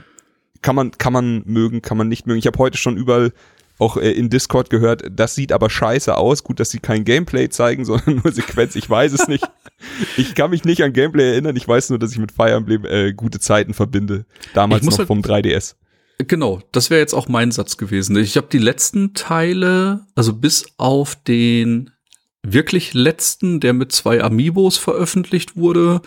kann 0.62 0.76
man, 0.76 0.92
kann 0.92 1.14
man 1.14 1.44
mögen, 1.46 1.82
kann 1.82 1.98
man 1.98 2.08
nicht 2.08 2.28
mögen. 2.28 2.40
Ich 2.40 2.48
habe 2.48 2.60
heute 2.60 2.78
schon 2.78 2.98
überall 2.98 3.32
auch 3.80 3.98
äh, 3.98 4.12
in 4.12 4.30
Discord 4.30 4.70
gehört, 4.70 5.04
das 5.12 5.36
sieht 5.36 5.52
aber 5.52 5.70
scheiße 5.70 6.16
aus. 6.16 6.44
Gut, 6.44 6.60
dass 6.60 6.70
sie 6.70 6.80
kein 6.80 7.04
Gameplay 7.04 7.50
zeigen, 7.50 7.86
sondern 7.86 8.22
nur 8.24 8.32
Sequenz. 8.32 8.76
Ich 8.76 8.90
weiß 8.90 9.14
es 9.14 9.28
nicht. 9.28 9.46
ich 10.18 10.36
kann 10.36 10.50
mich 10.50 10.64
nicht 10.64 10.84
an 10.84 10.94
Gameplay 10.94 11.32
erinnern. 11.32 11.56
Ich 11.56 11.68
weiß 11.68 11.90
nur, 11.90 12.00
dass 12.00 12.12
ich 12.12 12.18
mit 12.18 12.32
Fire 12.32 12.54
Emblem 12.54 12.86
äh, 12.86 13.14
gute 13.14 13.40
Zeiten 13.40 13.74
verbinde. 13.74 14.26
Damals 14.54 14.86
noch 14.86 14.98
halt 14.98 15.08
vom 15.08 15.22
3DS. 15.22 15.76
Genau, 16.20 16.62
das 16.72 16.90
wäre 16.90 17.02
jetzt 17.02 17.14
auch 17.14 17.28
mein 17.28 17.52
Satz 17.52 17.78
gewesen. 17.78 18.16
Ich 18.18 18.38
habe 18.38 18.48
die 18.52 18.60
letzten 18.60 19.14
Teile, 19.14 20.06
also 20.16 20.34
bis 20.34 20.66
auf 20.78 21.16
den 21.16 21.92
wirklich 22.44 22.94
letzten, 22.94 23.60
der 23.60 23.74
mit 23.74 23.92
zwei 23.92 24.22
Amiibos 24.22 24.78
veröffentlicht 24.78 25.56
wurde, 25.56 26.02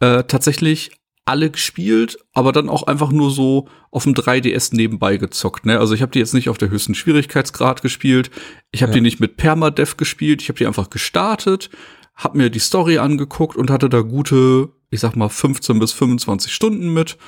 äh, 0.00 0.24
tatsächlich 0.24 0.90
alle 1.24 1.50
gespielt, 1.50 2.18
aber 2.34 2.52
dann 2.52 2.68
auch 2.68 2.84
einfach 2.84 3.10
nur 3.10 3.30
so 3.30 3.68
auf 3.90 4.04
dem 4.04 4.14
3DS 4.14 4.74
nebenbei 4.74 5.16
gezockt. 5.16 5.66
Ne? 5.66 5.78
Also 5.78 5.94
ich 5.94 6.02
habe 6.02 6.12
die 6.12 6.20
jetzt 6.20 6.34
nicht 6.34 6.48
auf 6.48 6.58
der 6.58 6.70
höchsten 6.70 6.94
Schwierigkeitsgrad 6.94 7.82
gespielt. 7.82 8.30
Ich 8.70 8.82
habe 8.82 8.92
ja. 8.92 8.94
die 8.94 9.00
nicht 9.00 9.18
mit 9.18 9.36
Permadev 9.36 9.96
gespielt. 9.96 10.40
Ich 10.40 10.48
habe 10.48 10.58
die 10.58 10.66
einfach 10.66 10.88
gestartet, 10.88 11.70
habe 12.14 12.38
mir 12.38 12.50
die 12.50 12.60
Story 12.60 12.98
angeguckt 12.98 13.56
und 13.56 13.70
hatte 13.70 13.88
da 13.88 14.02
gute, 14.02 14.68
ich 14.90 15.00
sag 15.00 15.16
mal 15.16 15.28
15 15.28 15.80
bis 15.80 15.92
25 15.92 16.54
Stunden 16.54 16.94
mit 16.94 17.18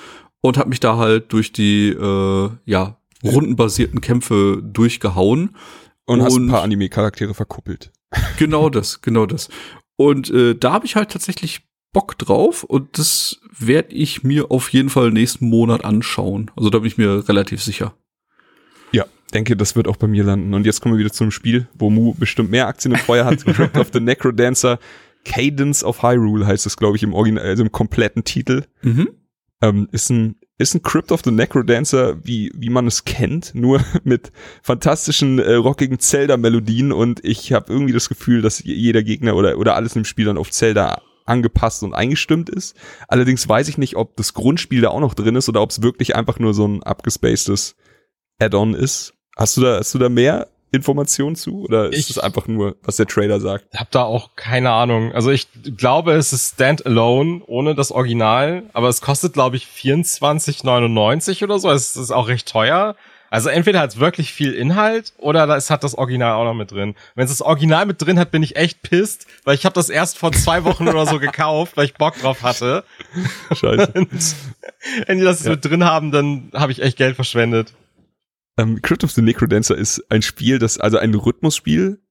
und 0.40 0.58
habe 0.58 0.68
mich 0.68 0.80
da 0.80 0.96
halt 0.96 1.32
durch 1.32 1.52
die 1.52 1.88
äh, 1.88 2.50
ja 2.64 2.96
rundenbasierten 3.24 4.00
Kämpfe 4.00 4.62
durchgehauen 4.62 5.56
und, 6.04 6.20
und 6.20 6.24
hast 6.24 6.36
ein 6.36 6.48
paar 6.48 6.62
Anime-Charaktere 6.62 7.34
verkuppelt. 7.34 7.92
Genau 8.38 8.70
das, 8.70 9.00
genau 9.00 9.26
das. 9.26 9.48
Und 9.96 10.30
äh, 10.30 10.54
da 10.54 10.72
habe 10.72 10.86
ich 10.86 10.96
halt 10.96 11.10
tatsächlich 11.10 11.68
Bock 11.92 12.16
drauf 12.18 12.64
und 12.64 12.98
das 12.98 13.40
werde 13.58 13.94
ich 13.94 14.22
mir 14.22 14.50
auf 14.50 14.68
jeden 14.70 14.90
Fall 14.90 15.10
nächsten 15.10 15.48
Monat 15.48 15.84
anschauen. 15.84 16.50
Also 16.54 16.70
da 16.70 16.78
bin 16.78 16.86
ich 16.86 16.98
mir 16.98 17.28
relativ 17.28 17.62
sicher. 17.62 17.94
Ja, 18.92 19.04
denke, 19.34 19.56
das 19.56 19.74
wird 19.74 19.88
auch 19.88 19.96
bei 19.96 20.06
mir 20.06 20.22
landen. 20.22 20.54
Und 20.54 20.66
jetzt 20.66 20.80
kommen 20.80 20.94
wir 20.94 21.00
wieder 21.00 21.12
zum 21.12 21.30
Spiel, 21.30 21.66
wo 21.74 21.90
Mu 21.90 22.14
bestimmt 22.14 22.50
mehr 22.50 22.68
Aktien 22.68 22.94
im 22.94 23.00
Feuer 23.00 23.24
hat. 23.24 23.44
Crypt 23.44 23.76
of 23.76 23.88
the 23.92 24.00
Necrodancer. 24.00 24.78
Cadence 25.24 25.82
of 25.82 26.02
Hyrule 26.02 26.46
heißt 26.46 26.66
es, 26.66 26.76
glaube 26.76 26.96
ich, 26.96 27.02
im 27.02 27.12
Original, 27.12 27.44
also 27.44 27.62
im 27.62 27.72
kompletten 27.72 28.24
Titel. 28.24 28.64
Mhm. 28.82 29.08
Ähm, 29.60 29.88
ist 29.92 30.10
ein 30.10 30.36
ist 30.58 30.74
ein 30.74 30.82
Crypt 30.82 31.12
of 31.12 31.22
the 31.24 31.30
Necrodancer, 31.30 32.24
wie, 32.24 32.50
wie 32.54 32.68
man 32.68 32.88
es 32.88 33.04
kennt, 33.04 33.54
nur 33.54 33.80
mit 34.04 34.32
fantastischen, 34.62 35.38
äh, 35.38 35.54
rockigen 35.54 36.00
Zelda-Melodien 36.00 36.92
und 36.92 37.24
ich 37.24 37.52
habe 37.52 37.72
irgendwie 37.72 37.92
das 37.92 38.08
Gefühl, 38.08 38.42
dass 38.42 38.62
jeder 38.64 39.04
Gegner 39.04 39.36
oder, 39.36 39.56
oder 39.56 39.76
alles 39.76 39.94
im 39.94 40.04
Spiel 40.04 40.26
dann 40.26 40.36
auf 40.36 40.50
Zelda 40.50 41.00
angepasst 41.24 41.82
und 41.82 41.94
eingestimmt 41.94 42.50
ist. 42.50 42.74
Allerdings 43.06 43.48
weiß 43.48 43.68
ich 43.68 43.78
nicht, 43.78 43.96
ob 43.96 44.16
das 44.16 44.34
Grundspiel 44.34 44.80
da 44.80 44.88
auch 44.88 45.00
noch 45.00 45.14
drin 45.14 45.36
ist 45.36 45.48
oder 45.48 45.62
ob 45.62 45.70
es 45.70 45.82
wirklich 45.82 46.16
einfach 46.16 46.38
nur 46.38 46.54
so 46.54 46.66
ein 46.66 46.82
abgespacedes 46.82 47.76
Add-on 48.40 48.74
ist. 48.74 49.14
Hast 49.36 49.56
du 49.56 49.60
da, 49.60 49.78
hast 49.78 49.94
du 49.94 49.98
da 49.98 50.08
mehr 50.08 50.48
Informationen 50.70 51.36
zu 51.36 51.62
oder 51.62 51.92
ist 51.92 52.10
es 52.10 52.18
einfach 52.18 52.46
nur, 52.46 52.76
was 52.82 52.96
der 52.96 53.06
Trailer 53.06 53.40
sagt? 53.40 53.66
Ich 53.72 53.80
habe 53.80 53.88
da 53.90 54.02
auch 54.02 54.36
keine 54.36 54.70
Ahnung. 54.70 55.12
Also 55.12 55.30
ich 55.30 55.48
glaube, 55.76 56.12
es 56.12 56.32
ist 56.32 56.54
Standalone 56.54 57.42
ohne 57.46 57.74
das 57.74 57.90
Original, 57.90 58.64
aber 58.72 58.88
es 58.88 59.00
kostet 59.00 59.32
glaube 59.32 59.56
ich 59.56 59.66
24,99 59.66 61.42
oder 61.44 61.58
so. 61.58 61.70
Es 61.70 61.96
ist 61.96 62.10
auch 62.10 62.28
recht 62.28 62.48
teuer. 62.48 62.96
Also 63.30 63.50
entweder 63.50 63.80
hat 63.80 63.90
es 63.90 63.98
wirklich 63.98 64.32
viel 64.32 64.54
Inhalt 64.54 65.12
oder 65.18 65.48
es 65.56 65.70
hat 65.70 65.84
das 65.84 65.94
Original 65.94 66.32
auch 66.32 66.44
noch 66.44 66.54
mit 66.54 66.70
drin. 66.70 66.94
Wenn 67.14 67.24
es 67.24 67.30
das 67.30 67.42
Original 67.42 67.84
mit 67.84 68.00
drin 68.00 68.18
hat, 68.18 68.30
bin 68.30 68.42
ich 68.42 68.56
echt 68.56 68.82
pisst, 68.82 69.26
weil 69.44 69.54
ich 69.54 69.64
habe 69.64 69.74
das 69.74 69.90
erst 69.90 70.16
vor 70.16 70.32
zwei 70.32 70.64
Wochen 70.64 70.88
oder 70.88 71.04
so 71.06 71.18
gekauft, 71.18 71.76
weil 71.76 71.84
ich 71.84 71.94
Bock 71.94 72.18
drauf 72.18 72.42
hatte. 72.42 72.84
Scheiße. 73.52 73.92
Und 73.94 74.10
wenn 75.06 75.18
die 75.18 75.24
das 75.24 75.44
ja. 75.44 75.50
mit 75.50 75.64
drin 75.64 75.84
haben, 75.84 76.10
dann 76.10 76.50
habe 76.54 76.72
ich 76.72 76.80
echt 76.80 76.96
Geld 76.96 77.16
verschwendet. 77.16 77.74
Ähm, 78.58 78.82
Crypt 78.82 79.04
of 79.04 79.12
the 79.12 79.22
Necrodancer 79.22 79.76
ist 79.76 80.04
ein 80.10 80.22
Spiel, 80.22 80.58
das, 80.58 80.78
also 80.78 80.98
ein 80.98 81.14
Rhythmusspiel, 81.14 82.02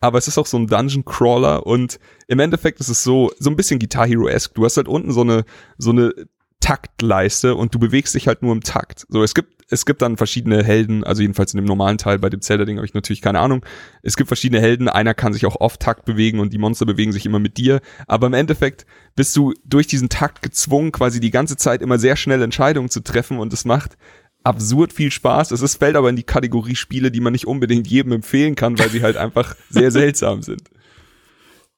aber 0.00 0.18
es 0.18 0.28
ist 0.28 0.38
auch 0.38 0.46
so 0.46 0.58
ein 0.58 0.66
Dungeon 0.66 1.04
Crawler 1.04 1.66
und 1.66 1.98
im 2.28 2.38
Endeffekt 2.38 2.78
ist 2.78 2.90
es 2.90 3.02
so, 3.02 3.32
so 3.38 3.50
ein 3.50 3.56
bisschen 3.56 3.80
Guitar 3.80 4.06
Hero-esque. 4.06 4.54
Du 4.54 4.64
hast 4.64 4.76
halt 4.76 4.86
unten 4.86 5.12
so 5.12 5.22
eine, 5.22 5.44
so 5.78 5.90
eine 5.90 6.12
Taktleiste 6.60 7.54
und 7.54 7.74
du 7.74 7.78
bewegst 7.78 8.14
dich 8.14 8.28
halt 8.28 8.42
nur 8.42 8.52
im 8.52 8.62
Takt. 8.62 9.06
So, 9.08 9.22
es 9.22 9.34
gibt, 9.34 9.64
es 9.70 9.86
gibt 9.86 10.02
dann 10.02 10.16
verschiedene 10.16 10.62
Helden, 10.62 11.04
also 11.04 11.22
jedenfalls 11.22 11.52
in 11.54 11.58
dem 11.58 11.66
normalen 11.66 11.98
Teil, 11.98 12.18
bei 12.18 12.30
dem 12.30 12.40
Zelda-Ding 12.40 12.76
habe 12.76 12.86
ich 12.86 12.94
natürlich 12.94 13.22
keine 13.22 13.40
Ahnung. 13.40 13.64
Es 14.02 14.16
gibt 14.16 14.28
verschiedene 14.28 14.60
Helden, 14.60 14.88
einer 14.88 15.14
kann 15.14 15.32
sich 15.32 15.46
auch 15.46 15.56
off 15.60 15.78
Takt 15.78 16.04
bewegen 16.04 16.38
und 16.38 16.52
die 16.52 16.58
Monster 16.58 16.86
bewegen 16.86 17.12
sich 17.12 17.26
immer 17.26 17.38
mit 17.38 17.56
dir. 17.56 17.80
Aber 18.06 18.26
im 18.26 18.34
Endeffekt 18.34 18.86
bist 19.14 19.36
du 19.36 19.52
durch 19.64 19.86
diesen 19.86 20.08
Takt 20.08 20.42
gezwungen, 20.42 20.92
quasi 20.92 21.20
die 21.20 21.30
ganze 21.30 21.56
Zeit 21.56 21.82
immer 21.82 21.98
sehr 21.98 22.16
schnell 22.16 22.42
Entscheidungen 22.42 22.88
zu 22.88 23.00
treffen 23.00 23.38
und 23.38 23.52
es 23.52 23.64
macht 23.64 23.96
absurd 24.44 24.92
viel 24.92 25.10
Spaß. 25.10 25.50
Es 25.50 25.62
ist, 25.62 25.76
fällt 25.76 25.96
aber 25.96 26.10
in 26.10 26.16
die 26.16 26.22
Kategorie 26.22 26.76
Spiele, 26.76 27.10
die 27.10 27.20
man 27.20 27.32
nicht 27.32 27.46
unbedingt 27.46 27.88
jedem 27.88 28.12
empfehlen 28.12 28.54
kann, 28.54 28.78
weil 28.78 28.90
sie 28.90 29.02
halt 29.02 29.16
einfach 29.16 29.56
sehr 29.70 29.90
seltsam 29.90 30.42
sind. 30.42 30.62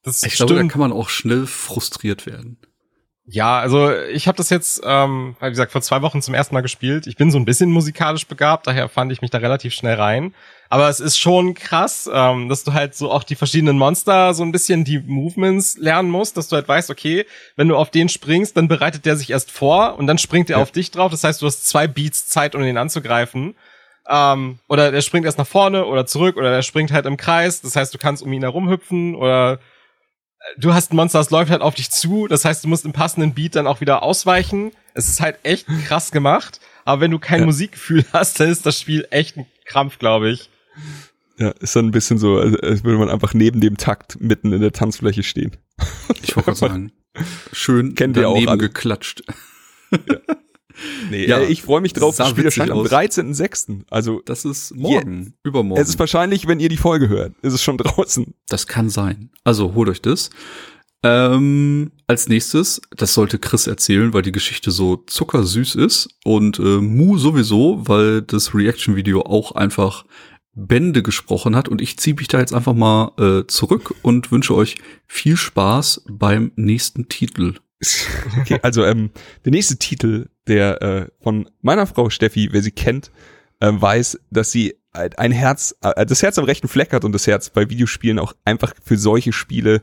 Das 0.03 0.23
ich 0.23 0.35
stimmt. 0.35 0.51
glaube, 0.51 0.63
da 0.63 0.69
kann 0.69 0.81
man 0.81 0.93
auch 0.93 1.09
schnell 1.09 1.47
frustriert 1.47 2.27
werden. 2.27 2.59
Ja, 3.29 3.59
also 3.59 3.93
ich 3.93 4.29
habe 4.29 4.37
das 4.37 4.51
jetzt, 4.51 4.83
ähm, 4.85 5.35
wie 5.41 5.49
gesagt, 5.49 5.73
vor 5.73 5.83
zwei 5.83 6.01
Wochen 6.03 6.23
zum 6.23 6.33
ersten 6.33 6.55
Mal 6.55 6.61
gespielt. 6.61 7.09
Ich 7.09 7.17
bin 7.17 7.33
so 7.33 7.39
ein 7.39 7.45
bisschen 7.45 7.73
musikalisch 7.73 8.27
begabt, 8.29 8.69
daher 8.69 8.89
fand 8.89 9.11
ich 9.11 9.21
mich 9.21 9.33
da 9.33 9.39
relativ 9.39 9.75
schnell 9.75 9.97
rein. 9.97 10.33
Aber 10.69 10.89
es 10.89 11.01
ist 11.01 11.19
schon 11.19 11.55
krass, 11.55 12.09
ähm, 12.13 12.49
dass 12.49 12.63
du 12.63 12.73
halt 12.73 12.95
so 12.95 13.11
auch 13.11 13.25
die 13.25 13.35
verschiedenen 13.35 13.79
Monster 13.79 14.33
so 14.33 14.45
ein 14.45 14.53
bisschen 14.53 14.85
die 14.85 15.01
Movements 15.01 15.77
lernen 15.77 16.09
musst, 16.09 16.37
dass 16.37 16.49
du 16.49 16.55
halt 16.55 16.69
weißt, 16.69 16.89
okay, 16.89 17.27
wenn 17.57 17.67
du 17.67 17.77
auf 17.77 17.91
den 17.91 18.09
springst, 18.09 18.57
dann 18.57 18.69
bereitet 18.69 19.05
der 19.05 19.17
sich 19.17 19.31
erst 19.31 19.51
vor 19.51 19.99
und 19.99 20.07
dann 20.07 20.19
springt 20.19 20.49
er 20.49 20.59
ja. 20.59 20.63
auf 20.63 20.71
dich 20.71 20.93
drauf. 20.93 21.11
Das 21.11 21.25
heißt, 21.25 21.43
du 21.43 21.47
hast 21.47 21.67
zwei 21.67 21.89
Beats 21.89 22.29
Zeit, 22.29 22.55
um 22.55 22.63
ihn 22.63 22.79
anzugreifen. 22.79 23.57
Ähm, 24.09 24.61
oder 24.69 24.93
der 24.93 25.01
springt 25.01 25.27
erst 25.27 25.39
nach 25.39 25.49
vorne 25.49 25.85
oder 25.87 26.07
zurück 26.07 26.37
oder 26.37 26.51
der 26.51 26.63
springt 26.63 26.93
halt 26.93 27.07
im 27.07 27.17
Kreis. 27.17 27.61
Das 27.61 27.75
heißt, 27.75 27.93
du 27.93 27.99
kannst 27.99 28.23
um 28.23 28.33
ihn 28.33 28.43
herumhüpfen 28.43 29.17
oder 29.17 29.59
du 30.59 30.75
hast 30.75 30.93
ein 30.93 30.97
Monster, 30.97 31.19
das 31.19 31.31
läuft 31.31 31.51
halt 31.51 31.63
auf 31.63 31.75
dich 31.75 31.91
zu. 31.91 32.27
Das 32.27 32.45
heißt, 32.45 32.65
du 32.65 32.69
musst 32.69 32.85
im 32.85 32.93
passenden 32.93 33.35
Beat 33.35 33.57
dann 33.57 33.67
auch 33.67 33.81
wieder 33.81 34.03
ausweichen. 34.03 34.73
Es 34.95 35.09
ist 35.09 35.21
halt 35.21 35.39
echt 35.43 35.67
krass 35.87 36.11
gemacht. 36.11 36.61
Aber 36.85 37.01
wenn 37.01 37.11
du 37.11 37.19
kein 37.19 37.41
ja. 37.41 37.47
Musikgefühl 37.47 38.05
hast, 38.13 38.41
dann 38.41 38.49
ist 38.49 38.65
das 38.67 38.81
Spiel 38.81 39.07
echt 39.11 39.37
ein 39.37 39.47
Krampf, 39.65 39.99
glaube 39.99 40.31
ich. 40.31 40.51
Ja, 41.39 41.51
ist 41.51 41.77
dann 41.77 41.87
ein 41.87 41.91
bisschen 41.91 42.19
so, 42.19 42.39
als 42.39 42.85
würde 42.85 42.99
man 42.99 43.11
einfach 43.11 43.35
neben 43.35 43.61
dem 43.61 43.77
Takt 43.77 44.21
mitten 44.21 44.53
in 44.53 44.61
der 44.61 44.73
Tanzfläche 44.73 45.23
stehen. 45.23 45.57
Ich 46.23 46.35
wollte 46.37 46.55
sagen, 46.57 46.93
schön 47.53 47.95
Kennt 47.95 48.17
ihr 48.17 48.29
auch 48.29 48.47
alle. 48.47 48.57
geklatscht. 48.57 49.23
Ja. 49.91 50.17
Nee, 51.11 51.27
ja, 51.27 51.41
ich 51.41 51.63
freue 51.63 51.81
mich 51.81 51.93
drauf. 51.93 52.17
Das 52.17 52.31
Spiel 52.31 52.45
erscheint 52.45 52.71
am 52.71 52.79
13.06. 52.79 53.83
Also 53.91 54.21
das 54.25 54.45
ist 54.45 54.75
morgen, 54.75 55.25
jetzt. 55.25 55.33
übermorgen. 55.45 55.81
Es 55.81 55.89
ist 55.89 55.99
wahrscheinlich, 55.99 56.47
wenn 56.47 56.61
ihr 56.61 56.69
die 56.69 56.77
Folge 56.77 57.09
hört, 57.09 57.35
ist 57.43 57.53
es 57.53 57.63
schon 57.63 57.79
draußen. 57.79 58.35
Das 58.49 58.67
kann 58.67 58.89
sein. 58.89 59.31
Also 59.45 59.75
holt 59.75 59.89
euch 59.89 60.03
das. 60.03 60.31
Ähm, 61.03 61.93
als 62.07 62.29
nächstes, 62.29 62.81
das 62.91 63.15
sollte 63.15 63.39
Chris 63.39 63.67
erzählen, 63.67 64.13
weil 64.13 64.23
die 64.23 64.33
Geschichte 64.33 64.71
so 64.71 64.97
zuckersüß 64.97 65.77
ist 65.77 66.09
und 66.25 66.59
äh, 66.59 66.81
Mu 66.81 67.19
sowieso, 67.19 67.87
weil 67.87 68.23
das 68.23 68.55
Reaction-Video 68.55 69.23
auch 69.23 69.53
einfach 69.53 70.05
Bände 70.55 71.03
gesprochen 71.03 71.55
hat 71.55 71.69
und 71.69 71.83
ich 71.83 71.99
ziehe 71.99 72.17
mich 72.17 72.29
da 72.29 72.41
jetzt 72.41 72.55
einfach 72.55 72.73
mal 72.73 73.13
äh, 73.19 73.47
zurück 73.47 73.95
und 74.03 74.33
wünsche 74.33 74.55
euch 74.55 74.77
viel 75.07 75.37
Spaß 75.37 76.05
beim 76.09 76.51
nächsten 76.57 77.09
Titel. 77.09 77.55
Okay, 78.41 78.59
also 78.63 78.85
ähm, 78.85 79.11
der 79.45 79.53
nächste 79.53 79.77
Titel, 79.77 80.29
der 80.47 80.83
äh, 80.83 81.07
von 81.23 81.49
meiner 81.63 81.87
Frau 81.87 82.11
Steffi, 82.11 82.49
wer 82.53 82.63
sie 82.63 82.71
kennt, 82.71 83.11
äh, 83.61 83.71
weiß, 83.73 84.19
dass 84.31 84.51
sie 84.51 84.77
ein 84.93 85.33
Herz, 85.33 85.75
äh, 85.83 86.07
das 86.07 86.23
Herz 86.23 86.39
am 86.39 86.45
rechten 86.45 86.69
Fleck 86.69 86.93
hat 86.93 87.05
und 87.05 87.13
das 87.13 87.27
Herz 87.27 87.51
bei 87.51 87.69
Videospielen 87.69 88.19
auch 88.19 88.35
einfach 88.45 88.75
für 88.83 88.97
solche 88.97 89.33
Spiele 89.33 89.83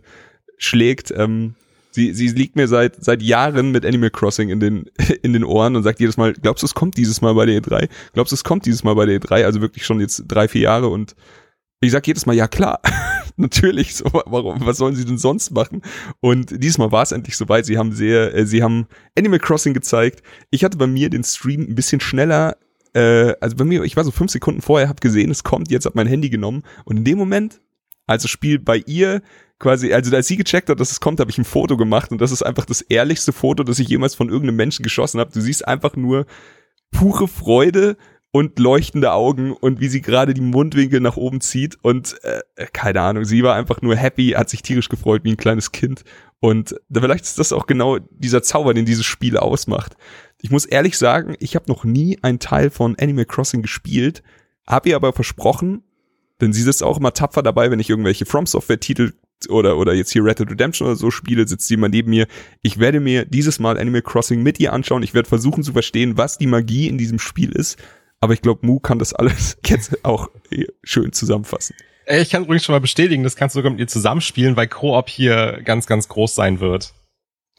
schlägt. 0.57 1.11
Ähm, 1.15 1.55
sie, 1.91 2.13
sie 2.13 2.27
liegt 2.29 2.55
mir 2.55 2.67
seit, 2.67 3.03
seit 3.03 3.21
Jahren 3.21 3.71
mit 3.71 3.85
Animal 3.85 4.09
Crossing 4.09 4.49
in 4.49 4.59
den, 4.59 4.85
in 5.21 5.33
den 5.33 5.43
Ohren 5.43 5.75
und 5.75 5.83
sagt 5.83 5.99
jedes 5.99 6.17
Mal, 6.17 6.33
glaubst 6.33 6.63
du, 6.63 6.65
es 6.65 6.73
kommt 6.73 6.97
dieses 6.97 7.21
Mal 7.21 7.33
bei 7.35 7.45
der 7.45 7.61
E3? 7.61 7.89
Glaubst 8.13 8.31
du, 8.31 8.35
es 8.35 8.43
kommt 8.43 8.65
dieses 8.65 8.83
Mal 8.83 8.95
bei 8.95 9.05
der 9.05 9.19
E3? 9.19 9.45
Also 9.45 9.61
wirklich 9.61 9.85
schon 9.85 9.99
jetzt 9.99 10.23
drei, 10.27 10.47
vier 10.47 10.61
Jahre 10.61 10.87
und 10.87 11.15
ich 11.81 11.91
sag 11.91 12.07
jedes 12.07 12.25
Mal, 12.25 12.35
ja 12.35 12.47
klar, 12.47 12.81
natürlich, 13.37 13.95
so, 13.95 14.05
warum, 14.13 14.65
was 14.65 14.77
sollen 14.77 14.95
sie 14.95 15.05
denn 15.05 15.17
sonst 15.17 15.51
machen? 15.51 15.81
Und 16.19 16.63
diesmal 16.63 16.91
war 16.91 17.03
es 17.03 17.11
endlich 17.11 17.37
soweit. 17.37 17.65
Sie 17.65 17.77
haben 17.77 17.91
sehr, 17.91 18.33
äh, 18.35 18.45
sie 18.45 18.63
haben 18.63 18.87
Animal 19.17 19.39
Crossing 19.39 19.73
gezeigt. 19.73 20.23
Ich 20.51 20.63
hatte 20.63 20.77
bei 20.77 20.87
mir 20.87 21.09
den 21.09 21.23
Stream 21.23 21.61
ein 21.61 21.75
bisschen 21.75 21.99
schneller, 21.99 22.57
äh, 22.93 23.33
also 23.41 23.55
bei 23.55 23.65
mir, 23.65 23.83
ich 23.83 23.95
war 23.95 24.03
so 24.03 24.11
fünf 24.11 24.31
Sekunden 24.31 24.61
vorher, 24.61 24.89
hab 24.89 25.01
gesehen, 25.01 25.31
es 25.31 25.43
kommt, 25.43 25.71
jetzt 25.71 25.85
hab 25.85 25.95
mein 25.95 26.07
Handy 26.07 26.29
genommen 26.29 26.63
und 26.85 26.97
in 26.97 27.03
dem 27.03 27.17
Moment, 27.17 27.61
als 28.05 28.23
das 28.23 28.31
Spiel 28.31 28.59
bei 28.59 28.77
ihr 28.85 29.21
quasi, 29.59 29.93
also 29.93 30.15
als 30.15 30.27
sie 30.27 30.37
gecheckt 30.37 30.69
hat, 30.69 30.79
dass 30.79 30.91
es 30.91 30.99
kommt, 30.99 31.19
habe 31.19 31.31
ich 31.31 31.37
ein 31.37 31.45
Foto 31.45 31.77
gemacht 31.77 32.11
und 32.11 32.21
das 32.21 32.31
ist 32.31 32.43
einfach 32.43 32.65
das 32.65 32.81
ehrlichste 32.81 33.31
Foto, 33.31 33.63
das 33.63 33.79
ich 33.79 33.87
jemals 33.87 34.13
von 34.13 34.29
irgendeinem 34.29 34.57
Menschen 34.57 34.83
geschossen 34.83 35.19
habe. 35.19 35.31
Du 35.31 35.41
siehst 35.41 35.67
einfach 35.67 35.95
nur 35.95 36.25
pure 36.91 37.27
Freude 37.27 37.97
und 38.35 38.57
leuchtende 38.57 39.11
Augen 39.11 39.53
und 39.53 39.79
wie 39.79 39.87
sie 39.87 40.01
gerade 40.01 40.33
die 40.33 40.41
Mundwinkel 40.41 40.99
nach 40.99 41.17
oben 41.17 41.39
zieht 41.39 41.77
und 41.83 42.17
äh, 42.23 42.41
keine 42.73 43.01
Ahnung, 43.01 43.25
sie 43.25 43.43
war 43.43 43.53
einfach 43.53 43.83
nur 43.83 43.95
happy, 43.95 44.31
hat 44.31 44.49
sich 44.49 44.63
tierisch 44.63 44.89
gefreut 44.89 45.23
wie 45.23 45.29
ein 45.29 45.37
kleines 45.37 45.71
Kind 45.71 46.03
und 46.39 46.75
vielleicht 46.91 47.25
ist 47.25 47.37
das 47.37 47.53
auch 47.53 47.67
genau 47.67 47.99
dieser 47.99 48.41
Zauber, 48.41 48.73
den 48.73 48.85
dieses 48.85 49.05
Spiel 49.05 49.37
ausmacht. 49.37 49.95
Ich 50.41 50.49
muss 50.49 50.65
ehrlich 50.65 50.97
sagen, 50.97 51.35
ich 51.37 51.55
habe 51.55 51.65
noch 51.67 51.83
nie 51.83 52.17
einen 52.23 52.39
Teil 52.39 52.71
von 52.71 52.97
Animal 52.99 53.25
Crossing 53.25 53.61
gespielt, 53.61 54.23
habe 54.65 54.89
ihr 54.89 54.95
aber 54.95 55.13
versprochen, 55.13 55.83
denn 56.41 56.53
sie 56.53 56.63
sitzt 56.63 56.81
auch 56.81 56.97
immer 56.97 57.13
tapfer 57.13 57.43
dabei, 57.43 57.69
wenn 57.69 57.79
ich 57.79 57.91
irgendwelche 57.91 58.25
From 58.25 58.47
Software 58.47 58.79
Titel 58.79 59.13
oder, 59.47 59.77
oder 59.77 59.93
jetzt 59.93 60.11
hier 60.11 60.25
Red 60.25 60.39
Dead 60.39 60.49
Redemption 60.49 60.87
oder 60.87 60.95
so 60.95 61.11
spiele, 61.11 61.47
sitzt 61.47 61.67
sie 61.67 61.75
immer 61.75 61.89
neben 61.89 62.09
mir. 62.09 62.25
Ich 62.63 62.79
werde 62.79 62.99
mir 62.99 63.25
dieses 63.25 63.59
Mal 63.59 63.77
Animal 63.77 64.01
Crossing 64.01 64.41
mit 64.41 64.59
ihr 64.59 64.73
anschauen. 64.73 65.03
Ich 65.03 65.13
werde 65.13 65.29
versuchen 65.29 65.61
zu 65.61 65.73
verstehen, 65.73 66.17
was 66.17 66.39
die 66.39 66.47
Magie 66.47 66.87
in 66.87 66.97
diesem 66.97 67.19
Spiel 67.19 67.51
ist 67.51 67.77
aber 68.23 68.31
ich 68.31 68.41
glaube, 68.41 68.65
Mu 68.65 68.79
kann 68.79 68.99
das 68.99 69.13
alles 69.13 69.57
jetzt 69.65 70.05
auch 70.05 70.29
schön 70.81 71.11
zusammenfassen. 71.11 71.75
Ich 72.07 72.29
kann 72.29 72.45
übrigens 72.45 72.63
schon 72.63 72.73
mal 72.73 72.79
bestätigen, 72.79 73.21
das 73.23 73.35
kannst 73.35 73.53
du 73.53 73.59
sogar 73.59 73.71
mit 73.71 73.81
ihr 73.81 73.87
zusammenspielen, 73.87 74.55
weil 74.55 74.67
Koop 74.67 75.09
hier 75.09 75.59
ganz, 75.65 75.87
ganz 75.87 76.07
groß 76.07 76.33
sein 76.33 76.61
wird. 76.61 76.93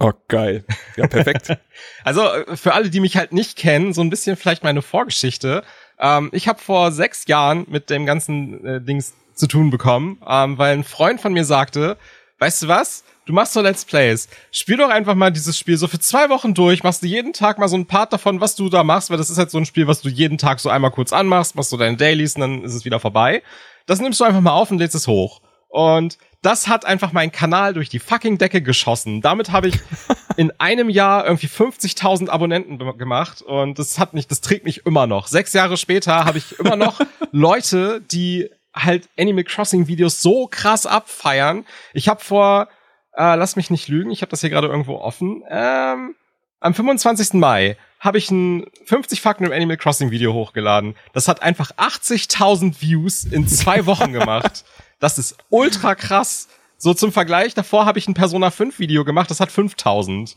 Oh, 0.01 0.13
geil. 0.27 0.65
Ja, 0.97 1.07
perfekt. 1.07 1.57
also 2.05 2.27
für 2.55 2.73
alle, 2.73 2.89
die 2.89 3.01
mich 3.01 3.19
halt 3.19 3.33
nicht 3.33 3.59
kennen, 3.59 3.93
so 3.93 4.01
ein 4.01 4.09
bisschen 4.09 4.37
vielleicht 4.37 4.65
meine 4.65 4.81
Vorgeschichte. 4.81 5.65
Ähm, 5.99 6.31
ich 6.33 6.49
habe 6.49 6.59
vor 6.59 6.93
sechs 6.93 7.27
Jahren 7.27 7.67
mit 7.69 7.91
dem 7.91 8.07
ganzen 8.07 8.65
äh, 8.65 8.81
Dings 8.81 9.13
zu 9.35 9.47
tun 9.47 9.69
bekommen, 9.69 10.19
ähm, 10.27 10.57
weil 10.57 10.79
ein 10.79 10.85
Freund 10.85 11.21
von 11.21 11.35
mir 11.35 11.45
sagte, 11.45 11.99
weißt 12.39 12.63
du 12.63 12.69
was? 12.69 13.05
Du 13.27 13.33
machst 13.33 13.55
so 13.55 13.63
Let's 13.63 13.87
Plays. 13.87 14.29
Spiel 14.51 14.77
doch 14.77 14.91
einfach 14.91 15.15
mal 15.15 15.31
dieses 15.31 15.59
Spiel 15.59 15.79
so 15.79 15.89
für 15.89 15.99
zwei 15.99 16.29
Wochen 16.29 16.53
durch, 16.53 16.83
machst 16.83 17.03
du 17.03 17.07
jeden 17.07 17.33
Tag 17.33 17.59
mal 17.59 17.69
so 17.69 17.77
ein 17.77 17.87
Part 17.87 18.13
davon, 18.13 18.41
was 18.41 18.55
du 18.55 18.69
da 18.69 18.85
machst, 18.85 19.09
weil 19.09 19.17
das 19.17 19.31
ist 19.31 19.39
halt 19.39 19.51
so 19.51 19.57
ein 19.57 19.65
Spiel, 19.65 19.87
was 19.87 20.03
du 20.03 20.11
jeden 20.11 20.37
Tag 20.37 20.61
so 20.61 20.69
einmal 20.69 20.91
kurz 20.91 21.13
anmachst, 21.13 21.57
machst 21.57 21.71
so 21.71 21.79
deine 21.79 21.97
Dailies 21.97 22.35
und 22.35 22.43
dann 22.43 22.65
ist 22.65 22.75
es 22.75 22.85
wieder 22.85 23.01
vorbei. 23.01 23.43
Das 23.87 24.01
nimmst 24.01 24.21
du 24.21 24.25
einfach 24.25 24.43
mal 24.43 24.53
auf 24.53 24.71
und 24.71 24.79
lädst 24.79 24.95
es 24.95 25.07
hoch. 25.07 25.41
Und 25.69 26.19
das 26.43 26.69
hat 26.69 26.85
einfach 26.85 27.13
meinen 27.13 27.33
Kanal 27.33 27.73
durch 27.73 27.89
die 27.89 27.99
fucking 27.99 28.37
Decke 28.37 28.61
geschossen. 28.61 29.23
Damit 29.23 29.51
habe 29.51 29.69
ich 29.69 29.77
in 30.37 30.53
einem 30.61 30.91
Jahr 30.91 31.25
irgendwie 31.25 31.47
50.000 31.47 32.29
Abonnenten 32.29 32.79
gemacht 32.99 33.41
und 33.41 33.79
das 33.79 33.99
hat 33.99 34.13
nicht, 34.13 34.31
das 34.31 34.43
trägt 34.43 34.67
mich 34.67 34.85
immer 34.85 35.07
noch. 35.07 35.29
Sechs 35.29 35.55
Jahre 35.55 35.79
später 35.79 36.27
habe 36.27 36.37
ich 36.37 36.59
immer 36.59 36.77
noch 36.77 37.01
Leute, 37.33 38.03
die 38.03 38.51
halt 38.75 39.09
Animal 39.19 39.45
Crossing 39.45 39.89
Videos 39.89 40.21
so 40.21 40.47
krass 40.47 40.85
abfeiern. 40.85 41.65
Ich 41.95 42.09
habe 42.09 42.23
vor 42.23 42.69
äh, 43.17 43.37
lass 43.37 43.57
mich 43.57 43.71
nicht 43.71 43.89
lügen, 43.89 44.11
ich 44.11 44.23
habe 44.23 44.31
das 44.31 44.41
hier 44.41 44.51
gerade 44.51 44.69
irgendwo 44.69 44.97
offen. 44.97 45.43
Ähm, 45.49 46.15
am 46.61 46.75
25. 46.75 47.35
Mai 47.35 47.77
habe 48.01 48.19
ich 48.19 48.31
ein 48.31 48.67
50 48.87 49.21
Fakten 49.21 49.45
im 49.45 49.53
Animal 49.53 49.77
Crossing 49.77 50.11
Video 50.11 50.33
hochgeladen. 50.33 50.95
Das 51.13 51.29
hat 51.29 51.43
einfach 51.43 51.73
80.000 51.73 52.81
Views 52.81 53.25
in 53.25 53.47
zwei 53.49 53.87
Wochen 53.87 54.13
gemacht. 54.13 54.65
Das 55.01 55.19
ist 55.19 55.37
ultra 55.51 55.95
krass. 55.97 56.49
So 56.79 56.95
zum 56.95 57.13
Vergleich, 57.13 57.53
davor 57.53 57.85
habe 57.85 57.99
ich 57.99 58.09
ein 58.09 58.15
Persona 58.15 58.51
5 58.51 58.79
Video 58.79 59.05
gemacht, 59.05 59.29
das 59.29 59.41
hat 59.41 59.51
5000. 59.51 60.37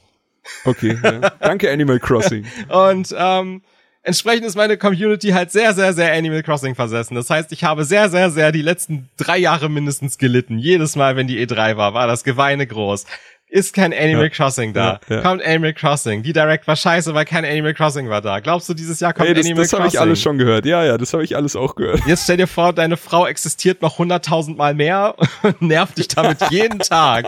Okay, 0.66 1.00
ja. 1.02 1.30
danke 1.40 1.72
Animal 1.72 2.00
Crossing. 2.00 2.46
Und 2.68 3.16
ähm, 3.18 3.62
entsprechend 4.08 4.46
ist 4.46 4.56
meine 4.56 4.78
Community 4.78 5.30
halt 5.30 5.52
sehr, 5.52 5.74
sehr, 5.74 5.94
sehr 5.94 6.14
Animal 6.14 6.42
Crossing 6.42 6.76
versessen. 6.76 7.16
Das 7.16 7.30
heißt, 7.30 7.52
ich 7.52 7.64
habe 7.64 7.84
sehr, 7.84 8.10
sehr, 8.10 8.32
sehr 8.32 8.52
die 8.52 8.62
letzten 8.62 9.10
drei 9.18 9.38
Jahre 9.38 9.70
mindestens 9.70 10.18
gelitten. 10.18 10.58
Jedes 10.58 10.96
Mal, 10.96 11.16
wenn 11.16 11.28
die 11.28 11.46
E3 11.46 11.78
war, 11.78 11.94
war 11.94 12.08
das 12.08 12.24
Geweine 12.24 12.66
groß. 12.66 13.06
Ist 13.50 13.74
kein 13.74 13.94
Animal 13.94 14.24
ja, 14.24 14.30
Crossing 14.30 14.74
da. 14.74 15.00
Ja, 15.08 15.16
ja. 15.16 15.22
Kommt 15.22 15.46
Animal 15.46 15.74
Crossing. 15.74 16.24
Die 16.24 16.34
Direct 16.34 16.68
war 16.68 16.76
scheiße, 16.76 17.14
weil 17.14 17.26
kein 17.26 17.46
Animal 17.46 17.74
Crossing 17.74 18.10
war 18.10 18.22
da. 18.22 18.40
Glaubst 18.40 18.68
du, 18.68 18.74
dieses 18.74 19.00
Jahr 19.00 19.14
kommt 19.14 19.28
hey, 19.28 19.36
das, 19.36 19.46
Animal 19.46 19.64
das 19.64 19.72
Crossing? 19.72 19.86
Das 19.86 19.94
habe 19.94 20.04
ich 20.04 20.10
alles 20.10 20.22
schon 20.22 20.38
gehört. 20.38 20.66
Ja, 20.66 20.84
ja, 20.84 20.98
das 20.98 21.14
habe 21.14 21.24
ich 21.24 21.36
alles 21.36 21.56
auch 21.56 21.76
gehört. 21.76 22.02
Jetzt 22.06 22.24
stell 22.24 22.38
dir 22.38 22.48
vor, 22.48 22.74
deine 22.74 22.98
Frau 22.98 23.26
existiert 23.26 23.82
noch 23.82 24.00
hunderttausendmal 24.00 24.74
mehr 24.74 25.16
und 25.44 25.62
nervt 25.62 25.98
dich 25.98 26.08
damit 26.08 26.40
jeden 26.50 26.80
Tag. 26.80 27.28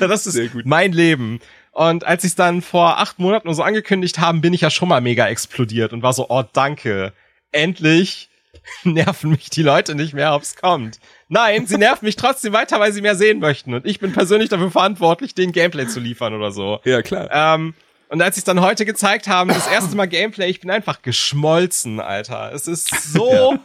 Das 0.00 0.26
ist 0.26 0.38
mein 0.64 0.92
Leben. 0.92 1.40
Und 1.74 2.04
als 2.04 2.22
sie 2.22 2.28
es 2.28 2.36
dann 2.36 2.62
vor 2.62 2.98
acht 2.98 3.18
Monaten 3.18 3.52
so 3.52 3.62
angekündigt 3.62 4.20
haben, 4.20 4.40
bin 4.40 4.54
ich 4.54 4.60
ja 4.60 4.70
schon 4.70 4.88
mal 4.88 5.00
mega 5.00 5.26
explodiert 5.26 5.92
und 5.92 6.02
war 6.02 6.12
so, 6.12 6.26
oh 6.28 6.44
danke. 6.52 7.12
endlich 7.50 8.28
nerven 8.84 9.30
mich 9.30 9.50
die 9.50 9.62
Leute 9.62 9.94
nicht 9.94 10.14
mehr, 10.14 10.34
ob's 10.34 10.56
kommt. 10.56 10.98
Nein, 11.28 11.66
sie 11.66 11.76
nerven 11.76 12.06
mich 12.06 12.16
trotzdem 12.16 12.52
weiter, 12.52 12.80
weil 12.80 12.92
sie 12.92 13.02
mehr 13.02 13.16
sehen 13.16 13.40
möchten. 13.40 13.74
Und 13.74 13.86
ich 13.86 13.98
bin 13.98 14.12
persönlich 14.12 14.48
dafür 14.48 14.70
verantwortlich, 14.70 15.34
den 15.34 15.52
Gameplay 15.52 15.86
zu 15.86 16.00
liefern 16.00 16.32
oder 16.32 16.52
so. 16.52 16.80
Ja, 16.84 17.02
klar. 17.02 17.28
Ähm, 17.32 17.74
und 18.08 18.22
als 18.22 18.36
sie 18.36 18.40
es 18.40 18.44
dann 18.44 18.60
heute 18.60 18.84
gezeigt 18.84 19.26
haben, 19.26 19.48
das 19.48 19.66
erste 19.66 19.96
Mal 19.96 20.06
Gameplay, 20.06 20.48
ich 20.48 20.60
bin 20.60 20.70
einfach 20.70 21.02
geschmolzen, 21.02 21.98
Alter. 21.98 22.52
Es 22.54 22.68
ist 22.68 22.88
so 23.12 23.54
ja. 23.54 23.58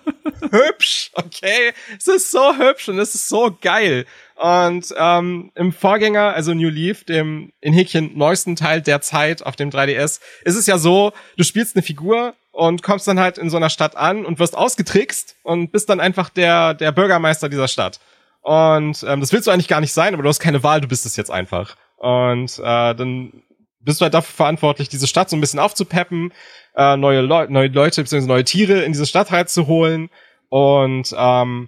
hübsch, 0.52 1.12
okay? 1.14 1.74
Es 1.98 2.08
ist 2.08 2.32
so 2.32 2.58
hübsch 2.58 2.90
und 2.90 2.98
es 2.98 3.14
ist 3.14 3.30
so 3.30 3.56
geil. 3.62 4.06
Und 4.40 4.94
ähm, 4.98 5.52
im 5.56 5.74
Vorgänger, 5.74 6.34
also 6.34 6.54
New 6.54 6.70
Leaf, 6.70 7.04
dem 7.04 7.52
in 7.60 7.74
Häkchen 7.74 8.18
neuesten 8.18 8.56
Teil 8.56 8.82
der 8.82 9.02
Zeit 9.02 9.46
auf 9.46 9.58
dem 9.58 9.70
3DS, 9.70 10.22
ist 10.46 10.56
es 10.56 10.66
ja 10.66 10.78
so, 10.78 11.12
du 11.36 11.44
spielst 11.44 11.76
eine 11.76 11.84
Figur 11.84 12.36
und 12.54 12.82
kommst 12.82 13.06
dann 13.06 13.20
halt 13.20 13.38
in 13.38 13.50
so 13.50 13.58
einer 13.58 13.70
Stadt 13.70 13.98
an 13.98 14.26
und 14.26 14.40
wirst 14.40 14.56
ausgetrickst 14.56 15.36
und 15.44 15.74
bist 15.74 15.90
dann 15.90 16.00
einfach 16.00 16.30
der, 16.30 16.74
der 16.74 16.94
Bürgermeister 16.94 17.50
dieser 17.50 17.68
Stadt. 17.68 18.00
Und 18.40 19.04
ähm, 19.06 19.20
das 19.20 19.34
willst 19.34 19.46
du 19.46 19.52
eigentlich 19.52 19.68
gar 19.68 19.82
nicht 19.82 19.92
sein, 19.92 20.14
aber 20.14 20.24
du 20.24 20.30
hast 20.30 20.40
keine 20.40 20.64
Wahl, 20.64 20.80
du 20.80 20.88
bist 20.88 21.06
es 21.06 21.18
jetzt 21.18 21.32
einfach. 21.32 21.76
Und 21.98 22.60
äh, 22.60 22.96
dann 22.96 23.44
bist 23.82 24.00
du 24.00 24.04
halt 24.04 24.14
dafür 24.14 24.34
verantwortlich, 24.34 24.88
diese 24.88 25.08
Stadt 25.08 25.30
so 25.30 25.36
ein 25.36 25.42
bisschen 25.42 25.60
aufzupeppen, 25.60 26.32
äh, 26.78 26.96
neue, 26.96 27.20
Leu 27.20 27.48
neue 27.50 27.68
Leute 27.68 28.04
bzw. 28.04 28.26
neue 28.26 28.46
Tiere 28.46 28.84
in 28.84 28.94
diese 28.94 29.06
Stadt 29.06 29.32
halt 29.32 29.50
zu 29.50 29.68
holen 29.68 30.10
und 30.48 31.14
ähm, 31.18 31.68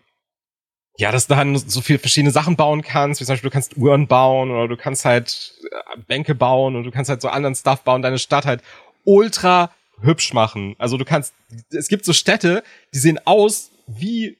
ja, 0.98 1.12
dass 1.12 1.28
du 1.28 1.36
dann 1.36 1.58
so 1.58 1.82
viele 1.82 2.00
verschiedene 2.00 2.32
Sachen 2.32 2.56
bauen 2.56 2.82
kannst, 2.82 3.22
wie 3.22 3.26
zum 3.26 3.34
Beispiel 3.34 3.50
du 3.50 3.54
kannst 3.54 3.78
Uhren 3.78 4.08
bauen 4.08 4.52
oder 4.52 4.68
du 4.68 4.78
kannst 4.78 5.06
halt 5.06 5.54
äh, 5.64 6.00
Bänke 6.08 6.36
bauen 6.36 6.76
und 6.76 6.84
du 6.84 6.92
kannst 6.92 7.10
halt 7.10 7.22
so 7.22 7.30
anderen 7.30 7.56
Stuff 7.56 7.82
bauen, 7.82 8.02
deine 8.02 8.20
Stadt 8.20 8.46
halt 8.46 8.62
ultra 9.04 9.72
hübsch 10.02 10.34
machen. 10.34 10.76
Also 10.78 10.98
du 10.98 11.06
kannst, 11.06 11.34
es 11.72 11.88
gibt 11.88 12.06
so 12.06 12.14
Städte, 12.14 12.64
die 12.94 13.00
sehen 13.00 13.20
aus 13.26 13.72
wie 13.88 14.38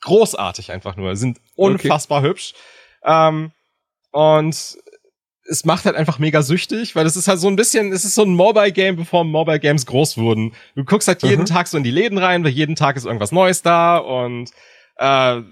großartig 0.00 0.72
einfach 0.72 0.96
nur, 0.96 1.16
sind 1.16 1.40
unfassbar 1.56 2.20
okay. 2.20 2.28
hübsch. 2.28 2.54
Ähm, 3.04 3.52
und 4.10 4.78
es 5.48 5.64
macht 5.64 5.84
halt 5.84 5.96
einfach 5.96 6.18
mega 6.18 6.42
süchtig, 6.42 6.94
weil 6.94 7.06
es 7.06 7.16
ist 7.16 7.28
halt 7.28 7.40
so 7.40 7.48
ein 7.48 7.56
bisschen, 7.56 7.92
es 7.92 8.04
ist 8.04 8.14
so 8.14 8.22
ein 8.22 8.34
Mobile-Game, 8.34 8.96
bevor 8.96 9.24
Mobile 9.24 9.58
Games 9.58 9.86
groß 9.86 10.16
wurden. 10.16 10.54
Du 10.76 10.84
guckst 10.84 11.08
halt 11.08 11.22
jeden 11.22 11.42
mhm. 11.42 11.46
Tag 11.46 11.66
so 11.66 11.76
in 11.76 11.82
die 11.82 11.90
Läden 11.90 12.18
rein, 12.18 12.44
weil 12.44 12.52
jeden 12.52 12.76
Tag 12.76 12.96
ist 12.96 13.06
irgendwas 13.06 13.32
Neues 13.32 13.62
da 13.62 13.96
und 13.96 14.50
äh, 15.02 15.42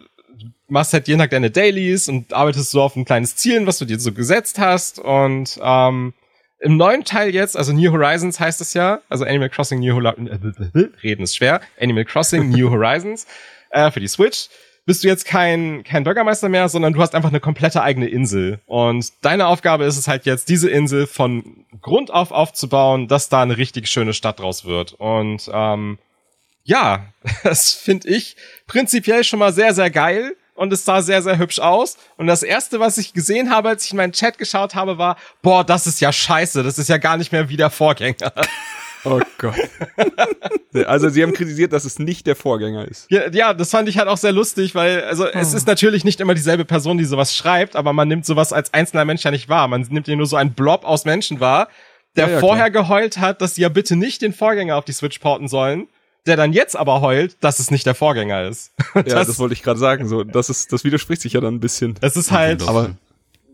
machst 0.68 0.92
halt 0.92 1.08
jeden 1.08 1.20
Tag 1.20 1.30
deine 1.30 1.50
Dailies 1.50 2.08
und 2.08 2.32
arbeitest 2.32 2.70
so 2.70 2.82
auf 2.82 2.96
ein 2.96 3.04
kleines 3.04 3.36
Ziel, 3.36 3.66
was 3.66 3.78
du 3.78 3.84
dir 3.84 3.98
so 3.98 4.12
gesetzt 4.12 4.58
hast 4.58 4.98
und 4.98 5.58
ähm, 5.62 6.14
im 6.60 6.76
neuen 6.76 7.04
Teil 7.04 7.34
jetzt, 7.34 7.56
also 7.56 7.72
New 7.72 7.90
Horizons 7.90 8.38
heißt 8.38 8.60
es 8.60 8.74
ja, 8.74 9.00
also 9.08 9.24
Animal 9.24 9.48
Crossing 9.48 9.80
New 9.80 9.94
Horizons, 9.94 10.58
reden 11.02 11.22
ist 11.22 11.36
schwer, 11.36 11.60
Animal 11.80 12.04
Crossing 12.04 12.50
New 12.50 12.70
Horizons 12.70 13.26
äh, 13.70 13.90
für 13.90 14.00
die 14.00 14.08
Switch, 14.08 14.48
bist 14.86 15.04
du 15.04 15.08
jetzt 15.08 15.24
kein, 15.24 15.84
kein 15.84 16.04
Bürgermeister 16.04 16.48
mehr, 16.48 16.68
sondern 16.68 16.92
du 16.92 17.00
hast 17.00 17.14
einfach 17.14 17.28
eine 17.28 17.40
komplette 17.40 17.82
eigene 17.82 18.08
Insel. 18.08 18.60
Und 18.66 19.12
deine 19.22 19.46
Aufgabe 19.46 19.84
ist 19.84 19.96
es 19.96 20.08
halt 20.08 20.26
jetzt, 20.26 20.48
diese 20.48 20.68
Insel 20.68 21.06
von 21.06 21.64
Grund 21.80 22.12
auf 22.12 22.32
aufzubauen, 22.32 23.06
dass 23.06 23.28
da 23.28 23.42
eine 23.42 23.56
richtig 23.56 23.88
schöne 23.88 24.14
Stadt 24.14 24.40
draus 24.40 24.64
wird. 24.64 24.94
Und 24.94 25.50
ähm, 25.52 25.98
ja, 26.70 27.04
das 27.42 27.72
finde 27.72 28.08
ich 28.08 28.36
prinzipiell 28.66 29.24
schon 29.24 29.40
mal 29.40 29.52
sehr, 29.52 29.74
sehr 29.74 29.90
geil 29.90 30.36
und 30.54 30.72
es 30.72 30.84
sah 30.84 31.02
sehr, 31.02 31.20
sehr 31.20 31.38
hübsch 31.38 31.58
aus. 31.58 31.98
Und 32.16 32.28
das 32.28 32.42
erste, 32.42 32.78
was 32.80 32.96
ich 32.96 33.12
gesehen 33.12 33.50
habe, 33.50 33.70
als 33.70 33.84
ich 33.84 33.90
in 33.90 33.96
meinen 33.96 34.12
Chat 34.12 34.38
geschaut 34.38 34.74
habe, 34.74 34.96
war, 34.96 35.16
boah, 35.42 35.64
das 35.64 35.86
ist 35.86 36.00
ja 36.00 36.12
scheiße, 36.12 36.62
das 36.62 36.78
ist 36.78 36.88
ja 36.88 36.98
gar 36.98 37.16
nicht 37.16 37.32
mehr 37.32 37.48
wie 37.48 37.56
der 37.56 37.70
Vorgänger. 37.70 38.32
Oh 39.02 39.18
Gott. 39.38 39.54
also 40.84 41.08
sie 41.08 41.22
haben 41.22 41.32
kritisiert, 41.32 41.72
dass 41.72 41.86
es 41.86 41.98
nicht 41.98 42.26
der 42.26 42.36
Vorgänger 42.36 42.86
ist. 42.86 43.10
Ja, 43.10 43.30
ja 43.30 43.54
das 43.54 43.70
fand 43.70 43.88
ich 43.88 43.96
halt 43.96 44.08
auch 44.08 44.18
sehr 44.18 44.32
lustig, 44.32 44.74
weil 44.74 45.04
also 45.04 45.24
oh. 45.24 45.30
es 45.32 45.54
ist 45.54 45.66
natürlich 45.66 46.04
nicht 46.04 46.20
immer 46.20 46.34
dieselbe 46.34 46.66
Person, 46.66 46.98
die 46.98 47.06
sowas 47.06 47.34
schreibt, 47.34 47.76
aber 47.76 47.94
man 47.94 48.08
nimmt 48.08 48.26
sowas 48.26 48.52
als 48.52 48.74
einzelner 48.74 49.06
Mensch 49.06 49.24
ja 49.24 49.30
nicht 49.30 49.48
wahr. 49.48 49.68
Man 49.68 49.86
nimmt 49.88 50.06
ja 50.06 50.14
nur 50.16 50.26
so 50.26 50.36
einen 50.36 50.52
Blob 50.52 50.84
aus 50.84 51.06
Menschen 51.06 51.40
wahr, 51.40 51.68
der 52.14 52.26
ja, 52.26 52.34
ja, 52.34 52.40
vorher 52.40 52.70
klar. 52.70 52.82
geheult 52.82 53.16
hat, 53.16 53.40
dass 53.40 53.54
sie 53.54 53.62
ja 53.62 53.70
bitte 53.70 53.96
nicht 53.96 54.20
den 54.20 54.34
Vorgänger 54.34 54.76
auf 54.76 54.84
die 54.84 54.92
Switch 54.92 55.18
porten 55.18 55.48
sollen 55.48 55.88
der 56.26 56.36
dann 56.36 56.52
jetzt 56.52 56.76
aber 56.76 57.00
heult, 57.00 57.36
dass 57.40 57.58
es 57.58 57.70
nicht 57.70 57.86
der 57.86 57.94
Vorgänger 57.94 58.44
ist. 58.44 58.72
ja, 58.94 59.02
das, 59.02 59.28
das 59.28 59.38
wollte 59.38 59.54
ich 59.54 59.62
gerade 59.62 59.78
sagen. 59.78 60.06
So, 60.08 60.24
das 60.24 60.50
ist, 60.50 60.72
das 60.72 60.84
widerspricht 60.84 61.22
sich 61.22 61.32
ja 61.32 61.40
dann 61.40 61.54
ein 61.54 61.60
bisschen. 61.60 61.94
Es 62.00 62.16
ist 62.16 62.30
halt, 62.30 62.66
aber 62.68 62.90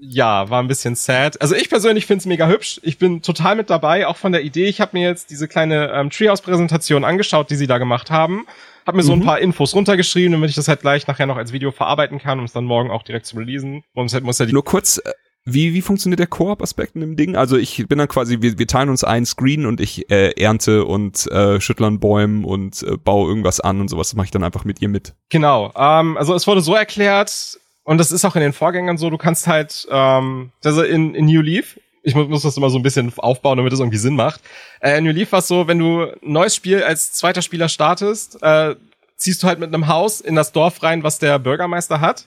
ja, 0.00 0.50
war 0.50 0.62
ein 0.62 0.68
bisschen 0.68 0.94
sad. 0.94 1.40
Also 1.40 1.54
ich 1.54 1.70
persönlich 1.70 2.06
find's 2.06 2.26
mega 2.26 2.46
hübsch. 2.48 2.80
Ich 2.82 2.98
bin 2.98 3.22
total 3.22 3.56
mit 3.56 3.70
dabei, 3.70 4.06
auch 4.06 4.16
von 4.16 4.32
der 4.32 4.42
Idee. 4.42 4.66
Ich 4.66 4.80
habe 4.80 4.90
mir 4.94 5.08
jetzt 5.08 5.30
diese 5.30 5.48
kleine 5.48 5.90
ähm, 5.92 6.10
Treehouse-Präsentation 6.10 7.04
angeschaut, 7.04 7.50
die 7.50 7.56
sie 7.56 7.66
da 7.66 7.78
gemacht 7.78 8.10
haben. 8.10 8.46
Hab 8.86 8.94
mir 8.94 9.02
so 9.02 9.12
ein 9.12 9.20
mhm. 9.20 9.24
paar 9.24 9.40
Infos 9.40 9.74
runtergeschrieben, 9.74 10.32
damit 10.32 10.50
ich 10.50 10.56
das 10.56 10.68
halt 10.68 10.80
gleich 10.80 11.06
nachher 11.06 11.26
noch 11.26 11.36
als 11.36 11.52
Video 11.52 11.72
verarbeiten 11.72 12.18
kann, 12.18 12.38
um 12.38 12.44
es 12.44 12.52
dann 12.52 12.64
morgen 12.64 12.90
auch 12.90 13.02
direkt 13.02 13.26
zu 13.26 13.36
releasen. 13.36 13.82
Und 13.94 14.12
halt 14.12 14.22
muss 14.22 14.38
ja 14.38 14.46
die 14.46 14.52
Nur 14.52 14.64
kurz, 14.64 14.98
äh, 14.98 15.10
wie, 15.48 15.74
wie 15.74 15.80
funktioniert 15.80 16.18
der 16.18 16.26
Koop-Aspekt 16.26 16.96
in 16.96 17.00
dem 17.00 17.16
Ding? 17.16 17.36
Also 17.36 17.56
ich 17.56 17.86
bin 17.88 17.98
dann 17.98 18.08
quasi, 18.08 18.42
wir, 18.42 18.58
wir 18.58 18.66
teilen 18.66 18.88
uns 18.88 19.04
einen 19.04 19.24
Screen 19.24 19.64
und 19.64 19.80
ich 19.80 20.10
äh, 20.10 20.32
ernte 20.32 20.84
und 20.84 21.30
äh, 21.30 21.60
schüttle 21.60 21.86
an 21.86 22.00
Bäumen 22.00 22.44
und 22.44 22.82
äh, 22.82 22.96
baue 22.96 23.28
irgendwas 23.28 23.60
an 23.60 23.80
und 23.80 23.88
sowas. 23.88 24.08
Das 24.08 24.16
mache 24.16 24.26
ich 24.26 24.32
dann 24.32 24.42
einfach 24.42 24.64
mit 24.64 24.82
ihr 24.82 24.88
mit. 24.88 25.14
Genau. 25.28 25.72
Ähm, 25.76 26.16
also 26.16 26.34
es 26.34 26.48
wurde 26.48 26.60
so 26.60 26.74
erklärt, 26.74 27.60
und 27.84 27.98
das 27.98 28.10
ist 28.10 28.24
auch 28.24 28.34
in 28.34 28.42
den 28.42 28.52
Vorgängern 28.52 28.98
so, 28.98 29.08
du 29.08 29.18
kannst 29.18 29.46
halt, 29.46 29.86
ähm, 29.88 30.50
also 30.64 30.82
in, 30.82 31.14
in 31.14 31.26
New 31.26 31.40
Leaf, 31.40 31.78
ich 32.02 32.16
muss, 32.16 32.28
muss 32.28 32.42
das 32.42 32.56
immer 32.56 32.68
so 32.68 32.78
ein 32.78 32.82
bisschen 32.82 33.12
aufbauen, 33.16 33.56
damit 33.56 33.72
das 33.72 33.78
irgendwie 33.78 33.98
Sinn 33.98 34.16
macht. 34.16 34.40
Äh, 34.80 34.98
in 34.98 35.04
New 35.04 35.12
Leaf 35.12 35.30
war 35.30 35.38
es 35.38 35.46
so, 35.46 35.68
wenn 35.68 35.78
du 35.78 36.02
ein 36.02 36.16
neues 36.22 36.56
Spiel 36.56 36.82
als 36.82 37.12
zweiter 37.12 37.42
Spieler 37.42 37.68
startest, 37.68 38.42
äh, 38.42 38.74
ziehst 39.16 39.42
du 39.42 39.46
halt 39.46 39.60
mit 39.60 39.72
einem 39.72 39.86
Haus 39.86 40.20
in 40.20 40.34
das 40.34 40.50
Dorf 40.50 40.82
rein, 40.82 41.04
was 41.04 41.20
der 41.20 41.38
Bürgermeister 41.38 42.00
hat. 42.00 42.26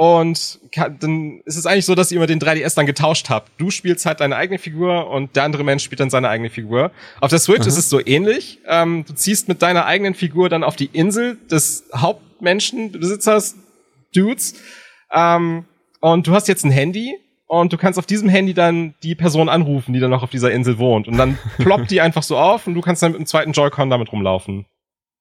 Und 0.00 0.60
kann, 0.70 0.96
dann 1.00 1.40
ist 1.44 1.56
es 1.56 1.66
eigentlich 1.66 1.84
so, 1.84 1.96
dass 1.96 2.12
ihr 2.12 2.18
immer 2.18 2.28
den 2.28 2.38
3DS 2.38 2.76
dann 2.76 2.86
getauscht 2.86 3.30
habt. 3.30 3.50
Du 3.58 3.72
spielst 3.72 4.06
halt 4.06 4.20
deine 4.20 4.36
eigene 4.36 4.60
Figur 4.60 5.10
und 5.10 5.34
der 5.34 5.42
andere 5.42 5.64
Mensch 5.64 5.82
spielt 5.82 5.98
dann 5.98 6.08
seine 6.08 6.28
eigene 6.28 6.50
Figur. 6.50 6.92
Auf 7.20 7.30
der 7.30 7.40
Switch 7.40 7.62
Aha. 7.62 7.66
ist 7.66 7.78
es 7.78 7.90
so 7.90 7.98
ähnlich. 8.06 8.60
Ähm, 8.68 9.04
du 9.08 9.12
ziehst 9.14 9.48
mit 9.48 9.60
deiner 9.60 9.86
eigenen 9.86 10.14
Figur 10.14 10.48
dann 10.48 10.62
auf 10.62 10.76
die 10.76 10.88
Insel 10.92 11.36
des 11.50 11.82
Hauptmenschenbesitzers, 11.92 13.56
Dudes. 14.14 14.54
Ähm, 15.12 15.64
und 15.98 16.28
du 16.28 16.32
hast 16.32 16.46
jetzt 16.46 16.64
ein 16.64 16.70
Handy 16.70 17.16
und 17.48 17.72
du 17.72 17.76
kannst 17.76 17.98
auf 17.98 18.06
diesem 18.06 18.28
Handy 18.28 18.54
dann 18.54 18.94
die 19.02 19.16
Person 19.16 19.48
anrufen, 19.48 19.94
die 19.94 19.98
dann 19.98 20.10
noch 20.10 20.22
auf 20.22 20.30
dieser 20.30 20.52
Insel 20.52 20.78
wohnt. 20.78 21.08
Und 21.08 21.16
dann 21.16 21.38
ploppt 21.56 21.90
die 21.90 22.00
einfach 22.02 22.22
so 22.22 22.38
auf 22.38 22.68
und 22.68 22.74
du 22.74 22.82
kannst 22.82 23.02
dann 23.02 23.10
mit 23.10 23.20
dem 23.20 23.26
zweiten 23.26 23.50
Joy-Con 23.50 23.90
damit 23.90 24.12
rumlaufen. 24.12 24.66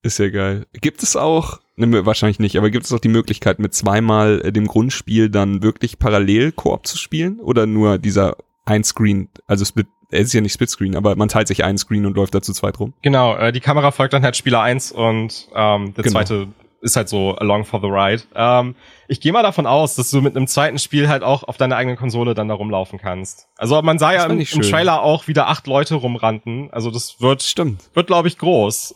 Ist 0.03 0.19
ja 0.19 0.29
geil. 0.29 0.65
Gibt 0.73 1.03
es 1.03 1.15
auch, 1.15 1.59
ne, 1.75 2.05
wahrscheinlich 2.05 2.39
nicht, 2.39 2.57
aber 2.57 2.69
gibt 2.69 2.85
es 2.85 2.93
auch 2.93 2.99
die 2.99 3.07
Möglichkeit, 3.07 3.59
mit 3.59 3.73
zweimal 3.73 4.41
äh, 4.43 4.51
dem 4.51 4.67
Grundspiel 4.67 5.29
dann 5.29 5.63
wirklich 5.63 5.99
parallel 5.99 6.51
Koop 6.51 6.85
zu 6.85 6.97
spielen? 6.97 7.39
Oder 7.39 7.65
nur 7.65 7.97
dieser 7.97 8.37
Ein-Screen, 8.65 9.29
also 9.47 9.65
Split, 9.65 9.87
es 10.09 10.27
ist 10.27 10.33
ja 10.33 10.41
nicht 10.41 10.53
Splitscreen, 10.53 10.95
aber 10.95 11.15
man 11.15 11.27
teilt 11.27 11.47
sich 11.47 11.63
einen 11.63 11.77
Screen 11.77 12.05
und 12.05 12.15
läuft 12.15 12.33
da 12.33 12.41
zu 12.41 12.53
zweit 12.53 12.79
rum? 12.79 12.93
Genau, 13.01 13.35
äh, 13.35 13.51
die 13.51 13.59
Kamera 13.59 13.91
folgt 13.91 14.13
dann 14.13 14.23
halt 14.23 14.37
Spieler 14.37 14.61
1 14.61 14.91
und 14.91 15.49
ähm, 15.53 15.93
der 15.93 16.03
genau. 16.03 16.13
zweite 16.13 16.47
ist 16.79 16.95
halt 16.95 17.09
so 17.09 17.35
along 17.35 17.65
for 17.65 17.81
the 17.81 17.87
ride. 17.87 18.23
Ähm, 18.35 18.75
ich 19.07 19.19
gehe 19.19 19.31
mal 19.31 19.43
davon 19.43 19.65
aus, 19.65 19.95
dass 19.95 20.11
du 20.11 20.21
mit 20.21 20.35
einem 20.35 20.47
zweiten 20.47 20.79
Spiel 20.79 21.09
halt 21.09 21.23
auch 21.23 21.43
auf 21.43 21.57
deiner 21.57 21.75
eigenen 21.75 21.97
Konsole 21.97 22.35
dann 22.35 22.47
da 22.47 22.53
rumlaufen 22.53 22.99
kannst. 22.99 23.47
Also 23.57 23.81
man 23.81 23.99
sah 23.99 24.13
ja 24.13 24.25
im, 24.25 24.39
im, 24.39 24.61
Trailer 24.61 25.01
auch 25.01 25.27
wieder 25.27 25.47
acht 25.47 25.67
Leute 25.67 25.95
rumrannten. 25.95 26.69
Also 26.71 26.91
das 26.91 27.19
wird, 27.19 27.43
stimmt, 27.43 27.83
wird 27.93 28.07
glaube 28.07 28.27
ich 28.27 28.37
groß. 28.37 28.93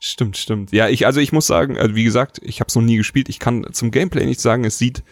Stimmt, 0.00 0.36
stimmt. 0.36 0.72
Ja, 0.72 0.88
ich, 0.88 1.06
also 1.06 1.20
ich 1.20 1.32
muss 1.32 1.46
sagen, 1.46 1.76
also 1.76 1.94
wie 1.94 2.04
gesagt, 2.04 2.40
ich 2.42 2.60
habe 2.60 2.68
es 2.68 2.74
noch 2.76 2.82
nie 2.82 2.96
gespielt. 2.96 3.28
Ich 3.28 3.38
kann 3.38 3.66
zum 3.72 3.90
Gameplay 3.90 4.26
nicht 4.26 4.40
sagen, 4.40 4.64
es 4.64 4.78
sieht 4.78 5.02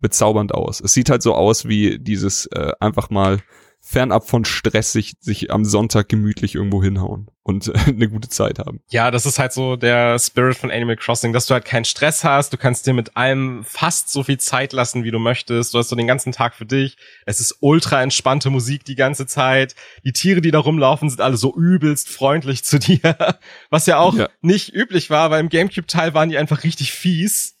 bezaubernd 0.00 0.52
aus. 0.52 0.80
Es 0.80 0.92
sieht 0.92 1.08
halt 1.08 1.22
so 1.22 1.34
aus 1.34 1.66
wie 1.66 1.98
dieses 1.98 2.46
äh, 2.46 2.72
einfach 2.80 3.08
mal 3.08 3.40
fernab 3.86 4.28
von 4.28 4.44
Stress 4.44 4.90
sich, 4.90 5.14
sich 5.20 5.52
am 5.52 5.64
Sonntag 5.64 6.08
gemütlich 6.08 6.56
irgendwo 6.56 6.82
hinhauen 6.82 7.30
und 7.44 7.68
äh, 7.68 7.72
eine 7.86 8.08
gute 8.08 8.28
Zeit 8.28 8.58
haben. 8.58 8.80
Ja, 8.90 9.12
das 9.12 9.26
ist 9.26 9.38
halt 9.38 9.52
so 9.52 9.76
der 9.76 10.18
Spirit 10.18 10.56
von 10.56 10.72
Animal 10.72 10.96
Crossing, 10.96 11.32
dass 11.32 11.46
du 11.46 11.54
halt 11.54 11.64
keinen 11.64 11.84
Stress 11.84 12.24
hast, 12.24 12.52
du 12.52 12.56
kannst 12.56 12.88
dir 12.88 12.94
mit 12.94 13.16
allem 13.16 13.62
fast 13.64 14.10
so 14.10 14.24
viel 14.24 14.38
Zeit 14.38 14.72
lassen, 14.72 15.04
wie 15.04 15.12
du 15.12 15.20
möchtest, 15.20 15.72
du 15.72 15.78
hast 15.78 15.88
so 15.88 15.94
den 15.94 16.08
ganzen 16.08 16.32
Tag 16.32 16.56
für 16.56 16.66
dich, 16.66 16.96
es 17.26 17.38
ist 17.38 17.58
ultra 17.60 18.02
entspannte 18.02 18.50
Musik 18.50 18.84
die 18.84 18.96
ganze 18.96 19.26
Zeit, 19.26 19.76
die 20.04 20.12
Tiere, 20.12 20.40
die 20.40 20.50
da 20.50 20.58
rumlaufen, 20.58 21.08
sind 21.08 21.20
alle 21.20 21.36
so 21.36 21.54
übelst 21.54 22.08
freundlich 22.08 22.64
zu 22.64 22.80
dir, 22.80 23.38
was 23.70 23.86
ja 23.86 23.98
auch 23.98 24.16
ja. 24.16 24.28
nicht 24.40 24.74
üblich 24.74 25.10
war, 25.10 25.30
weil 25.30 25.38
im 25.38 25.48
Gamecube-Teil 25.48 26.12
waren 26.12 26.28
die 26.28 26.38
einfach 26.38 26.64
richtig 26.64 26.92
fies. 26.92 27.56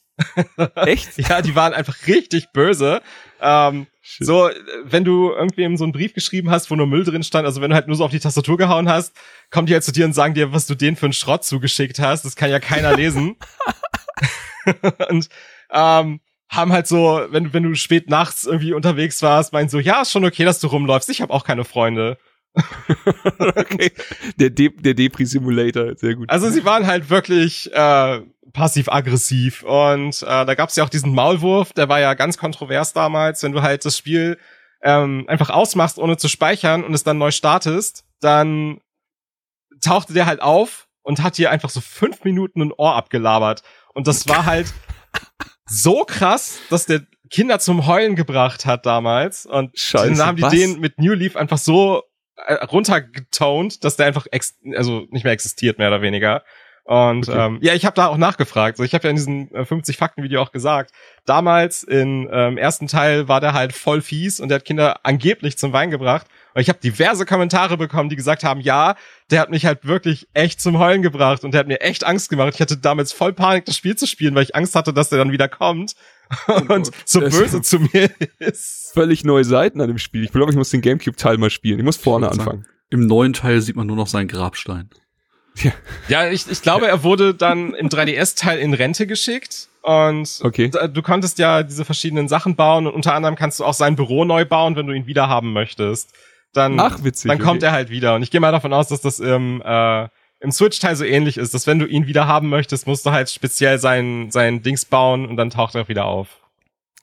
Echt? 0.74 1.18
ja, 1.18 1.42
die 1.42 1.54
waren 1.54 1.74
einfach 1.74 2.06
richtig 2.06 2.52
böse. 2.52 3.02
Ähm, 3.40 3.86
so, 4.20 4.50
wenn 4.84 5.04
du 5.04 5.30
irgendwem 5.30 5.76
so 5.76 5.84
einen 5.84 5.92
Brief 5.92 6.14
geschrieben 6.14 6.50
hast, 6.50 6.70
wo 6.70 6.76
nur 6.76 6.86
Müll 6.86 7.04
drin 7.04 7.22
stand, 7.22 7.46
also 7.46 7.60
wenn 7.60 7.70
du 7.70 7.76
halt 7.76 7.86
nur 7.86 7.96
so 7.96 8.04
auf 8.04 8.10
die 8.10 8.20
Tastatur 8.20 8.56
gehauen 8.56 8.88
hast, 8.88 9.14
kommen 9.50 9.66
die 9.66 9.72
halt 9.72 9.84
zu 9.84 9.92
dir 9.92 10.04
und 10.04 10.12
sagen 10.12 10.34
dir, 10.34 10.52
was 10.52 10.66
du 10.66 10.74
denen 10.74 10.96
für 10.96 11.06
einen 11.06 11.12
Schrott 11.12 11.44
zugeschickt 11.44 11.98
hast. 11.98 12.24
Das 12.24 12.36
kann 12.36 12.50
ja 12.50 12.60
keiner 12.60 12.96
lesen. 12.96 13.36
und 15.10 15.28
ähm, 15.70 16.20
haben 16.48 16.72
halt 16.72 16.86
so, 16.86 17.26
wenn, 17.30 17.52
wenn 17.52 17.64
du 17.64 17.74
spät 17.74 18.08
nachts 18.08 18.44
irgendwie 18.44 18.72
unterwegs 18.72 19.22
warst, 19.22 19.52
meinen 19.52 19.68
so, 19.68 19.78
ja, 19.78 20.02
ist 20.02 20.12
schon 20.12 20.24
okay, 20.24 20.44
dass 20.44 20.60
du 20.60 20.68
rumläufst. 20.68 21.10
Ich 21.10 21.20
habe 21.20 21.32
auch 21.32 21.44
keine 21.44 21.64
Freunde. 21.64 22.18
okay. 23.38 23.92
Der, 24.36 24.50
De 24.50 24.70
der 24.70 24.94
Depri-Simulator, 24.94 25.96
sehr 25.96 26.14
gut. 26.14 26.30
Also 26.30 26.48
sie 26.50 26.64
waren 26.64 26.86
halt 26.86 27.10
wirklich 27.10 27.70
äh, 27.72 28.20
passiv-aggressiv 28.56 29.62
und 29.62 30.22
äh, 30.22 30.46
da 30.46 30.54
gab 30.54 30.70
es 30.70 30.76
ja 30.76 30.84
auch 30.84 30.88
diesen 30.88 31.14
Maulwurf, 31.14 31.74
der 31.74 31.88
war 31.88 32.00
ja 32.00 32.14
ganz 32.14 32.38
kontrovers 32.38 32.94
damals, 32.94 33.42
wenn 33.42 33.52
du 33.52 33.62
halt 33.62 33.84
das 33.84 33.98
Spiel 33.98 34.38
ähm, 34.82 35.24
einfach 35.28 35.50
ausmachst, 35.50 35.98
ohne 35.98 36.16
zu 36.16 36.28
speichern 36.28 36.82
und 36.82 36.94
es 36.94 37.04
dann 37.04 37.18
neu 37.18 37.30
startest, 37.30 38.04
dann 38.20 38.80
tauchte 39.82 40.14
der 40.14 40.24
halt 40.24 40.40
auf 40.40 40.88
und 41.02 41.22
hat 41.22 41.36
dir 41.36 41.50
einfach 41.50 41.68
so 41.68 41.80
fünf 41.80 42.24
Minuten 42.24 42.62
ein 42.62 42.72
Ohr 42.72 42.94
abgelabert. 42.94 43.62
Und 43.94 44.06
das 44.06 44.26
war 44.26 44.46
halt 44.46 44.72
so 45.66 46.04
krass, 46.04 46.58
dass 46.70 46.86
der 46.86 47.02
Kinder 47.30 47.58
zum 47.58 47.86
Heulen 47.86 48.16
gebracht 48.16 48.64
hat 48.64 48.86
damals. 48.86 49.44
Und 49.44 49.78
Scheiße, 49.78 50.14
dann 50.14 50.26
haben 50.26 50.36
die 50.36 50.42
was? 50.42 50.52
den 50.52 50.80
mit 50.80 50.98
New 50.98 51.12
Leaf 51.12 51.36
einfach 51.36 51.58
so 51.58 52.04
äh, 52.36 52.54
runtergetont, 52.54 53.84
dass 53.84 53.96
der 53.96 54.06
einfach 54.06 54.26
ex 54.30 54.58
also 54.74 55.06
nicht 55.10 55.24
mehr 55.24 55.32
existiert, 55.32 55.78
mehr 55.78 55.88
oder 55.88 56.00
weniger. 56.02 56.42
Und 56.86 57.28
Okay. 57.28 57.46
ähm, 57.46 57.58
ja, 57.62 57.74
ich 57.74 57.84
habe 57.84 57.96
da 57.96 58.06
auch 58.06 58.16
nachgefragt. 58.16 58.76
So, 58.76 58.84
ich 58.84 58.94
habe 58.94 59.04
ja 59.04 59.10
in 59.10 59.16
diesem 59.16 59.52
äh, 59.52 59.64
50 59.64 59.96
Fakten 59.96 60.22
Video 60.22 60.40
auch 60.40 60.52
gesagt, 60.52 60.92
damals 61.24 61.82
im 61.82 62.28
ähm, 62.30 62.56
ersten 62.56 62.86
Teil 62.86 63.26
war 63.26 63.40
der 63.40 63.54
halt 63.54 63.72
voll 63.72 64.00
fies 64.00 64.38
und 64.38 64.50
der 64.50 64.56
hat 64.56 64.64
Kinder 64.64 65.00
angeblich 65.02 65.58
zum 65.58 65.72
Wein 65.72 65.90
gebracht. 65.90 66.28
Und 66.54 66.60
ich 66.62 66.68
habe 66.68 66.78
diverse 66.78 67.26
Kommentare 67.26 67.76
bekommen, 67.76 68.08
die 68.08 68.14
gesagt 68.14 68.44
haben, 68.44 68.60
ja, 68.60 68.94
der 69.32 69.40
hat 69.40 69.50
mich 69.50 69.66
halt 69.66 69.84
wirklich 69.84 70.28
echt 70.32 70.60
zum 70.60 70.78
Heulen 70.78 71.02
gebracht 71.02 71.42
und 71.42 71.52
der 71.52 71.58
hat 71.58 71.66
mir 71.66 71.80
echt 71.80 72.04
Angst 72.04 72.30
gemacht. 72.30 72.52
Ich 72.54 72.60
hatte 72.60 72.76
damals 72.76 73.12
voll 73.12 73.32
Panik, 73.32 73.64
das 73.64 73.76
Spiel 73.76 73.96
zu 73.96 74.06
spielen, 74.06 74.36
weil 74.36 74.44
ich 74.44 74.54
Angst 74.54 74.76
hatte, 74.76 74.92
dass 74.92 75.08
der 75.08 75.18
dann 75.18 75.32
wieder 75.32 75.48
kommt 75.48 75.96
und 76.46 76.68
Gott, 76.68 76.90
so 77.04 77.18
böse 77.18 77.62
zu 77.62 77.80
mir 77.80 78.10
ist. 78.38 78.92
Völlig 78.94 79.24
neue 79.24 79.44
Seiten 79.44 79.80
an 79.80 79.88
dem 79.88 79.98
Spiel. 79.98 80.22
Ich 80.22 80.30
glaube, 80.30 80.52
ich 80.52 80.56
muss 80.56 80.70
den 80.70 80.82
Gamecube-Teil 80.82 81.36
mal 81.38 81.50
spielen. 81.50 81.80
Ich 81.80 81.84
muss 81.84 81.96
vorne 81.96 82.26
wollte 82.26 82.40
anfangen. 82.40 82.66
Im 82.90 83.06
neuen 83.06 83.32
Teil 83.32 83.60
sieht 83.60 83.74
man 83.74 83.88
nur 83.88 83.96
noch 83.96 84.06
seinen 84.06 84.28
Grabstein. 84.28 84.88
Ja, 86.08 86.28
ich, 86.30 86.50
ich 86.50 86.62
glaube, 86.62 86.86
er 86.86 87.02
wurde 87.02 87.34
dann 87.34 87.74
im 87.74 87.88
3DS-Teil 87.88 88.58
in 88.58 88.74
Rente 88.74 89.06
geschickt. 89.06 89.68
Und 89.82 90.40
Okay. 90.42 90.68
du 90.68 91.00
konntest 91.02 91.38
ja 91.38 91.62
diese 91.62 91.84
verschiedenen 91.84 92.26
Sachen 92.28 92.56
bauen 92.56 92.86
und 92.88 92.94
unter 92.94 93.14
anderem 93.14 93.36
kannst 93.36 93.60
du 93.60 93.64
auch 93.64 93.72
sein 93.74 93.94
Büro 93.96 94.24
neu 94.24 94.44
bauen, 94.44 94.74
wenn 94.76 94.86
du 94.86 94.92
ihn 94.92 95.06
wieder 95.06 95.28
haben 95.28 95.52
möchtest. 95.52 96.10
Dann, 96.52 96.78
Ach, 96.80 97.04
witzig. 97.04 97.28
dann 97.28 97.38
kommt 97.38 97.58
okay. 97.58 97.66
er 97.66 97.72
halt 97.72 97.90
wieder. 97.90 98.14
Und 98.16 98.22
ich 98.22 98.30
gehe 98.30 98.40
mal 98.40 98.50
davon 98.52 98.72
aus, 98.72 98.88
dass 98.88 99.00
das 99.00 99.20
im, 99.20 99.62
äh, 99.64 100.08
im 100.40 100.50
Switch-Teil 100.50 100.96
so 100.96 101.04
ähnlich 101.04 101.38
ist, 101.38 101.54
dass 101.54 101.66
wenn 101.66 101.78
du 101.78 101.86
ihn 101.86 102.06
wieder 102.06 102.26
haben 102.26 102.48
möchtest, 102.48 102.86
musst 102.86 103.06
du 103.06 103.12
halt 103.12 103.30
speziell 103.30 103.78
sein, 103.78 104.30
sein 104.30 104.62
Dings 104.62 104.84
bauen 104.84 105.26
und 105.26 105.36
dann 105.36 105.50
taucht 105.50 105.74
er 105.76 105.86
wieder 105.88 106.06
auf. 106.06 106.28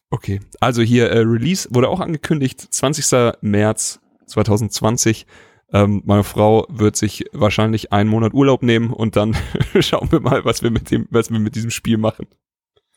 Okay, 0.10 0.42
also 0.60 0.82
hier 0.82 1.10
äh, 1.10 1.20
Release 1.20 1.68
wurde 1.72 1.88
auch 1.90 2.00
angekündigt, 2.00 2.60
20. 2.70 3.34
März 3.42 4.00
2020. 4.28 5.26
Ähm, 5.74 6.04
meine 6.06 6.24
Frau 6.24 6.68
wird 6.70 6.95
sich 6.95 7.26
wahrscheinlich 7.34 7.91
einen 7.91 8.10
Monat 8.10 8.34
Urlaub 8.34 8.62
nehmen 8.62 8.94
und 8.94 9.16
dann 9.16 9.36
schauen 9.80 10.12
wir 10.12 10.20
mal, 10.20 10.45
was 10.45 10.62
wir 10.62 10.70
mit 10.70 10.91
dem, 10.91 11.08
was 11.10 11.32
wir 11.32 11.40
mit 11.40 11.56
diesem 11.56 11.72
Spiel 11.72 11.98
machen. 11.98 12.28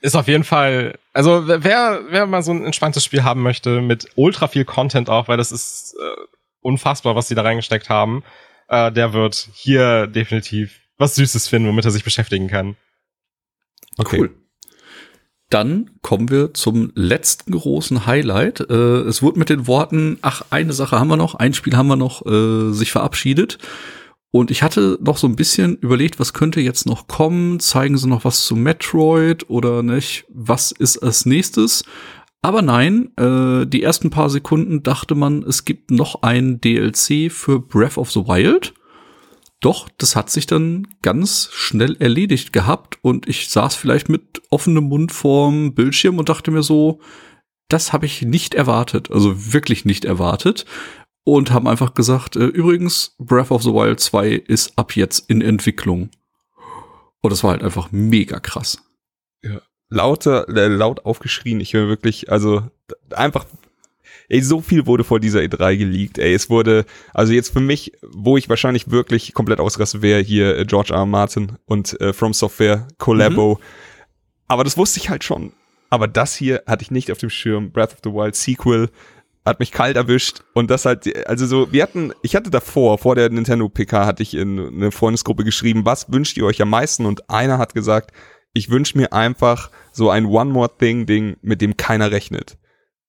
Ist 0.03 0.15
auf 0.15 0.29
jeden 0.29 0.45
Fall, 0.45 0.99
also 1.15 1.49
wer, 1.49 2.03
wer 2.11 2.27
mal 2.27 2.43
so 2.43 2.53
ein 2.53 2.65
entspanntes 2.67 3.03
Spiel 3.03 3.25
haben 3.25 3.43
möchte, 3.43 3.81
mit 3.81 4.09
ultra 4.15 4.47
viel 4.47 4.67
Content 4.67 5.09
auch, 5.09 5.27
weil 5.27 5.39
das 5.39 5.53
ist 5.53 5.97
äh, 5.99 6.23
unfassbar, 6.61 7.17
was 7.17 7.29
die 7.29 7.35
da 7.35 7.43
reingesteckt 7.43 7.89
haben, 7.89 8.23
äh, 8.69 8.93
der 8.93 9.15
wird 9.15 9.49
hier 9.55 10.07
definitiv 10.07 10.81
was 10.99 11.15
Süßes 11.15 11.49
finden, 11.49 11.69
womit 11.69 11.87
er 11.87 11.91
sich 11.91 12.05
beschäftigen 12.05 12.49
kann. 12.49 12.77
Okay. 13.97 14.21
Cool. 14.21 14.46
Dann 15.51 15.91
kommen 16.03 16.29
wir 16.29 16.55
zum 16.55 16.91
letzten 16.95 17.53
großen 17.53 18.07
Highlight. 18.07 18.69
Äh, 18.69 19.03
es 19.03 19.23
wurde 19.23 19.39
mit 19.39 19.49
den 19.49 19.67
Worten, 19.67 20.19
ach, 20.23 20.43
eine 20.51 20.73
Sache 20.73 20.99
haben 20.99 21.09
wir 21.09 21.17
noch, 21.17 21.37
ein 21.37 21.55
Spiel 21.55 21.77
haben 21.77 21.87
wir 21.87 21.97
noch, 21.97 22.27
äh, 22.27 22.73
sich 22.73 22.91
verabschiedet. 22.91 23.59
Und 24.33 24.51
ich 24.51 24.63
hatte 24.63 24.99
noch 25.01 25.17
so 25.17 25.27
ein 25.29 25.37
bisschen 25.37 25.77
überlegt, 25.77 26.19
was 26.19 26.33
könnte 26.33 26.61
jetzt 26.61 26.85
noch 26.85 27.07
kommen? 27.07 27.61
Zeigen 27.61 27.97
sie 27.97 28.09
noch 28.09 28.25
was 28.25 28.45
zu 28.45 28.57
Metroid 28.57 29.49
oder 29.49 29.83
nicht? 29.83 30.27
Was 30.29 30.73
ist 30.73 30.99
als 30.99 31.27
nächstes? 31.27 31.85
Aber 32.43 32.61
nein, 32.61 33.17
äh, 33.17 33.67
die 33.67 33.83
ersten 33.83 34.11
paar 34.11 34.29
Sekunden 34.29 34.83
dachte 34.83 35.15
man, 35.15 35.43
es 35.43 35.65
gibt 35.65 35.91
noch 35.91 36.23
ein 36.23 36.61
DLC 36.61 37.31
für 37.31 37.61
Breath 37.61 37.99
of 37.99 38.11
the 38.11 38.21
Wild. 38.21 38.75
Doch, 39.61 39.89
das 39.97 40.17
hat 40.17 40.31
sich 40.31 40.47
dann 40.47 40.87
ganz 41.03 41.49
schnell 41.53 41.97
erledigt 41.97 42.53
gehabt 42.53 42.99
und 43.03 43.29
ich 43.29 43.49
saß 43.49 43.75
vielleicht 43.75 44.09
mit 44.09 44.43
offenem 44.51 44.85
Mund 44.85 45.13
vorm 45.13 45.75
Bildschirm 45.75 46.19
und 46.19 46.29
dachte 46.29 46.51
mir 46.51 46.63
so, 46.63 47.01
das 47.69 47.93
habe 47.93 48.07
ich 48.07 48.23
nicht 48.23 48.55
erwartet, 48.55 49.11
also 49.11 49.53
wirklich 49.53 49.85
nicht 49.85 50.05
erwartet 50.05 50.67
und 51.25 51.51
haben 51.51 51.67
einfach 51.67 51.95
gesagt, 51.95 52.37
äh, 52.37 52.45
übrigens, 52.45 53.17
Breath 53.19 53.51
of 53.51 53.63
the 53.63 53.73
Wild 53.73 53.99
2 53.99 54.31
ist 54.31 54.79
ab 54.79 54.95
jetzt 54.95 55.29
in 55.29 55.43
Entwicklung. 55.43 56.11
Und 57.21 57.33
das 57.33 57.43
war 57.43 57.51
halt 57.51 57.65
einfach 57.65 57.91
mega 57.91 58.39
krass. 58.39 58.79
Lauter, 59.89 60.49
äh, 60.49 60.69
laut 60.69 61.05
aufgeschrien. 61.05 61.61
Ich 61.61 61.73
höre 61.73 61.89
wirklich, 61.89 62.31
also 62.31 62.71
einfach, 63.11 63.47
ey, 64.29 64.41
so 64.41 64.61
viel 64.61 64.87
wurde 64.87 65.05
vor 65.05 65.21
dieser 65.21 65.41
E3 65.41 65.77
geleakt. 65.77 66.19
Ey, 66.19 66.35
es 66.35 66.51
wurde, 66.51 66.85
also 67.15 67.33
jetzt 67.33 67.53
für 67.53 67.61
mich, 67.61 67.93
wo 68.03 68.37
ich 68.37 68.49
wahrscheinlich 68.49 68.91
wirklich 68.91 69.35
komplett 69.35 69.61
ausraste, 69.61 70.03
wäre 70.03 70.21
hier 70.21 70.59
äh, 70.59 70.65
George 70.65 70.93
R. 70.93 71.01
R. 71.01 71.07
Martin 71.07 71.53
und 71.67 72.01
äh, 72.01 72.13
From 72.13 72.33
Software 72.33 72.89
Collabo. 72.99 73.59
Aber 74.49 74.65
das 74.65 74.77
wusste 74.77 75.01
ich 75.01 75.11
halt 75.11 75.25
schon. 75.25 75.53
Aber 75.91 76.09
das 76.09 76.35
hier 76.35 76.63
hatte 76.67 76.83
ich 76.83 76.91
nicht 76.91 77.11
auf 77.13 77.19
dem 77.19 77.31
Schirm. 77.31 77.71
Breath 77.71 77.93
of 77.93 77.99
the 78.05 78.11
Wild 78.11 78.35
Sequel 78.35 78.91
hat 79.45 79.61
mich 79.61 79.71
kalt 79.71 79.97
erwischt 79.97 80.43
und 80.55 80.71
das 80.71 80.85
halt, 80.85 81.29
also 81.29 81.47
so, 81.47 81.73
wir 81.73 81.85
hatten, 81.85 82.13
ich 82.23 82.35
hatte 82.35 82.51
davor, 82.51 82.99
vor 82.99 83.15
der 83.15 83.31
Nintendo 83.31 83.69
PK 83.69 84.05
hatte 84.05 84.25
ich 84.25 84.35
in 84.35 84.59
eine 84.59 84.91
Freundesgruppe 84.91 85.45
geschrieben, 85.45 85.85
was 85.85 86.11
wünscht 86.11 86.37
ihr 86.37 86.45
euch 86.45 86.61
am 86.61 86.71
meisten 86.71 87.07
und 87.07 87.31
einer 87.31 87.59
hat 87.59 87.73
gesagt, 87.73 88.11
ich 88.55 88.71
wünsche 88.71 88.99
mir 88.99 89.13
einfach 89.13 89.71
so 89.93 90.11
ein 90.11 90.27
One 90.27 90.51
More 90.51 90.71
Thing 90.77 91.07
Ding, 91.07 91.37
mit 91.43 91.61
dem 91.61 91.77
keiner 91.77 92.11
rechnet. 92.11 92.59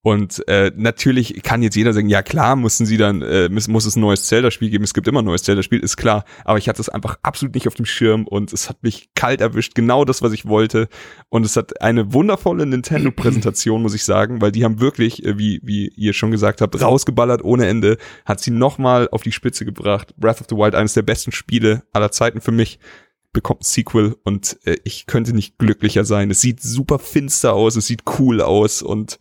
Und 0.08 0.48
äh, 0.48 0.72
natürlich 0.74 1.44
kann 1.44 1.62
jetzt 1.62 1.76
jeder 1.76 1.92
sagen, 1.92 2.08
ja 2.08 2.22
klar, 2.22 2.56
mussten 2.56 2.86
sie 2.86 2.96
dann, 2.96 3.22
äh, 3.22 3.50
muss, 3.50 3.68
muss 3.68 3.86
es 3.86 3.98
ein 3.98 4.00
neues 4.00 4.24
Zelda-Spiel 4.28 4.70
geben, 4.70 4.86
es 4.86 4.94
gibt 4.94 5.06
immer 5.10 5.22
ein 5.22 5.26
neues 5.26 5.44
Zelda-Spiel, 5.44 5.82
ist 5.82 5.98
klar. 5.98 6.24
Aber 6.46 6.58
ich 6.58 6.70
hatte 6.70 6.80
es 6.80 6.88
einfach 6.88 7.18
absolut 7.24 7.54
nicht 7.56 7.68
auf 7.68 7.74
dem 7.74 7.86
Schirm 7.86 8.26
und 8.26 8.54
es 8.54 8.70
hat 8.70 8.82
mich 8.84 9.10
kalt 9.16 9.42
erwischt, 9.42 9.76
genau 9.76 10.06
das, 10.06 10.22
was 10.22 10.32
ich 10.32 10.46
wollte. 10.46 10.88
Und 11.28 11.46
es 11.46 11.58
hat 11.58 11.82
eine 11.82 12.14
wundervolle 12.14 12.66
Nintendo-Präsentation, 12.66 13.82
muss 13.82 13.94
ich 13.94 14.06
sagen, 14.06 14.40
weil 14.40 14.54
die 14.54 14.64
haben 14.64 14.80
wirklich, 14.80 15.26
äh, 15.26 15.38
wie, 15.38 15.60
wie 15.62 15.90
ihr 15.98 16.14
schon 16.14 16.32
gesagt 16.32 16.62
habt, 16.62 16.82
rausgeballert 16.82 17.44
ohne 17.44 17.68
Ende, 17.68 17.98
hat 18.24 18.40
sie 18.40 18.52
nochmal 18.52 19.10
auf 19.12 19.24
die 19.24 19.34
Spitze 19.34 19.66
gebracht. 19.66 20.16
Breath 20.16 20.40
of 20.40 20.48
the 20.50 20.56
Wild, 20.56 20.74
eines 20.74 20.94
der 20.94 21.02
besten 21.02 21.34
Spiele 21.34 21.84
aller 21.92 22.14
Zeiten 22.14 22.40
für 22.40 22.54
mich 22.54 22.80
bekommt 23.34 23.64
ein 23.64 23.66
Sequel 23.66 24.16
und 24.24 24.58
äh, 24.64 24.78
ich 24.86 25.06
könnte 25.06 25.34
nicht 25.34 25.58
glücklicher 25.58 26.06
sein. 26.06 26.32
Es 26.32 26.40
sieht 26.40 26.62
super 26.62 26.98
finster 26.98 27.52
aus, 27.52 27.76
es 27.76 27.88
sieht 27.88 28.04
cool 28.20 28.40
aus 28.40 28.82
und 28.82 29.20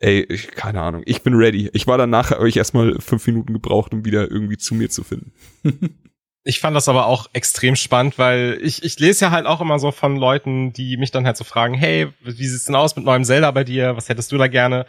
ey, 0.00 0.24
ich, 0.28 0.50
keine 0.52 0.80
Ahnung, 0.82 1.02
ich 1.04 1.22
bin 1.22 1.34
ready. 1.34 1.70
Ich 1.72 1.86
war 1.86 1.98
danach, 1.98 2.30
habe 2.30 2.48
ich 2.48 2.56
erstmal 2.56 3.00
fünf 3.00 3.26
Minuten 3.26 3.52
gebraucht, 3.52 3.92
um 3.92 4.04
wieder 4.04 4.30
irgendwie 4.30 4.56
zu 4.56 4.74
mir 4.74 4.90
zu 4.90 5.04
finden. 5.04 5.32
Ich 6.44 6.60
fand 6.60 6.74
das 6.74 6.88
aber 6.88 7.04
auch 7.04 7.28
extrem 7.34 7.76
spannend, 7.76 8.16
weil 8.16 8.58
ich, 8.62 8.82
ich 8.82 8.98
lese 8.98 9.26
ja 9.26 9.30
halt 9.32 9.44
auch 9.44 9.60
immer 9.60 9.78
so 9.78 9.92
von 9.92 10.16
Leuten, 10.16 10.72
die 10.72 10.96
mich 10.96 11.10
dann 11.10 11.26
halt 11.26 11.36
so 11.36 11.44
fragen, 11.44 11.74
hey, 11.74 12.08
wie 12.22 12.46
sieht's 12.46 12.64
denn 12.64 12.74
aus 12.74 12.96
mit 12.96 13.04
neuem 13.04 13.24
Zelda 13.24 13.50
bei 13.50 13.64
dir? 13.64 13.96
Was 13.96 14.08
hättest 14.08 14.32
du 14.32 14.38
da 14.38 14.46
gerne? 14.46 14.86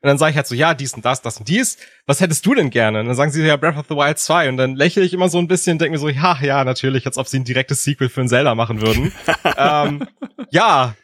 Und 0.00 0.08
dann 0.08 0.16
sage 0.16 0.30
ich 0.30 0.36
halt 0.36 0.46
so, 0.46 0.54
ja, 0.54 0.72
dies 0.72 0.94
und 0.94 1.04
das, 1.04 1.20
das 1.20 1.36
und 1.36 1.48
dies. 1.48 1.76
Was 2.06 2.20
hättest 2.20 2.46
du 2.46 2.54
denn 2.54 2.70
gerne? 2.70 3.00
Und 3.00 3.08
dann 3.08 3.14
sagen 3.14 3.30
sie 3.30 3.42
ja 3.42 3.56
Breath 3.56 3.76
of 3.76 3.86
the 3.90 3.94
Wild 3.94 4.18
2. 4.18 4.48
Und 4.48 4.56
dann 4.56 4.74
lächle 4.74 5.02
ich 5.02 5.12
immer 5.12 5.28
so 5.28 5.38
ein 5.38 5.48
bisschen 5.48 5.74
und 5.74 5.82
denke 5.82 5.92
mir 5.92 5.98
so, 5.98 6.08
ja, 6.08 6.38
ja, 6.40 6.64
natürlich, 6.64 7.04
als 7.04 7.18
ob 7.18 7.28
sie 7.28 7.38
ein 7.38 7.44
direktes 7.44 7.84
Sequel 7.84 8.08
für 8.08 8.22
ein 8.22 8.28
Zelda 8.28 8.54
machen 8.54 8.80
würden. 8.80 9.12
ähm, 9.58 10.08
ja, 10.50 10.94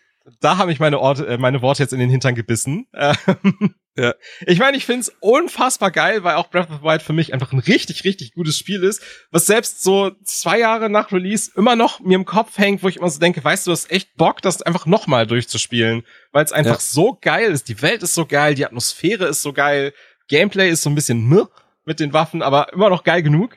da 0.40 0.56
habe 0.58 0.72
ich 0.72 0.80
meine, 0.80 0.98
Orte, 0.98 1.26
äh, 1.26 1.38
meine 1.38 1.62
Worte 1.62 1.82
jetzt 1.82 1.92
in 1.92 1.98
den 2.00 2.10
Hintern 2.10 2.34
gebissen. 2.34 2.86
Ähm, 2.94 3.74
Ja. 3.96 4.14
Ich 4.46 4.60
meine, 4.60 4.76
ich 4.76 4.86
find's 4.86 5.12
unfassbar 5.18 5.90
geil, 5.90 6.22
weil 6.22 6.36
auch 6.36 6.50
Breath 6.50 6.70
of 6.70 6.76
the 6.78 6.82
Wild 6.84 7.02
für 7.02 7.12
mich 7.12 7.32
einfach 7.34 7.52
ein 7.52 7.58
richtig, 7.58 8.04
richtig 8.04 8.32
gutes 8.32 8.56
Spiel 8.56 8.84
ist, 8.84 9.02
was 9.32 9.46
selbst 9.46 9.82
so 9.82 10.12
zwei 10.22 10.60
Jahre 10.60 10.88
nach 10.88 11.10
Release 11.10 11.50
immer 11.56 11.74
noch 11.74 11.98
mir 11.98 12.14
im 12.14 12.24
Kopf 12.24 12.58
hängt, 12.58 12.84
wo 12.84 12.88
ich 12.88 12.98
immer 12.98 13.10
so 13.10 13.18
denke, 13.18 13.42
weißt 13.42 13.66
du, 13.66 13.70
du 13.70 13.72
hast 13.72 13.90
echt 13.90 14.14
Bock, 14.14 14.40
das 14.40 14.62
einfach 14.62 14.86
nochmal 14.86 15.26
durchzuspielen, 15.26 16.04
weil 16.30 16.44
es 16.44 16.52
einfach 16.52 16.76
Ja. 16.76 16.80
so 16.80 17.18
geil 17.20 17.50
ist. 17.50 17.68
Die 17.68 17.82
Welt 17.82 18.04
ist 18.04 18.14
so 18.14 18.24
geil, 18.24 18.54
die 18.54 18.66
Atmosphäre 18.66 19.26
ist 19.26 19.42
so 19.42 19.52
geil, 19.52 19.92
Gameplay 20.28 20.70
ist 20.70 20.82
so 20.82 20.90
ein 20.90 20.94
bisschen 20.94 21.28
meh 21.28 21.42
mit 21.84 21.98
den 21.98 22.12
Waffen, 22.12 22.40
aber 22.42 22.72
immer 22.72 22.90
noch 22.90 23.02
geil 23.02 23.24
genug. 23.24 23.56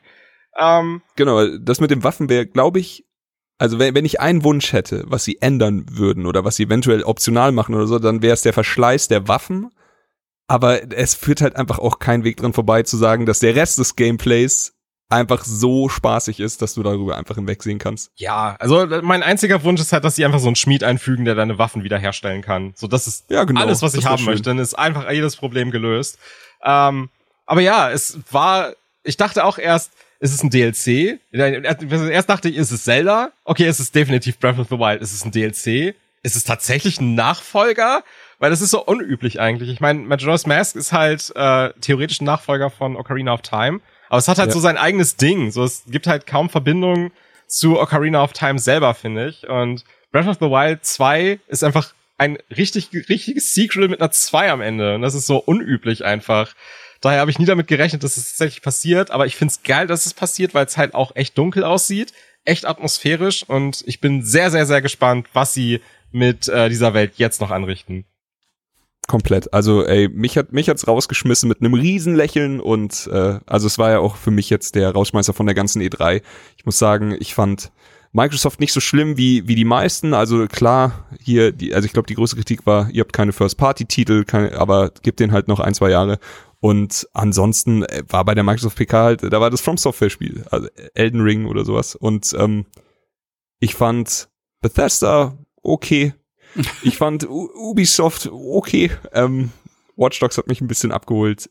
Ähm, 0.60 1.04
Genau, 1.18 1.46
das 1.60 1.80
mit 1.82 1.92
dem 1.92 2.04
Waffen 2.04 2.30
wäre, 2.30 2.48
glaube 2.48 2.80
ich, 2.80 3.06
also 3.62 3.78
wenn, 3.78 3.94
wenn 3.94 4.06
ich 4.06 4.20
einen 4.20 4.44
Wunsch 4.44 4.74
hätte, 4.74 5.04
was 5.06 5.24
sie 5.24 5.40
ändern 5.40 5.86
würden 5.92 6.26
oder 6.26 6.44
was 6.44 6.56
sie 6.56 6.64
eventuell 6.64 7.04
optional 7.04 7.52
machen 7.52 7.76
oder 7.76 7.86
so, 7.86 8.00
dann 8.00 8.24
wäre 8.24 8.34
es 8.34 8.42
der 8.42 8.54
Verschleiß 8.54 9.08
der 9.08 9.28
Waffen. 9.28 9.70
Aber 10.48 10.92
es 10.92 11.14
führt 11.14 11.42
halt 11.42 11.56
einfach 11.56 11.78
auch 11.78 12.00
kein 12.00 12.24
Weg 12.24 12.38
dran 12.38 12.54
vorbei 12.54 12.82
zu 12.82 12.98
sagen, 12.98 13.28
dass 13.28 13.38
der 13.38 13.56
Rest 13.56 13.78
des 13.78 13.96
Gameplays 13.96 14.74
einfach 15.10 15.46
so 15.46 15.90
spaßig 15.90 16.40
ist, 16.40 16.64
dass 16.64 16.74
du 16.74 16.82
darüber 16.82 17.18
einfach 17.18 17.36
hinwegsehen 17.36 17.78
kannst. 17.78 18.10
ja, 18.16 18.56
also 18.60 18.88
mein 19.04 19.22
einziger 19.22 19.64
Wunsch 19.64 19.80
ist 19.80 19.94
halt, 19.94 20.06
dass 20.06 20.16
sie 20.16 20.26
einfach 20.26 20.40
so 20.40 20.48
einen 20.48 20.56
Schmied 20.56 20.84
einfügen, 20.84 21.26
der 21.26 21.36
deine 21.36 21.60
Waffen 21.60 21.84
wiederherstellen 21.84 22.42
kann. 22.42 22.74
So, 22.76 22.88
das 22.88 23.06
ist 23.06 23.30
Ja, 23.30 23.44
genau. 23.44 23.62
alles, 23.62 23.84
was 23.84 23.94
ich 23.94 24.06
haben 24.06 24.18
schön. 24.18 24.26
möchte. 24.26 24.44
Dann 24.50 24.58
ist 24.58 24.74
einfach 24.74 25.10
jedes 25.12 25.36
Problem 25.36 25.70
gelöst. 25.70 26.18
Ähm, 26.66 27.10
aber 27.46 27.62
ja, 27.62 27.92
es 27.92 28.18
war 28.32 28.74
ich 29.04 29.18
dachte 29.18 29.46
auch 29.46 29.58
erst, 29.58 29.92
ist 30.22 30.36
es 30.36 30.44
ein 30.44 30.52
DLC? 30.52 31.20
Erst 31.32 32.30
dachte 32.30 32.48
ich, 32.48 32.56
ist 32.56 32.72
es 32.72 32.84
Zelda? 32.84 33.32
Okay, 33.44 33.66
es 33.66 33.80
ist 33.80 33.96
definitiv 33.96 34.38
Breath 34.38 34.60
of 34.60 34.68
the 34.70 34.78
Wild. 34.78 35.02
Ist 35.02 35.14
es 35.14 35.26
ein 35.26 35.32
DLC? 35.32 35.96
Ist 36.22 36.36
es 36.36 36.44
tatsächlich 36.44 37.02
ein 37.02 37.16
Nachfolger? 37.16 38.04
Weil 38.38 38.52
das 38.52 38.62
ist 38.62 38.70
so 38.70 38.86
unüblich 38.86 39.40
eigentlich. 39.40 39.70
Ich 39.70 39.82
meine, 39.82 40.00
Majora's 40.00 40.46
Mask 40.46 40.76
ist 40.76 40.94
halt 40.94 41.34
äh, 41.36 41.74
theoretisch 41.82 42.22
ein 42.22 42.26
Nachfolger 42.26 42.70
von 42.70 42.96
Ocarina 42.96 43.34
of 43.34 43.42
Time. 43.42 43.82
Aber 44.10 44.20
es 44.20 44.28
hat 44.28 44.38
halt 44.38 44.50
ja. 44.50 44.54
so 44.54 44.60
sein 44.60 44.78
eigenes 44.78 45.16
Ding. 45.16 45.50
So, 45.50 45.64
es 45.64 45.86
gibt 45.88 46.06
halt 46.06 46.28
kaum 46.28 46.50
Verbindungen 46.50 47.12
zu 47.48 47.80
Ocarina 47.80 48.24
of 48.24 48.34
Time 48.34 48.60
selber, 48.60 48.94
finde 48.94 49.28
ich. 49.28 49.50
Und 49.50 49.84
Breath 50.12 50.28
of 50.28 50.38
the 50.40 50.46
Wild 50.46 50.86
2 50.86 51.40
ist 51.48 51.64
einfach 51.64 51.94
ein 52.20 52.38
richtig, 52.56 52.90
richtiges 53.10 53.56
Sequel 53.56 53.88
mit 53.88 54.02
einer 54.02 54.12
2 54.12 54.52
am 54.52 54.62
Ende. 54.62 54.94
Und 54.94 55.02
das 55.02 55.16
ist 55.16 55.26
so 55.26 55.38
unüblich 55.38 56.06
einfach. 56.06 56.54
Daher 57.02 57.20
habe 57.20 57.32
ich 57.32 57.40
nie 57.40 57.46
damit 57.46 57.68
gerechnet, 57.68 58.04
dass 58.04 58.18
es 58.18 58.30
tatsächlich 58.30 58.62
passiert, 58.62 59.10
aber 59.10 59.26
ich 59.26 59.36
find's 59.36 59.64
geil, 59.64 59.88
dass 59.88 60.06
es 60.06 60.14
passiert, 60.14 60.54
weil 60.54 60.68
es 60.68 60.78
halt 60.78 60.94
auch 60.94 61.16
echt 61.16 61.38
dunkel 61.38 61.64
aussieht, 61.64 62.14
echt 62.46 62.66
atmosphärisch 62.66 63.44
und 63.44 63.84
ich 63.88 64.00
bin 64.00 64.24
sehr, 64.24 64.52
sehr, 64.52 64.68
sehr 64.68 64.82
gespannt, 64.82 65.28
was 65.34 65.54
sie 65.54 65.82
mit 66.12 66.48
äh, 66.48 66.70
dieser 66.70 66.94
Welt 66.94 67.14
jetzt 67.16 67.42
noch 67.42 67.52
anrichten. 67.52 68.06
Komplett. 69.08 69.52
Also, 69.52 69.84
ey, 69.84 70.08
mich 70.10 70.38
hat 70.38 70.54
mich 70.54 70.70
hat's 70.70 70.88
rausgeschmissen 70.88 71.50
mit 71.50 71.60
einem 71.60 71.74
Riesenlächeln 71.74 72.62
und 72.62 73.10
äh, 73.12 73.40
also 73.46 73.68
es 73.68 73.78
war 73.78 73.90
ja 73.90 74.00
auch 74.00 74.16
für 74.16 74.32
mich 74.32 74.50
jetzt 74.50 74.76
der 74.76 74.92
Rausschmeißer 74.92 75.34
von 75.34 75.48
der 75.48 75.56
ganzen 75.56 75.82
E3. 75.82 76.22
Ich 76.58 76.66
muss 76.66 76.78
sagen, 76.78 77.16
ich 77.20 77.34
fand 77.34 77.72
Microsoft 78.14 78.60
nicht 78.60 78.74
so 78.74 78.80
schlimm 78.80 79.18
wie 79.18 79.48
wie 79.48 79.56
die 79.56 79.66
meisten. 79.66 80.14
Also 80.14 80.48
klar, 80.48 81.08
hier 81.20 81.52
die, 81.52 81.74
also 81.74 81.88
ich 81.88 81.94
glaube 81.94 82.08
die 82.08 82.14
größte 82.14 82.36
Kritik 82.36 82.66
war, 82.66 82.90
ihr 82.92 83.02
habt 83.02 83.12
keine 83.12 83.34
First-Party-Titel, 83.34 84.24
aber 84.56 84.92
gebt 85.02 85.20
den 85.20 85.32
halt 85.32 85.48
noch 85.48 85.60
ein 85.60 85.74
zwei 85.74 85.90
Jahre 85.90 86.20
und 86.62 87.08
ansonsten 87.14 87.84
äh, 87.84 88.04
war 88.08 88.24
bei 88.24 88.36
der 88.36 88.44
Microsoft 88.44 88.78
PK 88.78 89.04
halt, 89.04 89.24
da 89.24 89.42
war 89.42 89.50
das 89.50 89.62
From 89.62 89.78
Software 89.78 90.12
Spiel, 90.12 90.46
also 90.52 90.68
Elden 90.94 91.22
Ring 91.22 91.48
oder 91.48 91.66
sowas. 91.66 91.96
Und 91.96 92.36
ähm, 92.38 92.68
ich 93.60 93.74
fand 93.74 94.30
Bethesda 94.62 95.38
okay. 95.64 96.14
Ich 96.84 96.98
fand 96.98 97.28
U 97.28 97.50
Ubisoft 97.56 98.28
okay. 98.32 98.92
Ähm, 99.12 99.52
Watch 99.96 100.20
Dogs 100.20 100.38
hat 100.38 100.48
mich 100.48 100.62
ein 100.62 100.68
bisschen 100.68 100.92
abgeholt. 100.92 101.50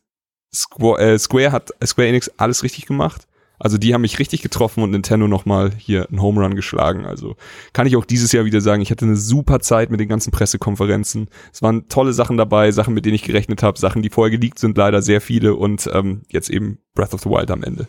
Square, 0.53 1.01
äh, 1.01 1.19
Square 1.19 1.51
hat 1.51 1.71
Square 1.85 2.07
Enix 2.07 2.29
alles 2.37 2.63
richtig 2.63 2.85
gemacht. 2.85 3.27
Also 3.61 3.77
die 3.77 3.93
haben 3.93 4.01
mich 4.01 4.17
richtig 4.17 4.41
getroffen 4.41 4.81
und 4.81 4.89
Nintendo 4.89 5.27
nochmal 5.27 5.71
hier 5.77 6.09
einen 6.09 6.19
Home 6.19 6.41
Run 6.41 6.55
geschlagen. 6.55 7.05
Also 7.05 7.35
kann 7.73 7.85
ich 7.85 7.95
auch 7.95 8.05
dieses 8.05 8.31
Jahr 8.31 8.43
wieder 8.43 8.59
sagen, 8.59 8.81
ich 8.81 8.89
hatte 8.89 9.05
eine 9.05 9.15
super 9.15 9.59
Zeit 9.59 9.91
mit 9.91 9.99
den 9.99 10.09
ganzen 10.09 10.31
Pressekonferenzen. 10.31 11.29
Es 11.53 11.61
waren 11.61 11.87
tolle 11.87 12.11
Sachen 12.13 12.37
dabei, 12.37 12.71
Sachen, 12.71 12.95
mit 12.95 13.05
denen 13.05 13.15
ich 13.15 13.23
gerechnet 13.23 13.61
habe, 13.61 13.77
Sachen, 13.77 14.01
die 14.01 14.09
vorher 14.09 14.35
geleakt 14.35 14.57
sind, 14.57 14.77
leider 14.77 15.03
sehr 15.03 15.21
viele 15.21 15.55
und 15.55 15.87
ähm, 15.93 16.23
jetzt 16.29 16.49
eben 16.49 16.79
Breath 16.95 17.13
of 17.13 17.21
the 17.21 17.29
Wild 17.29 17.51
am 17.51 17.63
Ende. 17.63 17.87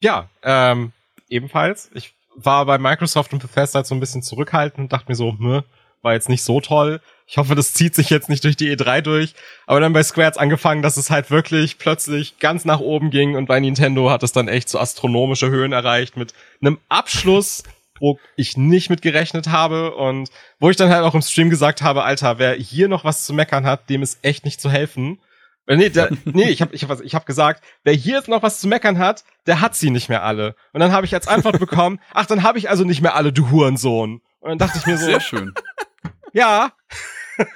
Ja, 0.00 0.28
ähm, 0.42 0.92
ebenfalls. 1.28 1.90
Ich 1.94 2.14
war 2.34 2.66
bei 2.66 2.76
Microsoft 2.76 3.32
und 3.32 3.40
Bethesda 3.40 3.84
so 3.84 3.94
ein 3.94 4.00
bisschen 4.00 4.22
zurückhaltend 4.22 4.80
und 4.80 4.92
dachte 4.92 5.06
mir 5.08 5.14
so, 5.14 5.30
hm, 5.30 5.62
war 6.02 6.12
jetzt 6.12 6.28
nicht 6.28 6.42
so 6.42 6.60
toll. 6.60 7.00
Ich 7.28 7.38
hoffe, 7.38 7.56
das 7.56 7.74
zieht 7.74 7.94
sich 7.94 8.08
jetzt 8.08 8.28
nicht 8.28 8.44
durch 8.44 8.56
die 8.56 8.74
E3 8.74 9.00
durch. 9.00 9.34
Aber 9.66 9.80
dann 9.80 9.92
bei 9.92 10.02
Square 10.02 10.28
hat's 10.28 10.38
angefangen, 10.38 10.82
dass 10.82 10.96
es 10.96 11.10
halt 11.10 11.30
wirklich 11.30 11.78
plötzlich 11.78 12.38
ganz 12.38 12.64
nach 12.64 12.78
oben 12.78 13.10
ging 13.10 13.34
und 13.34 13.46
bei 13.46 13.58
Nintendo 13.58 14.10
hat 14.10 14.22
es 14.22 14.32
dann 14.32 14.46
echt 14.46 14.68
so 14.68 14.78
astronomische 14.78 15.50
Höhen 15.50 15.72
erreicht 15.72 16.16
mit 16.16 16.34
einem 16.60 16.78
Abschluss, 16.88 17.64
wo 17.98 18.18
ich 18.36 18.56
nicht 18.56 18.90
mit 18.90 19.02
gerechnet 19.02 19.48
habe 19.48 19.94
und 19.96 20.30
wo 20.60 20.70
ich 20.70 20.76
dann 20.76 20.90
halt 20.90 21.02
auch 21.02 21.14
im 21.14 21.22
Stream 21.22 21.50
gesagt 21.50 21.82
habe, 21.82 22.04
Alter, 22.04 22.38
wer 22.38 22.54
hier 22.54 22.88
noch 22.88 23.04
was 23.04 23.24
zu 23.24 23.34
meckern 23.34 23.66
hat, 23.66 23.90
dem 23.90 24.02
ist 24.02 24.18
echt 24.22 24.44
nicht 24.44 24.60
zu 24.60 24.70
helfen. 24.70 25.18
Äh, 25.66 25.76
nee, 25.76 25.88
der, 25.88 26.10
nee, 26.24 26.50
ich 26.50 26.62
habe 26.62 26.74
ich 26.74 26.84
hab, 26.84 27.00
ich 27.00 27.14
hab 27.14 27.26
gesagt, 27.26 27.64
wer 27.82 27.94
hier 27.94 28.16
jetzt 28.16 28.28
noch 28.28 28.42
was 28.42 28.60
zu 28.60 28.68
meckern 28.68 28.98
hat, 28.98 29.24
der 29.46 29.60
hat 29.60 29.74
sie 29.74 29.90
nicht 29.90 30.08
mehr 30.08 30.22
alle. 30.22 30.54
Und 30.72 30.80
dann 30.80 30.92
habe 30.92 31.06
ich 31.06 31.14
als 31.14 31.26
Antwort 31.26 31.58
bekommen, 31.58 31.98
ach, 32.12 32.26
dann 32.26 32.44
habe 32.44 32.58
ich 32.58 32.70
also 32.70 32.84
nicht 32.84 33.02
mehr 33.02 33.16
alle, 33.16 33.32
du 33.32 33.50
Hurensohn. 33.50 34.20
Und 34.40 34.48
dann 34.48 34.58
dachte 34.58 34.78
ich 34.78 34.86
mir 34.86 34.96
so, 34.96 35.06
sehr 35.06 35.20
schön. 35.20 35.52
Ja. 36.36 36.72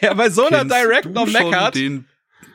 Wer 0.00 0.14
bei 0.14 0.30
so 0.30 0.46
einer 0.46 0.64
Direct 0.64 1.06
noch 1.06 1.26
meckert. 1.26 1.74
Den, 1.74 2.06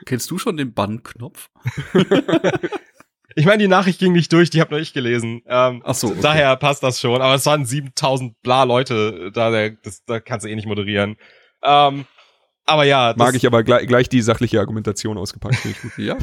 kennst 0.05 0.31
du 0.31 0.38
schon 0.38 0.55
den 0.55 0.73
Bann-Knopf? 0.73 1.49
ich 3.35 3.45
meine, 3.45 3.57
die 3.57 3.67
Nachricht 3.67 3.99
ging 3.99 4.13
nicht 4.13 4.31
durch, 4.31 4.49
die 4.49 4.61
habe 4.61 4.71
nur 4.71 4.79
ich 4.79 4.93
gelesen. 4.93 5.41
Ähm, 5.47 5.83
Ach 5.85 5.95
so. 5.95 6.07
Okay. 6.07 6.19
Daher 6.21 6.55
passt 6.55 6.81
das 6.81 7.01
schon. 7.01 7.21
Aber 7.21 7.35
es 7.35 7.45
waren 7.45 7.65
7000 7.65 8.41
bla 8.41 8.63
Leute, 8.63 9.31
da, 9.33 9.69
das, 9.69 10.05
da 10.05 10.21
kannst 10.21 10.45
du 10.45 10.49
eh 10.49 10.55
nicht 10.55 10.67
moderieren. 10.67 11.17
Ähm, 11.61 12.05
aber 12.65 12.85
ja. 12.85 13.13
Mag 13.17 13.35
ich 13.35 13.45
aber 13.45 13.63
gleich, 13.63 13.88
gleich 13.88 14.07
die 14.07 14.21
sachliche 14.21 14.61
Argumentation 14.61 15.17
ausgepackt. 15.17 15.57
ja. 15.97 16.17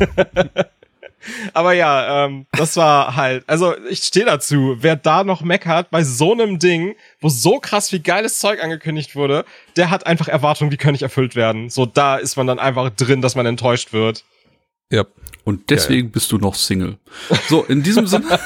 Aber 1.53 1.73
ja, 1.73 2.27
ähm, 2.27 2.47
das 2.53 2.77
war 2.77 3.17
halt, 3.17 3.45
also 3.49 3.75
ich 3.89 4.01
stehe 4.01 4.27
dazu, 4.27 4.77
wer 4.81 4.97
da 4.97 5.25
noch 5.25 5.43
meckert 5.43 5.91
bei 5.91 6.05
so 6.05 6.33
einem 6.33 6.59
Ding, 6.59 6.95
wo 7.21 7.29
so 7.29 7.59
krass 7.59 7.91
viel 7.91 8.01
geiles 8.01 8.39
Zeug 8.39 8.63
angekündigt 8.63 9.17
wurde, 9.17 9.45
der 9.77 9.91
hat 9.91 10.07
einfach 10.07 10.29
Erwartungen, 10.29 10.71
die 10.71 10.77
können 10.77 10.93
nicht 10.93 11.03
erfüllt 11.03 11.37
werden. 11.37 11.71
So, 11.71 11.87
da 11.87 12.17
ist 12.17 12.37
man 12.37 12.47
dann 12.47 12.59
einfach 12.59 12.91
drin, 12.91 13.23
dass 13.23 13.35
man 13.35 13.47
enttäuscht 13.47 13.93
wird. 13.93 14.25
Ja. 14.91 15.05
Und 15.45 15.71
deswegen 15.71 16.09
ja. 16.09 16.13
bist 16.13 16.31
du 16.31 16.37
noch 16.37 16.55
Single. 16.55 16.99
So, 17.49 17.65
in 17.65 17.83
diesem 17.83 18.07
Sinne. 18.07 18.39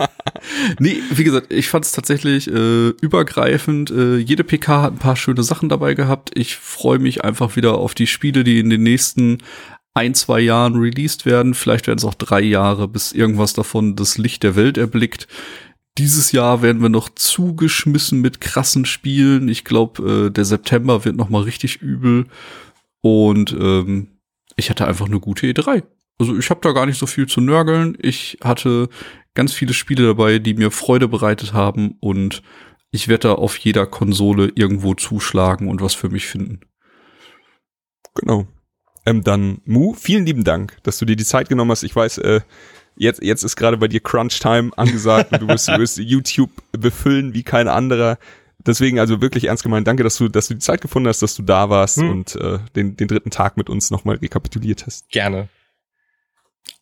nee, 0.80 1.00
wie 1.10 1.22
gesagt, 1.22 1.52
ich 1.52 1.68
fand 1.68 1.84
es 1.84 1.92
tatsächlich 1.92 2.48
äh, 2.48 2.88
übergreifend. 2.88 3.92
Äh, 3.92 4.16
jede 4.16 4.42
PK 4.42 4.82
hat 4.82 4.92
ein 4.94 4.98
paar 4.98 5.14
schöne 5.14 5.44
Sachen 5.44 5.68
dabei 5.68 5.94
gehabt. 5.94 6.30
Ich 6.34 6.56
freue 6.56 6.98
mich 6.98 7.22
einfach 7.22 7.54
wieder 7.54 7.74
auf 7.74 7.94
die 7.94 8.08
Spiele, 8.08 8.42
die 8.42 8.58
in 8.58 8.70
den 8.70 8.82
nächsten 8.82 9.38
ein, 9.94 10.14
zwei 10.14 10.40
Jahren 10.40 10.76
released 10.76 11.26
werden. 11.26 11.54
Vielleicht 11.54 11.86
werden 11.86 11.98
es 11.98 12.04
auch 12.04 12.14
drei 12.14 12.40
Jahre, 12.40 12.88
bis 12.88 13.12
irgendwas 13.12 13.52
davon 13.52 13.96
das 13.96 14.18
Licht 14.18 14.42
der 14.42 14.56
Welt 14.56 14.78
erblickt. 14.78 15.28
Dieses 15.98 16.32
Jahr 16.32 16.62
werden 16.62 16.80
wir 16.80 16.88
noch 16.88 17.10
zugeschmissen 17.10 18.20
mit 18.20 18.40
krassen 18.40 18.86
Spielen. 18.86 19.48
Ich 19.48 19.64
glaube, 19.64 20.26
äh, 20.28 20.30
der 20.30 20.46
September 20.46 21.04
wird 21.04 21.16
noch 21.16 21.28
mal 21.28 21.42
richtig 21.42 21.82
übel. 21.82 22.26
Und 23.02 23.52
ähm, 23.52 24.08
ich 24.56 24.70
hatte 24.70 24.86
einfach 24.86 25.06
eine 25.06 25.20
gute 25.20 25.46
E3. 25.46 25.82
Also 26.18 26.38
ich 26.38 26.48
habe 26.48 26.60
da 26.62 26.72
gar 26.72 26.86
nicht 26.86 26.98
so 26.98 27.06
viel 27.06 27.26
zu 27.26 27.42
nörgeln. 27.42 27.98
Ich 28.00 28.38
hatte 28.42 28.88
ganz 29.34 29.52
viele 29.52 29.74
Spiele 29.74 30.06
dabei, 30.06 30.38
die 30.38 30.54
mir 30.54 30.70
Freude 30.70 31.08
bereitet 31.08 31.52
haben. 31.52 31.96
Und 32.00 32.42
ich 32.90 33.08
werde 33.08 33.28
da 33.28 33.34
auf 33.34 33.58
jeder 33.58 33.86
Konsole 33.86 34.50
irgendwo 34.54 34.94
zuschlagen 34.94 35.68
und 35.68 35.82
was 35.82 35.94
für 35.94 36.08
mich 36.08 36.26
finden. 36.26 36.60
Genau. 38.14 38.46
Ähm, 39.04 39.24
dann, 39.24 39.60
Mu, 39.64 39.94
vielen 39.94 40.26
lieben 40.26 40.44
Dank, 40.44 40.78
dass 40.82 40.98
du 40.98 41.04
dir 41.04 41.16
die 41.16 41.24
Zeit 41.24 41.48
genommen 41.48 41.70
hast. 41.70 41.82
Ich 41.82 41.94
weiß, 41.94 42.18
äh, 42.18 42.40
jetzt, 42.96 43.22
jetzt 43.22 43.42
ist 43.42 43.56
gerade 43.56 43.76
bei 43.76 43.88
dir 43.88 44.00
Crunch 44.00 44.38
Time 44.38 44.70
angesagt 44.76 45.32
und 45.32 45.42
du 45.42 45.48
wirst, 45.48 45.68
du 45.68 45.78
wirst 45.78 45.98
YouTube 45.98 46.50
befüllen 46.72 47.34
wie 47.34 47.42
kein 47.42 47.68
anderer. 47.68 48.18
Deswegen 48.64 49.00
also 49.00 49.20
wirklich 49.20 49.46
ernst 49.46 49.64
gemeint, 49.64 49.88
danke, 49.88 50.04
dass 50.04 50.16
du, 50.16 50.28
dass 50.28 50.48
du 50.48 50.54
die 50.54 50.60
Zeit 50.60 50.80
gefunden 50.80 51.08
hast, 51.08 51.20
dass 51.20 51.34
du 51.34 51.42
da 51.42 51.68
warst 51.68 51.96
hm. 51.96 52.10
und 52.10 52.36
äh, 52.36 52.58
den, 52.76 52.96
den 52.96 53.08
dritten 53.08 53.30
Tag 53.30 53.56
mit 53.56 53.68
uns 53.68 53.90
nochmal 53.90 54.16
rekapituliert 54.16 54.86
hast. 54.86 55.08
Gerne. 55.10 55.48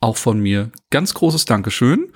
Auch 0.01 0.17
von 0.17 0.41
mir. 0.41 0.71
Ganz 0.91 1.15
großes 1.15 1.47
Dankeschön. 1.47 2.13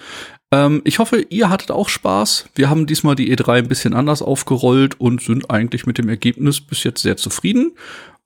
Ähm, 0.50 0.82
ich 0.84 0.98
hoffe, 0.98 1.20
ihr 1.30 1.48
hattet 1.48 1.70
auch 1.70 1.88
Spaß. 1.88 2.50
Wir 2.54 2.68
haben 2.68 2.86
diesmal 2.86 3.14
die 3.14 3.34
E3 3.34 3.52
ein 3.52 3.68
bisschen 3.68 3.94
anders 3.94 4.22
aufgerollt 4.22 5.00
und 5.00 5.22
sind 5.22 5.50
eigentlich 5.50 5.86
mit 5.86 5.98
dem 5.98 6.08
Ergebnis 6.08 6.60
bis 6.60 6.84
jetzt 6.84 7.02
sehr 7.02 7.16
zufrieden. 7.16 7.72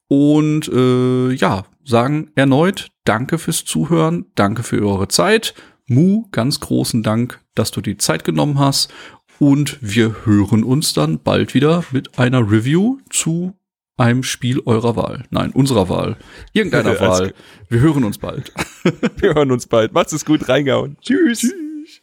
Und 0.08 0.68
äh, 0.68 1.32
ja, 1.32 1.64
sagen 1.84 2.30
erneut 2.34 2.88
Danke 3.04 3.38
fürs 3.38 3.64
Zuhören, 3.64 4.26
danke 4.34 4.62
für 4.62 4.86
eure 4.86 5.08
Zeit. 5.08 5.54
Mu, 5.86 6.26
ganz 6.30 6.60
großen 6.60 7.02
Dank, 7.02 7.40
dass 7.54 7.70
du 7.70 7.80
die 7.80 7.96
Zeit 7.96 8.22
genommen 8.24 8.58
hast. 8.58 8.92
Und 9.38 9.78
wir 9.80 10.26
hören 10.26 10.62
uns 10.62 10.92
dann 10.92 11.20
bald 11.20 11.54
wieder 11.54 11.84
mit 11.90 12.18
einer 12.18 12.40
Review 12.40 12.98
zu 13.08 13.54
einem 13.96 14.22
Spiel 14.22 14.60
eurer 14.66 14.94
Wahl. 14.96 15.24
Nein, 15.30 15.52
unserer 15.52 15.88
Wahl. 15.88 16.16
Irgendeiner 16.52 16.94
ja, 17.00 17.00
Wahl. 17.00 17.34
Wir 17.68 17.80
hören 17.80 18.04
uns 18.04 18.18
bald. 18.18 18.52
wir 19.16 19.34
hören 19.34 19.50
uns 19.50 19.66
bald. 19.66 19.92
Macht's 19.92 20.12
es 20.12 20.24
gut, 20.24 20.48
reingehauen. 20.48 20.98
Tschüss. 21.00 21.40
Tschüss. 21.40 22.02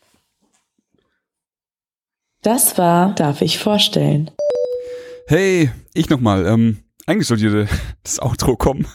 Das 2.42 2.78
war 2.80 3.14
Darf 3.14 3.42
ich 3.42 3.60
vorstellen. 3.60 4.32
Hey, 5.28 5.72
ich 5.94 6.10
nochmal. 6.10 6.46
Ähm, 6.46 6.78
eigentlich 7.06 7.28
sollte 7.28 7.68
das 8.04 8.20
Outro 8.20 8.56
kommen. 8.56 8.88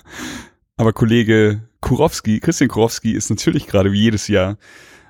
Aber 0.76 0.92
Kollege 0.92 1.68
Kurowski, 1.80 2.40
Christian 2.40 2.68
Kurowski, 2.68 3.12
ist 3.12 3.30
natürlich 3.30 3.66
gerade 3.66 3.92
wie 3.92 4.00
jedes 4.00 4.28
Jahr 4.28 4.56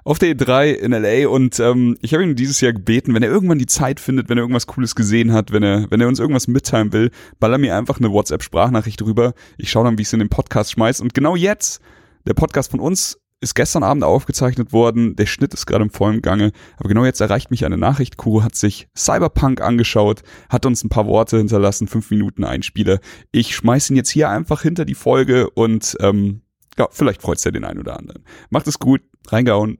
auf 0.04 0.18
der 0.18 0.34
E3 0.34 0.72
in 0.72 0.92
LA 0.92 1.28
und 1.28 1.60
ähm, 1.60 1.96
ich 2.00 2.14
habe 2.14 2.24
ihn 2.24 2.34
dieses 2.34 2.60
Jahr 2.60 2.72
gebeten, 2.72 3.14
wenn 3.14 3.22
er 3.22 3.28
irgendwann 3.28 3.58
die 3.58 3.66
Zeit 3.66 4.00
findet, 4.00 4.28
wenn 4.28 4.38
er 4.38 4.42
irgendwas 4.42 4.66
Cooles 4.66 4.94
gesehen 4.94 5.32
hat, 5.32 5.52
wenn 5.52 5.62
er, 5.62 5.90
wenn 5.90 6.00
er 6.00 6.08
uns 6.08 6.18
irgendwas 6.18 6.48
mitteilen 6.48 6.92
will, 6.92 7.10
baller 7.38 7.58
mir 7.58 7.76
einfach 7.76 7.98
eine 7.98 8.10
WhatsApp-Sprachnachricht 8.10 9.02
rüber. 9.02 9.34
Ich 9.58 9.70
schaue 9.70 9.84
dann, 9.84 9.98
wie 9.98 10.02
ich 10.02 10.08
es 10.08 10.12
in 10.12 10.20
den 10.20 10.30
Podcast 10.30 10.72
schmeiß. 10.72 11.00
Und 11.00 11.12
genau 11.12 11.36
jetzt, 11.36 11.80
der 12.26 12.34
Podcast 12.34 12.70
von 12.70 12.80
uns 12.80 13.20
ist 13.40 13.54
gestern 13.54 13.82
Abend 13.82 14.04
aufgezeichnet 14.04 14.72
worden. 14.72 15.16
Der 15.16 15.26
Schnitt 15.26 15.54
ist 15.54 15.66
gerade 15.66 15.84
im 15.84 15.90
vollen 15.90 16.20
Gange. 16.20 16.52
Aber 16.76 16.88
genau 16.88 17.04
jetzt 17.04 17.20
erreicht 17.20 17.50
mich 17.50 17.64
eine 17.64 17.78
Nachricht. 17.78 18.16
Kuro 18.18 18.42
hat 18.42 18.54
sich 18.54 18.88
Cyberpunk 18.96 19.60
angeschaut, 19.62 20.22
hat 20.50 20.66
uns 20.66 20.84
ein 20.84 20.90
paar 20.90 21.06
Worte 21.06 21.38
hinterlassen, 21.38 21.88
fünf 21.88 22.10
Minuten 22.10 22.44
Einspieler. 22.44 23.00
Ich 23.32 23.56
schmeiß 23.56 23.90
ihn 23.90 23.96
jetzt 23.96 24.10
hier 24.10 24.28
einfach 24.28 24.62
hinter 24.62 24.84
die 24.84 24.94
Folge 24.94 25.48
und 25.50 25.96
ähm, 26.00 26.42
ja, 26.78 26.88
vielleicht 26.90 27.22
freut's 27.22 27.44
ja 27.44 27.50
den 27.50 27.64
einen 27.64 27.80
oder 27.80 27.98
anderen. 27.98 28.24
Macht 28.50 28.66
es 28.66 28.78
gut, 28.78 29.00
reingehauen. 29.28 29.78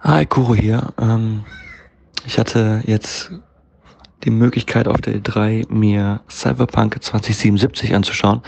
Hi, 0.00 0.26
Kuro 0.26 0.54
hier. 0.54 0.92
Ähm, 1.00 1.44
ich 2.26 2.38
hatte 2.38 2.82
jetzt 2.86 3.30
die 4.24 4.30
Möglichkeit 4.30 4.88
auf 4.88 5.00
der 5.00 5.14
E3 5.14 5.72
mir 5.72 6.20
Cyberpunk 6.28 7.02
2077 7.02 7.94
anzuschauen 7.94 8.42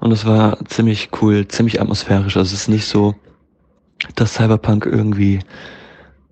und 0.00 0.12
es 0.12 0.24
war 0.24 0.58
ziemlich 0.66 1.10
cool, 1.20 1.46
ziemlich 1.48 1.80
atmosphärisch. 1.80 2.36
Also 2.36 2.54
es 2.54 2.62
ist 2.62 2.68
nicht 2.68 2.86
so, 2.86 3.14
dass 4.14 4.34
Cyberpunk 4.34 4.86
irgendwie 4.86 5.40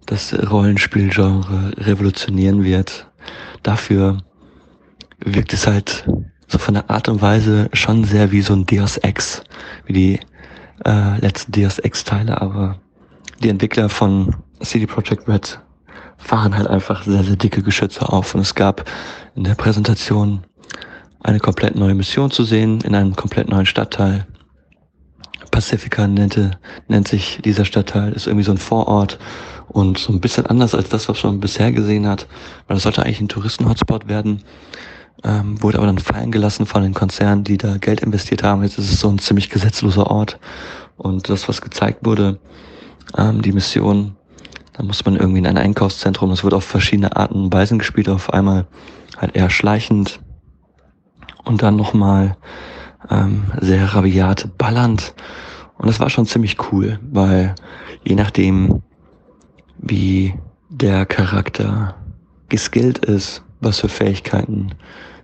das 0.06 0.32
Rollenspielgenre 0.50 1.72
revolutionieren 1.78 2.62
wird. 2.62 3.08
Dafür 3.62 4.18
wirkt 5.18 5.52
es 5.52 5.66
halt 5.66 6.06
so 6.46 6.58
von 6.58 6.74
der 6.74 6.88
Art 6.88 7.08
und 7.08 7.20
Weise 7.20 7.68
schon 7.72 8.04
sehr 8.04 8.30
wie 8.30 8.42
so 8.42 8.52
ein 8.52 8.66
Deus 8.66 8.98
Ex, 8.98 9.42
wie 9.86 9.92
die 9.92 10.20
äh, 10.84 11.18
letzten 11.18 11.52
Deus 11.52 11.78
Ex 11.80 12.04
Teile, 12.04 12.40
aber 12.40 12.78
die 13.42 13.48
Entwickler 13.48 13.88
von 13.88 14.36
CD 14.60 14.86
Projekt 14.86 15.28
Red 15.28 15.58
fahren 16.18 16.56
halt 16.56 16.68
einfach 16.68 17.02
sehr, 17.02 17.24
sehr 17.24 17.36
dicke 17.36 17.62
Geschütze 17.62 18.08
auf 18.08 18.34
und 18.34 18.40
es 18.40 18.54
gab 18.54 18.88
in 19.34 19.44
der 19.44 19.54
Präsentation 19.54 20.44
eine 21.26 21.40
komplett 21.40 21.74
neue 21.74 21.94
Mission 21.94 22.30
zu 22.30 22.44
sehen 22.44 22.80
in 22.82 22.94
einem 22.94 23.16
komplett 23.16 23.48
neuen 23.48 23.66
Stadtteil. 23.66 24.26
Pacifica 25.50 26.06
nannte, 26.06 26.52
nennt 26.86 27.08
sich 27.08 27.40
dieser 27.44 27.64
Stadtteil, 27.64 28.12
ist 28.12 28.28
irgendwie 28.28 28.44
so 28.44 28.52
ein 28.52 28.58
Vorort 28.58 29.18
und 29.66 29.98
so 29.98 30.12
ein 30.12 30.20
bisschen 30.20 30.46
anders 30.46 30.72
als 30.74 30.88
das, 30.88 31.08
was 31.08 31.24
man 31.24 31.40
bisher 31.40 31.72
gesehen 31.72 32.06
hat, 32.06 32.28
weil 32.68 32.76
es 32.76 32.84
sollte 32.84 33.02
eigentlich 33.02 33.20
ein 33.20 33.28
Touristen-Hotspot 33.28 34.06
werden, 34.06 34.44
ähm, 35.24 35.60
wurde 35.60 35.78
aber 35.78 35.88
dann 35.88 35.98
fallen 35.98 36.30
gelassen 36.30 36.64
von 36.64 36.82
den 36.82 36.94
Konzernen, 36.94 37.42
die 37.42 37.58
da 37.58 37.76
Geld 37.78 38.02
investiert 38.02 38.44
haben. 38.44 38.62
Jetzt 38.62 38.78
ist 38.78 38.92
es 38.92 39.00
so 39.00 39.08
ein 39.08 39.18
ziemlich 39.18 39.50
gesetzloser 39.50 40.08
Ort 40.08 40.38
und 40.96 41.28
das, 41.28 41.48
was 41.48 41.60
gezeigt 41.60 42.04
wurde, 42.04 42.38
ähm, 43.18 43.42
die 43.42 43.52
Mission, 43.52 44.14
da 44.74 44.84
muss 44.84 45.04
man 45.04 45.16
irgendwie 45.16 45.40
in 45.40 45.46
ein 45.46 45.58
Einkaufszentrum, 45.58 46.30
das 46.30 46.44
wird 46.44 46.54
auf 46.54 46.64
verschiedene 46.64 47.16
Arten 47.16 47.46
und 47.46 47.52
Weisen 47.52 47.80
gespielt, 47.80 48.08
auf 48.08 48.32
einmal 48.32 48.68
halt 49.16 49.34
eher 49.34 49.50
schleichend 49.50 50.20
und 51.46 51.62
dann 51.62 51.76
nochmal 51.76 52.36
ähm, 53.10 53.44
sehr 53.60 53.94
rabiat 53.94 54.58
ballernd 54.58 55.14
und 55.78 55.88
das 55.88 56.00
war 56.00 56.10
schon 56.10 56.26
ziemlich 56.26 56.56
cool, 56.72 56.98
weil 57.12 57.54
je 58.04 58.14
nachdem, 58.14 58.82
wie 59.78 60.34
der 60.68 61.06
Charakter 61.06 61.94
geskillt 62.48 62.98
ist, 62.98 63.42
was 63.60 63.80
für 63.80 63.88
Fähigkeiten 63.88 64.74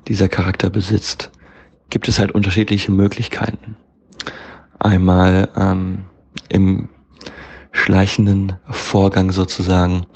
dieser 0.09 0.29
Charakter 0.29 0.69
besitzt, 0.71 1.31
gibt 1.91 2.09
es 2.09 2.19
halt 2.19 2.33
unterschiedliche 2.33 2.93
Möglichkeiten. 2.93 3.77
Einmal 4.79 5.49
ähm, 5.57 6.05
im 6.49 6.89
schleichenden 7.73 8.55
Vorgang 8.69 9.31
sozusagen 9.33 10.07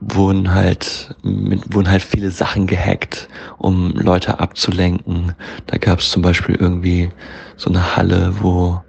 wurden 0.00 0.52
halt 0.54 1.14
mit, 1.22 1.74
wurden 1.74 1.90
halt 1.90 2.02
viele 2.02 2.30
Sachen 2.30 2.66
gehackt, 2.66 3.28
um 3.58 3.92
Leute 3.92 4.40
abzulenken. 4.40 5.34
Da 5.66 5.78
gab 5.78 6.00
es 6.00 6.10
zum 6.10 6.22
Beispiel 6.22 6.54
irgendwie 6.54 7.10
so 7.56 7.70
eine 7.70 7.96
Halle, 7.96 8.34
wo 8.40 8.82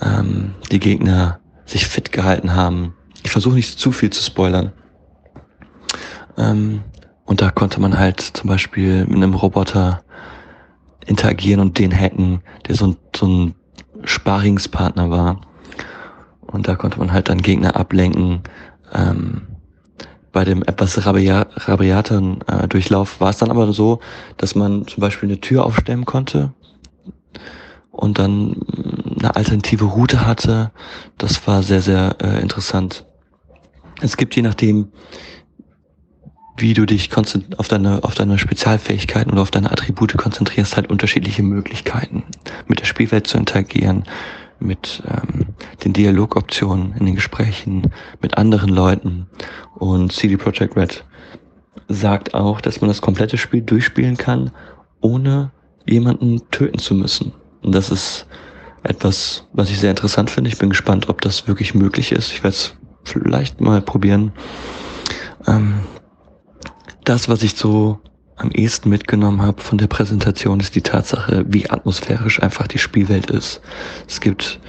ähm, 0.00 0.54
die 0.70 0.80
Gegner 0.80 1.40
sich 1.66 1.86
fit 1.86 2.12
gehalten 2.12 2.54
haben. 2.54 2.94
Ich 3.22 3.30
versuche 3.30 3.54
nicht 3.54 3.78
zu 3.78 3.92
viel 3.92 4.10
zu 4.10 4.22
spoilern. 4.22 4.72
Ähm, 6.36 6.82
und 7.24 7.42
da 7.42 7.50
konnte 7.50 7.80
man 7.80 7.98
halt 7.98 8.20
zum 8.20 8.48
Beispiel 8.48 9.04
mit 9.06 9.16
einem 9.16 9.34
Roboter 9.34 10.02
interagieren 11.06 11.60
und 11.60 11.78
den 11.78 11.92
hacken, 11.92 12.42
der 12.66 12.74
so 12.74 12.88
ein, 12.88 12.96
so 13.14 13.26
ein 13.26 13.54
Sparingspartner 14.04 15.10
war. 15.10 15.40
Und 16.40 16.66
da 16.66 16.74
konnte 16.74 16.98
man 16.98 17.12
halt 17.12 17.28
dann 17.28 17.42
Gegner 17.42 17.76
ablenken. 17.76 18.42
Ähm, 18.92 19.42
bei 20.32 20.44
dem 20.44 20.62
etwas 20.62 21.06
rabiateren 21.06 22.40
äh, 22.46 22.68
Durchlauf 22.68 23.20
war 23.20 23.30
es 23.30 23.38
dann 23.38 23.50
aber 23.50 23.72
so, 23.72 24.00
dass 24.36 24.54
man 24.54 24.86
zum 24.86 25.00
Beispiel 25.00 25.28
eine 25.28 25.40
Tür 25.40 25.64
aufstemmen 25.64 26.04
konnte 26.04 26.52
und 27.90 28.18
dann 28.18 28.56
eine 29.18 29.36
alternative 29.36 29.84
Route 29.84 30.26
hatte. 30.26 30.70
Das 31.18 31.46
war 31.46 31.62
sehr, 31.62 31.82
sehr 31.82 32.16
äh, 32.22 32.40
interessant. 32.40 33.04
Es 34.00 34.16
gibt 34.16 34.34
je 34.36 34.42
nachdem, 34.42 34.92
wie 36.56 36.74
du 36.74 36.86
dich 36.86 37.10
auf 37.56 37.68
deine, 37.68 38.04
auf 38.04 38.14
deine 38.14 38.38
Spezialfähigkeiten 38.38 39.32
oder 39.32 39.42
auf 39.42 39.50
deine 39.50 39.70
Attribute 39.70 40.16
konzentrierst, 40.16 40.76
halt 40.76 40.90
unterschiedliche 40.90 41.42
Möglichkeiten, 41.42 42.24
mit 42.66 42.80
der 42.80 42.86
Spielwelt 42.86 43.26
zu 43.26 43.38
interagieren, 43.38 44.04
mit 44.60 45.02
ähm, 45.08 45.46
den 45.84 45.92
Dialogoptionen 45.92 46.94
in 46.98 47.06
den 47.06 47.14
Gesprächen 47.14 47.90
mit 48.20 48.36
anderen 48.38 48.70
Leuten. 48.70 49.26
Und 49.74 50.12
CD 50.12 50.36
Projekt 50.36 50.76
Red 50.76 51.04
sagt 51.88 52.34
auch, 52.34 52.60
dass 52.60 52.80
man 52.80 52.88
das 52.88 53.00
komplette 53.00 53.38
Spiel 53.38 53.62
durchspielen 53.62 54.16
kann, 54.16 54.50
ohne 55.00 55.50
jemanden 55.86 56.42
töten 56.50 56.78
zu 56.78 56.94
müssen. 56.94 57.32
Und 57.62 57.74
das 57.74 57.90
ist 57.90 58.26
etwas, 58.82 59.46
was 59.52 59.70
ich 59.70 59.78
sehr 59.78 59.90
interessant 59.90 60.30
finde. 60.30 60.48
Ich 60.48 60.58
bin 60.58 60.70
gespannt, 60.70 61.08
ob 61.08 61.20
das 61.20 61.46
wirklich 61.46 61.74
möglich 61.74 62.12
ist. 62.12 62.32
Ich 62.32 62.42
werde 62.42 62.56
es 62.56 62.74
vielleicht 63.04 63.60
mal 63.60 63.82
probieren. 63.82 64.32
Ähm, 65.46 65.80
das, 67.04 67.28
was 67.28 67.42
ich 67.42 67.56
so 67.56 67.98
am 68.40 68.50
ehesten 68.50 68.88
mitgenommen 68.88 69.42
habe 69.42 69.60
von 69.60 69.78
der 69.78 69.86
Präsentation, 69.86 70.60
ist 70.60 70.74
die 70.74 70.82
Tatsache, 70.82 71.44
wie 71.46 71.68
atmosphärisch 71.68 72.42
einfach 72.42 72.66
die 72.66 72.78
Spielwelt 72.78 73.30
ist. 73.30 73.60
Es 74.08 74.20
gibt 74.20 74.60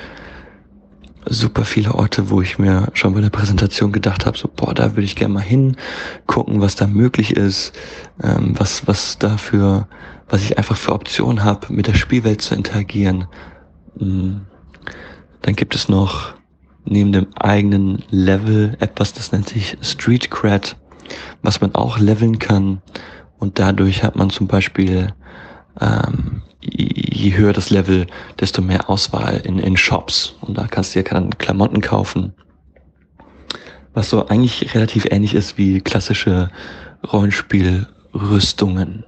super 1.26 1.64
viele 1.64 1.94
Orte, 1.96 2.30
wo 2.30 2.42
ich 2.42 2.60
mir 2.60 2.90
schon 2.94 3.14
bei 3.14 3.22
der 3.22 3.30
Präsentation 3.30 3.92
gedacht 3.92 4.26
habe, 4.26 4.38
so, 4.38 4.50
boah, 4.54 4.74
da 4.74 4.92
würde 4.92 5.04
ich 5.04 5.16
gerne 5.16 5.36
mal 5.36 5.42
hin, 5.42 5.78
gucken, 6.26 6.62
was 6.62 6.76
da 6.76 6.88
möglich 6.88 7.36
ist, 7.36 7.74
ähm, 8.22 8.56
was, 8.58 8.88
was 8.88 9.18
dafür, 9.18 9.88
was 10.30 10.44
ich 10.44 10.58
einfach 10.58 10.78
für 10.78 10.94
Optionen 10.94 11.44
habe, 11.44 11.72
mit 11.72 11.88
der 11.88 11.94
Spielwelt 11.94 12.42
zu 12.42 12.56
interagieren. 12.56 13.28
Mhm. 13.96 14.42
Dann 15.44 15.56
gibt 15.56 15.76
es 15.76 15.90
noch 15.90 16.34
neben 16.86 17.12
dem 17.12 17.28
eigenen 17.36 18.04
Level 18.10 18.76
etwas, 18.80 19.14
das 19.14 19.32
nennt 19.32 19.50
sich 19.50 19.78
Street 19.82 20.30
Cred, 20.32 20.76
was 21.42 21.62
man 21.62 21.76
auch 21.76 22.00
leveln 22.00 22.40
kann. 22.40 22.82
Und 23.42 23.58
dadurch 23.58 24.04
hat 24.04 24.16
man 24.16 24.30
zum 24.30 24.46
Beispiel, 24.46 25.14
ähm, 25.82 26.44
je 26.62 27.36
höher 27.36 27.54
das 27.54 27.72
Level, 27.72 28.06
desto 28.40 28.62
mehr 28.62 28.88
Auswahl 28.88 29.42
in, 29.44 29.58
in 29.58 29.76
Shops. 29.76 30.36
Und 30.42 30.60
da 30.60 30.68
kannst 30.68 30.94
du 30.94 31.00
ja 31.00 31.04
dann 31.04 31.32
Klamotten 31.40 31.82
kaufen. 31.82 32.36
Was 33.96 34.12
so 34.12 34.28
eigentlich 34.28 34.76
relativ 34.76 35.06
ähnlich 35.10 35.34
ist 35.34 35.58
wie 35.58 35.82
klassische 35.82 36.52
Rollenspielrüstungen. 37.12 39.06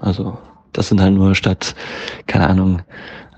Also 0.00 0.36
das 0.74 0.88
sind 0.88 1.00
halt 1.00 1.14
nur 1.14 1.34
statt, 1.34 1.74
keine 2.26 2.50
Ahnung, 2.50 2.82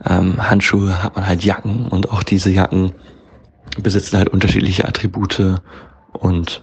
ähm, 0.04 0.50
Handschuhe 0.50 1.00
hat 1.00 1.14
man 1.14 1.28
halt 1.28 1.44
Jacken 1.44 1.86
und 1.86 2.10
auch 2.10 2.24
diese 2.24 2.50
Jacken 2.50 2.92
besitzen 3.80 4.18
halt 4.18 4.30
unterschiedliche 4.30 4.84
Attribute 4.84 5.60
und 6.12 6.62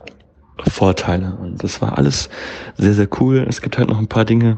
Vorteile. 0.67 1.35
Und 1.35 1.63
das 1.63 1.81
war 1.81 1.97
alles 1.97 2.29
sehr, 2.77 2.93
sehr 2.93 3.07
cool. 3.19 3.45
Es 3.47 3.61
gibt 3.61 3.77
halt 3.77 3.89
noch 3.89 3.99
ein 3.99 4.07
paar 4.07 4.25
Dinge, 4.25 4.57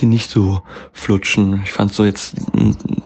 die 0.00 0.06
nicht 0.06 0.30
so 0.30 0.62
flutschen. 0.92 1.60
Ich 1.64 1.72
fand 1.72 1.92
so 1.92 2.04
jetzt, 2.04 2.34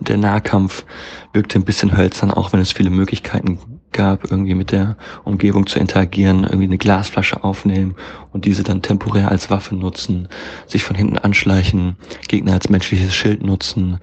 der 0.00 0.16
Nahkampf 0.16 0.84
wirkte 1.32 1.58
ein 1.58 1.64
bisschen 1.64 1.96
hölzern, 1.96 2.30
auch 2.30 2.52
wenn 2.52 2.60
es 2.60 2.72
viele 2.72 2.90
Möglichkeiten 2.90 3.58
gab, 3.92 4.30
irgendwie 4.30 4.54
mit 4.54 4.72
der 4.72 4.96
Umgebung 5.24 5.66
zu 5.66 5.78
interagieren, 5.78 6.44
irgendwie 6.44 6.64
eine 6.64 6.78
Glasflasche 6.78 7.44
aufnehmen 7.44 7.94
und 8.32 8.44
diese 8.44 8.62
dann 8.62 8.82
temporär 8.82 9.30
als 9.30 9.50
Waffe 9.50 9.74
nutzen, 9.74 10.28
sich 10.66 10.82
von 10.82 10.96
hinten 10.96 11.18
anschleichen, 11.18 11.96
Gegner 12.28 12.54
als 12.54 12.70
menschliches 12.70 13.14
Schild 13.14 13.42
nutzen 13.42 13.98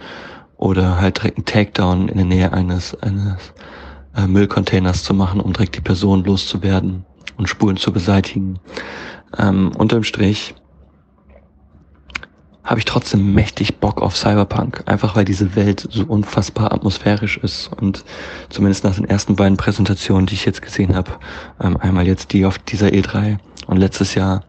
oder 0.58 1.02
halt 1.02 1.18
direkt 1.18 1.38
einen 1.38 1.46
Takedown 1.46 2.08
in 2.10 2.18
der 2.18 2.26
Nähe 2.26 2.54
eines, 2.54 2.96
eines 3.02 3.54
äh, 4.16 4.28
Müllcontainers 4.28 5.04
zu 5.04 5.14
machen, 5.14 5.40
um 5.42 5.54
direkt 5.54 5.76
die 5.76 5.82
Person 5.82 6.24
loszuwerden 6.24 7.06
und 7.38 7.48
Spuren 7.48 7.78
zu 7.78 7.92
beseitigen. 7.92 8.60
Ähm, 9.38 9.72
unterm 9.78 10.04
Strich 10.04 10.56
habe 12.64 12.80
ich 12.80 12.86
trotzdem 12.86 13.34
mächtig 13.34 13.78
Bock 13.78 14.02
auf 14.02 14.16
Cyberpunk, 14.16 14.84
einfach 14.86 15.16
weil 15.16 15.26
diese 15.26 15.56
Welt 15.56 15.88
so 15.90 16.04
unfassbar 16.04 16.72
atmosphärisch 16.72 17.38
ist 17.38 17.72
und 17.74 18.06
zumindest 18.50 18.84
nach 18.84 18.96
den 18.96 19.06
ersten 19.06 19.36
beiden 19.36 19.58
Präsentationen, 19.58 20.28
die 20.28 20.36
ich 20.36 20.46
jetzt 20.46 20.62
gesehen 20.62 20.96
habe, 20.96 21.12
ähm, 21.60 21.78
einmal 21.78 22.06
jetzt 22.06 22.32
die 22.32 22.46
auf 22.46 22.60
dieser 22.60 22.90
E3 22.90 23.40
und 23.66 23.78
letztes 23.78 24.14
Jahr, 24.14 24.44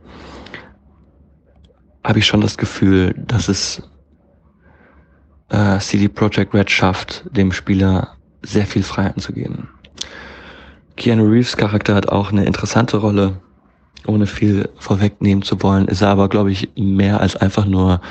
habe 2.05 2.19
ich 2.19 2.27
schon 2.27 2.43
das 2.43 2.59
Gefühl, 2.59 3.15
dass 3.17 3.49
es 3.49 3.83
äh, 5.49 5.79
CD 5.79 6.09
Projekt 6.09 6.55
Red 6.55 6.71
schafft, 6.71 7.25
dem 7.31 7.53
Spieler 7.53 8.17
sehr 8.43 8.67
viel 8.67 8.83
Freiheiten 8.83 9.23
zu 9.23 9.33
geben. 9.33 9.69
Keanu 11.01 11.31
Reeves 11.31 11.57
Charakter 11.57 11.95
hat 11.95 12.11
auch 12.11 12.31
eine 12.31 12.45
interessante 12.45 12.99
Rolle, 12.99 13.41
ohne 14.07 14.27
viel 14.27 14.69
vorwegnehmen 14.79 15.43
zu 15.43 15.63
wollen, 15.63 15.89
ist 15.89 16.03
er 16.03 16.09
aber, 16.09 16.29
glaube 16.29 16.53
ich, 16.53 16.69
mehr 16.77 17.21
als 17.21 17.37
einfach 17.37 17.65
nur 17.65 18.03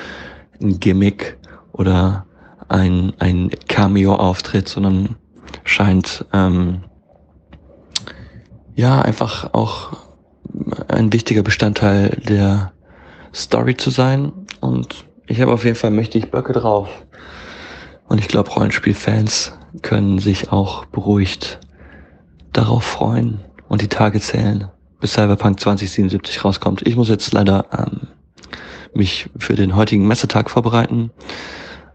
ein 0.59 0.79
Gimmick 0.79 1.37
oder 1.71 2.25
ein, 2.67 3.13
ein 3.19 3.51
Cameo-Auftritt, 3.67 4.67
sondern 4.67 5.17
scheint 5.65 6.25
ähm, 6.33 6.79
ja 8.73 9.03
einfach 9.03 9.53
auch 9.53 9.95
ein 10.87 11.13
wichtiger 11.13 11.43
Bestandteil 11.43 12.17
der 12.27 12.71
Story 13.35 13.77
zu 13.77 13.91
sein. 13.91 14.31
Und 14.61 15.05
ich 15.27 15.39
habe 15.41 15.53
auf 15.53 15.63
jeden 15.63 15.75
Fall 15.77 15.91
mächtig 15.91 16.31
Böcke 16.31 16.53
drauf. 16.53 16.89
Und 18.07 18.19
ich 18.19 18.27
glaube, 18.27 18.49
Rollenspielfans 18.49 19.53
können 19.83 20.17
sich 20.17 20.51
auch 20.51 20.85
beruhigt 20.85 21.59
darauf 22.53 22.83
freuen 22.83 23.39
und 23.67 23.81
die 23.81 23.87
Tage 23.87 24.19
zählen, 24.19 24.69
bis 24.99 25.13
Cyberpunk 25.13 25.59
2077 25.59 26.43
rauskommt. 26.43 26.85
Ich 26.87 26.95
muss 26.95 27.09
jetzt 27.09 27.31
leider 27.33 27.65
ähm, 27.77 28.07
mich 28.93 29.29
für 29.37 29.55
den 29.55 29.75
heutigen 29.75 30.07
Messetag 30.07 30.49
vorbereiten. 30.49 31.11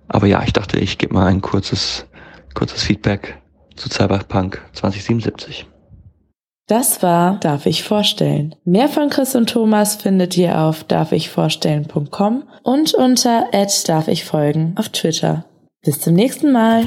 Aber 0.09 0.27
ja, 0.27 0.43
ich 0.43 0.53
dachte, 0.53 0.79
ich 0.79 0.99
gebe 0.99 1.15
mal 1.15 1.27
ein 1.27 1.41
kurzes, 1.41 2.07
kurzes 2.55 2.83
Feedback 2.83 3.41
zu 3.77 3.89
Cyberpunk 3.89 4.63
2077. 4.73 5.67
Das 6.67 7.03
war 7.03 7.39
Darf 7.41 7.67
ich 7.67 7.83
vorstellen. 7.83 8.55
Mehr 8.65 8.89
von 8.89 9.11
Chris 9.11 9.35
und 9.35 9.51
Thomas 9.51 9.97
findet 9.97 10.37
ihr 10.39 10.59
auf 10.59 10.85
darfichvorstellen.com 10.85 12.45
und 12.63 12.95
unter 12.95 13.51
darf 13.87 14.09
ich 14.09 14.25
folgen 14.25 14.75
auf 14.77 14.89
Twitter. 14.89 15.45
Bis 15.85 16.01
zum 16.01 16.15
nächsten 16.15 16.53
Mal. 16.53 16.87